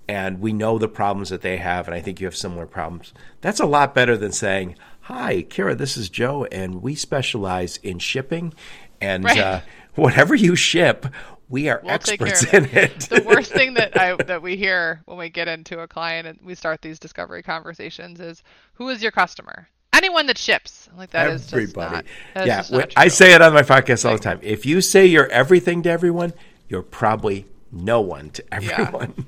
And 0.08 0.40
we 0.40 0.54
know 0.54 0.78
the 0.78 0.88
problems 0.88 1.30
that 1.30 1.42
they 1.42 1.58
have, 1.58 1.88
and 1.88 1.96
I 1.96 2.00
think 2.02 2.20
you 2.20 2.28
have 2.28 2.36
similar 2.36 2.68
problems. 2.68 3.12
That's 3.42 3.60
a 3.60 3.66
lot 3.66 3.96
better 3.96 4.16
than 4.16 4.32
saying, 4.32 4.76
"Hi, 5.02 5.42
Kara, 5.42 5.74
this 5.74 5.98
is 5.98 6.10
Joe, 6.10 6.46
and 6.52 6.82
we 6.84 6.94
specialize 6.94 7.78
in 7.78 7.98
shipping, 8.00 8.54
and 9.02 9.24
Right. 9.24 9.40
uh, 9.40 9.60
whatever 9.96 10.36
you 10.36 10.56
ship, 10.56 11.08
we 11.50 11.70
are 11.70 11.80
We'll 11.84 11.94
experts 11.94 12.44
in 12.54 12.66
it." 12.66 13.00
the 13.02 13.24
worst 13.26 13.52
thing 13.52 13.74
that 13.76 14.00
I 14.00 14.16
that 14.28 14.44
we 14.44 14.58
hear 14.58 15.02
when 15.06 15.18
we 15.18 15.30
get 15.30 15.48
into 15.48 15.80
a 15.80 15.88
client 15.88 16.28
and 16.28 16.38
we 16.44 16.54
start 16.54 16.84
these 16.84 17.00
discovery 17.00 17.42
conversations 17.42 18.20
is 18.20 18.44
who 18.74 18.90
is 18.90 19.02
your 19.02 19.12
customer? 19.12 19.70
Anyone 19.92 20.28
that 20.28 20.38
ships. 20.38 20.88
Like 20.96 21.12
that 21.12 21.30
is 21.32 21.52
Everybody. 21.52 21.96
just 21.96 22.06
not. 22.36 22.46
that 22.46 22.60
is 22.60 22.70
yeah, 22.70 22.86
I 22.96 23.08
say 23.08 23.34
it 23.34 23.42
on 23.42 23.54
my 23.54 23.62
podcast 23.64 24.06
all 24.08 24.14
the 24.18 24.22
time. 24.24 24.40
If 24.44 24.66
you 24.68 24.82
say 24.82 25.06
you're 25.08 25.30
everything 25.30 25.82
to 25.84 25.90
everyone, 25.90 26.34
you're 26.70 26.84
probably 26.84 27.46
no 27.72 28.02
one 28.02 28.30
to 28.32 28.44
everyone. 28.54 29.26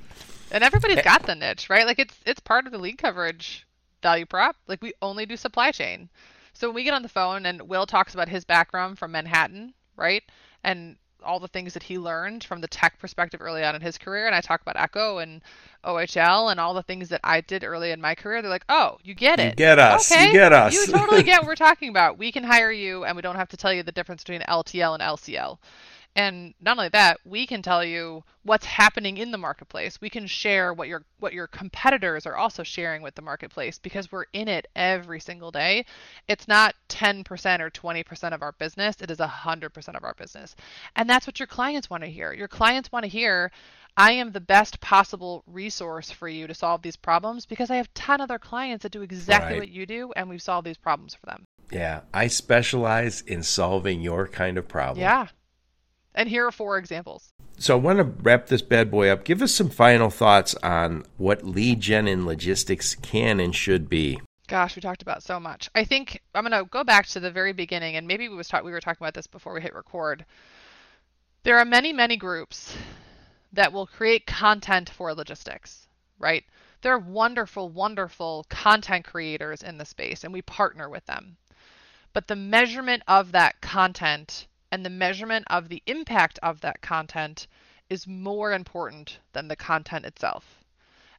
And 0.51 0.63
everybody's 0.63 0.97
eh. 0.97 1.03
got 1.03 1.23
the 1.23 1.35
niche, 1.35 1.69
right? 1.69 1.85
Like 1.85 1.99
it's 1.99 2.15
it's 2.25 2.39
part 2.39 2.65
of 2.65 2.71
the 2.71 2.79
LeadCoverage 2.79 3.63
value 4.01 4.25
prop. 4.25 4.55
Like 4.67 4.81
we 4.81 4.93
only 5.01 5.25
do 5.25 5.37
supply 5.37 5.71
chain. 5.71 6.09
So 6.53 6.67
when 6.67 6.75
we 6.75 6.83
get 6.83 6.93
on 6.93 7.03
the 7.03 7.09
phone 7.09 7.45
and 7.45 7.61
Will 7.63 7.85
talks 7.85 8.13
about 8.13 8.29
his 8.29 8.43
background 8.43 8.97
from 8.97 9.11
Manhattan, 9.11 9.73
right? 9.95 10.23
And 10.63 10.97
all 11.23 11.39
the 11.39 11.47
things 11.47 11.73
that 11.73 11.83
he 11.83 11.97
learned 11.97 12.43
from 12.43 12.61
the 12.61 12.67
tech 12.67 12.97
perspective 12.99 13.41
early 13.41 13.63
on 13.63 13.75
in 13.75 13.81
his 13.81 13.97
career, 13.97 14.27
and 14.27 14.35
I 14.35 14.41
talk 14.41 14.61
about 14.61 14.77
Echo 14.77 15.17
and 15.17 15.41
OHL 15.83 16.51
and 16.51 16.59
all 16.59 16.73
the 16.73 16.83
things 16.83 17.09
that 17.09 17.21
I 17.23 17.41
did 17.41 17.63
early 17.63 17.91
in 17.91 18.01
my 18.01 18.15
career, 18.15 18.41
they're 18.41 18.49
like, 18.49 18.65
"Oh, 18.69 18.97
you 19.03 19.13
get 19.13 19.39
it. 19.39 19.51
You 19.51 19.55
get 19.55 19.79
us. 19.79 20.09
You 20.09 20.31
get 20.31 20.53
us." 20.53 20.73
You 20.73 20.87
totally 20.87 21.23
get 21.23 21.41
what 21.41 21.47
we're 21.47 21.55
talking 21.55 21.89
about. 21.89 22.17
We 22.17 22.31
can 22.31 22.43
hire 22.43 22.71
you, 22.71 23.03
and 23.03 23.15
we 23.15 23.21
don't 23.21 23.35
have 23.35 23.49
to 23.49 23.57
tell 23.57 23.73
you 23.73 23.83
the 23.83 23.91
difference 23.91 24.23
between 24.23 24.41
LTL 24.41 24.93
and 24.93 25.03
LCL. 25.03 25.59
And 26.17 26.55
not 26.59 26.79
only 26.79 26.89
that, 26.89 27.19
we 27.25 27.45
can 27.45 27.61
tell 27.61 27.85
you 27.85 28.23
what's 28.41 28.65
happening 28.65 29.17
in 29.17 29.29
the 29.29 29.37
marketplace. 29.37 30.01
We 30.01 30.09
can 30.09 30.25
share 30.25 30.73
what 30.73 30.87
your 30.87 31.05
what 31.19 31.31
your 31.31 31.45
competitors 31.45 32.25
are 32.25 32.35
also 32.35 32.63
sharing 32.63 33.03
with 33.03 33.13
the 33.13 33.21
marketplace 33.21 33.77
because 33.77 34.11
we're 34.11 34.25
in 34.33 34.47
it 34.47 34.67
every 34.75 35.19
single 35.19 35.51
day. 35.51 35.85
It's 36.27 36.47
not 36.47 36.73
10% 36.89 37.23
or 37.59 37.69
20% 37.69 38.33
of 38.33 38.41
our 38.41 38.53
business, 38.53 38.95
it 38.99 39.11
is 39.11 39.19
100% 39.19 39.95
of 39.95 40.03
our 40.03 40.15
business. 40.15 40.55
And 40.95 41.07
that's 41.07 41.27
what 41.27 41.39
your 41.39 41.47
clients 41.47 41.87
want 41.87 42.01
to 42.03 42.09
hear. 42.09 42.33
Your 42.33 42.47
clients 42.47 42.91
want 42.91 43.03
to 43.03 43.09
hear 43.09 43.51
I 43.95 44.13
am 44.13 44.31
the 44.31 44.39
best 44.39 44.79
possible 44.79 45.43
resource 45.45 46.09
for 46.09 46.27
you 46.27 46.47
to 46.47 46.53
solve 46.55 46.81
these 46.81 46.95
problems 46.95 47.45
because 47.45 47.69
I 47.69 47.75
have 47.75 47.93
10 47.93 48.21
other 48.21 48.39
clients 48.39 48.83
that 48.83 48.91
do 48.91 49.03
exactly 49.03 49.53
Right. 49.53 49.59
what 49.59 49.69
you 49.69 49.85
do 49.85 50.13
and 50.15 50.29
we've 50.29 50.41
solved 50.41 50.65
these 50.67 50.77
problems 50.77 51.13
for 51.13 51.27
them. 51.27 51.45
Yeah, 51.71 52.01
I 52.13 52.27
specialize 52.27 53.21
in 53.21 53.43
solving 53.43 54.01
your 54.01 54.27
kind 54.27 54.57
of 54.57 54.67
problem. 54.67 55.01
Yeah. 55.01 55.27
And 56.17 56.27
here 56.27 56.47
are 56.47 56.51
four 56.51 56.79
examples. 56.79 57.31
So 57.59 57.77
I 57.77 57.79
want 57.79 57.99
to 57.99 58.03
wrap 58.03 58.47
this 58.47 58.63
bad 58.63 58.89
boy 58.89 59.09
up. 59.09 59.23
Give 59.23 59.39
us 59.43 59.53
some 59.53 59.69
final 59.69 60.09
thoughts 60.09 60.55
on 60.55 61.05
what 61.17 61.45
lead 61.45 61.79
gen 61.79 62.07
in 62.07 62.25
logistics 62.25 62.95
can 62.95 63.39
and 63.39 63.55
should 63.55 63.87
be. 63.87 64.19
Gosh, 64.47 64.75
we 64.75 64.81
talked 64.81 65.03
about 65.03 65.21
so 65.21 65.39
much. 65.39 65.69
I 65.75 65.83
think 65.83 66.21
I'm 66.33 66.43
gonna 66.43 66.65
go 66.65 66.83
back 66.83 67.05
to 67.07 67.19
the 67.19 67.29
very 67.29 67.53
beginning, 67.53 67.95
and 67.95 68.07
maybe 68.07 68.29
we 68.29 68.35
was 68.35 68.47
talk- 68.47 68.63
we 68.63 68.71
were 68.71 68.79
talking 68.79 69.03
about 69.03 69.13
this 69.13 69.27
before 69.27 69.53
we 69.53 69.61
hit 69.61 69.75
record. 69.75 70.25
There 71.43 71.59
are 71.59 71.65
many, 71.65 71.93
many 71.93 72.17
groups 72.17 72.75
that 73.53 73.71
will 73.71 73.85
create 73.85 74.25
content 74.25 74.89
for 74.89 75.13
logistics, 75.13 75.87
right? 76.17 76.45
There 76.81 76.93
are 76.93 76.99
wonderful, 76.99 77.69
wonderful 77.69 78.45
content 78.49 79.05
creators 79.05 79.61
in 79.61 79.77
the 79.77 79.85
space, 79.85 80.23
and 80.23 80.33
we 80.33 80.41
partner 80.41 80.89
with 80.89 81.05
them. 81.05 81.37
But 82.13 82.27
the 82.27 82.35
measurement 82.35 83.03
of 83.07 83.33
that 83.33 83.61
content 83.61 84.47
and 84.71 84.85
the 84.85 84.89
measurement 84.89 85.45
of 85.49 85.69
the 85.69 85.81
impact 85.85 86.39
of 86.43 86.61
that 86.61 86.81
content 86.81 87.47
is 87.89 88.07
more 88.07 88.51
important 88.51 89.19
than 89.33 89.47
the 89.47 89.55
content 89.55 90.05
itself. 90.05 90.63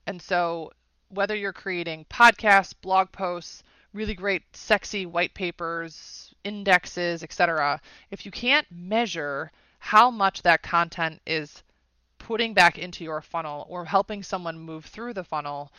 And 0.07 0.21
so, 0.21 0.73
whether 1.09 1.35
you're 1.35 1.53
creating 1.53 2.07
podcasts, 2.11 2.75
blog 2.81 3.11
posts, 3.13 3.63
really 3.93 4.15
great, 4.15 4.43
sexy 4.55 5.07
white 5.07 5.35
papers, 5.35 6.35
indexes, 6.45 7.23
etc., 7.23 7.81
if 8.11 8.27
you 8.27 8.31
can't 8.31 8.67
measure 8.71 9.51
how 9.79 10.11
much 10.11 10.43
that 10.43 10.63
content 10.63 11.21
is 11.27 11.63
putting 12.19 12.53
back 12.53 12.79
into 12.79 13.05
your 13.05 13.23
funnel 13.23 13.67
or 13.69 13.85
helping 13.85 14.23
someone 14.23 14.59
move 14.59 14.85
through 14.85 15.15
the 15.15 15.25
funnel, 15.25 15.73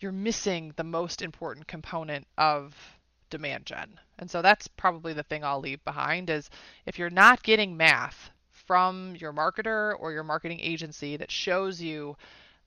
you're 0.00 0.12
missing 0.12 0.72
the 0.76 0.84
most 0.84 1.22
important 1.22 1.66
component 1.66 2.26
of 2.36 2.97
demand 3.30 3.66
gen. 3.66 3.98
And 4.18 4.30
so 4.30 4.42
that's 4.42 4.68
probably 4.68 5.12
the 5.12 5.22
thing 5.22 5.44
I'll 5.44 5.60
leave 5.60 5.84
behind 5.84 6.30
is 6.30 6.50
if 6.86 6.98
you're 6.98 7.10
not 7.10 7.42
getting 7.42 7.76
math 7.76 8.30
from 8.50 9.16
your 9.16 9.32
marketer 9.32 9.94
or 9.98 10.12
your 10.12 10.24
marketing 10.24 10.60
agency 10.60 11.16
that 11.16 11.30
shows 11.30 11.80
you 11.80 12.16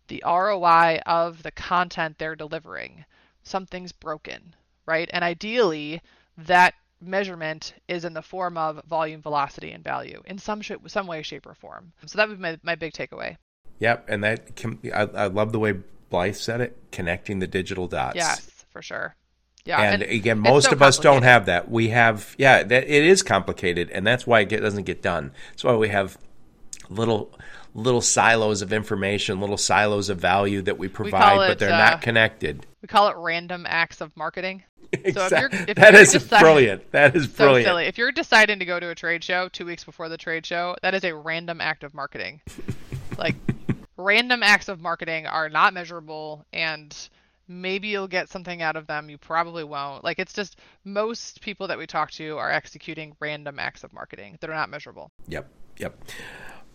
the 0.08 0.24
ROI 0.26 1.00
of 1.06 1.44
the 1.44 1.52
content 1.52 2.18
they're 2.18 2.36
delivering, 2.36 3.06
something's 3.44 3.92
broken, 3.92 4.56
right? 4.86 5.10
And 5.14 5.24
ideally, 5.24 6.02
that 6.38 6.74
measurement 7.00 7.74
is 7.88 8.06
in 8.06 8.14
the 8.14 8.22
form 8.22 8.58
of 8.58 8.84
volume, 8.86 9.22
velocity, 9.22 9.72
and 9.72 9.84
value 9.84 10.22
in 10.26 10.38
some 10.38 10.62
sh- 10.62 10.72
some 10.88 11.08
way, 11.08 11.22
shape, 11.22 11.46
or 11.46 11.54
form. 11.54 11.94
So 12.06 12.18
that 12.18 12.28
would 12.28 12.38
be 12.38 12.42
my, 12.42 12.60
my 12.64 12.76
big 12.76 12.94
takeaway. 12.94 13.38
Yep, 13.80 14.06
and 14.10 14.24
that 14.24 14.56
can, 14.56 14.80
I, 14.94 15.02
I 15.02 15.28
love 15.28 15.52
the 15.52 15.60
way 15.60 15.74
Blythe 16.10 16.36
said 16.36 16.62
it, 16.62 16.78
connecting 16.92 17.40
the 17.40 17.48
digital 17.48 17.88
dots. 17.88 18.16
Yes, 18.16 18.66
for 18.70 18.82
sure. 18.82 19.16
Yeah, 19.66 19.80
and, 19.80 20.02
again, 20.02 20.40
most 20.40 20.66
so 20.66 20.72
of 20.72 20.82
us 20.82 20.98
don't 20.98 21.22
have 21.22 21.46
that. 21.46 21.70
We 21.70 21.90
have, 21.90 22.36
yeah, 22.38 22.64
that 22.64 22.84
it 22.84 23.04
is 23.06 23.22
complicated, 23.22 23.92
and 23.92 24.06
that's 24.08 24.26
why 24.26 24.40
it 24.40 24.50
get, 24.50 24.62
doesn't 24.62 24.84
get 24.84 25.02
done. 25.04 25.32
That's 25.52 25.64
why 25.64 25.76
we 25.76 25.90
have 25.90 26.18
little 26.90 27.32
little 27.74 28.02
silos 28.02 28.62
of 28.62 28.74
information, 28.74 29.40
little 29.40 29.58
silos 29.58 30.10
of 30.10 30.20
value 30.20 30.62
that 30.64 30.78
we 30.78 30.88
provide, 30.88 31.38
but 31.38 31.52
it, 31.52 31.60
they're 31.60 31.74
uh, 31.74 31.78
not 31.78 32.02
connected. 32.02 32.66
We 32.82 32.88
call 32.88 33.08
it 33.10 33.16
random 33.18 33.66
acts 33.68 34.02
of 34.02 34.16
marketing. 34.18 34.64
if 34.92 35.16
you're- 35.16 35.50
if 35.52 35.78
that 35.78 35.94
you're 35.94 36.02
is 36.02 36.28
brilliant. 36.28 36.92
That 36.92 37.16
is 37.16 37.32
So 37.32 37.46
brilliant. 37.46 37.66
silly. 37.66 37.86
If 37.86 37.98
you're 37.98 38.12
deciding 38.12 38.60
to 38.60 38.66
go 38.66 38.80
to 38.80 38.90
a 38.90 38.96
trade 38.96 39.24
show 39.24 39.48
two 39.48 39.66
weeks 39.66 39.84
before 39.86 40.10
the 40.10 40.18
trade 40.18 40.46
show, 40.46 40.76
that 40.82 40.94
is 40.94 41.06
a 41.06 41.16
random 41.16 41.62
act 41.62 41.84
of 41.84 41.94
marketing. 41.94 42.42
like 43.18 43.36
random 43.96 44.44
acts 44.44 44.68
of 44.68 44.82
marketing 44.82 45.28
are 45.28 45.48
not 45.48 45.74
measurable 45.74 46.46
and 46.52 47.10
maybe 47.52 47.88
you'll 47.90 48.08
get 48.08 48.30
something 48.30 48.62
out 48.62 48.76
of 48.76 48.88
them 48.88 49.10
you 49.10 49.18
probably 49.18 49.64
won't 49.64 50.04
like 50.04 50.20
it's 50.20 50.34
just 50.34 50.58
most 50.86 51.42
people 51.42 51.68
that 51.68 51.78
we 51.78 51.86
talk 51.86 52.10
to 52.12 52.38
are 52.38 52.52
executing 52.52 53.16
random 53.20 53.60
acts 53.60 53.84
of 53.84 53.92
marketing 53.94 54.38
that 54.40 54.50
are 54.50 54.56
not 54.56 54.70
measurable 54.70 55.12
Yep. 55.28 55.50
Yep. 55.78 56.04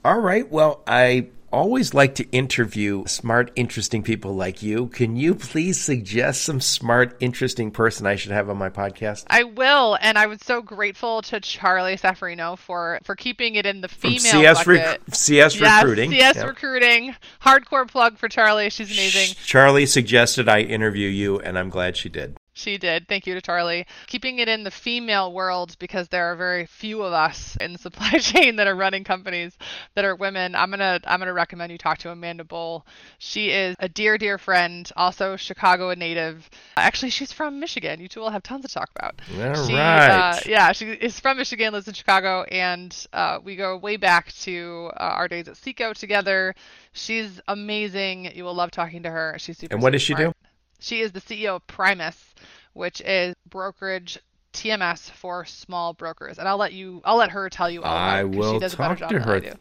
All 0.05 0.21
right. 0.21 0.51
Well, 0.51 0.83
I 0.87 1.29
always 1.53 1.95
like 1.95 2.15
to 2.17 2.31
interview 2.31 3.05
smart, 3.07 3.51
interesting 3.57 4.03
people 4.03 4.35
like 4.35 4.63
you. 4.63 4.87
Can 4.89 5.17
you 5.17 5.35
please 5.35 5.81
suggest 5.81 6.43
some 6.43 6.61
smart, 6.61 7.17
interesting 7.21 7.71
person 7.71 8.07
I 8.07 8.17
should 8.17 8.33
have 8.33 8.49
on 8.51 8.57
my 8.57 8.69
podcast? 8.71 9.25
I 9.29 9.45
will, 9.45 9.97
and 10.01 10.19
I 10.19 10.27
was 10.27 10.41
so 10.43 10.63
grateful 10.63 11.23
to 11.23 11.41
Charlie 11.41 11.97
Saffarino 11.97 12.59
for 12.59 12.99
for 13.05 13.15
keeping 13.17 13.55
it 13.55 13.67
in 13.67 13.81
the 13.81 13.89
From 13.89 14.11
female 14.13 14.21
CS, 14.43 14.59
bucket. 14.65 14.81
rec- 14.83 15.01
CS 15.15 15.61
yes, 15.61 15.83
Recruiting. 15.83 16.11
CS 16.11 16.37
Yep. 16.37 16.47
recruiting. 16.47 17.17
Hardcore 17.43 17.89
plug 17.89 18.19
for 18.19 18.29
Charlie. 18.29 18.71
She's 18.71 18.91
amazing. 18.91 19.35
Charlie 19.45 19.87
suggested 19.87 20.49
I 20.49 20.61
interview 20.61 21.09
you, 21.09 21.39
and 21.41 21.59
I'm 21.59 21.71
glad 21.71 21.97
she 21.97 22.09
did. 22.09 22.37
She 22.57 22.79
did. 22.79 23.07
Thank 23.07 23.27
you 23.27 23.35
to 23.35 23.43
Charlie. 23.43 23.87
Keeping 24.07 24.39
it 24.39 24.49
in 24.49 24.65
the 24.65 24.71
female 24.71 25.31
world 25.31 25.77
because 25.79 26.09
there 26.09 26.33
are 26.33 26.37
very 26.37 26.65
few 26.65 27.03
of 27.03 27.13
us 27.13 27.55
in 27.61 27.75
the 27.75 27.79
supply 27.87 28.19
chain 28.19 28.57
that 28.57 28.67
are 28.67 28.75
running 28.75 29.05
companies 29.05 29.59
that 29.95 30.07
are 30.07 30.17
women. 30.17 30.55
I'm 30.55 30.71
gonna 30.71 30.99
I'm 31.05 31.19
gonna 31.19 31.35
recommend 31.35 31.71
you 31.71 31.77
talk 31.77 31.99
to 31.99 32.11
Amanda 32.11 32.45
Bull. 32.45 32.87
She 33.19 33.51
is 33.51 33.77
a 33.79 33.91
dear 33.91 34.17
dear 34.17 34.39
friend, 34.39 34.91
also 34.97 35.37
Chicago 35.37 35.93
native. 35.93 36.49
Actually, 36.79 37.11
she's 37.11 37.31
from 37.31 37.61
Michigan. 37.61 38.01
You 38.01 38.09
two 38.09 38.21
will 38.21 38.31
have 38.31 38.43
tons 38.43 38.65
to 38.65 38.73
talk 38.73 38.89
about. 38.97 39.21
All 39.39 39.67
she, 39.67 39.75
right. 39.75 40.09
uh, 40.09 40.41
yeah, 40.47 40.73
she 40.73 40.87
is 40.87 41.21
from 41.21 41.37
Michigan, 41.37 41.75
lives 41.75 41.89
in 41.89 41.95
Chicago, 41.95 42.45
and 42.45 43.07
uh, 43.13 43.39
we 43.45 43.57
go 43.57 43.77
way 43.77 43.99
back 43.99 44.33
to 44.33 44.91
uh, 44.97 45.03
our 45.03 45.29
days 45.29 45.47
at 45.47 45.57
SEKO 45.57 45.93
together. 45.93 46.55
She's 46.95 47.39
amazing. 47.49 48.35
You 48.35 48.45
will 48.45 48.55
love 48.55 48.71
talking 48.71 49.03
to 49.03 49.11
her. 49.11 49.37
She's 49.39 49.59
super. 49.59 49.75
And 49.75 49.83
what 49.83 49.89
super 49.89 49.93
does 49.93 50.03
she 50.03 50.15
smart. 50.15 50.33
do? 50.33 50.47
She 50.79 51.01
is 51.01 51.13
the 51.13 51.21
CEO 51.21 51.57
of 51.57 51.67
Primus, 51.67 52.35
which 52.73 53.01
is 53.01 53.35
brokerage 53.49 54.19
TMS 54.53 55.11
for 55.11 55.45
small 55.45 55.93
brokers. 55.93 56.39
And 56.39 56.49
I'll 56.49 56.57
let 56.57 56.73
you 56.73 57.03
I'll 57.05 57.17
let 57.17 57.31
her 57.31 57.49
tell 57.51 57.71
you 57.71 57.83
all 57.83 57.93
about 57.93 58.15
I 58.15 58.21
it 58.21 58.31
will 58.31 58.55
she 58.55 58.61
does 58.61 58.75
a 58.75 58.77
better 58.77 58.97
talk 58.97 59.11
job 59.11 59.11
to 59.11 59.21
her. 59.21 59.37
I. 59.37 59.53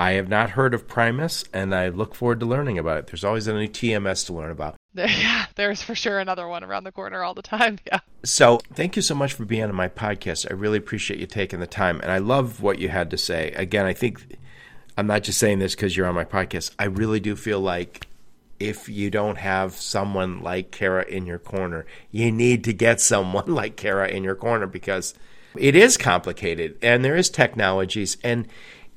I 0.00 0.12
have 0.12 0.28
not 0.28 0.50
heard 0.50 0.74
of 0.74 0.86
Primus, 0.86 1.44
and 1.52 1.74
I 1.74 1.88
look 1.88 2.14
forward 2.14 2.38
to 2.40 2.46
learning 2.46 2.78
about 2.78 2.98
it. 2.98 3.08
There's 3.08 3.24
always 3.24 3.48
a 3.48 3.52
new 3.52 3.66
TMS 3.66 4.26
to 4.26 4.32
learn 4.32 4.50
about. 4.50 4.76
There, 4.94 5.06
yeah, 5.06 5.46
there's 5.54 5.82
for 5.82 5.94
sure 5.94 6.18
another 6.18 6.48
one 6.48 6.64
around 6.64 6.82
the 6.84 6.90
corner 6.90 7.22
all 7.22 7.34
the 7.34 7.42
time. 7.42 7.78
Yeah. 7.86 8.00
So, 8.24 8.58
thank 8.74 8.96
you 8.96 9.02
so 9.02 9.14
much 9.14 9.32
for 9.32 9.44
being 9.44 9.62
on 9.62 9.74
my 9.74 9.88
podcast. 9.88 10.50
I 10.50 10.54
really 10.54 10.78
appreciate 10.78 11.20
you 11.20 11.26
taking 11.26 11.60
the 11.60 11.68
time, 11.68 12.00
and 12.00 12.10
I 12.10 12.18
love 12.18 12.62
what 12.62 12.78
you 12.78 12.88
had 12.88 13.10
to 13.10 13.18
say. 13.18 13.52
Again, 13.52 13.86
I 13.86 13.92
think 13.92 14.38
I'm 14.96 15.06
not 15.06 15.22
just 15.22 15.38
saying 15.38 15.60
this 15.60 15.76
because 15.76 15.96
you're 15.96 16.06
on 16.06 16.16
my 16.16 16.24
podcast. 16.24 16.74
I 16.78 16.86
really 16.86 17.20
do 17.20 17.36
feel 17.36 17.60
like 17.60 18.07
if 18.60 18.88
you 18.88 19.10
don't 19.10 19.38
have 19.38 19.74
someone 19.74 20.40
like 20.40 20.70
Kara 20.70 21.04
in 21.04 21.26
your 21.26 21.38
corner, 21.38 21.86
you 22.10 22.32
need 22.32 22.64
to 22.64 22.72
get 22.72 23.00
someone 23.00 23.46
like 23.54 23.76
Kara 23.76 24.08
in 24.08 24.24
your 24.24 24.34
corner 24.34 24.66
because 24.66 25.14
it 25.56 25.74
is 25.74 25.96
complicated 25.96 26.76
and 26.82 27.04
there 27.04 27.16
is 27.16 27.30
technologies 27.30 28.16
and 28.22 28.46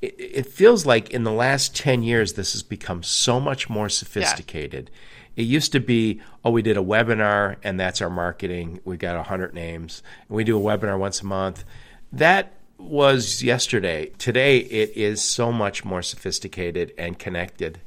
it, 0.02 0.16
it 0.18 0.48
feels 0.48 0.86
like 0.86 1.12
in 1.12 1.24
the 1.24 1.32
last 1.32 1.76
10 1.76 2.04
years 2.04 2.34
this 2.34 2.54
has 2.54 2.64
become 2.64 3.04
so 3.04 3.40
much 3.40 3.70
more 3.70 3.90
sophisticated. 3.90 4.90
It 5.36 5.44
used 5.44 5.72
to 5.72 5.80
be, 5.80 6.22
oh, 6.44 6.52
we 6.52 6.62
did 6.62 6.78
a 6.78 6.82
webinar 6.82 7.56
and 7.64 7.80
that's 7.80 8.02
our 8.02 8.10
marketing. 8.10 8.82
We 8.84 8.98
got 8.98 9.16
100 9.16 9.54
names. 9.54 10.04
And 10.28 10.36
we 10.36 10.44
do 10.44 10.58
a 10.58 10.62
webinar 10.62 11.00
once 11.00 11.22
a 11.22 11.26
month. 11.26 11.64
That 12.12 12.54
was 12.78 13.42
yesterday. 13.42 14.08
Today 14.18 14.58
it 14.58 14.98
is 14.98 15.22
so 15.22 15.52
much 15.52 15.86
more 15.86 16.02
sophisticated 16.02 16.94
and 16.98 17.18
connected 17.18 17.80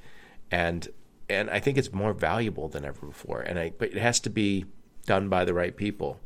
and 0.51 0.89
and 1.29 1.51
I 1.51 1.61
think 1.61 1.79
it's 1.79 1.93
more 1.93 2.13
valuable 2.13 2.69
than 2.69 2.85
ever 2.85 3.07
before. 3.07 3.41
And 3.41 3.59
I 3.59 3.73
but 3.77 3.91
it 3.91 3.99
has 3.99 4.21
to 4.21 4.31
be 4.31 4.67
done 5.07 5.29
by 5.29 5.45
the 5.45 5.55
right 5.55 5.77
people. 5.77 6.21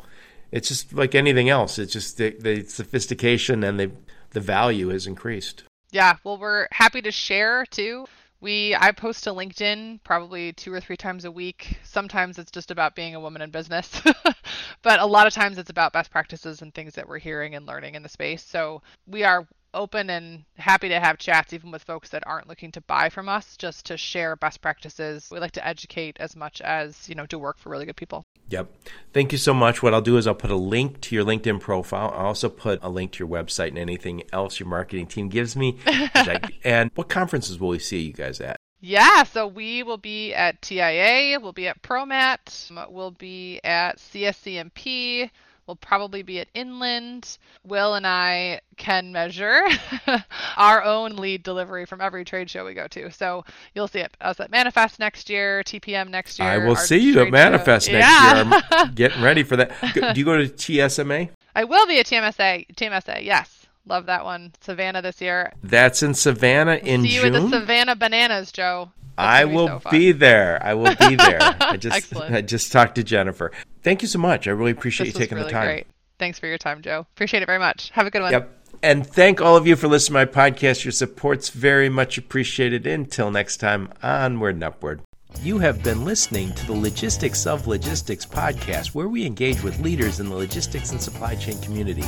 It's 0.50 0.68
just 0.68 0.92
like 0.92 1.14
anything 1.14 1.48
else. 1.48 1.78
It's 1.78 1.92
just 1.92 2.16
the, 2.16 2.30
the 2.30 2.64
sophistication 2.64 3.64
and 3.64 3.78
the 3.78 3.90
the 4.30 4.40
value 4.40 4.88
has 4.88 5.06
increased. 5.06 5.64
Yeah, 5.90 6.16
well, 6.22 6.38
we're 6.38 6.68
happy 6.70 7.00
to 7.02 7.10
share 7.10 7.64
too. 7.66 8.06
We 8.40 8.74
I 8.74 8.92
post 8.92 9.24
to 9.24 9.30
LinkedIn 9.30 10.00
probably 10.04 10.52
two 10.52 10.72
or 10.72 10.80
three 10.80 10.96
times 10.96 11.24
a 11.24 11.30
week. 11.30 11.78
Sometimes 11.82 12.38
it's 12.38 12.52
just 12.52 12.70
about 12.70 12.94
being 12.94 13.14
a 13.14 13.20
woman 13.20 13.42
in 13.42 13.50
business, 13.50 14.00
but 14.82 15.00
a 15.00 15.06
lot 15.06 15.26
of 15.26 15.32
times 15.32 15.58
it's 15.58 15.70
about 15.70 15.92
best 15.92 16.10
practices 16.10 16.62
and 16.62 16.72
things 16.72 16.94
that 16.94 17.08
we're 17.08 17.18
hearing 17.18 17.56
and 17.56 17.66
learning 17.66 17.96
in 17.96 18.02
the 18.02 18.08
space. 18.08 18.44
So 18.44 18.82
we 19.06 19.24
are 19.24 19.46
open 19.74 20.10
and 20.10 20.44
happy 20.56 20.88
to 20.88 21.00
have 21.00 21.18
chats 21.18 21.52
even 21.52 21.70
with 21.70 21.82
folks 21.82 22.08
that 22.10 22.26
aren't 22.26 22.48
looking 22.48 22.72
to 22.72 22.80
buy 22.82 23.08
from 23.08 23.28
us 23.28 23.56
just 23.56 23.86
to 23.86 23.96
share 23.96 24.36
best 24.36 24.60
practices. 24.60 25.28
We 25.30 25.38
like 25.38 25.52
to 25.52 25.66
educate 25.66 26.16
as 26.20 26.36
much 26.36 26.60
as, 26.60 27.08
you 27.08 27.14
know, 27.14 27.26
do 27.26 27.38
work 27.38 27.58
for 27.58 27.70
really 27.70 27.86
good 27.86 27.96
people. 27.96 28.24
Yep. 28.50 28.72
Thank 29.12 29.32
you 29.32 29.38
so 29.38 29.52
much. 29.52 29.82
What 29.82 29.92
I'll 29.92 30.00
do 30.00 30.16
is 30.16 30.26
I'll 30.26 30.34
put 30.34 30.50
a 30.50 30.56
link 30.56 31.00
to 31.02 31.14
your 31.14 31.24
LinkedIn 31.24 31.60
profile. 31.60 32.10
I'll 32.14 32.26
also 32.26 32.48
put 32.48 32.78
a 32.82 32.88
link 32.88 33.12
to 33.12 33.18
your 33.20 33.28
website 33.28 33.68
and 33.68 33.78
anything 33.78 34.22
else 34.32 34.58
your 34.58 34.68
marketing 34.68 35.06
team 35.06 35.28
gives 35.28 35.54
me. 35.54 35.78
I, 35.86 36.40
and 36.64 36.90
what 36.94 37.08
conferences 37.08 37.60
will 37.60 37.68
we 37.68 37.78
see 37.78 38.00
you 38.00 38.12
guys 38.12 38.40
at? 38.40 38.56
Yeah, 38.80 39.24
so 39.24 39.46
we 39.46 39.82
will 39.82 39.98
be 39.98 40.32
at 40.32 40.62
TIA, 40.62 41.40
we'll 41.40 41.52
be 41.52 41.66
at 41.66 41.82
ProMat, 41.82 42.88
we'll 42.90 43.10
be 43.10 43.60
at 43.64 43.98
CSCMP, 43.98 45.30
we'll 45.68 45.76
probably 45.76 46.22
be 46.22 46.40
at 46.40 46.48
Inland. 46.54 47.38
Will 47.62 47.94
and 47.94 48.06
I 48.06 48.62
can 48.76 49.12
measure 49.12 49.62
our 50.56 50.82
own 50.82 51.16
lead 51.16 51.44
delivery 51.44 51.84
from 51.84 52.00
every 52.00 52.24
trade 52.24 52.50
show 52.50 52.64
we 52.64 52.74
go 52.74 52.88
to. 52.88 53.12
So 53.12 53.44
you'll 53.74 53.86
see 53.86 54.00
it, 54.00 54.16
us 54.20 54.40
at 54.40 54.50
Manifest 54.50 54.98
next 54.98 55.30
year, 55.30 55.62
TPM 55.62 56.08
next 56.08 56.38
year. 56.40 56.48
I 56.48 56.58
will 56.58 56.74
see 56.74 56.98
you 56.98 57.20
at 57.20 57.30
Manifest 57.30 57.86
show. 57.86 57.92
next 57.92 58.08
yeah. 58.08 58.50
year. 58.50 58.62
I'm 58.72 58.94
getting 58.94 59.22
ready 59.22 59.44
for 59.44 59.56
that. 59.56 59.72
Do 59.94 60.18
you 60.18 60.24
go 60.24 60.38
to 60.38 60.48
TSMA? 60.48 61.28
I 61.54 61.64
will 61.64 61.86
be 61.86 62.00
at 62.00 62.06
TMSA. 62.06 62.74
TMSA, 62.74 63.24
yes. 63.24 63.66
Love 63.86 64.06
that 64.06 64.24
one. 64.24 64.52
Savannah 64.60 65.02
this 65.02 65.20
year. 65.20 65.52
That's 65.62 66.02
in 66.02 66.14
Savannah 66.14 66.76
in 66.76 67.02
see 67.02 67.14
you 67.14 67.22
June. 67.22 67.34
at 67.34 67.42
the 67.42 67.60
Savannah 67.60 67.96
Bananas, 67.96 68.52
Joe. 68.52 68.90
That's 69.16 69.26
I 69.26 69.42
gonna 69.42 69.50
be 69.50 69.56
will 69.56 69.80
so 69.80 69.90
be 69.90 70.12
there. 70.12 70.62
I 70.62 70.74
will 70.74 70.94
be 70.94 71.16
there. 71.16 71.38
I 71.40 71.76
just 71.80 71.96
Excellent. 71.96 72.34
I 72.34 72.42
just 72.42 72.70
talked 72.70 72.94
to 72.96 73.02
Jennifer. 73.02 73.50
Thank 73.88 74.02
you 74.02 74.08
so 74.08 74.18
much. 74.18 74.46
I 74.46 74.50
really 74.50 74.72
appreciate 74.72 75.06
This 75.06 75.14
you 75.14 75.20
taking 75.20 75.38
really 75.38 75.48
the 75.48 75.52
time. 75.54 75.66
great. 75.66 75.86
Thanks 76.18 76.38
for 76.38 76.46
your 76.46 76.58
time, 76.58 76.82
Joe. 76.82 77.06
Appreciate 77.14 77.42
it 77.42 77.46
very 77.46 77.58
much. 77.58 77.88
Have 77.94 78.06
a 78.06 78.10
good 78.10 78.20
one. 78.20 78.32
Yep. 78.32 78.50
And 78.82 79.06
thank 79.06 79.40
all 79.40 79.56
of 79.56 79.66
you 79.66 79.76
for 79.76 79.88
listening 79.88 80.26
to 80.26 80.26
my 80.26 80.50
podcast. 80.50 80.84
Your 80.84 80.92
support's 80.92 81.48
very 81.48 81.88
much 81.88 82.18
appreciated. 82.18 82.86
Until 82.86 83.30
next 83.30 83.56
time, 83.56 83.90
onward 84.02 84.56
and 84.56 84.64
upward. 84.64 85.00
You 85.40 85.56
have 85.60 85.82
been 85.82 86.04
listening 86.04 86.52
to 86.52 86.66
the 86.66 86.74
Logistics 86.74 87.46
of 87.46 87.66
Logistics 87.66 88.26
podcast, 88.26 88.88
where 88.88 89.08
we 89.08 89.24
engage 89.24 89.62
with 89.62 89.80
leaders 89.80 90.20
in 90.20 90.28
the 90.28 90.36
logistics 90.36 90.92
and 90.92 91.00
supply 91.00 91.34
chain 91.36 91.58
community. 91.62 92.04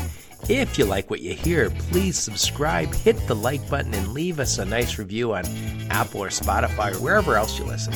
If 0.51 0.79
you 0.79 0.85
like 0.85 1.09
what 1.09 1.23
you 1.23 1.33
hear, 1.33 1.71
please 1.71 2.19
subscribe, 2.19 2.95
hit 2.95 3.17
the 3.27 3.37
like 3.37 3.67
button, 3.71 3.95
and 3.95 4.13
leave 4.13 4.39
us 4.39 4.59
a 4.59 4.67
nice 4.67 4.99
review 4.99 5.33
on 5.33 5.45
Apple 5.89 6.23
or 6.23 6.29
Spotify 6.29 6.95
or 6.95 6.99
wherever 6.99 7.37
else 7.37 7.59
you 7.59 7.65
listen. 7.65 7.95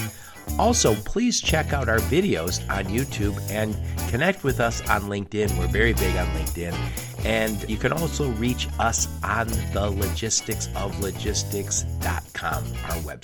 Also, 0.59 0.95
please 0.95 1.41
check 1.41 1.73
out 1.73 1.89
our 1.89 1.99
videos 1.99 2.61
on 2.71 2.85
YouTube 2.85 3.41
and 3.51 3.77
connect 4.09 4.45
with 4.45 4.61
us 4.61 4.81
on 4.89 5.03
LinkedIn. 5.03 5.59
We're 5.59 5.67
very 5.69 5.93
big 5.95 6.17
on 6.17 6.27
LinkedIn. 6.29 6.75
And 7.25 7.69
you 7.69 7.77
can 7.77 7.93
also 7.93 8.31
reach 8.33 8.69
us 8.79 9.09
on 9.25 9.49
the 9.49 9.91
logisticsoflogistics.com, 9.91 12.65
our 12.65 13.03
website. 13.03 13.11